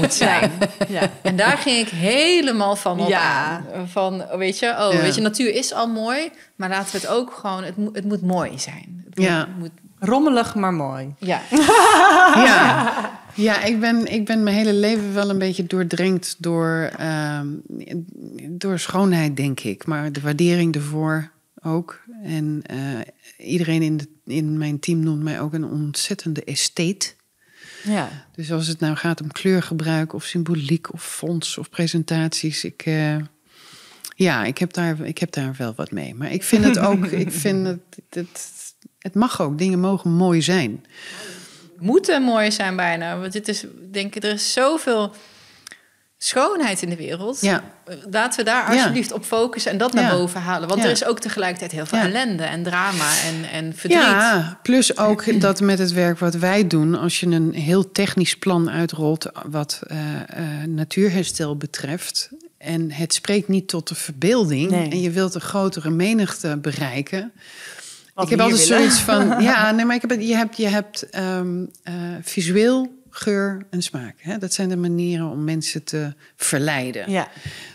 moet 0.00 0.14
zijn. 0.24 0.50
ja. 0.88 1.10
En 1.22 1.36
daar 1.36 1.56
ging 1.58 1.76
ik 1.86 1.88
helemaal 1.88 2.76
van 2.76 3.00
op 3.00 3.08
Ja. 3.08 3.20
aan. 3.20 3.88
Van, 3.88 4.24
weet 4.36 4.58
je, 4.58 4.66
oh, 4.78 4.92
Ja. 4.92 5.00
weet 5.00 5.14
je, 5.14 5.20
natuur 5.20 5.54
is 5.54 5.72
al 5.72 5.86
mooi, 5.88 6.30
maar 6.56 6.68
laten 6.68 6.92
we 6.92 6.98
het 6.98 7.06
ook 7.06 7.32
gewoon, 7.34 7.64
het, 7.64 7.76
moet- 7.76 7.94
het 7.96 8.04
moet 8.04 8.22
mooi 8.22 8.58
zijn. 8.58 9.04
Het 9.10 9.22
Ja. 9.22 9.46
Moet, 9.46 9.58
moet- 9.58 9.80
Rommelig, 10.00 10.54
maar 10.54 10.72
mooi. 10.72 11.14
ja. 11.18 11.42
Ja, 12.34 13.20
ja 13.34 13.62
ik, 13.64 13.80
ben, 13.80 14.06
ik 14.06 14.24
ben 14.24 14.42
mijn 14.42 14.56
hele 14.56 14.72
leven 14.72 15.14
wel 15.14 15.30
een 15.30 15.38
beetje 15.38 15.66
doordrenkt 15.66 16.36
door, 16.38 16.90
ehm, 16.96 17.46
door 18.50 18.78
schoonheid, 18.78 19.36
denk 19.36 19.60
ik. 19.60 19.86
Maar 19.86 20.12
de 20.12 20.20
waardering 20.20 20.74
ervoor 20.74 21.30
ook. 21.62 22.00
En 22.22 22.62
eh, 22.66 23.46
iedereen 23.46 23.82
in, 23.82 23.96
de, 23.96 24.08
in 24.26 24.58
mijn 24.58 24.78
team 24.78 25.00
noemt 25.00 25.22
mij 25.22 25.40
ook 25.40 25.52
een 25.52 25.64
ontzettende 25.64 26.44
estheet. 26.44 27.16
Ja. 27.84 28.26
Dus 28.34 28.52
als 28.52 28.66
het 28.66 28.80
nou 28.80 28.96
gaat 28.96 29.20
om 29.20 29.32
kleurgebruik 29.32 30.12
of 30.12 30.24
symboliek 30.24 30.92
of 30.92 31.04
fonts 31.04 31.58
of 31.58 31.70
presentaties, 31.70 32.64
ik, 32.64 32.82
eh, 32.84 33.16
ja, 34.14 34.44
ik 34.44 34.58
heb, 34.58 34.72
daar, 34.72 35.00
ik 35.00 35.18
heb 35.18 35.32
daar 35.32 35.54
wel 35.58 35.72
wat 35.76 35.90
mee. 35.90 36.14
Maar 36.14 36.32
ik 36.32 36.42
vind 36.42 36.64
het 36.64 36.78
ook, 36.78 37.06
ik 37.06 37.32
vind 37.32 37.66
het, 37.66 37.80
het, 38.10 38.52
het 38.98 39.14
mag 39.14 39.40
ook, 39.42 39.58
dingen 39.58 39.80
mogen 39.80 40.10
mooi 40.12 40.42
zijn. 40.42 40.84
Moeten 41.78 42.22
mooi 42.22 42.52
zijn 42.52 42.76
bijna. 42.76 43.18
Want 43.18 43.32
dit 43.32 43.48
is, 43.48 43.64
denk 43.92 44.14
ik, 44.14 44.24
er 44.24 44.32
is 44.32 44.52
zoveel 44.52 45.12
schoonheid 46.20 46.82
in 46.82 46.88
de 46.88 46.96
wereld. 46.96 47.40
Ja. 47.40 47.64
Laten 48.10 48.38
we 48.38 48.44
daar 48.44 48.68
Ja. 48.68 48.76
alsjeblieft 48.76 49.12
op 49.12 49.24
focussen 49.24 49.72
en 49.72 49.78
dat 49.78 49.92
Ja. 49.92 50.00
naar 50.00 50.10
boven 50.16 50.40
halen. 50.40 50.68
Want 50.68 50.80
Ja. 50.80 50.86
er 50.86 50.92
is 50.92 51.04
ook 51.04 51.18
tegelijkertijd 51.20 51.72
heel 51.72 51.86
veel 51.86 51.98
Ja. 51.98 52.04
ellende 52.04 52.42
en 52.42 52.62
drama 52.62 53.10
en, 53.24 53.50
en 53.50 53.72
verdriet. 53.76 54.00
Ja, 54.02 54.58
plus 54.62 54.96
ook 54.96 55.24
dat 55.40 55.60
met 55.60 55.78
het 55.78 55.92
werk 55.92 56.18
wat 56.18 56.34
wij 56.34 56.66
doen, 56.66 56.94
als 56.94 57.20
je 57.20 57.26
een 57.26 57.52
heel 57.54 57.92
technisch 57.92 58.36
plan 58.36 58.70
uitrolt 58.70 59.26
wat 59.46 59.80
eh, 59.86 59.98
eh, 60.26 60.68
natuurherstel 60.68 61.56
betreft. 61.56 62.30
En 62.58 62.90
het 62.92 63.14
spreekt 63.14 63.48
niet 63.48 63.68
tot 63.68 63.88
de 63.88 63.94
verbeelding. 63.94 64.70
Nee. 64.70 64.90
En 64.90 65.00
je 65.00 65.10
wilt 65.10 65.34
een 65.34 65.40
grotere 65.40 65.90
menigte 65.90 66.56
bereiken. 66.56 67.32
Ik 68.22 68.28
heb 68.28 68.40
altijd 68.40 68.68
willen. 68.68 68.80
zoiets 68.80 69.00
van. 69.00 69.26
Ja, 69.42 69.70
nee, 69.70 69.84
maar 69.84 69.96
ik 69.96 70.00
heb, 70.00 70.20
je 70.20 70.34
hebt, 70.34 70.56
je 70.56 70.68
hebt 70.68 71.10
ehm, 71.10 71.64
eh, 71.82 71.94
visueel, 72.22 72.98
geur 73.10 73.66
en 73.70 73.82
smaak. 73.82 74.14
Hè? 74.18 74.38
Dat 74.38 74.52
zijn 74.52 74.68
de 74.68 74.76
manieren 74.76 75.26
om 75.26 75.44
mensen 75.44 75.84
te 75.84 76.14
verleiden. 76.36 77.10
Ja. 77.10 77.28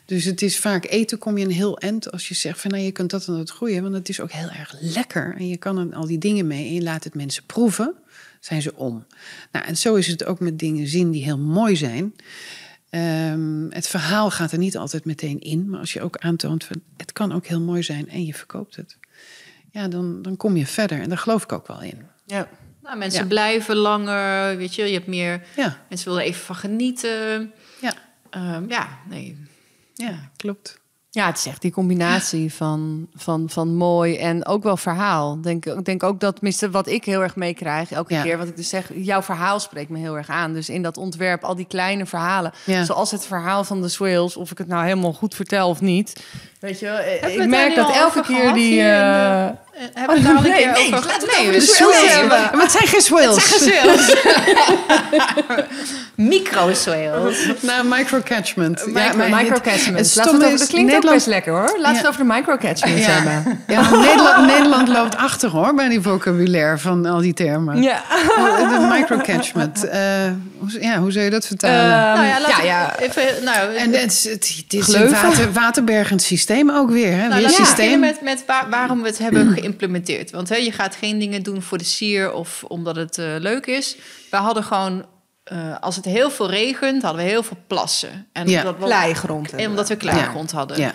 Dus 0.06 0.26
het 0.26 0.41
is 0.41 0.60
vaak 0.60 0.86
eten 0.86 1.18
kom 1.18 1.38
je 1.38 1.46
een 1.46 1.52
heel 1.52 1.78
eind 1.78 2.12
als 2.12 2.28
je 2.28 2.34
zegt 2.34 2.62
van 2.62 2.72
nou 2.72 2.84
je 2.84 2.91
kunt 2.91 3.10
dat 3.10 3.28
en 3.28 3.34
dat 3.34 3.50
groeien, 3.50 3.82
want 3.82 3.94
het 3.94 4.10
is 4.10 4.20
ook 4.20 4.32
heel 4.32 4.50
erg 4.50 4.76
lekker 4.80 5.36
en 5.38 5.48
je 5.48 5.58
kan 5.58 5.78
er 5.78 5.96
al 5.96 6.08
die 6.08 6.18
dingen 6.18 6.48
mee 6.48 6.68
en 6.68 6.74
je 6.74 6.82
laat 6.82 7.04
het 7.04 7.16
mensen 7.16 7.44
proeven, 7.46 7.94
zijn 8.39 8.62
ze 8.62 8.76
om. 8.76 9.06
Nou 9.52 9.66
en 9.66 9.78
zo 9.78 9.96
is 9.96 10.08
het 10.08 10.26
ook 10.26 10.39
met 10.39 10.60
dingen 10.60 10.88
zien 10.88 11.12
die 11.12 11.24
heel 11.24 11.39
mooi 11.39 11.76
zijn. 11.76 12.14
Ehm, 12.89 13.70
het 13.70 13.88
verhaal 13.88 14.32
gaat 14.32 14.52
er 14.52 14.58
niet 14.58 14.78
altijd 14.78 15.06
meteen 15.06 15.39
in, 15.39 15.70
maar 15.70 15.80
als 15.80 15.94
je 15.94 16.02
ook 16.02 16.18
aantoont 16.18 16.64
van 16.64 16.82
het 16.98 17.12
kan 17.12 17.32
ook 17.32 17.46
heel 17.46 17.62
mooi 17.62 17.84
zijn 17.84 18.10
en 18.10 18.26
je 18.26 18.34
verkoopt 18.34 18.76
het, 18.76 18.98
ja 19.74 19.88
dan, 19.88 20.21
dan 20.21 20.38
kom 20.38 20.57
je 20.57 20.65
verder 20.65 21.01
en 21.01 21.09
daar 21.09 21.17
geloof 21.17 21.43
ik 21.43 21.51
ook 21.51 21.67
wel 21.67 21.82
in. 21.82 22.01
Ja. 22.26 22.47
Nou, 22.82 22.97
mensen 22.97 23.21
Ja. 23.21 23.28
blijven 23.28 23.76
langer, 23.76 24.57
weet 24.57 24.76
je. 24.76 24.84
Je 24.84 24.93
hebt 24.93 25.07
meer... 25.07 25.41
Ja, 25.55 25.78
Mensen 25.89 26.09
willen 26.09 26.24
even 26.26 26.45
van 26.45 26.55
genieten. 26.55 27.51
ja, 27.82 27.93
Ehm, 28.30 28.63
ja, 28.69 28.88
nee. 29.09 29.38
ja, 29.93 30.30
klopt. 30.36 30.82
Ja, 31.09 31.26
het 31.26 31.38
is 31.38 31.45
echt 31.45 31.61
die 31.61 31.71
combinatie 31.71 32.53
van, 32.53 33.07
van, 33.15 33.49
van 33.49 33.76
mooi 33.76 34.17
en 34.17 34.45
ook 34.45 34.63
wel 34.63 34.78
verhaal. 34.78 35.41
Denk, 35.41 35.65
ik 35.65 35.86
denk 35.86 36.03
ook 36.03 36.19
dat, 36.19 36.34
tenminste, 36.36 36.69
wat 36.69 36.88
ik 36.88 37.05
heel 37.05 37.21
erg 37.21 37.36
meekrijg, 37.36 37.91
elke 37.91 38.13
Ja. 38.13 38.21
keer 38.24 38.38
wat 38.38 38.47
ik 38.47 38.55
dus 38.55 38.69
zeg, 38.69 38.91
jouw 38.95 39.21
verhaal 39.21 39.59
spreekt 39.59 39.89
me 39.89 39.97
heel 39.99 40.17
erg 40.17 40.30
aan. 40.30 40.53
Dus 40.53 40.69
in 40.69 40.82
dat 40.82 40.97
ontwerp, 40.97 41.43
al 41.43 41.55
die 41.55 41.65
kleine 41.67 42.05
verhalen, 42.05 42.51
Ja. 42.65 42.84
zoals 42.84 43.11
het 43.11 43.26
verhaal 43.26 43.63
van 43.63 43.82
de 43.82 43.89
Swales, 43.89 44.38
of 44.38 44.51
ik 44.51 44.57
het 44.57 44.67
nou 44.67 44.84
helemaal 44.84 45.13
goed 45.13 45.36
vertel 45.36 45.69
of 45.69 45.82
niet. 45.82 46.24
Weet 46.64 46.80
je, 46.80 46.88
eh, 46.88 47.34
ik 47.34 47.39
het 47.39 47.49
merk 47.49 47.76
dat 47.76 47.95
elke 47.95 48.22
keer 48.22 48.53
die. 48.53 48.80
eh, 48.80 49.43
Eh, 49.74 49.80
Hebben 49.93 50.16
we 50.16 50.22
het 50.22 50.24
daar 50.24 50.38
al 50.38 50.43
een 50.45 50.49
nee, 50.51 50.61
keer 50.64 50.72
nee, 50.72 50.82
over 50.95 51.07
laten 51.07 51.07
we 51.07 51.14
het 51.14 51.26
Nee, 51.32 51.39
over 51.39 51.51
de 51.51 51.59
dus 51.59 52.61
het 52.61 52.72
zijn 52.72 52.88
geen 52.88 53.01
swales. 53.01 53.68
Micro-swales. 56.16 57.38
Nou, 57.59 57.86
microcatchment. 57.88 58.86
Micro, 58.86 59.18
maar 59.18 59.28
het- 59.30 59.41
microcatchment. 59.41 59.97
Het 59.97 60.16
Laten 60.16 60.16
we 60.16 60.22
stomme 60.22 60.32
het 60.34 60.41
over, 60.43 60.53
is, 60.53 60.59
dat 60.59 60.68
klinkt 60.70 60.91
Nederland, 60.91 61.05
ook 61.05 61.11
best 61.14 61.28
lekker 61.28 61.51
hoor. 61.53 61.61
Laten 61.61 61.82
we 61.82 61.89
Ja. 61.89 61.97
het 61.97 62.07
over 62.07 62.20
de 62.20 62.34
microcatchment 62.34 62.97
Ja, 62.99 63.05
hebben. 63.05 63.64
ja 63.68 63.82
Nederland, 64.07 64.45
Nederland 64.47 64.88
loopt 64.88 65.16
achter 65.18 65.49
hoor 65.49 65.74
bij 65.74 65.89
die 65.89 66.01
vocabulaire 66.01 66.78
van 66.78 67.05
al 67.05 67.20
die 67.20 67.34
termen. 67.34 67.82
Ja. 67.82 68.01
De 68.38 68.88
microcatchment. 68.91 69.84
eh 69.89 69.99
hoe, 70.59 70.82
ja, 70.82 70.97
hoe 70.99 71.11
zou 71.11 71.24
je 71.26 71.30
dat 71.32 71.47
vertalen? 71.47 71.80
Ehm, 71.80 72.14
nou 72.16 72.26
ja, 72.26 72.39
laten 72.41 72.66
ja, 72.66 72.80
ja. 72.80 72.99
even... 72.99 73.24
Nou, 73.43 73.76
en 73.76 73.93
het, 73.93 74.11
is- 74.11 74.24
het, 74.24 74.53
het 74.64 74.74
is 74.74 74.88
een 74.93 75.09
water, 75.11 75.51
waterbergend 75.51 76.22
systeem 76.22 76.53
ook 76.62 76.89
weer. 76.89 77.12
Hè? 77.12 77.18
Nou, 77.18 77.30
weer 77.34 77.41
laten 77.41 77.58
we 77.60 77.66
systeem. 77.66 77.76
beginnen 77.86 77.99
met, 78.10 78.22
met 78.22 78.43
waar- 78.47 78.70
waarom 78.70 79.01
we 79.01 79.08
het 79.08 79.18
hebben 79.18 79.51
geïmplementeerd. 79.54 80.32
Want 80.32 80.49
hè, 80.49 80.56
je 80.56 80.72
gaat 80.72 80.95
geen 80.95 81.20
dingen 81.20 81.43
doen 81.43 81.62
voor 81.62 81.78
de 81.78 81.84
sier 81.84 82.32
of 82.34 82.64
omdat 82.68 82.95
het 82.95 83.18
eh, 83.18 83.26
leuk 83.39 83.66
is. 83.66 83.95
We 84.32 84.38
hadden 84.38 84.64
gewoon, 84.64 85.06
eh, 85.43 85.58
als 85.80 85.95
het 85.95 86.06
heel 86.06 86.32
veel 86.32 86.49
regent, 86.49 87.01
hadden 87.04 87.24
we 87.24 87.30
heel 87.30 87.43
veel 87.43 87.58
plassen. 87.68 88.28
En 88.34 88.47
Ja. 88.49 88.64
dat 88.64 88.76
was- 88.78 88.89
Kleigrond. 88.89 89.51
En 89.54 89.70
omdat 89.70 89.88
we 89.89 89.95
kleigrond 89.95 90.51
hadden. 90.51 90.78
Ja. 90.80 90.93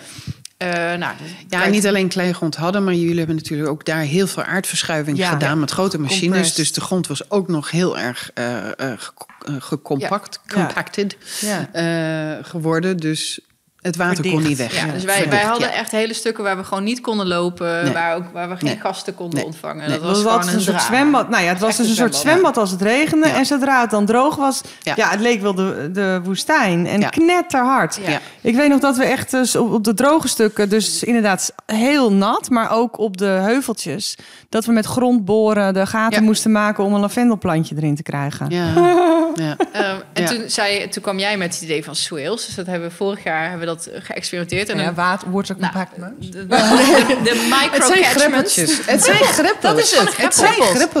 Eh, 0.57 0.69
nou, 0.97 1.13
dus 1.21 1.31
Ja, 1.49 1.65
niet 1.67 1.87
alleen 1.87 2.07
kleigrond 2.07 2.55
hadden, 2.55 2.83
maar 2.83 2.93
jullie 2.93 3.17
hebben 3.17 3.35
natuurlijk 3.35 3.69
ook 3.69 3.85
daar 3.85 3.99
heel 4.01 4.27
veel 4.27 4.43
aardverschuiving 4.43 5.17
Ja. 5.17 5.29
gedaan 5.29 5.59
met 5.59 5.71
grote 5.71 5.99
machines. 5.99 6.21
Compressed. 6.23 6.55
Dus 6.55 6.73
de 6.73 6.81
grond 6.81 7.07
was 7.07 7.29
ook 7.31 7.47
nog 7.47 7.71
heel 7.71 7.99
erg 7.99 8.31
eh, 8.33 8.67
eh, 8.67 8.73
ge- 8.97 9.11
eh, 9.45 9.53
gecompact, 9.59 10.39
Ja. 10.45 10.53
compacted 10.53 11.17
Ja. 11.41 11.69
eh, 11.71 12.45
geworden. 12.45 12.97
Dus 12.97 13.39
het 13.81 13.95
water 13.95 14.29
kon 14.31 14.43
niet 14.43 14.57
weg. 14.57 14.75
Ja, 14.85 14.91
dus 14.91 15.03
wij, 15.03 15.13
Verdicht, 15.15 15.35
wij 15.35 15.43
hadden 15.49 15.67
ja. 15.69 15.73
echt 15.73 15.91
hele 15.91 16.13
stukken 16.13 16.43
waar 16.43 16.57
we 16.57 16.63
gewoon 16.63 16.83
niet 16.83 17.01
konden 17.01 17.27
lopen. 17.27 17.83
Nee. 17.83 17.93
Waar, 17.93 18.15
ook, 18.15 18.23
waar 18.33 18.49
we 18.49 18.55
geen 18.55 18.69
Nee. 18.69 18.79
gasten 18.79 19.15
konden 19.15 19.35
Nee. 19.35 19.45
ontvangen. 19.45 19.89
Nee. 19.89 19.99
Dat 19.99 20.07
was 20.07 20.23
was 20.23 20.47
een, 20.47 20.53
een 20.53 20.61
soort 20.61 20.81
zwembad. 20.81 21.29
Nou 21.29 21.43
ja, 21.43 21.49
het 21.49 21.59
was 21.59 21.77
dus 21.77 21.89
een 21.89 21.95
soort 21.95 22.15
zwembad. 22.15 22.57
als 22.57 22.71
het 22.71 22.81
regende. 22.81 23.27
Ja. 23.27 23.35
En 23.37 23.45
zodra 23.45 23.81
het 23.81 23.89
dan 23.89 24.05
droog 24.05 24.35
was, 24.35 24.61
ja, 24.81 24.93
Ja. 24.95 25.09
het 25.09 25.19
leek 25.19 25.41
wel 25.41 25.55
de, 25.55 25.89
de 25.93 26.19
woestijn. 26.23 26.87
En 26.87 26.99
Ja. 26.99 27.09
knetterhard. 27.09 27.99
Ja. 28.03 28.09
Ja. 28.11 28.19
Ik 28.41 28.55
weet 28.55 28.69
nog 28.69 28.79
dat 28.79 28.97
we 28.97 29.03
echt 29.03 29.31
dus 29.31 29.55
op, 29.55 29.83
de 29.83 29.93
droge 29.93 30.27
stukken, 30.27 30.69
dus 30.69 31.03
inderdaad 31.03 31.53
heel 31.65 32.11
nat, 32.13 32.49
maar 32.49 32.71
ook 32.71 32.97
op 32.99 33.17
de 33.17 33.25
heuveltjes, 33.25 34.15
dat 34.49 34.65
we 34.65 34.71
met 34.71 34.85
grond 34.85 35.25
boren 35.25 35.73
de 35.73 35.85
gaten 35.85 36.19
Ja. 36.19 36.25
moesten 36.25 36.51
maken 36.51 36.83
om 36.83 36.93
een 36.93 36.99
lavendelplantje 36.99 37.75
erin 37.77 37.95
te 37.95 38.03
krijgen. 38.03 38.49
Ja. 38.49 38.67
Ja. 39.35 39.55
Ehm, 39.73 39.95
en 40.13 40.21
Ja. 40.23 40.27
toen, 40.29 40.43
zei, 40.49 40.87
toen 40.89 41.03
kwam 41.03 41.19
jij 41.19 41.37
met 41.37 41.53
het 41.53 41.63
idee 41.63 41.83
van 41.83 41.95
swales. 41.95 42.45
Dus 42.45 42.55
dat 42.55 42.65
hebben 42.65 42.89
we 42.89 42.95
vorig 42.95 43.23
jaar 43.23 43.41
hebben 43.41 43.59
we 43.59 43.65
dat 43.75 43.89
geëxperimenteerd. 43.93 44.69
En 44.69 44.77
Ja, 44.79 44.87
een- 44.87 44.93
water, 44.93 45.31
water 45.31 45.55
nou, 45.59 45.71
compactment. 45.73 46.21
de, 46.31 46.47
de, 46.47 47.19
de 47.23 47.47
micro 47.61 47.77
Het 47.77 47.83
zijn 47.85 48.03
greppeltjes. 48.03 48.85
Het 48.85 49.03
zijn. 49.03 49.17
Dat 49.61 49.77
is 49.79 49.91
het. 49.97 50.17
Het 50.17 50.35
zijn. 50.35 50.53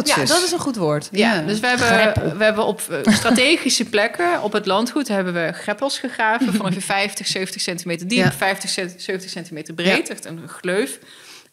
Ja, 0.05 0.15
dat 0.25 0.43
is 0.43 0.51
een 0.51 0.59
goed 0.59 0.75
woord. 0.75 1.07
Ja, 1.11 1.33
Ja. 1.33 1.41
dus 1.41 1.59
we 1.59 1.67
hebben, 1.67 2.37
we 2.37 2.43
hebben 2.43 2.65
op 2.65 2.81
eh, 3.05 3.13
strategische 3.13 3.85
plekken 3.85 4.41
op 4.41 4.53
het 4.53 4.65
landgoed 4.65 5.07
hebben 5.07 5.33
we 5.33 5.51
greppels 5.53 5.99
gegraven 5.99 6.53
van 6.53 6.61
ongeveer 6.65 6.81
50, 6.81 7.27
70 7.27 7.61
centimeter 7.61 8.07
diep, 8.07 8.23
Ja. 8.23 8.31
50, 8.31 8.69
70 8.97 9.29
centimeter 9.29 9.73
breed, 9.73 10.09
echt 10.09 10.25
een 10.25 10.41
gleuf. 10.47 10.99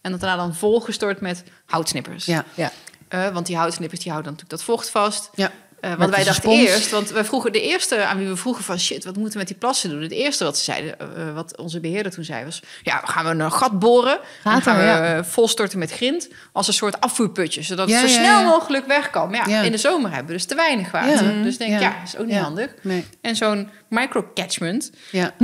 En 0.00 0.10
dat 0.10 0.20
daarna 0.20 0.36
dan 0.36 0.54
volgestort 0.54 1.20
met 1.20 1.42
houtsnippers. 1.66 2.24
Ja. 2.24 2.44
Ja. 2.54 2.72
Eh, 3.08 3.28
want 3.28 3.46
die 3.46 3.56
houtsnippers 3.56 4.00
die 4.02 4.12
houden 4.12 4.32
dan 4.34 4.42
natuurlijk 4.42 4.68
dat 4.68 4.76
vocht 4.76 4.90
vast. 4.90 5.30
Ja. 5.34 5.50
Eh, 5.80 5.94
want 5.94 6.10
wij 6.14 6.24
dachten 6.24 6.42
spons. 6.42 6.60
eerst, 6.68 6.90
want 6.90 7.10
wij 7.10 7.24
vroegen 7.24 7.52
de 7.52 7.60
eerste 7.62 8.04
aan 8.04 8.18
wie 8.18 8.28
we 8.28 8.36
vroegen 8.36 8.64
van 8.64 8.78
shit, 8.78 9.04
wat 9.04 9.14
moeten 9.14 9.32
we 9.32 9.38
met 9.38 9.48
die 9.48 9.56
plassen 9.56 9.90
doen? 9.90 10.02
Het 10.02 10.12
eerste 10.12 10.44
wat 10.44 10.58
ze 10.58 10.64
zeiden, 10.64 10.98
eh, 11.00 11.06
wat 11.34 11.56
onze 11.56 11.80
beheerder 11.80 12.12
toen 12.12 12.24
zei, 12.24 12.44
was: 12.44 12.62
ja, 12.82 13.02
gaan 13.04 13.36
we 13.36 13.44
een 13.44 13.52
gat 13.52 13.78
boren. 13.78 14.18
en 14.44 14.62
gaan 14.62 14.76
we 14.76 14.82
ja. 14.82 15.16
eh, 15.16 15.22
volstorten 15.24 15.78
met 15.78 15.90
grind 15.92 16.28
als 16.52 16.66
een 16.66 16.74
soort 16.74 17.00
afvoerputje, 17.00 17.62
zodat 17.62 17.88
Ja, 17.88 18.00
het 18.00 18.10
zo 18.10 18.16
ja, 18.16 18.22
snel 18.22 18.40
ja. 18.40 18.46
mogelijk 18.46 18.86
weg 18.86 19.10
kan. 19.10 19.30
Maar 19.30 19.48
ja, 19.48 19.56
Ja. 19.56 19.62
in 19.62 19.72
de 19.72 19.78
zomer 19.78 20.08
hebben 20.10 20.26
we 20.26 20.32
dus 20.32 20.44
te 20.44 20.54
weinig 20.54 20.90
water. 20.90 21.36
Ja. 21.36 21.42
Dus 21.42 21.52
ik 21.52 21.58
denk 21.58 21.70
Ja. 21.72 21.80
ja, 21.80 21.88
dat 22.00 22.08
is 22.12 22.16
ook 22.16 22.26
niet 22.26 22.34
Ja. 22.34 22.42
handig. 22.42 22.74
Nee. 22.82 23.04
En 23.20 23.36
zo'n 23.36 23.68
microcatchment 23.88 24.90
Ja. 25.10 25.34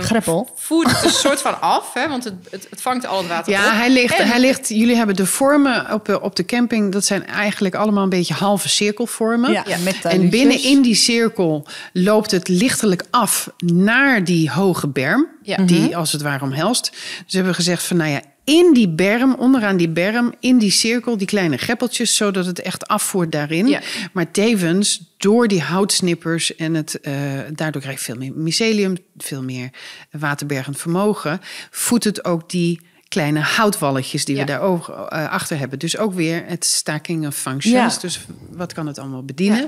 Greppel. 0.00 0.50
voert 0.56 0.90
het 0.90 1.04
een 1.04 1.10
soort 1.10 1.40
van 1.40 1.60
af, 1.60 1.94
hè, 1.94 2.08
want 2.08 2.24
het, 2.24 2.34
het, 2.50 2.66
het 2.70 2.80
vangt 2.82 3.06
al 3.06 3.18
het 3.18 3.28
water 3.28 3.52
Ja, 3.52 3.66
op. 3.66 3.72
hij 3.72 3.90
ligt, 3.90 4.18
En- 4.18 4.28
hij 4.28 4.40
ligt. 4.40 4.68
Jullie 4.68 4.96
hebben 4.96 5.16
de 5.16 5.26
vormen 5.26 5.92
op, 5.92 6.04
de- 6.04 6.20
op 6.20 6.36
de 6.36 6.44
camping. 6.44 6.92
Dat 6.92 7.04
zijn 7.04 7.26
eigenlijk 7.26 7.74
allemaal 7.74 8.02
een 8.02 8.08
beetje 8.08 8.34
halve 8.34 8.68
cirkelvormen. 8.68 9.52
Ja, 9.52 9.62
En 10.02 10.30
binnen 10.30 10.62
in 10.62 10.82
die 10.82 10.94
cirkel 10.94 11.66
loopt 11.92 12.30
het 12.30 12.48
lichtelijk 12.48 13.04
af 13.10 13.50
naar 13.58 14.24
die 14.24 14.50
hoge 14.50 14.88
berm. 14.88 15.28
Ja. 15.42 15.56
Die 15.56 15.96
als 15.96 16.12
het 16.12 16.22
ware 16.22 16.44
omhelst. 16.44 16.90
Dus 17.24 17.32
hebben 17.32 17.50
we 17.52 17.58
gezegd 17.58 17.82
van 17.82 17.96
nou 17.96 18.10
ja, 18.10 18.20
in 18.44 18.70
die 18.72 18.88
berm, 18.88 19.34
onderaan 19.34 19.76
die 19.76 19.88
berm, 19.88 20.34
in 20.40 20.58
die 20.58 20.70
cirkel, 20.70 21.16
die 21.16 21.26
kleine 21.26 21.56
greppeltjes, 21.56 22.16
zodat 22.16 22.46
het 22.46 22.60
echt 22.60 22.86
afvoert 22.86 23.32
daarin. 23.32 23.66
Ja. 23.66 23.80
Maar 24.12 24.30
tevens 24.30 25.14
door 25.16 25.48
die 25.48 25.60
houtsnippers 25.60 26.56
en 26.56 26.74
het, 26.74 27.00
eh, 27.00 27.12
daardoor 27.54 27.82
krijg 27.82 27.98
je 27.98 28.04
veel 28.04 28.16
meer 28.16 28.32
mycelium, 28.34 28.96
veel 29.16 29.42
meer 29.42 29.70
waterbergend 30.10 30.78
vermogen, 30.78 31.40
voedt 31.70 32.04
het 32.04 32.24
ook 32.24 32.50
die 32.50 32.80
kleine 33.12 33.40
houtwalletjes 33.40 34.24
die 34.24 34.34
Ja. 34.36 34.40
we 34.40 34.46
daar 34.46 34.60
eh, 35.08 35.30
achter 35.32 35.58
hebben. 35.58 35.78
Dus 35.78 35.96
ook 35.98 36.14
weer 36.14 36.42
het 36.46 36.64
stacking 36.64 37.26
of 37.26 37.34
functions. 37.34 37.94
Ja. 37.94 38.00
Dus 38.00 38.20
wat 38.50 38.72
kan 38.72 38.86
het 38.86 38.98
allemaal 38.98 39.24
bedienen? 39.24 39.58
Ja. 39.58 39.66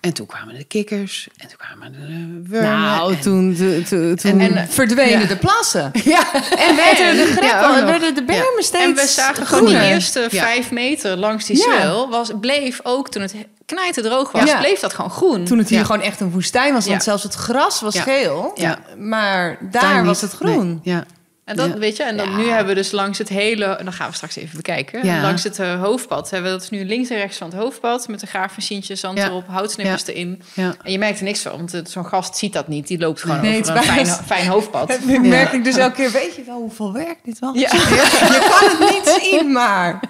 En 0.00 0.12
toen 0.12 0.26
kwamen 0.26 0.54
de 0.54 0.64
kikkers 0.64 1.28
en 1.36 1.48
toen 1.48 1.56
kwamen 1.56 1.92
de 1.92 2.42
wormen. 2.50 2.70
Nou, 2.80 3.14
en- 3.14 3.20
toen, 3.20 3.54
toen, 3.56 3.82
toen, 3.88 4.14
toen 4.16 4.40
En- 4.40 4.56
en- 4.56 4.68
verdwenen 4.68 5.28
de 5.28 5.36
plassen. 5.36 5.90
Ja, 6.04 6.32
En 6.56 6.76
werden 6.76 7.16
de 7.16 7.32
greppel, 7.36 7.74
en 7.76 7.84
werden 7.86 8.14
de 8.14 8.24
bermen 8.24 8.62
steeds 8.62 8.84
En 8.84 8.94
we 8.94 9.06
zagen 9.06 9.46
gewoon 9.46 9.66
die 9.66 9.80
eerste 9.80 10.26
vijf 10.30 10.70
meter 10.70 11.16
langs 11.16 11.44
die 11.46 11.56
swel, 11.56 12.08
was, 12.10 12.30
bleef 12.40 12.80
ook 12.82 13.08
toen 13.10 13.22
het 13.22 13.34
knijten 13.66 14.02
droog 14.02 14.32
was, 14.32 14.48
Ja. 14.50 14.58
bleef 14.58 14.80
dat 14.80 14.92
gewoon 14.94 15.10
groen. 15.10 15.44
Toen 15.44 15.58
het 15.58 15.68
hier 15.68 15.78
Ja. 15.78 15.84
gewoon 15.84 16.00
echt 16.02 16.20
een 16.20 16.30
woestijn 16.30 16.72
was, 16.72 16.84
want 16.86 16.96
Ja. 16.96 17.04
zelfs 17.04 17.22
het 17.22 17.34
gras 17.34 17.80
was 17.80 17.98
geel. 17.98 18.58
Maar 18.98 19.58
daar, 19.70 20.04
was 20.04 20.20
het 20.20 20.32
groen. 20.32 20.80
Nee, 20.84 20.94
Ja. 20.94 21.04
En 21.44 21.56
dat 21.56 21.68
Ja. 21.68 21.78
weet 21.78 21.96
je, 21.96 22.02
en 22.02 22.16
dan 22.16 22.30
Ja. 22.30 22.36
nu 22.36 22.44
hebben 22.48 22.66
we 22.66 22.74
dus 22.74 22.90
langs 22.90 23.18
het 23.18 23.28
hele, 23.28 23.64
en 23.64 23.84
dan 23.84 23.92
gaan 23.92 24.08
we 24.08 24.14
straks 24.14 24.36
even 24.36 24.56
bekijken. 24.56 25.06
Ja. 25.06 25.20
Langs 25.22 25.42
het 25.44 25.58
eh, 25.58 25.80
hoofdpad 25.82 26.30
hebben 26.30 26.50
we 26.50 26.56
dat 26.56 26.64
is 26.66 26.70
nu 26.70 26.84
links 26.84 27.08
en 27.10 27.16
rechts 27.16 27.36
van 27.36 27.48
het 27.50 27.56
hoofdpad 27.58 28.08
met 28.08 28.22
een 28.22 28.28
graafmachientje, 28.28 28.94
zand 28.94 29.18
Ja. 29.18 29.26
erop, 29.26 29.46
houtsnippers 29.48 30.02
Ja. 30.06 30.12
erin. 30.12 30.42
Ja. 30.54 30.74
En 30.82 30.92
je 30.92 30.98
merkt 30.98 31.18
er 31.18 31.24
niks 31.24 31.40
van, 31.42 31.52
want 31.52 31.72
het- 31.72 31.90
zo'n 31.90 32.06
gast 32.06 32.36
ziet 32.36 32.52
dat 32.52 32.68
niet. 32.68 32.86
Die 32.86 32.98
loopt 32.98 33.20
gewoon 33.20 33.40
Nee, 33.40 33.60
over 33.60 33.76
een 33.76 33.82
fijn, 33.82 34.06
fijn 34.06 34.46
hoofdpad. 34.46 34.98
Nu 35.06 35.20
merk 35.20 35.52
ik 35.52 35.64
dus 35.64 35.76
elke 35.76 35.94
keer, 35.94 36.10
weet 36.10 36.34
je 36.36 36.42
wel 36.44 36.56
hoeveel 36.60 36.92
werk 36.92 37.18
dit 37.24 37.38
was? 37.38 37.58
Ja. 37.58 37.72
Je 37.72 38.46
kan 38.78 38.88
het 38.88 38.90
niet 38.94 39.20
zien, 39.22 39.52
maar 39.52 40.00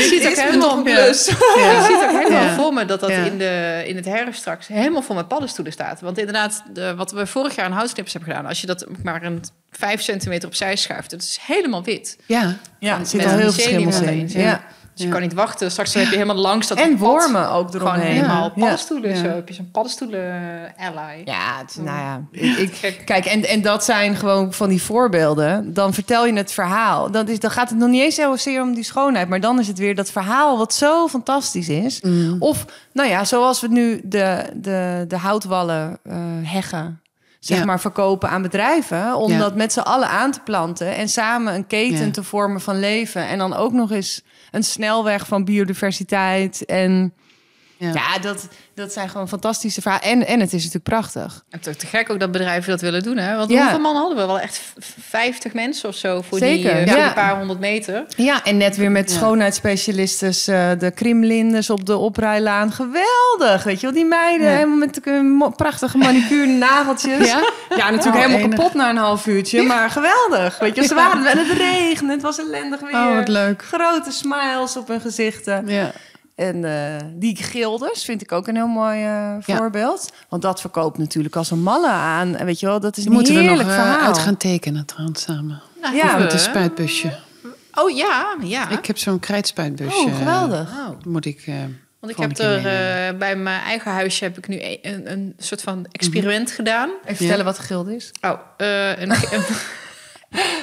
ziet 0.02 0.26
ook 0.26 0.34
helemaal 0.36 0.68
toch 0.68 0.84
een 0.84 0.90
ja. 0.92 1.04
plus. 1.04 1.28
Ik 1.28 1.36
zie 1.86 1.96
het 1.96 2.04
ook 2.10 2.18
helemaal 2.22 2.42
Ja. 2.44 2.54
voor 2.54 2.72
me 2.72 2.84
dat 2.84 3.00
dat 3.00 3.10
Ja. 3.10 3.24
in, 3.24 3.38
de, 3.38 3.82
in 3.86 3.96
het 3.96 4.04
herfst 4.04 4.40
straks 4.40 4.66
helemaal 4.66 5.02
vol 5.02 5.14
met 5.16 5.28
paddenstoelen 5.28 5.72
staat. 5.72 6.00
Want 6.00 6.18
inderdaad, 6.18 6.62
de, 6.72 6.94
wat 6.94 7.12
we 7.12 7.26
vorig 7.26 7.54
jaar 7.54 7.64
aan 7.64 7.72
houtsnippers 7.72 8.12
hebben 8.12 8.32
gedaan, 8.32 8.46
als 8.48 8.60
je 8.60 8.66
dat 8.66 8.86
maar 9.02 9.22
een 9.22 9.40
5 9.70 10.00
centimeter 10.02 10.48
opzij 10.48 10.76
schuift, 10.76 11.10
het 11.10 11.22
is 11.22 11.38
helemaal 11.42 11.84
wit. 11.84 12.18
Ja. 12.26 12.56
Ja, 12.78 12.98
er 12.98 13.06
zit 13.06 13.20
met 13.22 13.30
al 13.32 13.38
heel 13.38 13.52
veel 13.52 13.62
schimmels 13.64 14.00
in. 14.00 14.28
Ja. 14.28 14.64
Dus 14.94 15.04
je 15.04 15.08
kan 15.12 15.20
niet 15.20 15.34
wachten. 15.34 15.70
Straks 15.70 15.94
heb 15.94 16.04
je 16.04 16.10
helemaal 16.10 16.36
langs 16.36 16.68
dat 16.68 16.78
En 16.78 16.90
pad 16.90 16.98
wormen 16.98 17.50
ook 17.50 17.70
Gewoon 17.70 17.86
eromheen. 17.86 18.12
helemaal 18.12 18.42
Ja. 18.54 18.60
paddenstoelen. 18.60 19.16
Zo 19.16 19.24
heb 19.26 19.48
je 19.48 19.54
zo'n 19.54 19.70
paddenstoelen-ally. 19.70 21.22
Ja, 21.24 21.58
het, 21.58 21.76
nou 21.80 21.98
ja. 21.98 22.20
Ik, 22.30 22.58
ik- 22.82 23.02
Kijk. 23.04 23.24
en, 23.24 23.44
en 23.44 23.62
dat 23.62 23.84
zijn 23.84 24.16
gewoon 24.16 24.52
van 24.52 24.68
die 24.68 24.82
voorbeelden. 24.82 25.74
Dan 25.74 25.94
vertel 25.94 26.26
je 26.26 26.32
het 26.32 26.52
verhaal. 26.52 27.10
Dan, 27.10 27.28
is, 27.28 27.40
dan 27.40 27.50
gaat 27.50 27.68
het 27.70 27.78
nog 27.78 27.88
niet 27.88 28.02
eens 28.02 28.14
zozeer 28.14 28.62
om 28.62 28.74
die 28.74 28.84
schoonheid. 28.84 29.28
Maar 29.28 29.40
dan 29.40 29.58
is 29.58 29.66
het 29.68 29.78
weer 29.78 29.94
dat 29.94 30.10
verhaal 30.10 30.58
wat 30.58 30.74
zo 30.74 31.08
fantastisch 31.08 31.68
is. 31.68 32.00
Of, 32.38 32.64
nou 32.92 33.08
ja, 33.08 33.24
zoals 33.24 33.60
we 33.60 33.68
nu 33.68 34.00
de, 34.04 34.44
de, 34.54 35.04
de 35.08 35.16
houtwallen 35.16 35.98
eh, 36.04 36.14
heggen... 36.42 37.00
zeg 37.40 37.58
Ja. 37.58 37.64
maar 37.64 37.80
verkopen 37.80 38.28
aan 38.30 38.42
bedrijven... 38.42 39.16
om 39.16 39.30
Ja. 39.32 39.38
dat 39.38 39.54
met 39.54 39.72
z'n 39.72 39.80
allen 39.80 40.08
aan 40.08 40.30
te 40.32 40.40
planten... 40.40 40.94
en 40.96 41.08
samen 41.08 41.54
een 41.54 41.66
keten 41.66 42.04
Ja. 42.06 42.10
te 42.12 42.22
vormen 42.22 42.60
van 42.60 42.80
leven. 42.80 43.26
En 43.28 43.38
dan 43.38 43.54
ook 43.56 43.72
nog 43.72 43.90
eens 43.90 44.22
een 44.52 44.62
snelweg 44.62 45.26
van 45.26 45.44
biodiversiteit. 45.44 46.64
En 46.64 47.14
Ja. 47.82 47.92
ja, 47.94 48.18
dat, 48.20 48.48
dat 48.74 48.92
zijn 48.92 49.08
gewoon 49.08 49.28
fantastische 49.28 49.80
verhalen. 49.82 50.06
En, 50.06 50.26
en 50.26 50.40
het 50.40 50.48
is 50.52 50.58
natuurlijk 50.64 50.84
prachtig. 50.84 51.42
En 51.50 51.60
toch 51.60 51.74
te 51.74 51.86
gek 51.86 52.10
ook 52.10 52.20
dat 52.20 52.30
bedrijven 52.32 52.70
dat 52.70 52.80
willen 52.80 53.02
doen. 53.02 53.16
Hè? 53.16 53.36
Want 53.36 53.50
Ja. 53.50 53.60
hoeveel 53.60 53.78
man 53.80 53.96
hadden 53.96 54.16
we? 54.16 54.26
Wel 54.26 54.40
echt 54.40 54.60
v- 54.78 54.84
50 55.08 55.52
mensen 55.52 55.88
of 55.88 55.94
zo 55.94 56.22
voor, 56.22 56.38
Zeker, 56.38 56.74
die, 56.74 56.80
eh, 56.82 56.88
voor 56.90 56.98
ja. 56.98 57.04
die 57.04 57.14
paar 57.14 57.36
honderd 57.38 57.58
meter. 57.60 58.04
Ja, 58.16 58.44
en 58.44 58.56
net 58.56 58.76
weer 58.76 58.90
met 58.90 59.10
schoonheidsspecialisten, 59.10 60.28
eh, 60.54 60.78
de 60.78 60.90
krimlinders 60.90 61.70
op 61.70 61.86
de 61.86 61.96
oprijlaan. 61.96 62.72
Geweldig, 62.72 63.62
weet 63.64 63.80
je 63.80 63.86
wel? 63.86 63.94
Die 63.94 64.04
meiden 64.04 64.46
helemaal 64.48 64.76
met 64.76 65.22
mo- 65.22 65.50
prachtige 65.50 65.98
manicure 65.98 66.46
nageltjes. 66.68 67.26
Ja? 67.26 67.40
Natuurlijk 67.68 68.06
Oh, 68.06 68.14
helemaal 68.14 68.38
enig. 68.38 68.54
kapot 68.58 68.74
na 68.74 68.90
een 68.90 68.96
half 68.96 69.26
uurtje, 69.26 69.62
maar 69.62 69.90
geweldig. 69.90 70.58
Weet 70.58 70.76
je, 70.76 70.86
ze 70.86 70.94
waren 70.94 71.26
en 71.26 71.38
het 71.38 71.58
regende, 71.58 72.12
het 72.12 72.22
was 72.22 72.38
ellendig 72.38 72.80
weer. 72.80 72.90
Oh, 72.92 73.14
wat 73.14 73.28
leuk. 73.28 73.62
Grote 73.64 74.10
smiles 74.10 74.76
op 74.76 74.88
hun 74.88 75.00
gezichten. 75.00 75.66
Ja. 75.66 75.92
En 76.48 76.64
eh, 76.64 77.06
die 77.14 77.36
gilders 77.36 78.04
vind 78.04 78.22
ik 78.22 78.32
ook 78.32 78.46
een 78.46 78.54
heel 78.56 78.66
mooi 78.66 78.98
eh, 78.98 79.34
Ja. 79.46 79.56
voorbeeld. 79.56 80.12
Want 80.28 80.42
dat 80.42 80.60
verkoopt 80.60 80.98
natuurlijk 80.98 81.36
als 81.36 81.50
een 81.50 81.62
malle 81.62 81.88
aan. 81.90 82.36
En 82.36 82.46
weet 82.46 82.60
je 82.60 82.66
wel, 82.66 82.80
dat 82.80 82.96
is 82.96 83.04
een 83.04 83.12
moeten 83.12 83.34
we 83.34 83.40
nog 83.40 83.48
heerlijk 83.48 83.68
eh, 83.68 83.74
verhaal. 83.74 84.06
uit 84.06 84.18
gaan 84.18 84.36
tekenen 84.36 84.86
trouwens 84.86 85.22
samen. 85.22 85.62
Nou, 85.82 85.96
Ja, 85.96 86.16
Met 86.18 86.32
een 86.32 86.38
spuitbusje. 86.38 87.18
Oh 87.74 87.96
ja, 87.96 88.36
ja. 88.42 88.68
Ik 88.70 88.86
heb 88.86 88.98
zo'n 88.98 89.18
krijtspuitbusje. 89.20 90.04
Oh, 90.06 90.16
geweldig. 90.18 90.70
Oh. 90.70 90.88
Moet 91.06 91.24
ik... 91.24 91.42
eh, 91.46 91.54
Want 92.00 92.12
ik 92.12 92.18
heb 92.18 92.38
er 92.38 92.56
eh, 92.56 93.18
bij 93.18 93.36
mijn 93.36 93.62
eigen 93.62 93.92
huisje 93.92 94.24
heb 94.24 94.38
ik 94.38 94.48
nu 94.48 94.60
een, 94.62 94.78
een, 94.82 95.10
een 95.12 95.34
soort 95.38 95.62
van 95.62 95.86
experiment 95.92 96.50
gedaan. 96.50 96.90
Even 97.04 97.16
vertellen 97.16 97.44
wat 97.44 97.58
gilde 97.58 97.94
is. 97.94 98.10
Oh, 98.20 98.38
eh, 98.56 99.00
een, 99.00 99.10
een, 99.10 99.44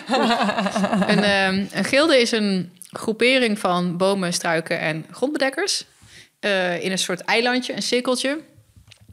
een, 1.08 1.24
ehm, 1.24 1.66
een 1.72 1.84
gilde 1.84 2.22
is 2.22 2.32
een 2.32 2.72
groepering 2.90 3.60
van 3.60 3.98
bomen, 3.98 4.34
struiken 4.34 4.80
en 4.80 5.06
grondbedekkers. 5.12 5.86
eh, 6.40 6.84
in 6.84 6.92
een 6.92 6.98
soort 6.98 7.22
eilandje, 7.22 7.76
een 7.76 7.82
cirkeltje, 7.82 8.40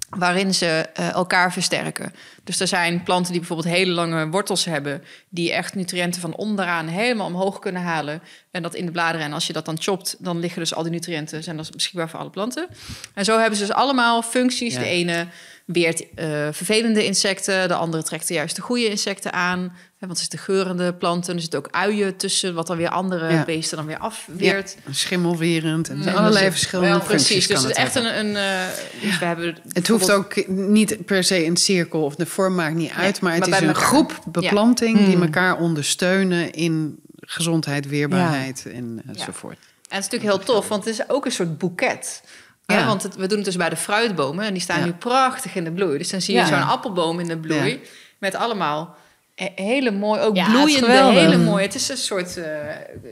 waarin 0.08 0.54
ze 0.54 0.66
eh, 0.94 1.12
elkaar 1.12 1.52
versterken. 1.52 2.14
Dus 2.44 2.60
er 2.60 2.66
zijn 2.66 3.02
planten 3.02 3.30
die 3.30 3.40
bijvoorbeeld 3.40 3.74
hele 3.74 3.92
lange 3.92 4.28
wortels 4.28 4.64
hebben, 4.64 5.04
die 5.28 5.52
echt 5.52 5.74
nutriënten 5.74 6.20
van 6.20 6.36
onderaan 6.36 6.86
helemaal 6.86 7.26
omhoog 7.26 7.58
kunnen 7.58 7.82
halen. 7.82 8.22
En 8.50 8.62
dat 8.62 8.74
in 8.74 8.86
de 8.86 8.92
bladeren. 8.92 9.26
En 9.26 9.32
als 9.32 9.46
je 9.46 9.52
dat 9.52 9.64
dan 9.64 9.80
chopt, 9.80 10.16
dan 10.18 10.40
liggen 10.40 10.60
dus 10.60 10.74
al 10.74 10.82
die 10.82 10.92
nutriënten 10.92 11.42
zijn 11.42 11.56
dat 11.56 11.70
beschikbaar 11.70 12.08
voor 12.08 12.20
alle 12.20 12.30
planten. 12.30 12.68
En 13.14 13.24
zo 13.24 13.38
hebben 13.38 13.58
ze 13.58 13.66
dus 13.66 13.74
allemaal 13.74 14.22
functies. 14.22 14.74
Ja. 14.74 14.80
De 14.80 14.86
ene 14.86 15.26
weert 15.66 16.04
eh, 16.14 16.26
vervelende 16.52 17.04
insecten, 17.04 17.68
de 17.68 17.74
andere 17.74 18.02
trekt 18.02 18.28
er 18.28 18.34
juist 18.34 18.56
de 18.56 18.62
goede 18.62 18.88
insecten 18.90 19.32
aan. 19.32 19.60
Hè, 19.98 20.06
want 20.06 20.10
het 20.12 20.20
is 20.20 20.28
de 20.28 20.38
geurende 20.38 20.94
planten. 20.94 21.34
Er 21.34 21.40
zitten 21.40 21.58
ook 21.58 21.68
uien 21.70 22.16
tussen, 22.16 22.54
wat 22.54 22.66
dan 22.66 22.76
weer 22.76 22.88
andere 22.88 23.32
Ja. 23.32 23.44
beesten 23.44 23.76
dan 23.76 23.86
weer 23.86 23.98
afweert. 23.98 24.76
Ja, 24.86 24.92
schimmelwerend. 24.92 25.88
En 25.88 25.98
Nee, 25.98 26.14
allerlei 26.14 26.44
is- 26.46 26.52
verschillende 26.52 26.90
Wel, 26.90 27.00
functies 27.00 27.26
Precies, 27.28 27.46
dus 27.46 27.56
kan 27.56 27.66
het 27.66 27.76
is 27.76 27.82
echt 27.84 27.94
hebben. 27.94 28.18
een... 28.18 28.26
een 28.26 28.36
eh, 28.36 28.66
dus 29.00 29.18
we 29.18 29.24
hebben 29.24 29.56
Het 29.72 29.88
hoeft 29.88 30.10
ook 30.10 30.46
niet 30.48 31.04
per 31.06 31.24
se 31.24 31.44
een 31.44 31.56
cirkel 31.56 32.04
of 32.04 32.14
de 32.14 32.26
vorm 32.26 32.54
maakt 32.54 32.74
niet 32.74 32.90
uit, 32.96 33.20
maar 33.20 33.32
het 33.34 33.40
maar 33.46 33.48
is 33.58 33.60
een 33.60 33.68
elkaar. 33.68 33.82
groep 33.82 34.20
beplanting 34.26 34.98
die 35.06 35.16
Mm. 35.16 35.22
elkaar 35.22 35.58
ondersteunen 35.58 36.52
in 36.52 36.98
gezondheid, 37.20 37.88
weerbaarheid 37.88 38.66
en 38.72 39.02
enzovoort. 39.06 39.58
En 39.88 39.96
het 39.96 40.04
is 40.04 40.10
natuurlijk 40.10 40.44
heel 40.46 40.54
tof, 40.54 40.68
want 40.68 40.84
het 40.84 40.94
is 40.98 41.08
ook 41.08 41.24
een 41.24 41.32
soort 41.32 41.58
boeket. 41.58 42.22
Ja. 42.66 42.86
Want 42.86 43.02
het- 43.02 43.16
we 43.16 43.26
doen 43.26 43.36
het 43.36 43.46
dus 43.46 43.56
bij 43.56 43.68
de 43.68 43.76
fruitbomen 43.76 44.44
en 44.44 44.52
die 44.52 44.62
staan 44.62 44.78
Ja. 44.78 44.84
nu 44.84 44.92
prachtig 44.92 45.54
in 45.54 45.64
de 45.64 45.72
bloei. 45.72 45.98
Dus 45.98 46.10
dan 46.10 46.20
zie 46.20 46.34
je 46.34 46.40
Ja. 46.40 46.46
zo'n 46.46 46.62
appelboom 46.68 47.20
in 47.20 47.26
de 47.28 47.36
bloei 47.38 47.80
met 48.18 48.34
allemaal 48.34 48.96
he- 49.34 49.52
hele 49.54 49.90
mooi, 49.90 50.20
ook 50.20 50.34
bloeiende, 50.44 50.86
hele 51.12 51.36
mooie. 51.36 51.62
Het 51.64 51.74
is 51.74 51.88
een 51.88 51.96
soort, 51.96 52.36
eh, 52.36 52.50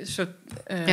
soort 0.02 0.30
eh, 0.66 0.86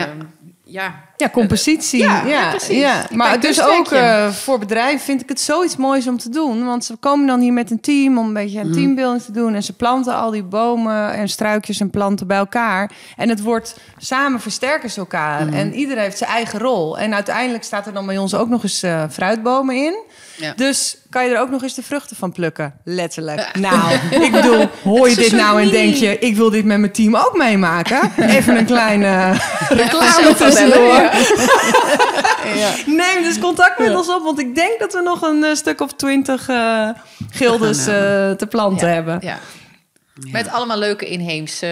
Ja. 0.63 1.09
Ja. 1.21 1.27
Ja, 1.27 1.33
compositie. 1.33 1.99
Ja, 1.99 2.23
Ja, 2.25 2.49
precies. 2.49 2.77
ja. 2.77 3.05
Bij 3.07 3.17
Maar 3.17 3.39
dus 3.39 3.55
kunstwerkje. 3.55 3.79
ook 3.79 3.91
eh, 4.01 4.29
voor 4.29 4.59
bedrijven 4.59 4.99
vind 4.99 5.21
ik 5.21 5.29
het 5.29 5.39
zoiets 5.39 5.75
moois 5.75 6.07
om 6.07 6.17
te 6.17 6.29
doen. 6.29 6.65
Want 6.65 6.85
ze 6.85 6.95
komen 6.95 7.27
dan 7.27 7.39
hier 7.39 7.53
met 7.53 7.71
een 7.71 7.79
team 7.79 8.17
om 8.17 8.27
een 8.27 8.33
beetje 8.33 8.59
een 8.59 8.71
teambuilding 8.71 9.21
te 9.23 9.31
doen. 9.31 9.55
En 9.55 9.63
ze 9.63 9.73
planten 9.73 10.15
al 10.15 10.31
die 10.31 10.43
bomen 10.43 11.13
en 11.13 11.29
struikjes 11.29 11.79
en 11.79 11.89
planten 11.89 12.27
bij 12.27 12.37
elkaar. 12.37 12.91
En 13.17 13.29
het 13.29 13.41
wordt 13.41 13.79
samen 13.97 14.39
versterken 14.41 14.89
ze 14.89 14.99
elkaar. 14.99 15.47
En 15.53 15.73
iedereen 15.73 16.03
heeft 16.03 16.17
zijn 16.17 16.29
eigen 16.29 16.59
rol. 16.59 16.97
En 16.97 17.13
uiteindelijk 17.13 17.63
staat 17.63 17.87
er 17.87 17.93
dan 17.93 18.05
bij 18.05 18.17
ons 18.17 18.33
ook 18.35 18.49
nog 18.49 18.63
eens 18.63 18.83
eh, 18.83 19.03
fruitbomen 19.11 19.75
in. 19.75 19.99
Ja. 20.37 20.53
Dus 20.55 20.97
kan 21.09 21.25
je 21.25 21.33
er 21.35 21.39
ook 21.41 21.49
nog 21.49 21.63
eens 21.63 21.73
de 21.75 21.83
vruchten 21.83 22.15
van 22.15 22.31
plukken. 22.31 22.73
Letterlijk. 22.83 23.55
Nou, 23.59 23.93
ik 24.25 24.31
bedoel, 24.31 24.69
hoor 24.83 25.09
je 25.09 25.15
dit 25.15 25.31
nou 25.31 25.61
en 25.61 25.69
denk 25.69 25.95
je... 25.95 26.19
ik 26.19 26.35
wil 26.35 26.49
dit 26.49 26.65
met 26.65 26.79
mijn 26.79 26.91
team 26.91 27.15
ook 27.15 27.37
meemaken? 27.37 28.11
Even 28.37 28.57
een 28.57 28.65
kleine 28.65 29.33
reclame 29.81 30.33
tussendoor. 30.37 31.09
Ja. 32.55 32.71
Neem 33.01 33.23
dus 33.23 33.39
contact 33.39 33.79
met 33.79 33.95
ons 33.95 34.09
op, 34.09 34.23
want 34.23 34.39
ik 34.39 34.55
denk 34.55 34.79
dat 34.79 34.93
we 34.93 35.01
nog 35.01 35.21
een 35.21 35.43
eh, 35.43 35.55
stuk 35.55 35.81
of 35.81 35.93
twintig 35.93 36.49
eh 36.49 36.89
gildes 37.29 37.77
eh, 37.79 38.31
te 38.31 38.47
planten 38.49 38.93
hebben. 38.93 39.17
Ja. 39.21 39.39
Met 40.31 40.49
allemaal 40.49 40.77
leuke 40.77 41.05
inheemse 41.05 41.67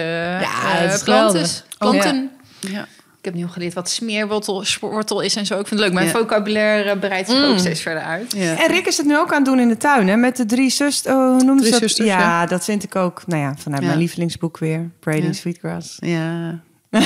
is 0.92 1.02
planten. 1.02 1.46
planten. 1.78 2.30
Ja. 2.60 2.86
Ik 3.18 3.26
heb 3.26 3.34
nu 3.34 3.42
al 3.42 3.48
geleerd 3.48 3.74
wat 3.74 3.90
smeerwortel 3.90 4.64
wortel 4.80 5.20
is 5.20 5.36
en 5.36 5.46
zo. 5.46 5.58
Ik 5.58 5.66
vind 5.66 5.80
het 5.80 5.88
leuk. 5.88 5.92
Mijn 5.92 6.06
Ja. 6.06 6.12
vocabulaire 6.12 6.98
breidt 6.98 7.30
zich 7.30 7.44
ook 7.44 7.58
steeds 7.58 7.80
verder 7.80 8.02
uit. 8.02 8.32
Ja. 8.36 8.58
En 8.58 8.66
Rick 8.66 8.86
is 8.86 8.96
het 8.96 9.06
nu 9.06 9.18
ook 9.18 9.30
aan 9.30 9.36
het 9.36 9.44
doen 9.44 9.58
in 9.60 9.68
de 9.68 9.76
tuin, 9.76 10.08
hè? 10.08 10.16
Met 10.16 10.36
de 10.36 10.46
drie 10.46 10.70
zusters. 10.70 11.14
Oh, 11.14 11.30
hoe 11.30 11.42
noemen 11.42 11.64
ze 11.64 11.70
dat? 11.70 11.80
zusters, 11.80 12.08
ja, 12.08 12.18
ja. 12.18 12.46
dat 12.46 12.64
vind 12.64 12.82
ik 12.82 12.96
ook. 12.96 13.22
Nou 13.26 13.42
ja, 13.42 13.54
vanuit 13.58 13.80
Ja. 13.82 13.86
mijn 13.88 13.98
lievelingsboek 13.98 14.58
weer. 14.58 14.90
Braiding 15.00 15.34
Ja. 15.34 15.40
Sweetgrass. 15.40 15.96
Ja. 16.00 16.58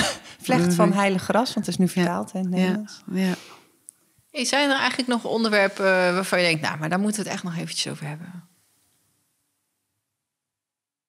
Vlecht 0.44 0.74
van 0.74 0.92
heilig 0.92 1.22
gras, 1.22 1.54
want 1.54 1.66
het 1.66 1.74
is 1.74 1.76
nu 1.80 1.88
vertaald 1.88 2.34
in 2.34 2.42
Ja. 2.42 2.48
Nederlands. 2.48 3.02
ja. 3.12 3.34
Zijn 4.44 4.70
er 4.70 4.76
eigenlijk 4.78 5.08
nog 5.08 5.24
onderwerpen 5.24 5.84
eh, 5.86 6.14
waarvan 6.14 6.38
je 6.40 6.44
denkt... 6.46 6.62
nou, 6.62 6.78
maar 6.78 6.88
daar 6.88 6.98
moeten 6.98 7.22
we 7.22 7.28
het 7.28 7.34
echt 7.36 7.44
nog 7.44 7.56
eventjes 7.56 7.92
over 7.92 8.06
hebben? 8.06 8.44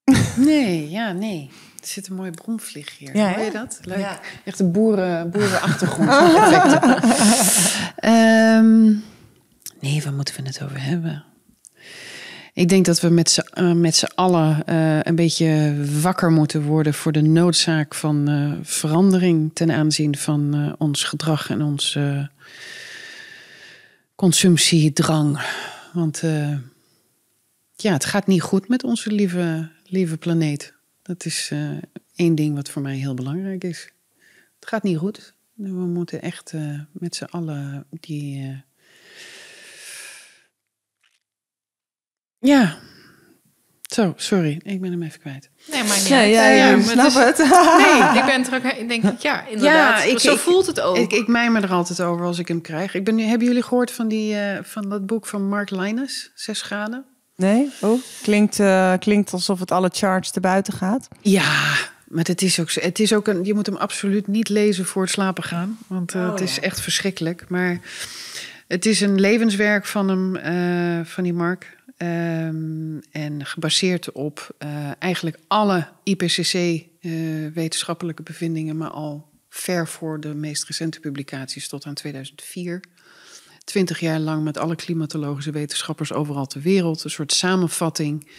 Nee, 0.45 0.89
ja, 0.89 1.11
nee. 1.11 1.49
Er 1.81 1.87
zit 1.87 2.07
een 2.07 2.15
mooie 2.15 2.31
bromvlieg 2.31 2.97
hier. 2.97 3.15
Ja, 3.17 3.33
Hoor 3.33 3.43
je 3.43 3.51
dat? 3.51 3.79
Leuk. 3.81 3.97
Ja. 3.97 4.19
Echt 4.43 4.59
een 4.59 4.71
boeren, 4.71 5.31
boerenachtergrond. 5.31 6.09
Ehm, 7.95 8.83
nee, 9.79 10.03
waar 10.03 10.13
moeten 10.13 10.35
we 10.35 10.47
het 10.47 10.63
over 10.63 10.81
hebben? 10.83 11.23
Ik 12.55 12.69
denk 12.69 12.85
dat 12.85 12.99
we 13.01 13.09
met 13.09 13.29
z'n 13.29 13.41
eh, 13.53 13.71
met 13.71 13.95
z'n 13.95 14.11
allen 14.15 14.65
eh, 14.65 14.99
een 15.01 15.15
beetje 15.15 15.75
wakker 16.01 16.31
moeten 16.31 16.63
worden 16.63 16.93
voor 16.93 17.11
de 17.11 17.21
noodzaak 17.21 17.95
van 17.95 18.27
eh, 18.27 18.53
verandering 18.61 19.51
ten 19.53 19.71
aanzien 19.71 20.17
van 20.17 20.75
ons 20.77 21.03
gedrag 21.03 21.49
en 21.49 21.61
onze 21.61 22.29
consumptiedrang. 24.15 25.39
Want 25.93 26.21
ja, 27.75 27.93
het 27.93 28.05
gaat 28.05 28.27
niet 28.27 28.41
goed 28.41 28.67
met 28.67 28.83
onze 28.83 29.11
lieve, 29.11 29.69
lieve 29.85 30.17
planeet. 30.17 30.73
Dat 31.01 31.25
is 31.25 31.51
één 32.15 32.35
ding 32.35 32.55
wat 32.55 32.69
voor 32.69 32.81
mij 32.81 32.95
heel 32.95 33.13
belangrijk 33.13 33.63
is. 33.63 33.89
Het 34.59 34.69
gaat 34.69 34.83
niet 34.83 34.97
goed. 34.97 35.33
We 35.53 35.69
moeten 35.69 36.21
echt 36.21 36.53
met 36.91 37.15
z'n 37.15 37.23
allen 37.23 37.85
die. 37.89 38.63
Ja. 42.45 42.75
Zo, 43.81 44.13
sorry, 44.17 44.59
ik 44.63 44.81
ben 44.81 44.91
hem 44.91 45.01
even 45.03 45.19
kwijt. 45.19 45.49
Nee, 45.71 45.83
maar 45.83 45.97
niet 45.97 46.07
Ja, 46.07 46.21
ja, 46.21 46.47
ja, 46.49 46.65
het 46.77 46.85
snap 46.87 47.05
is- 47.07 47.13
het. 47.13 47.37
Nee, 47.37 48.19
ik 48.19 48.25
ben 48.25 48.45
er 48.51 48.55
ook... 48.65 48.73
Ik 48.73 48.87
denk, 48.87 49.19
ja, 49.21 49.47
inderdaad. 49.47 50.03
ik- 50.05 50.19
Zo 50.19 50.33
ik- 50.33 50.39
voelt 50.39 50.65
het 50.65 50.79
ook. 50.81 50.97
Ik, 50.97 51.11
ik 51.13 51.27
mijmer 51.27 51.63
er 51.63 51.71
altijd 51.71 52.01
over 52.01 52.25
als 52.25 52.39
ik 52.39 52.47
hem 52.47 52.61
krijg. 52.61 52.93
Ik 52.95 53.03
ben 53.03 53.15
nu, 53.15 53.23
hebben 53.23 53.47
jullie 53.47 53.61
gehoord 53.63 53.91
van, 53.91 54.07
die, 54.07 54.35
eh, 54.37 54.63
van 54.63 54.89
dat 54.89 55.05
boek 55.05 55.25
van 55.25 55.47
Mark 55.49 55.69
Linus, 55.69 56.31
Zes 56.35 56.61
graden? 56.61 57.03
Nee? 57.35 57.69
Oh, 57.81 58.01
klinkt, 58.21 58.59
eh, 58.59 58.93
klinkt 58.99 59.33
alsof 59.33 59.59
het 59.59 59.71
alle 59.71 59.89
charts 59.93 60.31
te 60.31 60.39
buiten 60.39 60.73
gaat. 60.73 61.07
Ja, 61.21 61.73
maar 62.07 62.23
het 62.25 62.41
is 62.41 62.59
ook, 62.59 62.69
zo- 62.69 62.81
het 62.81 62.99
is 62.99 63.13
ook 63.13 63.27
een, 63.27 63.43
je 63.45 63.53
moet 63.53 63.65
hem 63.65 63.75
absoluut 63.75 64.27
niet 64.27 64.49
lezen 64.49 64.85
voor 64.85 65.01
het 65.01 65.11
slapen 65.11 65.43
gaan. 65.43 65.77
Want 65.87 66.13
eh, 66.13 66.21
Oh, 66.21 66.31
het 66.31 66.41
is 66.41 66.55
ja. 66.55 66.61
echt 66.61 66.79
verschrikkelijk. 66.81 67.45
Maar 67.47 67.79
het 68.67 68.85
is 68.85 69.01
een 69.01 69.19
levenswerk 69.19 69.85
van 69.85 70.09
hem, 70.09 70.35
eh, 70.35 71.05
van 71.05 71.23
die 71.23 71.33
Mark. 71.33 71.73
Ehm, 71.97 72.97
en 73.11 73.45
gebaseerd 73.45 74.11
op 74.11 74.55
eh, 74.57 74.91
eigenlijk 74.99 75.37
alle 75.47 75.87
IPCC-wetenschappelijke 76.03 78.23
bevindingen, 78.23 78.77
maar 78.77 78.89
al 78.89 79.29
ver 79.49 79.87
voor 79.87 80.19
de 80.19 80.33
meest 80.33 80.65
recente 80.65 80.99
publicaties 80.99 81.67
tot 81.67 81.85
aan 81.85 81.93
2004. 81.93 82.83
Twintig 83.63 83.99
jaar 83.99 84.19
lang 84.19 84.43
met 84.43 84.57
alle 84.57 84.75
klimatologische 84.75 85.51
wetenschappers 85.51 86.13
overal 86.13 86.45
ter 86.45 86.61
wereld. 86.61 87.03
Een 87.03 87.09
soort 87.09 87.33
samenvatting. 87.33 88.29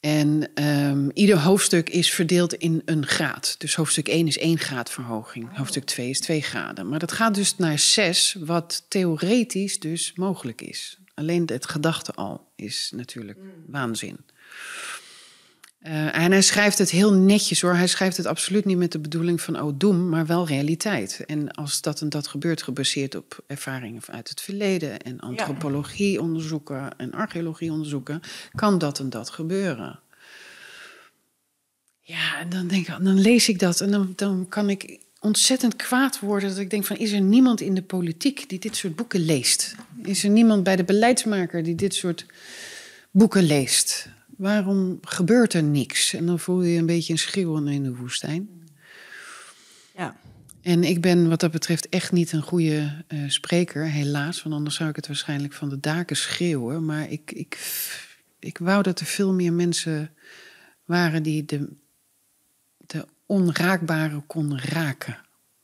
En 0.00 0.50
ehm, 0.54 1.08
ieder 1.12 1.38
hoofdstuk 1.38 1.88
is 1.88 2.12
verdeeld 2.12 2.54
in 2.54 2.82
een 2.84 3.06
graad. 3.06 3.54
Dus 3.58 3.74
hoofdstuk 3.74 4.08
1 4.08 4.26
is 4.26 4.38
1 4.38 4.58
graad 4.58 4.90
verhoging. 4.90 5.56
Hoofdstuk 5.56 5.84
2 5.84 6.08
is 6.08 6.20
2 6.20 6.42
graden. 6.42 6.88
Maar 6.88 6.98
dat 6.98 7.12
gaat 7.12 7.34
dus 7.34 7.56
naar 7.56 7.78
6, 7.78 8.36
wat 8.40 8.84
theoretisch 8.88 9.78
dus 9.78 10.12
mogelijk 10.14 10.62
is. 10.62 10.98
Alleen 11.18 11.42
het 11.46 11.68
gedachte 11.68 12.12
al 12.12 12.48
is 12.56 12.92
natuurlijk 12.94 13.38
waanzin. 13.66 14.18
Eh, 15.78 16.16
en 16.16 16.32
hij 16.32 16.42
schrijft 16.42 16.78
het 16.78 16.90
heel 16.90 17.12
netjes 17.12 17.60
hoor. 17.60 17.74
Hij 17.74 17.86
schrijft 17.86 18.16
het 18.16 18.26
absoluut 18.26 18.64
niet 18.64 18.76
met 18.76 18.92
de 18.92 18.98
bedoeling 18.98 19.40
van 19.40 19.60
oh 19.60 19.72
doem, 19.74 20.08
maar 20.08 20.26
wel 20.26 20.46
realiteit. 20.46 21.24
En 21.26 21.50
als 21.50 21.80
dat 21.80 22.00
en 22.00 22.08
dat 22.08 22.26
gebeurt, 22.26 22.62
gebaseerd 22.62 23.14
op 23.14 23.44
ervaringen 23.46 24.02
uit 24.06 24.28
het 24.28 24.40
verleden 24.40 24.98
en 24.98 25.20
antropologie 25.20 26.20
onderzoeken 26.20 26.98
en 26.98 27.12
archeologie 27.12 27.70
onderzoeken, 27.70 28.20
kan 28.54 28.78
dat 28.78 28.98
en 28.98 29.10
dat 29.10 29.30
gebeuren. 29.30 30.00
Ja, 32.00 32.38
en 32.38 32.48
dan 32.48 32.66
denk 32.66 32.88
ik, 32.88 33.04
dan 33.04 33.20
lees 33.20 33.48
ik 33.48 33.58
dat 33.58 33.80
en 33.80 33.90
dan, 33.90 34.12
dan 34.16 34.46
kan 34.48 34.70
ik 34.70 35.00
ontzettend 35.20 35.76
kwaad 35.76 36.20
worden 36.20 36.48
dat 36.48 36.58
ik 36.58 36.70
denk 36.70 36.84
van 36.84 36.96
is 36.96 37.12
er 37.12 37.20
niemand 37.20 37.60
in 37.60 37.74
de 37.74 37.82
politiek 37.82 38.48
die 38.48 38.58
dit 38.58 38.76
soort 38.76 38.96
boeken 38.96 39.20
leest? 39.20 39.74
Is 40.02 40.24
er 40.24 40.30
niemand 40.30 40.62
bij 40.62 40.76
de 40.76 40.84
beleidsmaker 40.84 41.62
die 41.62 41.74
dit 41.74 41.94
soort 41.94 42.26
boeken 43.10 43.42
leest? 43.42 44.08
Waarom 44.36 44.98
gebeurt 45.02 45.54
er 45.54 45.62
niks? 45.62 46.14
En 46.14 46.26
dan 46.26 46.38
voel 46.38 46.62
je 46.62 46.72
je 46.72 46.78
een 46.78 46.86
beetje 46.86 47.12
een 47.12 47.18
schreeuwen 47.18 47.68
in 47.68 47.82
de 47.82 47.94
woestijn. 47.94 48.48
Ja. 49.96 50.16
En 50.62 50.84
ik 50.84 51.00
ben 51.00 51.28
wat 51.28 51.40
dat 51.40 51.50
betreft 51.50 51.88
echt 51.88 52.12
niet 52.12 52.32
een 52.32 52.42
goede 52.42 53.04
eh, 53.06 53.18
spreker, 53.26 53.84
helaas. 53.84 54.42
Want 54.42 54.54
anders 54.54 54.76
zou 54.76 54.88
ik 54.88 54.96
het 54.96 55.06
waarschijnlijk 55.06 55.52
van 55.52 55.68
de 55.68 55.80
daken 55.80 56.16
schreeuwen. 56.16 56.84
Maar 56.84 57.10
ik, 57.10 57.32
ik, 57.32 57.58
ik 58.38 58.58
wou 58.58 58.82
dat 58.82 59.00
er 59.00 59.06
veel 59.06 59.32
meer 59.32 59.52
mensen 59.52 60.10
waren 60.84 61.22
die 61.22 61.44
de 61.44 61.68
onraakbare 63.28 64.22
konden 64.26 64.60
raken. 64.72 65.18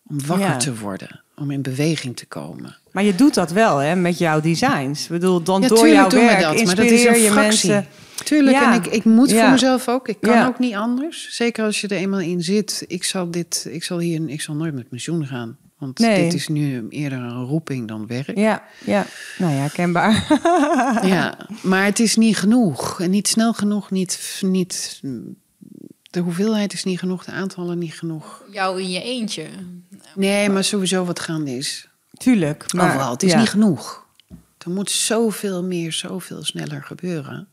Om 0.06 0.26
wakker 0.26 0.46
Ja. 0.48 0.56
te 0.56 0.76
worden, 0.78 1.22
om 1.36 1.50
in 1.50 1.62
beweging 1.62 2.16
te 2.16 2.26
komen. 2.26 2.76
Maar 2.92 3.04
je 3.04 3.14
doet 3.14 3.34
dat 3.34 3.50
wel, 3.52 3.76
hè, 3.78 3.94
met 3.96 4.18
jouw 4.18 4.40
designs. 4.40 5.02
Ik 5.02 5.08
bedoel, 5.08 5.42
dan 5.42 5.60
Ja, 5.62 5.68
door 5.68 5.88
jouw 5.88 6.08
werk 6.10 6.40
dat, 6.40 6.64
maar 6.64 6.74
dat 6.76 6.84
is 6.84 7.04
een 7.04 7.20
je 7.22 7.30
fractie. 7.30 7.70
mensen. 7.70 7.86
Tuurlijk, 8.24 8.56
Ja. 8.56 8.72
en 8.72 8.80
ik, 8.82 8.86
ik 8.86 9.04
moet 9.04 9.32
voor 9.32 9.50
mezelf 9.50 9.88
ook. 9.88 10.08
Ik 10.08 10.16
kan 10.20 10.46
ook 10.46 10.58
niet 10.58 10.74
anders. 10.74 11.28
Zeker 11.30 11.64
als 11.64 11.80
je 11.80 11.88
er 11.88 11.96
eenmaal 11.96 12.20
in 12.20 12.42
zit. 12.42 12.84
Ik 12.86 13.04
zal, 13.04 13.30
dit, 13.30 13.66
ik 13.70 13.84
zal 13.84 13.98
hier 13.98 14.28
ik 14.28 14.40
zal 14.40 14.54
nooit 14.54 14.74
met 14.74 14.88
pensioen 14.88 15.26
gaan. 15.26 15.56
Want 15.78 15.98
Nee. 15.98 16.22
dit 16.24 16.34
is 16.34 16.48
nu 16.48 16.86
eerder 16.88 17.18
een 17.18 17.44
roeping 17.44 17.88
dan 17.88 18.06
werk. 18.06 18.36
Ja, 18.38 18.62
ja. 18.84 19.06
Nou 19.38 19.54
ja, 19.54 19.68
kenbaar. 19.68 20.26
Ja, 21.06 21.36
maar 21.62 21.84
het 21.84 22.00
is 22.00 22.16
niet 22.16 22.36
genoeg. 22.36 23.00
En 23.00 23.10
niet 23.10 23.28
snel 23.28 23.52
genoeg, 23.52 23.90
niet, 23.90 24.38
niet... 24.44 25.00
De 26.14 26.20
hoeveelheid 26.20 26.72
is 26.72 26.84
niet 26.84 26.98
genoeg, 26.98 27.24
de 27.24 27.32
aantallen 27.32 27.78
niet 27.78 27.94
genoeg. 27.94 28.42
Jou 28.50 28.80
in 28.82 28.90
je 28.90 29.02
eentje. 29.02 29.46
Nee, 30.14 30.48
maar 30.50 30.64
sowieso 30.64 31.04
wat 31.04 31.20
gaande 31.20 31.56
is. 31.56 31.88
Tuurlijk. 32.12 32.72
Maar, 32.72 32.88
Overal, 32.88 33.10
het 33.10 33.22
is 33.22 33.32
ja. 33.32 33.38
niet 33.38 33.48
genoeg. 33.48 34.06
Er 34.58 34.70
moet 34.70 34.90
zoveel 34.90 35.64
meer, 35.64 35.92
zoveel 35.92 36.44
sneller 36.44 36.82
gebeuren. 36.82 37.48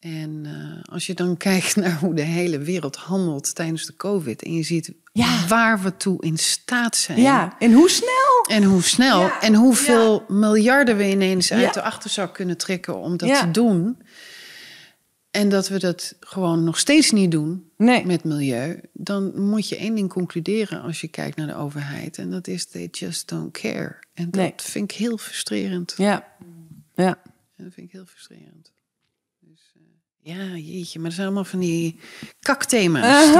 En 0.00 0.40
eh, 0.44 0.92
als 0.92 1.06
je 1.06 1.14
dan 1.14 1.36
kijkt 1.46 1.76
naar 1.76 1.98
hoe 1.98 2.14
de 2.14 2.22
hele 2.22 2.58
wereld 2.58 2.96
handelt 2.96 3.54
tijdens 3.54 3.86
de 3.86 3.96
COVID... 3.96 4.42
en 4.42 4.52
je 4.52 4.62
ziet 4.62 4.92
Ja. 5.12 5.46
waar 5.46 5.80
we 5.82 5.96
toe 5.96 6.22
in 6.22 6.38
staat 6.38 6.96
zijn... 6.96 7.20
Ja, 7.20 7.56
en 7.58 7.72
hoe 7.72 7.90
snel? 7.90 8.56
En 8.56 8.62
hoe 8.64 8.82
snel 8.82 9.20
Ja, 9.20 9.40
en 9.40 9.54
hoeveel 9.54 10.24
miljarden 10.28 10.96
we 10.96 11.10
ineens 11.10 11.52
uit 11.52 11.62
Ja. 11.62 11.72
de 11.72 11.82
achterzak 11.82 12.34
kunnen 12.34 12.56
trekken 12.56 12.96
om 12.96 13.16
dat 13.16 13.28
Ja. 13.28 13.40
te 13.40 13.50
doen. 13.50 13.98
En 15.30 15.48
dat 15.48 15.68
we 15.68 15.78
dat 15.78 16.14
gewoon 16.20 16.64
nog 16.64 16.78
steeds 16.78 17.10
niet 17.10 17.30
doen 17.30 17.70
Nee. 17.76 18.06
met 18.06 18.24
milieu. 18.24 18.80
Dan 18.92 19.40
moet 19.40 19.68
je 19.68 19.76
één 19.76 19.94
ding 19.94 20.08
concluderen 20.08 20.82
als 20.82 21.00
je 21.00 21.08
kijkt 21.08 21.36
naar 21.36 21.46
de 21.46 21.54
overheid. 21.54 22.18
En 22.18 22.30
dat 22.30 22.46
is 22.46 22.66
they 22.66 22.88
just 22.90 23.28
don't 23.28 23.52
care. 23.52 23.98
En 24.14 24.24
dat 24.30 24.34
Nee. 24.40 24.52
vind 24.56 24.90
ik 24.92 24.96
heel 24.98 25.18
frustrerend. 25.18 25.94
Ja. 25.96 26.28
Ja. 26.94 27.18
Dat 27.56 27.72
vind 27.72 27.86
ik 27.86 27.92
heel 27.92 28.06
frustrerend. 28.06 28.72
Ja, 30.28 30.34
jeetje, 30.54 30.98
maar 30.98 31.06
dat 31.08 31.14
zijn 31.14 31.26
allemaal 31.26 31.44
van 31.44 31.58
die 31.58 31.98
kakthema's. 32.40 33.32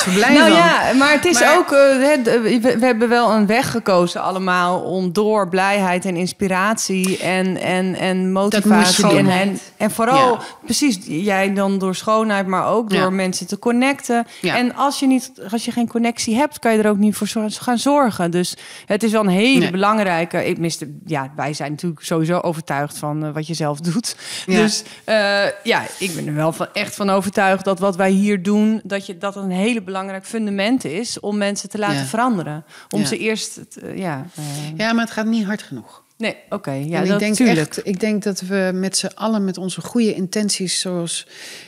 Zo 0.04 0.10
blij 0.14 0.32
nou 0.34 0.48
van. 0.50 0.58
ja, 0.58 0.92
maar 0.92 1.12
het 1.12 1.24
is 1.24 1.40
Maar- 1.40 1.56
ook... 1.56 1.68
de- 1.68 2.40
we, 2.42 2.60
we 2.78 2.84
hebben 2.86 3.08
wel 3.08 3.30
een 3.32 3.46
weg 3.46 3.70
gekozen 3.70 4.22
allemaal... 4.22 4.80
om 4.80 5.12
door 5.12 5.48
blijheid 5.48 6.04
en 6.04 6.16
inspiratie 6.16 7.18
en, 7.18 7.56
en, 7.56 7.94
en 7.94 8.32
motivatie... 8.32 9.06
en, 9.16 9.26
en, 9.28 9.58
en 9.76 9.90
vooral, 9.90 10.32
Ja. 10.32 10.40
precies, 10.64 10.98
jij 11.06 11.54
dan 11.54 11.78
door 11.78 11.94
schoonheid... 11.94 12.46
maar 12.46 12.66
ook 12.68 12.90
door 12.90 12.98
Ja. 12.98 13.10
mensen 13.10 13.46
te 13.46 13.58
connecten. 13.58 14.26
Ja. 14.40 14.56
En 14.56 14.74
als 14.74 14.98
je, 15.00 15.06
niet, 15.06 15.32
als 15.50 15.64
je 15.64 15.70
geen 15.72 15.88
connectie 15.88 16.34
hebt... 16.36 16.58
kan 16.58 16.72
je 16.72 16.82
er 16.82 16.90
ook 16.90 16.96
niet 16.98 17.14
voor 17.16 17.28
gaan 17.48 17.78
zorgen. 17.78 18.30
Dus 18.30 18.56
het 18.86 19.02
is 19.02 19.12
wel 19.12 19.20
een 19.20 19.28
hele 19.28 19.58
Nee. 19.58 19.70
belangrijke... 19.70 20.44
Ik 20.46 20.58
miste, 20.58 20.90
ja, 21.04 21.32
wij 21.36 21.54
zijn 21.54 21.70
natuurlijk 21.70 22.02
sowieso 22.02 22.38
overtuigd 22.40 22.98
van 22.98 23.24
eh, 23.24 23.32
wat 23.32 23.46
je 23.46 23.54
zelf 23.54 23.80
doet. 23.80 24.16
Ja. 24.46 24.60
Dus 24.62 24.82
eh, 25.04 25.44
ja, 25.62 25.82
ik 25.98 26.14
ben 26.14 26.26
er 26.26 26.34
wel 26.36 26.52
van, 26.52 26.68
echt 26.72 26.94
van 26.94 27.10
overtuigd 27.10 27.64
dat 27.64 27.78
wat 27.78 27.96
wij 27.96 28.10
hier 28.10 28.42
doen, 28.42 28.80
dat, 28.84 29.06
je, 29.06 29.18
dat 29.18 29.36
een 29.36 29.50
hele 29.50 29.82
belangrijk 29.82 30.24
fundament 30.26 30.84
is 30.84 31.20
om 31.20 31.36
mensen 31.36 31.68
te 31.68 31.78
laten 31.78 31.96
Ja. 31.98 32.04
veranderen. 32.04 32.64
Om 32.90 33.00
Ja. 33.00 33.06
ze 33.06 33.18
eerst, 33.18 33.56
eh, 33.56 33.98
ja. 33.98 34.26
eh, 34.36 34.44
Ja, 34.76 34.92
maar 34.92 35.04
het 35.04 35.12
gaat 35.12 35.26
niet 35.26 35.44
hard 35.44 35.62
genoeg. 35.62 36.04
nee, 36.16 36.36
oké, 36.48 36.70
ja, 36.70 36.96
En 36.96 37.02
ik 37.02 37.08
dat 37.08 37.18
denk 37.18 37.38
echt, 37.38 37.86
ik 37.86 38.00
denk 38.00 38.22
dat 38.22 38.40
we 38.40 38.70
met 38.74 38.96
z'n 38.96 39.10
allen 39.14 39.44
met 39.44 39.58
onze 39.58 39.80
goede 39.80 40.14
intenties, 40.14 40.80
zoals 40.80 41.26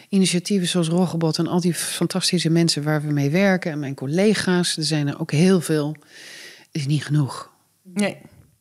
initiatieven 0.08 0.68
zoals 0.68 0.88
Roggebot 0.88 1.38
en 1.38 1.46
al 1.46 1.60
die 1.60 1.74
fantastische 1.74 2.50
mensen 2.50 2.82
waar 2.82 3.02
we 3.02 3.12
mee 3.12 3.30
werken 3.30 3.72
en 3.72 3.78
mijn 3.78 3.94
collega's, 3.94 4.76
er 4.76 4.84
zijn 4.84 5.08
er 5.08 5.20
ook 5.20 5.30
heel 5.32 5.60
veel, 5.60 5.96
is 6.72 6.86
niet 6.86 7.04
genoeg. 7.04 7.50
Nee, 7.82 8.16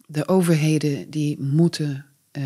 De 0.05 0.27
overheden 0.27 1.09
die 1.09 1.38
moeten 1.41 2.05
eh 2.31 2.43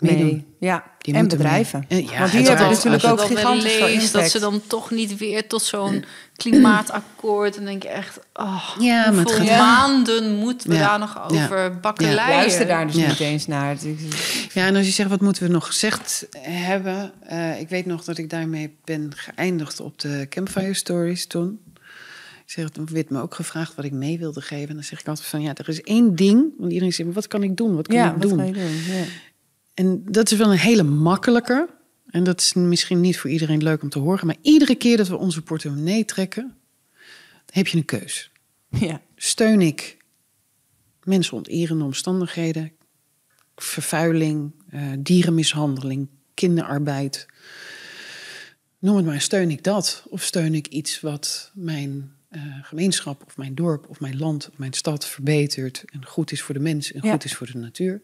meedoen. 0.00 0.26
nee, 0.26 0.46
ja. 0.60 0.84
Die 0.98 1.14
en 1.14 1.28
bedrijven. 1.28 1.84
mee. 1.88 1.98
En 2.06 2.12
ja, 2.12 2.18
Want 2.18 2.32
die 2.32 2.42
hebben 2.42 2.68
natuurlijk 2.68 3.04
ook 3.04 3.18
dan 3.18 3.26
gigantisch 3.26 4.10
dat 4.10 4.30
ze 4.30 4.38
dan 4.38 4.60
toch 4.66 4.90
niet 4.90 5.16
weer 5.16 5.46
tot 5.48 5.62
zo'n 5.62 6.04
klimaatakkoord. 6.36 7.54
Dan 7.54 7.64
denk 7.64 7.82
je 7.82 7.88
echt, 7.88 8.18
oh, 8.34 8.68
Ja, 8.78 9.10
maar 9.10 9.24
het 9.24 9.32
gaat- 9.32 9.46
maanden 9.58 10.34
moeten 10.34 10.70
we 10.70 10.76
Ja. 10.76 10.88
daar 10.88 10.98
nog 10.98 11.30
over 11.32 11.80
bakkeleien? 11.80 12.14
Luister 12.16 12.66
daar 12.66 12.86
dus 12.86 12.96
Ja. 12.96 13.08
niet 13.08 13.20
eens 13.20 13.46
naar. 13.46 13.76
Ja, 14.52 14.66
en 14.66 14.76
als 14.76 14.86
je 14.86 14.92
zegt, 14.92 15.08
wat 15.10 15.20
moeten 15.20 15.42
we 15.42 15.48
nog 15.48 15.66
gezegd 15.66 16.26
hebben? 16.38 17.12
Eh, 17.20 17.60
ik 17.60 17.68
weet 17.68 17.86
nog 17.86 18.04
dat 18.04 18.18
ik 18.18 18.30
daarmee 18.30 18.76
ben 18.84 19.12
geëindigd 19.16 19.80
op 19.80 19.98
de 20.00 20.26
Campfire 20.28 20.74
Stories 20.74 21.26
toen. 21.26 21.60
Ik 22.46 22.56
zeg, 22.56 22.68
toen 22.68 22.88
werd 22.92 23.10
me 23.10 23.20
ook 23.20 23.34
gevraagd 23.34 23.74
wat 23.74 23.84
ik 23.84 23.92
mee 23.92 24.18
wilde 24.18 24.40
geven. 24.40 24.68
En 24.68 24.74
dan 24.74 24.84
zeg 24.84 25.00
ik 25.00 25.08
altijd 25.08 25.26
van, 25.26 25.42
ja, 25.42 25.54
er 25.54 25.68
is 25.68 25.82
één 25.82 26.14
ding. 26.16 26.44
Want 26.58 26.72
iedereen 26.72 26.92
zegt, 26.92 27.12
wat 27.12 27.26
kan 27.28 27.42
ik 27.42 27.56
doen? 27.56 27.74
Wat 27.76 27.86
kan 27.86 27.96
Ja, 27.96 28.06
ik 28.06 28.12
wat 28.12 28.22
doen? 28.22 28.38
ga 28.38 28.44
je 28.44 28.52
doen? 28.52 29.04
En 29.74 30.02
dat 30.04 30.30
is 30.30 30.38
wel 30.38 30.50
een 30.52 30.58
hele 30.58 30.82
makkelijke. 30.82 31.68
En 32.06 32.24
dat 32.24 32.40
is 32.40 32.52
misschien 32.54 33.00
niet 33.00 33.18
voor 33.18 33.30
iedereen 33.30 33.62
leuk 33.62 33.82
om 33.82 33.88
te 33.88 33.98
horen. 33.98 34.26
Maar 34.26 34.36
iedere 34.42 34.74
keer 34.74 34.96
dat 34.96 35.08
we 35.08 35.16
onze 35.16 35.42
portemonnee 35.42 36.04
trekken, 36.04 36.56
heb 37.50 37.66
je 37.66 37.76
een 37.76 37.84
keus. 37.84 38.30
Ja. 38.68 39.00
Steun 39.16 39.60
ik 39.60 39.96
mensen 41.02 41.36
onterende 41.36 41.84
omstandigheden, 41.84 42.72
vervuiling, 43.56 44.52
eh, 44.70 44.82
dierenmishandeling, 44.98 46.08
kinderarbeid. 46.34 47.26
Noem 48.78 48.96
het 48.96 49.04
maar, 49.06 49.20
steun 49.20 49.50
ik 49.50 49.64
dat? 49.64 50.04
Of 50.08 50.22
steun 50.22 50.54
ik 50.54 50.66
iets 50.66 51.00
wat 51.00 51.50
mijn 51.54 52.12
eh, 52.28 52.42
gemeenschap 52.62 53.22
of 53.26 53.36
mijn 53.36 53.54
dorp 53.54 53.88
of 53.88 54.00
mijn 54.00 54.18
land 54.18 54.48
of 54.52 54.58
mijn 54.58 54.72
stad 54.72 55.06
verbetert 55.06 55.84
en 55.92 56.06
goed 56.06 56.32
is 56.32 56.42
voor 56.42 56.54
de 56.54 56.60
mens 56.60 56.92
en 56.92 57.00
Ja. 57.02 57.12
goed 57.12 57.24
is 57.24 57.34
voor 57.34 57.46
de 57.46 57.58
natuur? 57.58 58.02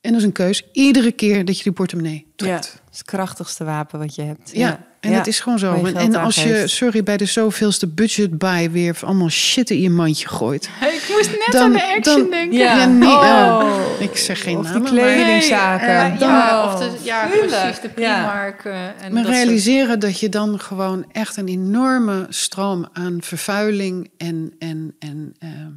En 0.00 0.10
dat 0.12 0.20
is 0.20 0.26
een 0.26 0.32
keus 0.32 0.62
iedere 0.72 1.12
keer 1.12 1.44
dat 1.44 1.56
je 1.56 1.62
die 1.62 1.72
portemonnee 1.72 2.24
ja, 2.26 2.32
trekt. 2.36 2.64
het 2.72 2.82
is 2.92 2.98
het 2.98 3.06
krachtigste 3.06 3.64
wapen 3.64 3.98
wat 3.98 4.14
je 4.14 4.22
hebt. 4.22 4.50
Ja, 4.52 4.86
en 5.00 5.10
Ja. 5.10 5.16
het 5.16 5.26
is 5.26 5.40
gewoon 5.40 5.58
zo. 5.58 5.74
En, 5.84 5.96
en 5.96 6.14
als 6.14 6.42
je, 6.42 6.62
sorry, 6.66 7.02
bij 7.02 7.16
de 7.16 7.24
zoveelste 7.24 7.86
budget 7.86 8.38
buy 8.38 8.70
weer 8.70 8.98
allemaal 9.04 9.28
shit 9.30 9.70
in 9.70 9.80
je 9.80 9.90
mandje 9.90 10.28
gooit. 10.28 10.64
Ik 10.80 11.08
moest 11.16 11.30
net 11.30 11.48
Dan- 11.50 11.62
aan 11.62 11.72
de 11.72 11.94
action 11.96 12.20
dan- 12.20 12.30
denken. 12.30 12.58
Ja. 12.58 12.76
Ja, 12.76 12.86
nee, 12.86 13.08
Oh. 13.08 13.80
ik 13.98 14.16
zeg 14.16 14.42
geen 14.42 14.56
Of 14.58 14.64
die 14.64 14.72
namen, 14.72 14.94
maar- 14.94 15.02
kledingzaken. 15.14 15.88
Eh, 15.88 16.18
ja, 16.20 16.64
Oh, 16.64 16.72
of 16.72 16.78
de, 16.80 16.90
ja, 17.02 17.26
tuurlijk. 17.30 17.46
precies, 17.50 17.80
de. 17.80 17.88
Primark. 17.88 18.64
eh, 18.64 18.74
en 18.86 18.92
Maar 19.00 19.10
dat 19.10 19.24
soort- 19.24 19.34
realiseren 19.44 20.00
dat 20.00 20.20
je 20.20 20.28
dan 20.28 20.60
gewoon 20.60 21.04
echt 21.12 21.36
een 21.36 21.48
enorme 21.48 22.26
stroom 22.28 22.88
aan 22.92 23.16
vervuiling 23.20 24.10
en, 24.16 24.54
en, 24.58 24.94
en 24.98 25.34
ehm, 25.38 25.70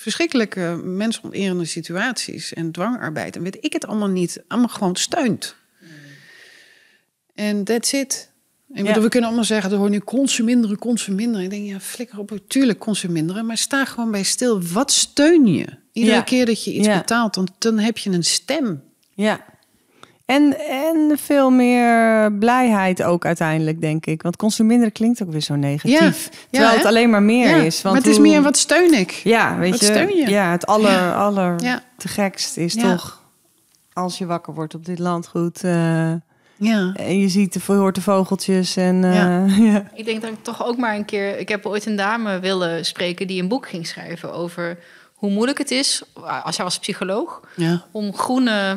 verschrikkelijke 0.00 0.80
mensonterende 0.84 1.64
situaties 1.64 2.52
en 2.52 2.72
dwangarbeid 2.72 3.36
en 3.36 3.42
weet 3.42 3.58
ik 3.60 3.72
het 3.72 3.86
allemaal 3.86 4.08
niet, 4.08 4.42
allemaal 4.48 4.68
gewoon 4.68 4.96
steunt. 4.96 5.54
En 7.34 7.64
that's 7.64 7.92
it. 7.92 8.30
Ik 8.72 8.76
Ja. 8.76 8.82
bedoel, 8.84 9.02
we 9.02 9.08
kunnen 9.08 9.28
allemaal 9.28 9.46
zeggen, 9.48 9.70
er 9.72 9.76
hoort 9.78 9.90
nu 9.90 9.98
consuminderen, 10.00 10.78
consuminderen. 10.78 11.44
Ik 11.44 11.50
denk, 11.50 11.66
ja, 11.66 11.80
flikker 11.80 12.18
op, 12.18 12.38
tuurlijk 12.46 12.78
consuminderen, 12.78 13.46
maar 13.46 13.56
sta 13.56 13.84
gewoon 13.84 14.10
bij 14.10 14.22
stil. 14.22 14.62
Wat 14.62 14.92
steun 14.92 15.46
je? 15.46 15.66
Iedere 15.92 16.16
Ja. 16.16 16.22
keer 16.22 16.46
dat 16.46 16.64
je 16.64 16.72
iets 16.72 16.86
Ja. 16.86 16.98
betaalt, 16.98 17.34
dan, 17.34 17.48
dan 17.58 17.78
heb 17.78 17.98
je 17.98 18.10
een 18.10 18.24
stem. 18.24 18.82
Ja. 19.14 19.44
En, 20.30 20.56
en 20.68 21.18
veel 21.18 21.50
meer 21.50 22.32
blijheid 22.32 23.02
ook 23.02 23.24
uiteindelijk, 23.24 23.80
denk 23.80 24.06
ik. 24.06 24.22
Want 24.22 24.36
consuminderen 24.36 24.92
klinkt 24.92 25.22
ook 25.22 25.30
weer 25.30 25.40
zo 25.40 25.54
negatief. 25.54 26.28
Ja, 26.32 26.38
terwijl 26.50 26.76
het 26.76 26.84
alleen 26.86 27.10
maar 27.10 27.22
meer 27.22 27.48
Ja, 27.48 27.54
is. 27.56 27.82
Want 27.82 27.94
maar 27.94 28.04
het 28.04 28.12
is 28.12 28.18
meer, 28.18 28.42
wat 28.42 28.56
steun 28.56 28.92
ik? 28.94 29.10
Ja, 29.10 29.56
weet 29.58 29.70
wat 29.70 29.80
je. 29.80 29.86
steun 29.86 30.16
je? 30.16 30.28
Ja, 30.30 30.50
het 30.50 30.66
aller, 30.66 31.14
aller 31.14 31.62
Ja. 31.62 31.82
te 31.96 32.08
gekst 32.08 32.56
is 32.56 32.74
Ja. 32.74 32.82
toch... 32.94 33.18
Als 33.92 34.18
je 34.18 34.26
wakker 34.26 34.54
wordt 34.54 34.74
op 34.74 34.84
dit 34.84 34.98
landgoed... 34.98 35.64
eh, 35.64 36.12
Ja. 36.56 36.92
en 36.94 37.18
je 37.18 37.28
ziet 37.28 37.52
de, 37.52 37.60
hoort 37.72 37.94
de 37.94 38.00
vogeltjes 38.02 38.76
en... 38.76 39.04
eh, 39.04 39.14
Ja. 39.14 39.44
ja. 39.72 39.84
Ik 39.94 40.04
denk 40.04 40.20
dat 40.22 40.30
ik 40.30 40.42
toch 40.42 40.64
ook 40.66 40.76
maar 40.76 40.94
een 40.94 41.04
keer... 41.04 41.38
Ik 41.38 41.48
heb 41.48 41.66
ooit 41.66 41.86
een 41.86 41.96
dame 41.96 42.38
willen 42.40 42.84
spreken 42.84 43.26
die 43.26 43.42
een 43.42 43.48
boek 43.48 43.68
ging 43.68 43.86
schrijven 43.86 44.32
over 44.32 44.78
hoe 45.14 45.30
moeilijk 45.30 45.58
het 45.58 45.70
is, 45.70 46.02
als 46.44 46.56
jij 46.56 46.64
was 46.64 46.78
psycholoog, 46.78 47.40
Ja. 47.56 47.84
om 47.90 48.14
groene 48.14 48.76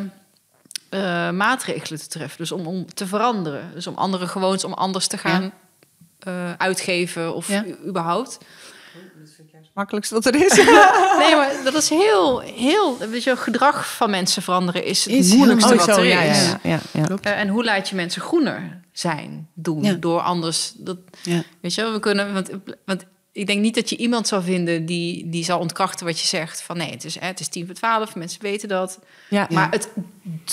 eh, 0.94 1.30
maatregelen 1.30 1.99
te 1.99 2.07
treffen. 2.07 2.38
Dus 2.38 2.52
om, 2.52 2.68
om 2.68 2.94
te 2.94 3.07
veranderen. 3.07 3.72
Dus 3.74 3.88
om 3.88 3.95
andere 3.95 4.28
gewoontes, 4.28 4.64
om 4.64 4.74
anders 4.74 5.07
te 5.07 5.18
gaan 5.18 5.53
eh, 6.20 6.53
uitgeven 6.57 7.36
of 7.36 7.48
Ja. 7.48 7.65
überhaupt. 7.86 8.38
makkelijkste 9.74 10.14
wat 10.15 10.26
er 10.26 10.36
is. 10.36 10.56
Nee, 11.18 11.36
maar 11.36 11.52
dat 11.64 11.74
is 11.74 11.90
heel, 11.90 12.40
heel... 12.40 12.98
Weet 12.98 13.24
je, 13.24 13.36
gedrag 13.38 13.95
van 13.95 14.10
mensen 14.10 14.41
veranderen 14.41 14.84
is 14.86 15.06
het 15.06 15.14
Is 15.14 15.28
heel 15.28 15.38
moeilijkste 15.38 15.68
moeilijk. 15.76 15.90
wat 15.98 16.06
er 16.06 16.11
ja, 16.11 16.22
is. 16.22 16.45
ja, 16.45 16.60
ja, 16.64 16.80
ja. 16.94 17.03
Klopt. 17.06 17.26
Eh, 17.26 17.40
en 17.40 17.48
hoe 17.48 17.64
laat 17.64 17.90
je 17.90 17.95
mensen 17.95 18.22
groener 18.22 18.82
zijn, 18.91 19.49
doen, 19.53 19.84
Ja. 19.84 19.94
door 19.94 20.20
anders... 20.22 20.74
Dat, 20.78 20.98
Ja. 21.24 21.44
Weet 21.61 21.74
je, 21.74 21.82
wel, 21.82 21.91
we 21.91 21.99
kunnen... 21.99 22.34
Want, 22.34 22.49
want 22.86 23.06
ik 23.34 23.48
denk 23.48 23.62
niet 23.62 23.76
dat 23.76 23.90
je 23.90 23.98
iemand 23.98 24.28
zal 24.28 24.42
vinden 24.42 24.86
die, 24.86 25.30
die 25.30 25.44
zal 25.44 25.60
ontkrachten 25.60 26.06
wat 26.06 26.20
je 26.20 26.28
zegt. 26.28 26.62
Van 26.62 26.78
nee, 26.78 26.92
het 26.92 27.04
is, 27.06 27.20
hè, 27.20 27.28
het 27.28 27.40
is 27.40 27.48
tien 27.48 27.66
voor 27.66 27.76
twaalf, 27.76 28.16
mensen 28.16 28.42
weten 28.42 28.68
dat. 28.70 29.00
Ja. 29.30 29.48
Maar 29.52 29.72
het 29.72 29.90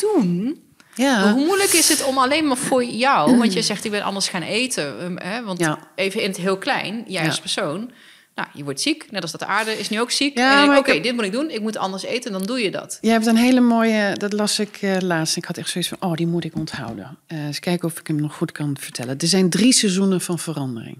doen... 0.00 0.62
Ja. 0.94 1.32
Hoe 1.32 1.44
moeilijk 1.44 1.72
is 1.72 1.88
het 1.88 2.04
om 2.04 2.18
alleen 2.18 2.46
maar 2.46 2.56
voor 2.56 2.84
jou... 2.84 3.36
Want 3.38 3.52
je 3.52 3.62
zegt, 3.62 3.84
ik 3.84 3.90
ben 3.90 4.02
anders 4.02 4.28
gaan 4.28 4.42
eten. 4.42 5.04
um, 5.04 5.18
Hè, 5.18 5.42
want 5.44 5.58
Ja. 5.58 5.78
even 5.94 6.20
in 6.22 6.28
het 6.28 6.36
heel 6.36 6.58
klein, 6.58 7.04
jij 7.06 7.26
als 7.26 7.40
persoon... 7.40 7.90
Nou, 8.34 8.48
je 8.54 8.64
wordt 8.64 8.80
ziek, 8.80 9.10
net 9.10 9.22
als 9.22 9.30
dat 9.30 9.40
de 9.40 9.46
aarde 9.46 9.78
is 9.78 9.88
nu 9.88 10.00
ook 10.00 10.10
ziek. 10.10 10.38
Ja, 10.38 10.78
oké, 10.78 10.92
heb- 10.92 11.02
dit 11.02 11.14
moet 11.14 11.24
ik 11.24 11.32
doen. 11.32 11.50
Ik 11.50 11.60
moet 11.60 11.76
anders 11.76 12.02
eten, 12.02 12.32
dan 12.32 12.42
doe 12.42 12.60
je 12.60 12.70
dat. 12.70 12.98
Je 13.00 13.08
hebt 13.10 13.26
een 13.26 13.36
hele 13.36 13.60
mooie, 13.60 14.12
dat 14.16 14.32
las 14.32 14.58
ik 14.58 14.76
eh, 14.80 14.96
laatst. 15.00 15.36
Ik 15.36 15.44
had 15.44 15.56
echt 15.56 15.68
zoiets 15.70 15.90
van, 15.90 16.10
oh, 16.10 16.14
die 16.16 16.26
moet 16.26 16.44
ik 16.44 16.54
onthouden. 16.56 17.18
Eh 17.26 17.44
eens 17.44 17.58
kijken 17.58 17.88
of 17.88 17.98
ik 18.00 18.06
hem 18.06 18.20
nog 18.20 18.34
goed 18.34 18.52
kan 18.52 18.76
vertellen. 18.80 19.18
Er 19.18 19.26
zijn 19.26 19.50
drie 19.50 19.72
seizoenen 19.72 20.20
van 20.20 20.38
verandering. 20.38 20.98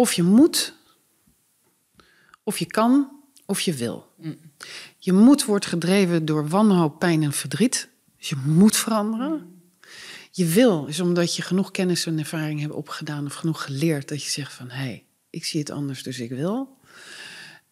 Of 0.00 0.12
je 0.12 0.22
moet, 0.22 0.74
of 2.42 2.58
je 2.58 2.66
kan, 2.66 3.08
of 3.46 3.60
je 3.60 3.74
wil. 3.74 4.12
Je 4.98 5.12
moet 5.12 5.44
wordt 5.44 5.66
gedreven 5.66 6.24
door 6.24 6.48
wanhoop, 6.48 6.98
pijn 6.98 7.22
en 7.22 7.32
verdriet. 7.32 7.88
Dus 8.18 8.28
je 8.28 8.36
moet 8.36 8.76
veranderen. 8.76 9.62
Je 10.30 10.46
wil 10.46 10.86
is 10.86 11.00
omdat 11.00 11.36
je 11.36 11.42
genoeg 11.42 11.70
kennis 11.70 12.06
en 12.06 12.18
ervaring 12.18 12.60
hebt 12.60 12.72
opgedaan... 12.72 13.26
of 13.26 13.34
genoeg 13.34 13.62
geleerd 13.64 14.08
dat 14.08 14.24
je 14.24 14.30
zegt 14.30 14.52
van... 14.52 14.70
hé, 14.70 14.82
hey, 14.82 15.04
ik 15.30 15.44
zie 15.44 15.60
het 15.60 15.70
anders, 15.70 16.02
dus 16.02 16.18
ik 16.18 16.30
wil. 16.30 16.78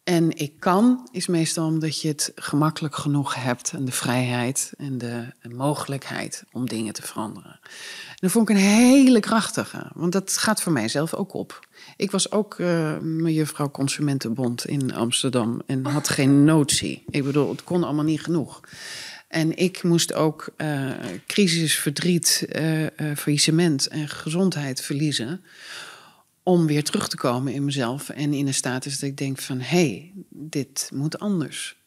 En 0.03 0.37
ik 0.37 0.59
kan 0.59 1.07
is 1.11 1.27
meestal 1.27 1.67
omdat 1.67 2.01
je 2.01 2.07
het 2.07 2.31
gemakkelijk 2.35 2.95
genoeg 2.95 3.35
hebt 3.35 3.71
en 3.71 3.85
de 3.85 3.91
vrijheid 3.91 4.73
en 4.77 4.97
de 4.97 5.27
mogelijkheid 5.51 6.43
om 6.51 6.67
dingen 6.67 6.93
te 6.93 7.01
veranderen. 7.01 7.59
En 8.07 8.15
dat 8.15 8.31
vond 8.31 8.49
ik 8.49 8.55
een 8.55 8.61
hele 8.61 9.19
krachtige, 9.19 9.91
want 9.93 10.11
dat 10.11 10.37
gaat 10.37 10.61
voor 10.61 10.71
mij 10.71 10.87
zelf 10.87 11.13
ook 11.13 11.33
op. 11.33 11.67
Ik 11.99 12.11
was 12.11 12.31
ook 12.31 12.59
eh 12.59 12.97
juffrouw 13.25 13.71
Consumentenbond 13.71 14.65
in 14.65 14.93
Amsterdam 14.93 15.61
en 15.65 15.85
had 15.85 16.09
geen 16.09 16.43
notie. 16.43 17.03
Ik 17.09 17.23
bedoel, 17.23 17.49
het 17.49 17.63
kon 17.63 17.83
allemaal 17.83 18.03
niet 18.03 18.21
genoeg. 18.21 18.61
En 19.27 19.57
ik 19.57 19.83
moest 19.83 20.13
ook 20.13 20.49
eh, 20.57 20.89
crisis, 21.27 21.79
verdriet, 21.79 22.45
eh, 22.49 22.85
faillissement 23.15 23.87
en 23.87 24.09
gezondheid 24.09 24.81
verliezen 24.81 25.43
om 26.43 26.65
weer 26.65 26.83
terug 26.83 27.07
te 27.07 27.17
komen 27.17 27.53
in 27.53 27.65
mezelf 27.65 28.09
en 28.09 28.33
in 28.33 28.47
een 28.47 28.53
status 28.53 28.99
dat 28.99 29.09
ik 29.09 29.17
denk 29.17 29.37
van 29.39 29.59
hé, 29.59 29.65
hey, 29.77 30.13
dit 30.29 30.89
moet 30.93 31.19
anders. 31.19 31.77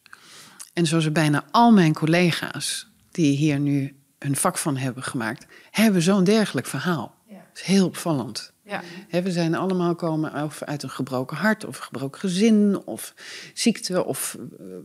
En 0.73 0.87
zoals 0.87 1.13
bijna 1.13 1.45
al 1.51 1.73
mijn 1.73 1.95
collega's 1.95 2.89
die 3.11 3.37
hier 3.37 3.61
nu 3.61 3.97
hun 4.19 4.37
vak 4.37 4.59
van 4.59 4.77
hebben 4.77 5.03
gemaakt, 5.03 5.47
hebben 5.71 6.03
zo'n 6.03 6.25
dergelijk 6.25 6.67
verhaal. 6.67 7.15
Ja. 7.29 7.35
Dat 7.35 7.63
is 7.63 7.63
heel 7.63 7.87
opvallend. 7.87 8.52
Ja. 8.65 8.83
We 9.23 9.31
zijn 9.31 9.55
allemaal 9.55 9.95
komen 9.95 10.45
of 10.45 10.63
uit 10.63 10.83
een 10.83 10.91
gebroken 10.91 11.37
hart 11.37 11.65
of 11.65 11.77
een 11.77 11.83
gebroken 11.83 12.21
gezin 12.21 12.83
of 12.85 13.15
ziekte 13.55 14.05
of 14.05 14.37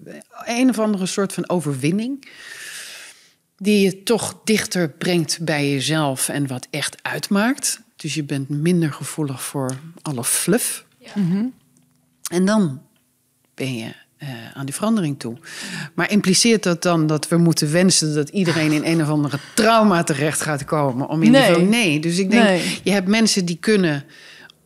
eh, 0.05 0.13
een 0.57 0.69
of 0.69 0.79
andere 0.79 1.05
soort 1.05 1.33
van 1.33 1.49
overwinning. 1.49 2.27
Die 3.57 3.81
je 3.81 4.03
toch 4.03 4.41
dichter 4.43 4.89
brengt 4.89 5.39
bij 5.41 5.71
jezelf 5.71 6.29
en 6.29 6.47
wat 6.47 6.67
echt 6.69 6.97
uitmaakt. 7.01 7.81
Dus 7.95 8.13
je 8.13 8.23
bent 8.23 8.49
minder 8.49 8.93
gevoelig 8.93 9.43
voor 9.43 9.77
alle 10.01 10.23
fluff. 10.23 10.85
En 12.31 12.45
dan 12.45 12.81
ben 13.53 13.75
je 13.75 13.93
eh, 14.17 14.27
aan 14.53 14.65
die 14.65 14.73
verandering 14.75 15.19
toe. 15.19 15.37
Maar 15.93 16.11
impliceert 16.11 16.63
dat 16.63 16.81
dan 16.83 17.07
dat 17.07 17.27
we 17.27 17.37
moeten 17.37 17.71
wensen 17.71 18.15
dat 18.15 18.29
iedereen 18.29 18.71
in 18.71 18.83
een 18.85 19.01
of 19.01 19.09
andere 19.09 19.37
trauma 19.53 20.03
terecht 20.03 20.41
gaat 20.41 20.65
komen? 20.65 21.07
Om 21.07 21.23
in 21.23 21.31
Nee. 21.31 21.41
geval 21.43 21.61
nee. 21.63 21.99
Dus 21.99 22.17
ik 22.17 22.31
denk, 22.31 22.43
Nee. 22.43 22.79
je 22.83 22.91
hebt 22.91 23.07
mensen 23.07 23.45
die 23.45 23.57
kunnen 23.59 24.03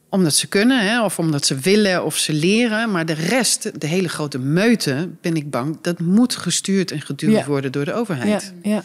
omdat 0.09 0.33
ze 0.35 0.47
kunnen, 0.47 0.85
hè, 0.89 1.03
of 1.03 1.19
omdat 1.19 1.45
ze 1.45 1.55
willen 1.55 2.05
of 2.05 2.17
ze 2.17 2.33
leren. 2.33 2.91
Maar 2.91 3.05
de 3.05 3.13
rest, 3.13 3.81
de 3.81 3.87
hele 3.87 4.09
grote 4.09 4.39
meute, 4.39 5.09
ben 5.21 5.35
ik 5.35 5.49
bang, 5.49 5.77
dat 5.81 5.99
moet 5.99 6.35
gestuurd 6.35 6.91
en 6.91 7.01
geduwd 7.01 7.31
Ja. 7.31 7.45
worden 7.45 7.71
door 7.71 7.85
de 7.85 7.91
Ja, 7.91 7.97
overheid. 7.97 8.53
ja. 8.63 8.83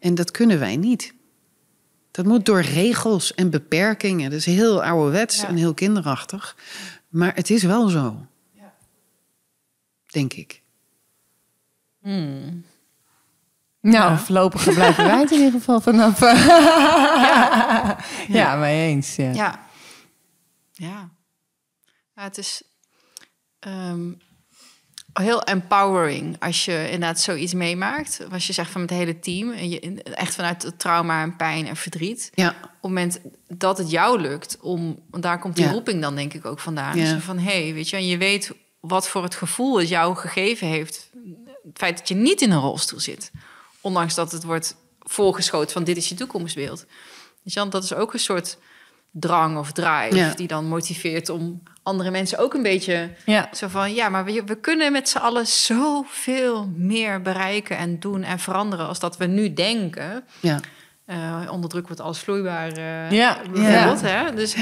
En 0.00 0.14
dat 0.14 0.30
kunnen 0.30 0.58
wij 0.58 0.76
niet. 0.76 1.12
Dat 2.10 2.26
moet 2.26 2.46
door 2.46 2.60
regels 2.60 3.34
en 3.34 3.50
beperkingen. 3.50 4.30
Dat 4.30 4.38
is 4.38 4.46
heel 4.46 4.82
ouderwets 4.84 5.40
Ja. 5.40 5.48
en 5.48 5.56
heel 5.56 5.74
kinderachtig. 5.74 6.56
Maar 7.08 7.34
het 7.34 7.50
is 7.50 7.62
wel 7.62 7.88
zo. 7.88 8.26
Denk 10.10 10.32
ik. 10.32 10.62
Nou, 13.80 14.18
voorlopig 14.18 14.72
blijven 14.74 15.04
wij 15.04 15.18
het 15.18 15.30
in 15.30 15.36
ieder 15.38 15.52
geval 15.60 15.80
vanaf. 15.80 16.20
ja, 18.38 18.56
mee 18.56 18.88
eens. 18.88 19.16
Ja. 19.16 19.32
Ja. 19.32 19.66
Ja. 20.72 21.08
Ja, 22.14 22.22
het 22.22 22.38
is 22.38 22.62
ehm, 23.58 24.10
heel 25.12 25.42
empowering 25.42 26.36
als 26.38 26.64
je 26.64 26.84
inderdaad 26.84 27.20
zoiets 27.20 27.54
meemaakt. 27.54 28.20
Als 28.32 28.46
je 28.46 28.52
zegt 28.52 28.70
van 28.70 28.80
met 28.80 28.90
het 28.90 28.98
hele 28.98 29.18
team. 29.18 29.50
En 29.52 29.68
je, 29.70 30.02
echt 30.02 30.34
vanuit 30.34 30.62
het 30.62 30.78
trauma 30.78 31.22
en 31.22 31.36
pijn 31.36 31.66
en 31.66 31.76
verdriet. 31.76 32.30
Ja, 32.34 32.48
Op 32.48 32.54
het 32.62 32.82
moment 32.82 33.20
dat 33.48 33.78
het 33.78 33.90
jou 33.90 34.20
lukt 34.20 34.58
om... 34.60 34.98
Want 35.10 35.22
daar 35.22 35.38
komt 35.38 35.56
die 35.56 35.64
Ja. 35.64 35.70
roeping 35.70 36.02
dan 36.02 36.14
denk 36.16 36.34
ik 36.34 36.44
ook 36.44 36.58
vandaan. 36.58 36.96
Ja. 36.96 37.06
Zo 37.06 37.18
van, 37.18 37.38
hé, 37.38 37.62
hey, 37.62 37.74
weet 37.74 37.88
je, 37.88 37.96
en 37.96 38.06
je 38.06 38.16
weet 38.16 38.52
wat 38.80 39.08
voor 39.08 39.22
het 39.22 39.34
gevoel 39.34 39.78
het 39.78 39.88
jou 39.88 40.16
gegeven 40.16 40.66
heeft. 40.66 41.10
Het 41.64 41.78
feit 41.78 41.98
dat 41.98 42.08
je 42.08 42.14
niet 42.14 42.40
in 42.40 42.50
een 42.50 42.60
rolstoel 42.60 43.00
zit. 43.00 43.30
Ondanks 43.80 44.14
dat 44.14 44.32
het 44.32 44.44
wordt 44.44 44.76
voorgeschoten 45.00 45.72
van 45.72 45.84
dit 45.84 45.96
is 45.96 46.08
je 46.08 46.14
toekomstbeeld. 46.14 46.86
Want 47.42 47.72
dat 47.72 47.84
is 47.84 47.94
ook 47.94 48.12
een 48.12 48.18
soort 48.18 48.58
drang 49.10 49.58
of 49.58 49.72
drive 49.72 50.16
Ja. 50.16 50.34
die 50.34 50.46
dan 50.46 50.64
motiveert 50.64 51.28
om 51.28 51.62
andere 51.82 52.10
mensen 52.10 52.38
ook 52.38 52.54
een 52.54 52.62
beetje 52.62 53.10
Ja. 53.26 53.48
zo 53.52 53.68
van 53.68 53.94
ja, 53.94 54.08
maar 54.08 54.24
we, 54.24 54.44
we 54.44 54.56
kunnen 54.60 54.92
met 54.92 55.08
z'n 55.08 55.18
allen 55.18 55.46
zoveel 55.46 56.66
meer 56.76 57.22
bereiken 57.22 57.76
en 57.76 57.98
doen 58.00 58.22
en 58.22 58.38
veranderen 58.38 58.86
als 58.86 58.98
dat 58.98 59.16
we 59.16 59.26
nu 59.26 59.52
denken. 59.54 60.24
ja. 60.40 60.60
Eh, 61.04 61.48
onder 61.50 61.70
druk 61.70 61.86
wordt 61.86 62.02
alles 62.02 62.18
vloeibaar. 62.18 62.72
eh, 62.72 63.10
Ja. 63.10 63.40
bijvoorbeeld, 63.52 64.00
Hè? 64.00 64.34
Dus 64.34 64.56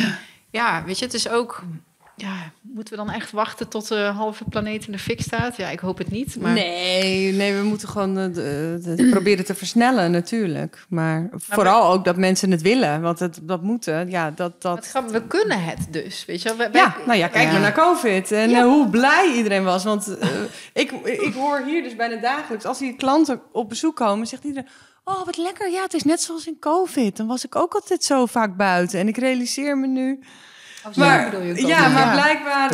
ja, 0.51 0.85
weet 0.85 0.99
je, 0.99 1.05
het 1.05 1.15
is 1.15 1.29
ook. 1.29 1.63
Ja, 2.19 2.53
moeten 2.61 2.97
we 2.99 3.05
dan 3.05 3.15
echt 3.15 3.31
wachten 3.31 3.69
tot 3.69 3.89
de 3.89 3.95
halve 4.01 4.45
planeet 4.45 4.87
in 4.87 4.93
de 4.93 4.99
fik 4.99 5.21
staat? 5.21 5.57
Ja, 5.57 5.69
ik 5.69 5.79
hoop 5.81 5.99
het 5.99 6.11
niet. 6.11 6.41
Maar 6.41 6.53
Nee, 6.53 7.33
nee, 7.33 7.55
we 7.55 7.63
moeten 7.63 7.89
gewoon 7.89 8.15
de, 8.15 8.31
de- 8.97 9.09
proberen 9.17 9.45
te 9.45 9.55
versnellen 9.55 10.11
natuurlijk. 10.11 10.85
Maar 10.89 11.29
vooral 11.33 11.93
ook 11.93 12.05
dat 12.05 12.17
mensen 12.17 12.51
het 12.51 12.63
willen. 12.63 13.01
Want 13.01 13.19
het, 13.19 13.39
dat 13.43 13.63
moeten, 13.63 14.11
ja, 14.11 14.31
dat... 14.31 14.63
dat 14.63 14.93
we 15.11 15.23
kunnen 15.27 15.65
het 15.65 15.87
dus. 15.91 16.25
Weet 16.25 16.43
je, 16.43 16.57
wel. 16.57 16.71
We- 16.71 16.79
ja, 16.79 16.97
nou 17.07 17.19
ja, 17.19 17.29
kijk 17.29 17.45
Ja. 17.47 17.53
maar 17.53 17.61
naar 17.61 17.73
COVID. 17.75 18.33
En 18.33 18.51
Ja. 18.51 18.59
eh, 18.61 18.65
hoe 18.65 18.89
blij 18.89 19.33
iedereen 19.37 19.65
was. 19.65 19.85
Want 19.85 20.19
eh, 20.19 20.29
ik, 20.73 20.91
ik 21.03 21.35
hoor 21.35 21.63
hier 21.67 21.83
dus 21.83 21.97
bijna 21.97 22.17
dagelijks... 22.21 22.65
als 22.65 22.79
die 22.79 22.97
klanten 22.97 23.41
op 23.53 23.69
bezoek 23.69 23.97
komen, 23.97 24.27
zegt 24.27 24.45
iedereen... 24.45 24.69
Oh, 25.05 25.25
wat 25.25 25.37
lekker. 25.37 25.71
Ja, 25.71 25.83
het 25.83 25.95
is 25.95 26.03
net 26.03 26.21
zoals 26.23 26.47
in 26.47 26.59
COVID. 26.61 27.17
Dan 27.17 27.27
was 27.27 27.45
ik 27.45 27.57
ook 27.57 27.75
altijd 27.75 28.05
zo 28.05 28.27
vaak 28.27 28.57
buiten. 28.57 29.01
En 29.01 29.09
ik 29.09 29.17
realiseer 29.17 29.79
me 29.79 29.87
nu... 29.87 30.21
Oh, 30.89 30.97
Maar, 30.97 31.31
bedoel 31.31 31.47
je 31.47 31.67
ja, 31.67 31.89
maar 31.89 32.07
Ja. 32.07 32.13
blijkbaar 32.13 32.71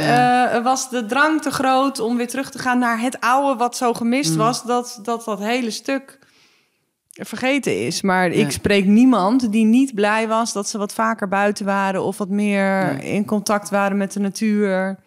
eh, 0.55 0.63
was 0.65 0.91
de 0.91 1.07
drang 1.07 1.43
te 1.43 1.51
groot 1.51 1.99
om 2.01 2.17
weer 2.17 2.29
terug 2.29 2.51
te 2.51 2.59
gaan 2.59 2.79
naar 2.79 3.01
het 3.01 3.21
oude 3.21 3.59
wat 3.59 3.77
zo 3.77 3.93
gemist 3.93 4.31
Mm. 4.31 4.37
was, 4.37 4.63
dat, 4.65 4.99
dat 5.03 5.25
dat 5.25 5.39
hele 5.39 5.71
stuk 5.71 6.19
vergeten 7.11 7.87
is. 7.87 8.03
Maar 8.03 8.33
Ja. 8.35 8.45
ik 8.45 8.51
spreek 8.51 8.85
niemand 8.85 9.53
die 9.53 9.65
niet 9.65 9.95
blij 9.95 10.29
was 10.29 10.53
dat 10.53 10.69
ze 10.69 10.79
wat 10.79 10.93
vaker 10.93 11.29
buiten 11.29 11.65
waren 11.67 12.03
of 12.03 12.19
wat 12.19 12.29
meer 12.29 13.03
in 13.03 13.25
contact 13.25 13.71
waren 13.71 13.97
met 13.97 14.13
de 14.13 14.21
natuur. 14.21 14.99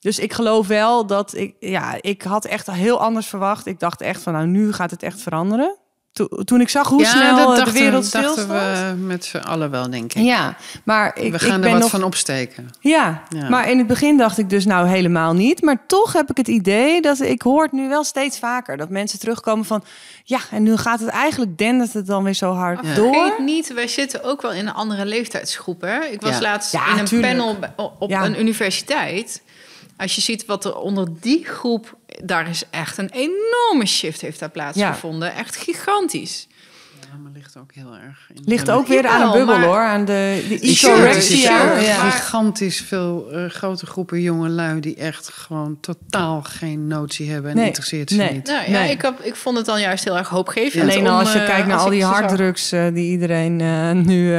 Dus 0.00 0.18
ik 0.18 0.32
geloof 0.32 0.66
wel 0.66 1.06
dat 1.06 1.34
ik, 1.36 1.54
ja, 1.60 1.94
ik 2.00 2.22
had 2.22 2.44
echt 2.44 2.70
heel 2.70 3.00
anders 3.00 3.26
verwacht. 3.26 3.66
Ik 3.66 3.80
dacht 3.80 4.00
echt 4.00 4.22
van, 4.22 4.32
nou, 4.32 4.46
nu 4.46 4.72
gaat 4.72 4.90
het 4.90 5.02
echt 5.02 5.20
veranderen. 5.22 5.76
To- 6.18 6.42
toen 6.44 6.60
ik 6.60 6.68
zag 6.68 6.88
hoe 6.88 7.00
ja, 7.02 7.10
snel 7.10 7.36
dat 7.46 7.58
eh, 7.58 7.64
de 7.64 7.72
wereld 7.72 8.04
stilstond. 8.04 8.46
we 8.48 8.94
met 8.98 9.24
z'n 9.24 9.36
allen 9.36 9.70
wel, 9.70 9.90
denk 9.90 10.12
ik. 10.14 10.22
Ja, 10.22 10.56
maar 10.84 11.18
ik, 11.18 11.32
we 11.32 11.38
gaan 11.38 11.48
ik 11.48 11.54
er 11.54 11.60
ben 11.60 11.70
wat 11.72 11.80
nog 11.80 11.90
van 11.90 12.02
opsteken. 12.02 12.70
ja, 12.80 13.22
Ja. 13.28 13.48
maar 13.48 13.70
in 13.70 13.78
het 13.78 13.86
begin 13.86 14.16
dacht 14.16 14.38
ik 14.38 14.50
dus 14.50 14.64
nou 14.64 14.88
helemaal 14.88 15.32
niet. 15.34 15.62
Maar 15.62 15.82
toch 15.86 16.12
heb 16.12 16.30
ik 16.30 16.36
het 16.36 16.48
idee 16.48 17.00
dat 17.00 17.20
ik 17.20 17.42
hoor 17.42 17.62
het 17.62 17.72
nu 17.72 17.88
wel 17.88 18.04
steeds 18.04 18.38
vaker. 18.38 18.76
Dat 18.76 18.88
mensen 18.90 19.18
terugkomen 19.18 19.64
van... 19.64 19.84
Ja, 20.24 20.38
en 20.50 20.62
nu 20.62 20.76
gaat 20.76 21.00
het 21.00 21.08
eigenlijk 21.08 21.58
dendert 21.58 21.92
het 21.92 22.06
dan 22.06 22.22
weer 22.24 22.34
zo 22.34 22.52
hard 22.52 22.94
door. 22.96 23.14
vergeet 23.14 23.38
niet, 23.38 23.72
wij 23.74 23.88
zitten 23.88 24.24
ook 24.24 24.42
wel 24.42 24.52
in 24.52 24.66
een 24.66 24.74
andere 24.74 25.04
leeftijdsgroep. 25.06 25.80
Hè? 25.80 26.04
Ik 26.04 26.20
was 26.20 26.30
Ja. 26.34 26.40
laatst 26.40 26.72
Ja, 26.72 26.92
in 26.92 26.98
een 26.98 27.04
tuurlijk. 27.04 27.36
panel 27.36 27.56
op 27.98 28.10
Ja. 28.10 28.24
een 28.24 28.40
universiteit. 28.40 29.42
Als 29.98 30.14
je 30.14 30.20
ziet 30.20 30.46
wat 30.46 30.64
er 30.64 30.76
onder 30.76 31.08
die 31.20 31.44
groep... 31.44 31.96
daar 32.24 32.48
is 32.48 32.62
echt 32.70 32.98
een 32.98 33.10
enorme 33.10 33.86
shift 33.86 34.20
heeft 34.20 34.38
daar 34.40 34.50
plaatsgevonden. 34.50 35.34
Echt 35.34 35.56
gigantisch. 35.56 36.46
Ja, 37.10 37.16
maar 37.22 37.32
ligt 37.34 37.56
ook 37.56 37.72
heel 37.74 37.94
erg 37.94 38.30
in. 38.34 38.42
Ligt 38.44 38.66
de- 38.66 38.72
ook 38.72 38.86
weer 38.86 39.06
aan 39.06 39.30
de 39.32 39.38
bubbel 39.38 39.58
maar- 39.58 39.66
hoor. 39.66 39.78
Aan 39.78 40.04
de, 40.04 40.44
de. 40.48 41.38
Ja. 41.40 42.10
Gigantisch 42.10 42.80
veel 42.80 43.30
eh, 43.30 43.50
grote 43.50 43.86
groepen 43.86 44.20
jonge 44.20 44.48
lui 44.48 44.80
die 44.80 44.94
echt 44.96 45.28
gewoon 45.28 45.78
totaal 45.80 46.42
geen 46.42 46.86
notie 46.86 47.30
hebben 47.30 47.50
en 47.50 47.56
Nee, 47.56 47.66
interesseert 47.66 48.10
ze 48.10 48.16
nee. 48.16 48.32
niet. 48.32 48.46
Nou, 48.46 48.64
ja, 48.70 48.78
Nee. 48.78 48.90
ik, 48.90 49.02
heb, 49.02 49.20
ik 49.20 49.36
vond 49.36 49.56
het 49.56 49.66
dan 49.66 49.80
juist 49.80 50.04
heel 50.04 50.16
erg 50.18 50.28
hoopgevend. 50.28 50.82
Alleen 50.82 51.06
al 51.06 51.12
om, 51.12 51.18
als 51.20 51.32
je 51.32 51.38
eh, 51.38 51.46
kijkt 51.46 51.66
naar 51.66 51.78
al 51.78 51.90
die 51.90 52.04
harddrugs 52.04 52.72
eh, 52.72 52.86
die 52.94 53.10
iedereen 53.10 53.60
eh, 53.60 53.90
nu... 53.92 54.34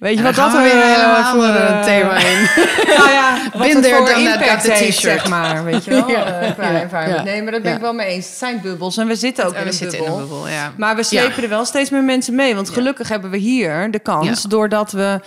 eh, 0.00 0.08
weet 0.08 0.16
je 0.18 0.22
wat 0.22 0.34
dan 0.34 0.52
dat 0.52 0.56
we 0.56 0.62
weer 0.62 0.82
eh, 0.82 0.94
helemaal 0.94 1.24
voor 1.32 1.40
andere 1.40 1.58
eh, 1.66 1.82
thema 1.84 2.16
in. 2.30 2.48
nou 2.96 3.10
ja, 3.10 3.38
wat 3.58 3.86
voor 3.86 4.10
impact 4.10 4.62
the 4.64 4.72
heeft, 4.72 4.96
t-shirt. 4.96 5.20
zeg 5.20 5.28
maar. 5.28 5.64
Weet 5.64 5.84
je 5.84 5.90
wel? 5.94 6.08
Ja, 6.10 6.24
eh, 6.40 6.52
qua 6.54 6.70
ja, 6.70 6.80
environment. 6.80 7.16
ja. 7.18 7.22
Nee, 7.32 7.42
maar 7.42 7.52
dat 7.52 7.62
ben 7.62 7.74
ik 7.74 7.80
wel 7.80 7.92
mee 7.92 8.06
eens. 8.06 8.26
Het 8.26 8.36
zijn 8.36 8.60
bubbels 8.60 8.96
en 8.96 9.06
we 9.06 9.14
zitten 9.14 9.44
ook 9.46 9.52
En 9.52 9.58
in 9.58 9.62
we 9.64 9.68
een 9.70 9.74
zitten 9.76 9.98
bubbel. 9.98 10.16
in 10.16 10.22
een 10.22 10.28
bubbel, 10.28 10.48
ja. 10.48 10.72
Maar 10.76 10.96
we 10.96 11.02
slepen 11.02 11.42
er 11.42 11.48
wel 11.48 11.64
steeds 11.64 11.90
meer 11.90 12.02
mensen 12.04 12.34
mee. 12.34 12.54
Want 12.54 12.70
gelukkig 12.70 13.08
hebben 13.08 13.30
we 13.30 13.36
hier 13.36 13.90
de 13.90 13.98
kans, 13.98 14.42
doordat 14.42 14.92
we 14.92 15.20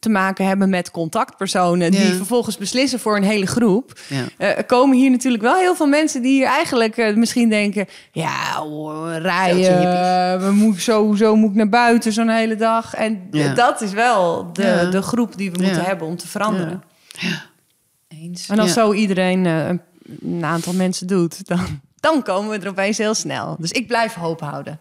te 0.00 0.08
maken 0.08 0.46
hebben 0.46 0.70
met 0.70 0.90
contactpersonen 0.90 1.90
die 1.90 2.06
Ja. 2.06 2.12
vervolgens 2.14 2.56
beslissen 2.58 3.00
voor 3.00 3.16
een 3.16 3.22
hele 3.22 3.46
groep. 3.46 4.00
Ja. 4.08 4.24
Eh, 4.36 4.66
komen 4.66 4.96
hier 4.96 5.10
natuurlijk 5.10 5.42
wel 5.42 5.54
heel 5.56 5.74
veel 5.76 5.86
mensen 5.86 6.22
die 6.22 6.32
hier 6.32 6.46
eigenlijk 6.46 6.96
eh, 6.96 7.14
misschien 7.16 7.48
denken: 7.48 7.86
ja, 8.12 8.62
rijden, 9.18 10.40
we 10.46 10.50
moeten 10.52 10.82
sowieso 10.82 11.36
moet 11.36 11.50
ik 11.50 11.56
naar 11.56 11.68
buiten 11.68 12.12
zo'n 12.12 12.28
hele 12.28 12.56
dag. 12.56 12.94
En 12.94 13.28
Ja. 13.30 13.54
dat 13.54 13.80
is 13.80 13.92
wel 13.92 14.52
de, 14.52 14.62
Ja. 14.62 14.84
de 14.84 15.02
groep 15.02 15.36
die 15.36 15.50
we 15.50 15.58
moeten 15.62 15.82
Ja. 15.82 15.86
hebben 15.88 16.06
om 16.06 16.16
te 16.16 16.28
veranderen. 16.28 16.82
Eens. 18.08 18.48
En 18.48 18.58
als 18.58 18.68
Ja. 18.74 18.74
zo 18.74 18.92
iedereen 18.92 19.46
eh, 19.46 19.68
een 20.22 20.44
aantal 20.44 20.72
mensen 20.72 21.06
doet, 21.06 21.46
dan, 21.46 21.60
dan 22.00 22.22
komen 22.22 22.50
we 22.50 22.64
er 22.64 22.70
opeens 22.70 22.98
heel 22.98 23.14
snel. 23.14 23.56
Dus 23.58 23.70
ik 23.72 23.86
blijf 23.86 24.14
hoop 24.14 24.40
houden. 24.40 24.78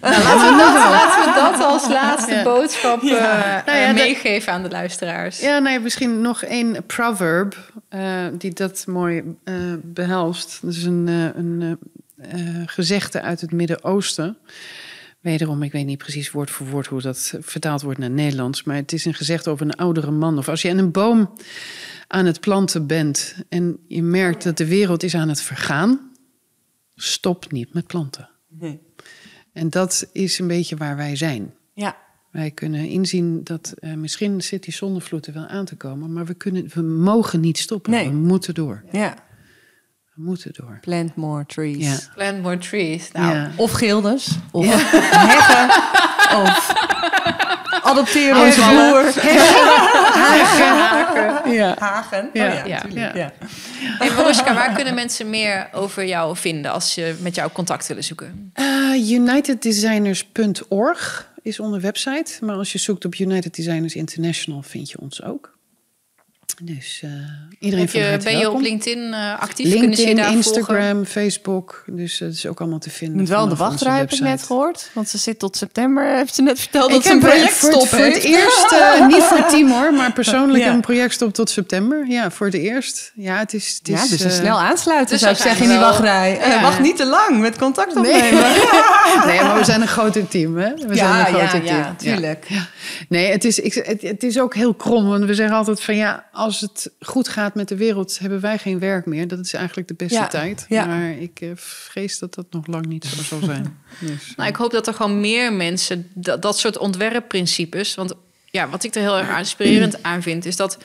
Nou, 0.00 0.22
laten, 0.22 0.56
we 0.56 0.62
dat, 0.62 0.74
laten 0.74 1.32
we 1.32 1.40
dat 1.40 1.60
als 1.66 1.88
laatste 1.88 2.34
Ja. 2.34 2.42
boodschap 2.42 3.02
eh, 3.02 3.10
Nou 3.10 3.14
ja, 3.22 3.64
eh, 3.64 3.86
dat- 3.86 3.94
meegeven 3.94 4.52
aan 4.52 4.62
de 4.62 4.70
luisteraars. 4.70 5.40
Ja, 5.40 5.58
nee, 5.58 5.80
misschien 5.80 6.20
nog 6.20 6.42
één 6.42 6.86
proverb 6.86 7.72
eh, 7.88 8.26
die 8.32 8.52
dat 8.52 8.84
mooi 8.86 9.22
eh, 9.44 9.54
behelst. 9.82 10.58
Dat 10.62 10.72
is 10.72 10.84
een, 10.84 11.08
eh, 11.08 11.40
een 11.42 11.78
eh, 12.18 12.40
eh, 12.40 12.62
gezegde 12.66 13.20
uit 13.22 13.40
het 13.40 13.52
Midden-Oosten. 13.52 14.36
Wederom, 15.20 15.62
ik 15.62 15.72
weet 15.72 15.86
niet 15.86 15.98
precies 15.98 16.30
woord 16.30 16.50
voor 16.50 16.66
woord 16.66 16.86
hoe 16.86 17.00
dat 17.00 17.34
vertaald 17.40 17.82
wordt 17.82 17.98
naar 17.98 18.10
Nederlands. 18.10 18.62
Maar 18.62 18.76
het 18.76 18.92
is 18.92 19.04
een 19.04 19.14
gezegde 19.14 19.50
over 19.50 19.66
een 19.66 19.74
oudere 19.76 20.10
man. 20.10 20.38
Of 20.38 20.48
als 20.48 20.62
je 20.62 20.70
aan 20.70 20.78
een 20.78 20.90
boom 20.90 21.32
aan 22.08 22.26
het 22.26 22.40
planten 22.40 22.86
bent 22.86 23.34
en 23.48 23.76
je 23.88 24.02
merkt 24.02 24.44
dat 24.44 24.56
de 24.56 24.66
wereld 24.66 25.02
is 25.02 25.14
aan 25.14 25.28
het 25.28 25.42
vergaan, 25.42 26.05
stop 26.96 27.52
niet 27.52 27.74
met 27.74 27.86
planten. 27.86 28.28
En 29.52 29.70
dat 29.70 30.08
is 30.12 30.38
een 30.38 30.46
beetje 30.46 30.76
waar 30.76 30.96
wij 30.96 31.16
zijn. 31.16 31.54
Ja. 31.74 31.96
Wij 32.30 32.50
kunnen 32.50 32.88
inzien 32.88 33.44
dat 33.44 33.74
eh, 33.78 33.94
misschien 33.94 34.42
zit 34.42 34.62
die 34.64 34.74
zonnevloed 34.74 35.26
er 35.26 35.32
wel 35.32 35.46
aan 35.46 35.64
te 35.64 35.76
komen, 35.76 36.12
maar 36.12 36.24
we, 36.24 36.34
kunnen, 36.34 36.70
we 36.74 36.82
mogen 36.82 37.40
niet 37.40 37.58
stoppen. 37.58 37.90
Nee. 37.90 38.08
We 38.08 38.16
moeten 38.16 38.54
door. 38.54 38.84
Ja. 38.92 39.14
We 40.14 40.22
moeten 40.22 40.52
door. 40.52 40.78
Plant 40.80 41.16
more 41.16 41.46
trees. 41.46 41.76
Ja. 41.76 41.98
Plant 42.14 42.42
more 42.42 42.58
trees. 42.58 43.12
Nou, 43.12 43.34
ja. 43.34 43.50
Of 43.56 43.72
gilders. 43.72 44.38
Of 44.50 44.66
heggen. 44.66 45.94
Of 46.42 46.74
adopteer 47.86 48.36
onze 48.36 48.60
boer. 48.60 49.04
haken. 50.78 51.52
Ja. 51.52 51.74
Hagen. 51.78 52.30
Ja. 52.32 52.46
Oh 52.46 52.52
ja, 52.54 52.64
Ja. 52.66 52.80
tuurlijk, 52.80 53.14
Ja. 53.14 53.20
ja. 53.20 53.32
Hey, 53.98 54.10
Mariska, 54.10 54.54
waar 54.54 54.74
kunnen 54.74 54.94
mensen 54.94 55.30
meer 55.30 55.68
over 55.72 56.04
jou 56.06 56.36
vinden 56.36 56.72
als 56.72 56.94
je 56.94 57.16
met 57.20 57.34
jou 57.34 57.50
contact 57.52 57.86
willen 57.86 58.04
zoeken? 58.04 58.50
Eh, 58.54 59.10
UnitedDesigners.org 59.10 61.32
is 61.42 61.60
onze 61.60 61.80
website. 61.80 62.44
Maar 62.44 62.56
als 62.56 62.72
je 62.72 62.78
zoekt 62.78 63.04
op 63.04 63.14
United 63.14 63.54
Designers 63.54 63.94
International 63.94 64.62
vind 64.62 64.90
je 64.90 65.00
ons 65.00 65.22
ook. 65.22 65.54
Dus 66.62 67.00
eh, 67.04 67.10
iedereen 67.58 67.88
je, 67.92 68.02
harte 68.04 68.24
ben 68.24 68.38
je 68.38 68.50
op. 68.50 68.60
LinkedIn 68.60 69.12
eh, 69.12 69.40
actief? 69.40 69.70
Kunnen 69.70 69.96
ze 69.96 70.00
je 70.02 70.06
LinkedIn, 70.06 70.16
daar 70.16 70.32
Instagram, 70.32 70.76
volgen? 70.94 71.06
Facebook. 71.06 71.82
Dus 71.86 72.18
dat 72.18 72.32
is 72.32 72.46
ook 72.46 72.60
allemaal 72.60 72.78
te 72.78 72.88
Je 72.88 72.94
vinden. 72.94 73.18
moet 73.18 73.28
wel 73.28 73.42
in 73.42 73.48
de 73.48 73.56
wachtrij, 73.56 73.98
heb 73.98 74.12
ik 74.12 74.20
net 74.20 74.42
gehoord. 74.42 74.90
Want 74.92 75.08
ze 75.08 75.18
zit 75.18 75.38
tot 75.38 75.56
september, 75.56 76.04
heeft 76.16 76.34
ze 76.34 76.42
net 76.42 76.60
verteld 76.60 76.90
dat 76.90 76.98
Ik 76.98 77.04
ze 77.06 77.12
een 77.12 77.20
heb 77.20 77.30
project 77.30 77.52
voor, 77.52 77.98
het- 77.98 78.22
eerst, 78.22 78.72
eh, 78.72 79.06
niet 79.12 79.22
voor 79.22 79.36
het 79.36 79.48
team 79.50 79.70
hoor, 79.70 79.94
maar 79.94 80.12
persoonlijk 80.12 80.64
Ja. 80.64 80.72
een 80.72 80.80
project 80.80 81.12
stop 81.12 81.34
tot 81.34 81.50
september. 81.50 82.06
Ja, 82.08 82.30
voor 82.30 82.46
het 82.46 82.54
eerst. 82.54 83.12
Ja, 83.14 83.38
het 83.38 83.54
is. 83.54 83.74
Het 83.78 83.88
is 83.88 84.02
Ja, 84.02 84.08
dus 84.08 84.20
een 84.20 84.30
snel 84.30 84.58
aansluiten 84.60 85.08
dus 85.10 85.20
zou 85.20 85.32
ik 85.34 85.40
zeggen 85.40 85.62
in 85.64 85.68
die 85.70 85.78
wachtrij. 85.78 86.38
Eh, 86.40 86.48
Ja. 86.48 86.60
wacht 86.62 86.80
niet 86.80 86.96
te 86.96 87.06
lang 87.06 87.40
met 87.40 87.58
contact 87.58 87.94
Nee. 87.94 88.02
opnemen. 88.14 88.42
nee, 89.26 89.40
maar 89.42 89.58
we 89.58 89.64
zijn 89.64 89.80
een 89.80 89.88
groter 89.88 90.28
team, 90.28 90.56
hè? 90.56 90.74
We 90.86 90.96
zijn 90.96 91.18
een 91.18 91.26
groter 91.26 91.62
team. 91.62 91.76
ja, 91.76 91.94
tuurlijk. 91.98 92.46
Nee, 93.08 93.30
het 93.30 93.44
is, 93.44 93.58
ik, 93.58 93.74
het, 93.74 94.02
het 94.02 94.22
is 94.22 94.38
ook 94.40 94.54
heel 94.54 94.74
krom. 94.74 95.08
Want 95.08 95.24
we 95.24 95.34
zeggen 95.34 95.56
altijd 95.56 95.82
van 95.82 95.96
ja, 95.96 96.24
als 96.36 96.60
het 96.60 96.90
goed 97.00 97.28
gaat 97.28 97.54
met 97.54 97.68
de 97.68 97.76
wereld, 97.76 98.18
hebben 98.18 98.40
wij 98.40 98.58
geen 98.58 98.78
werk 98.78 99.06
meer. 99.06 99.28
Dat 99.28 99.38
is 99.38 99.52
eigenlijk 99.52 99.88
de 99.88 99.94
beste 99.94 100.14
Ja, 100.18 100.26
tijd. 100.26 100.64
ja. 100.68 100.84
Maar 100.86 101.10
ik 101.10 101.40
eh, 101.40 101.50
vrees 101.54 102.18
dat 102.18 102.34
dat 102.34 102.46
nog 102.50 102.66
lang 102.66 102.86
niet 102.86 103.04
zo 103.04 103.22
zal 103.22 103.40
zijn. 103.40 103.78
Dus, 104.00 104.32
Nou, 104.36 104.48
ik 104.48 104.56
hoop 104.56 104.70
dat 104.70 104.86
er 104.86 104.94
gewoon 104.94 105.20
meer 105.20 105.52
mensen 105.52 106.10
dat, 106.14 106.42
dat 106.42 106.58
soort 106.58 106.78
ontwerpprincipes. 106.78 107.94
Want 107.94 108.12
ja, 108.44 108.68
wat 108.68 108.84
ik 108.84 108.94
er 108.94 109.00
heel 109.00 109.16
erg 109.18 109.38
inspirerend 109.38 110.02
aan 110.02 110.22
vind, 110.22 110.44
is 110.44 110.56
dat 110.56 110.78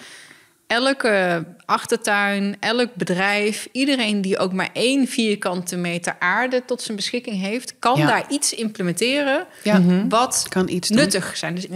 elke 0.67 1.45
achtertuin, 1.65 2.55
elk 2.59 2.95
bedrijf, 2.95 3.67
iedereen 3.71 4.21
die 4.21 4.37
ook 4.37 4.53
maar 4.53 4.69
één 4.73 5.07
vierkante 5.07 5.75
meter 5.75 6.15
aarde 6.19 6.63
tot 6.65 6.81
zijn 6.81 6.97
beschikking 6.97 7.39
heeft, 7.41 7.73
kan 7.79 7.97
Ja. 7.99 8.07
daar 8.07 8.25
iets 8.29 8.53
implementeren 8.53 9.45
ja, 9.63 9.81
wat 10.09 10.45
kan 10.49 10.67
iets 10.69 10.87
doen. 10.87 10.97
nuttig 10.97 11.37
zijn. 11.37 11.55
Dus 11.55 11.67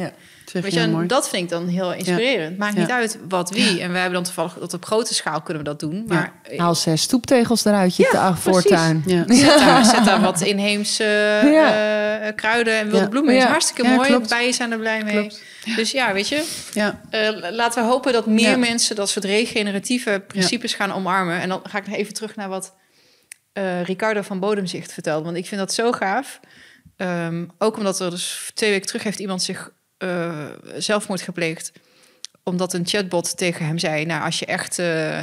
Weet 0.64 0.74
je 0.74 0.80
en 0.80 0.92
mooi. 0.92 1.08
dat 1.08 1.30
vind 1.30 1.44
ik 1.44 1.50
dan 1.50 1.68
heel 1.68 1.94
inspirerend. 1.94 2.58
Maakt 2.58 2.74
Ja. 2.76 2.80
niet 2.80 2.90
uit 2.92 3.18
wat 3.28 3.50
wie. 3.50 3.82
En 3.82 3.88
wij 3.92 4.02
hebben 4.02 4.14
dan 4.14 4.24
toevallig 4.24 4.54
dat 4.54 4.74
op 4.74 4.86
grote 4.86 5.14
schaal 5.14 5.42
kunnen 5.42 5.64
we 5.64 5.70
dat 5.70 5.80
doen. 5.80 6.04
Maar 6.08 6.34
eh, 6.44 6.60
Haal 6.60 6.76
zes 6.76 7.02
stoeptegels 7.02 7.66
eruit, 7.66 7.96
je 7.96 8.10
Ja, 8.12 8.36
voortuin. 8.36 9.04
Ja. 9.06 9.24
zet, 9.28 9.60
daar, 9.60 9.86
zet 9.86 10.06
daar 10.06 10.22
wat 10.22 10.42
inheemse 10.42 11.04
eh, 12.24 12.36
kruiden 12.36 12.78
en 12.78 12.86
wilde 12.86 13.04
Ja. 13.04 13.10
bloemen. 13.10 13.36
Is 13.36 13.44
hartstikke 13.44 13.84
Ja, 13.90 13.96
mooi. 13.96 14.08
klopt. 14.08 14.30
Bijen 14.30 14.54
zijn 14.54 14.72
er 14.72 14.78
blij 14.78 15.04
mee. 15.04 15.14
Klopt. 15.20 15.42
Dus 15.76 15.92
ja, 15.92 16.14
weet 16.14 16.28
je. 16.30 16.44
Ja, 16.74 17.02
eh, 17.10 17.30
laten 17.52 17.84
we 17.84 17.90
hopen 17.90 18.14
dat 18.14 18.26
meer 18.26 18.50
Ja. 18.50 18.58
mensen 18.58 18.96
dat 18.96 19.10
soort 19.10 19.26
regeneratieve 19.26 20.24
principes 20.28 20.74
gaan 20.74 20.92
omarmen. 20.94 21.42
En 21.42 21.50
dan 21.50 21.62
ga 21.64 21.78
ik 21.78 21.88
nog 21.88 21.96
even 21.96 22.14
terug 22.14 22.36
naar 22.36 22.50
wat 22.50 22.74
eh, 23.54 23.84
Ricardo 23.84 24.22
van 24.22 24.40
Bodemzicht 24.40 24.94
vertelde. 24.94 25.26
Want 25.26 25.38
ik 25.38 25.46
vind 25.46 25.60
dat 25.60 25.74
zo 25.74 25.92
gaaf. 25.92 26.40
Ehm, 26.98 27.46
ook 27.58 27.78
omdat 27.78 28.00
er 28.00 28.10
dus 28.10 28.52
twee 28.54 28.70
weken 28.72 28.88
terug 28.88 29.04
heeft 29.04 29.20
iemand 29.20 29.44
zich 29.44 29.70
eh, 29.98 30.46
zelfmoord 30.78 31.22
gepleegd. 31.22 31.72
Omdat 32.44 32.74
een 32.74 32.88
chatbot 32.88 33.38
tegen 33.38 33.66
hem 33.66 33.78
zei... 33.78 34.06
nou, 34.06 34.24
als 34.24 34.40
je 34.40 34.46
echt 34.46 34.80
eh, 34.80 35.22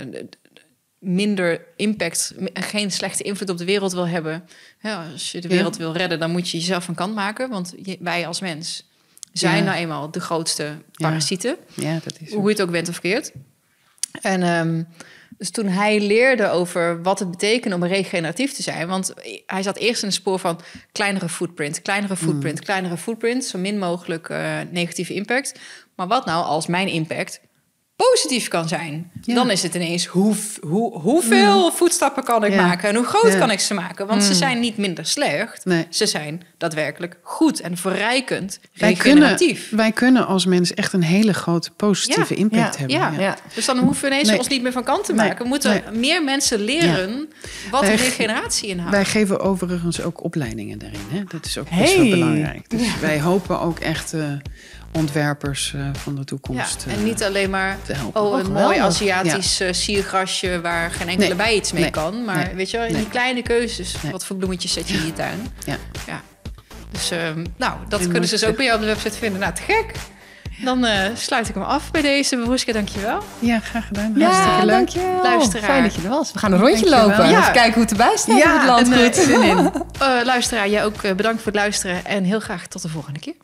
minder 0.99 1.65
impact... 1.77 2.35
en 2.53 2.63
geen 2.63 2.91
slechte 2.93 3.23
invloed 3.23 3.51
op 3.51 3.59
de 3.59 3.65
wereld 3.65 3.93
wil 3.93 4.07
hebben... 4.09 4.45
Hè, 4.79 4.95
als 4.95 5.33
je 5.33 5.41
de 5.41 5.49
Ja. 5.49 5.55
wereld 5.55 5.77
wil 5.77 5.93
redden... 5.93 6.19
dan 6.19 6.31
moet 6.31 6.49
je 6.51 6.59
jezelf 6.59 6.85
van 6.85 6.95
kant 6.95 7.15
maken. 7.15 7.49
Want 7.51 7.75
je- 7.83 7.97
wij 8.01 8.27
als 8.27 8.41
mens 8.41 8.91
zijn 9.33 9.57
Ja. 9.57 9.63
nou 9.63 9.77
eenmaal 9.77 10.11
de 10.11 10.21
grootste 10.21 10.77
parasieten. 10.93 11.57
ja, 11.75 11.99
dat 12.05 12.17
is 12.21 12.33
Hoe 12.33 12.43
je 12.43 12.49
het 12.49 12.63
ook 12.63 12.71
bent 12.71 12.89
of 12.89 13.01
keert. 13.01 13.33
En 14.21 14.43
ehm, 14.43 14.83
dus 15.43 15.51
toen 15.51 15.67
hij 15.69 16.01
leerde 16.01 16.49
over 16.49 17.03
wat 17.03 17.19
het 17.19 17.31
betekent 17.31 17.75
om 17.75 17.85
regeneratief 17.85 18.53
te 18.53 18.63
zijn, 18.63 18.89
want 18.89 19.15
hij 19.47 19.63
zat 19.63 19.77
eerst 19.77 20.03
in 20.03 20.09
het 20.09 20.17
spoor 20.17 20.39
van 20.39 20.61
kleinere 20.93 21.29
footprint, 21.29 21.83
kleinere 21.83 22.17
footprint, 22.17 22.59
Mm. 22.59 22.65
kleinere 22.65 22.97
footprint, 22.97 23.45
zo 23.45 23.59
min 23.59 23.79
mogelijk 23.79 24.29
eh, 24.29 24.59
negatieve 24.71 25.15
impact. 25.15 25.59
Maar 25.97 26.07
wat 26.07 26.25
nou 26.27 26.45
als 26.45 26.67
mijn 26.67 26.89
impact 26.89 27.41
positief 28.11 28.49
kan 28.49 28.69
zijn? 28.69 29.11
Ja. 29.23 29.35
Dan 29.35 29.51
is 29.51 29.63
het 29.63 29.75
ineens 29.75 30.07
hoe, 30.07 30.35
hoe, 30.61 30.99
hoeveel 31.01 31.73
voetstappen 31.73 32.25
kan 32.25 32.45
ik 32.45 32.51
Mm. 32.51 32.57
Ja. 32.59 32.67
maken 32.67 32.89
en 32.89 32.95
hoe 32.95 33.05
groot 33.05 33.39
kan 33.39 33.51
ik 33.51 33.61
ze 33.61 33.75
maken? 33.75 34.07
Want 34.07 34.23
ze 34.23 34.35
zijn 34.35 34.61
niet 34.61 34.77
minder 34.77 35.07
slecht, 35.07 35.65
Nee. 35.65 35.87
ze 35.91 36.07
zijn 36.07 36.43
daadwerkelijk 36.59 37.17
goed 37.23 37.61
en 37.61 37.77
verrijkend, 37.77 38.59
Wij 38.75 38.95
kunnen, 38.95 39.39
wij 39.71 39.93
kunnen 39.93 40.27
als 40.27 40.47
mens 40.47 40.75
echt 40.75 40.93
een 40.93 41.03
hele 41.03 41.35
grote 41.35 41.71
positieve 41.71 42.35
impact 42.35 42.77
hebben. 42.79 42.97
Ja. 42.97 43.13
Ja. 43.19 43.37
Dus 43.55 43.65
dan 43.65 43.79
hoeven 43.79 44.03
we 44.05 44.11
ineens 44.11 44.29
Nee. 44.29 44.39
ons 44.39 44.49
niet 44.49 44.63
meer 44.63 44.73
van 44.73 44.85
kant 44.85 45.05
te 45.05 45.13
maken. 45.13 45.43
We 45.43 45.49
moeten 45.49 45.83
meer 45.93 46.25
mensen 46.25 46.61
leren 46.61 47.29
wat 47.71 47.81
Wij- 47.81 47.95
regeneratie 47.95 48.69
inhoudt. 48.69 48.95
Wij 48.95 49.05
geven 49.05 49.41
overigens 49.41 50.03
ook 50.03 50.25
opleidingen 50.25 50.79
daarin. 50.79 51.01
Hè? 51.11 51.23
Dat 51.29 51.47
is 51.47 51.59
ook 51.59 51.69
best 51.71 51.95
Hey. 51.95 51.97
wel 52.01 52.09
belangrijk. 52.11 52.71
Dus 52.71 52.99
wij 53.01 53.21
hopen 53.21 53.61
ook 53.61 53.79
echt 53.79 54.13
eh, 54.13 54.21
ontwerpers 54.93 55.73
eh, 55.77 55.81
van 55.93 56.13
de 56.13 56.19
ja, 56.19 56.25
toekomst 56.25 56.85
en 56.89 56.97
eh, 56.97 57.03
niet 57.03 57.23
alleen 57.25 57.51
maar 57.51 57.77
te 57.83 57.93
helpen. 57.93 58.23
oh, 58.23 58.39
een 58.39 58.53
mooi 58.53 58.79
Aziatisch 58.79 59.61
eh, 59.61 59.73
siergrasje 59.73 60.61
waar 60.61 60.91
geen 60.91 61.09
enkele 61.09 61.27
Nee. 61.29 61.37
bij 61.37 61.55
iets 61.55 61.73
mee 61.73 61.83
Nee. 61.83 61.91
kan. 61.91 62.25
Maar 62.25 62.37
Nee. 62.37 62.55
weet 62.55 62.71
je 62.71 62.77
wel, 62.77 62.87
in 62.87 62.93
Nee. 62.93 63.03
die 63.03 63.11
kleine 63.11 63.43
keuzes. 63.43 63.95
Nee. 64.03 64.13
Wat 64.13 64.25
voor 64.25 64.37
bloemetjes 64.37 64.73
zet 64.73 64.89
je 64.89 64.97
in 64.97 65.07
je 65.07 65.13
tuin? 65.13 65.47
Ja. 65.65 65.77
ja. 66.07 66.21
Dus 66.91 67.11
ehm, 67.11 67.45
nou, 67.57 67.73
dat 67.89 68.09
kunnen 68.09 68.29
ze 68.29 68.35
dus 68.39 68.45
ook 68.45 68.57
bij 68.57 68.65
jou 68.65 68.77
op 68.79 68.85
de 68.85 68.91
website 68.93 69.17
vinden. 69.19 69.41
Nou, 69.41 69.55
te 69.55 69.63
gek. 69.63 69.93
Dan 70.65 70.85
eh, 70.85 71.09
sluit 71.15 71.49
ik 71.49 71.55
hem 71.55 71.63
af 71.63 71.91
bij 71.91 72.03
deze. 72.03 72.37
Beroeske, 72.37 72.73
dankjewel. 72.73 73.23
Ja, 73.39 73.61
graag 73.61 73.87
gedaan. 73.87 74.13
Ja, 74.17 74.25
Hartstikke 74.31 74.67
leuk. 74.67 74.75
dankjewel. 74.75 75.23
Luisteraar. 75.23 75.65
Fijn 75.71 75.83
dat 75.83 75.95
je 75.95 76.03
er 76.03 76.09
was. 76.09 76.33
We 76.33 76.39
gaan 76.39 76.53
een 76.53 76.59
rondje 76.59 76.91
Dankjewel. 76.91 77.09
lopen. 77.09 77.31
Ja. 77.31 77.41
Even 77.41 77.53
kijken 77.53 77.73
hoe 77.73 77.83
het 77.83 77.91
erbij 77.91 78.17
staat 78.17 78.37
Ja, 78.39 78.59
het 78.59 78.67
landgoed. 78.67 79.17
en, 79.19 79.25
zin 79.25 79.43
in. 79.51 79.59
Eh, 79.99 80.09
luisteraar, 80.25 80.69
jij 80.69 80.85
ook 80.85 81.03
eh, 81.03 81.15
bedankt 81.15 81.43
voor 81.43 81.53
het 81.53 81.61
luisteren. 81.61 82.05
En 82.05 82.25
heel 82.25 82.41
graag 82.41 82.67
tot 82.67 82.83
de 82.83 82.89
volgende 82.89 83.19
keer. 83.21 83.35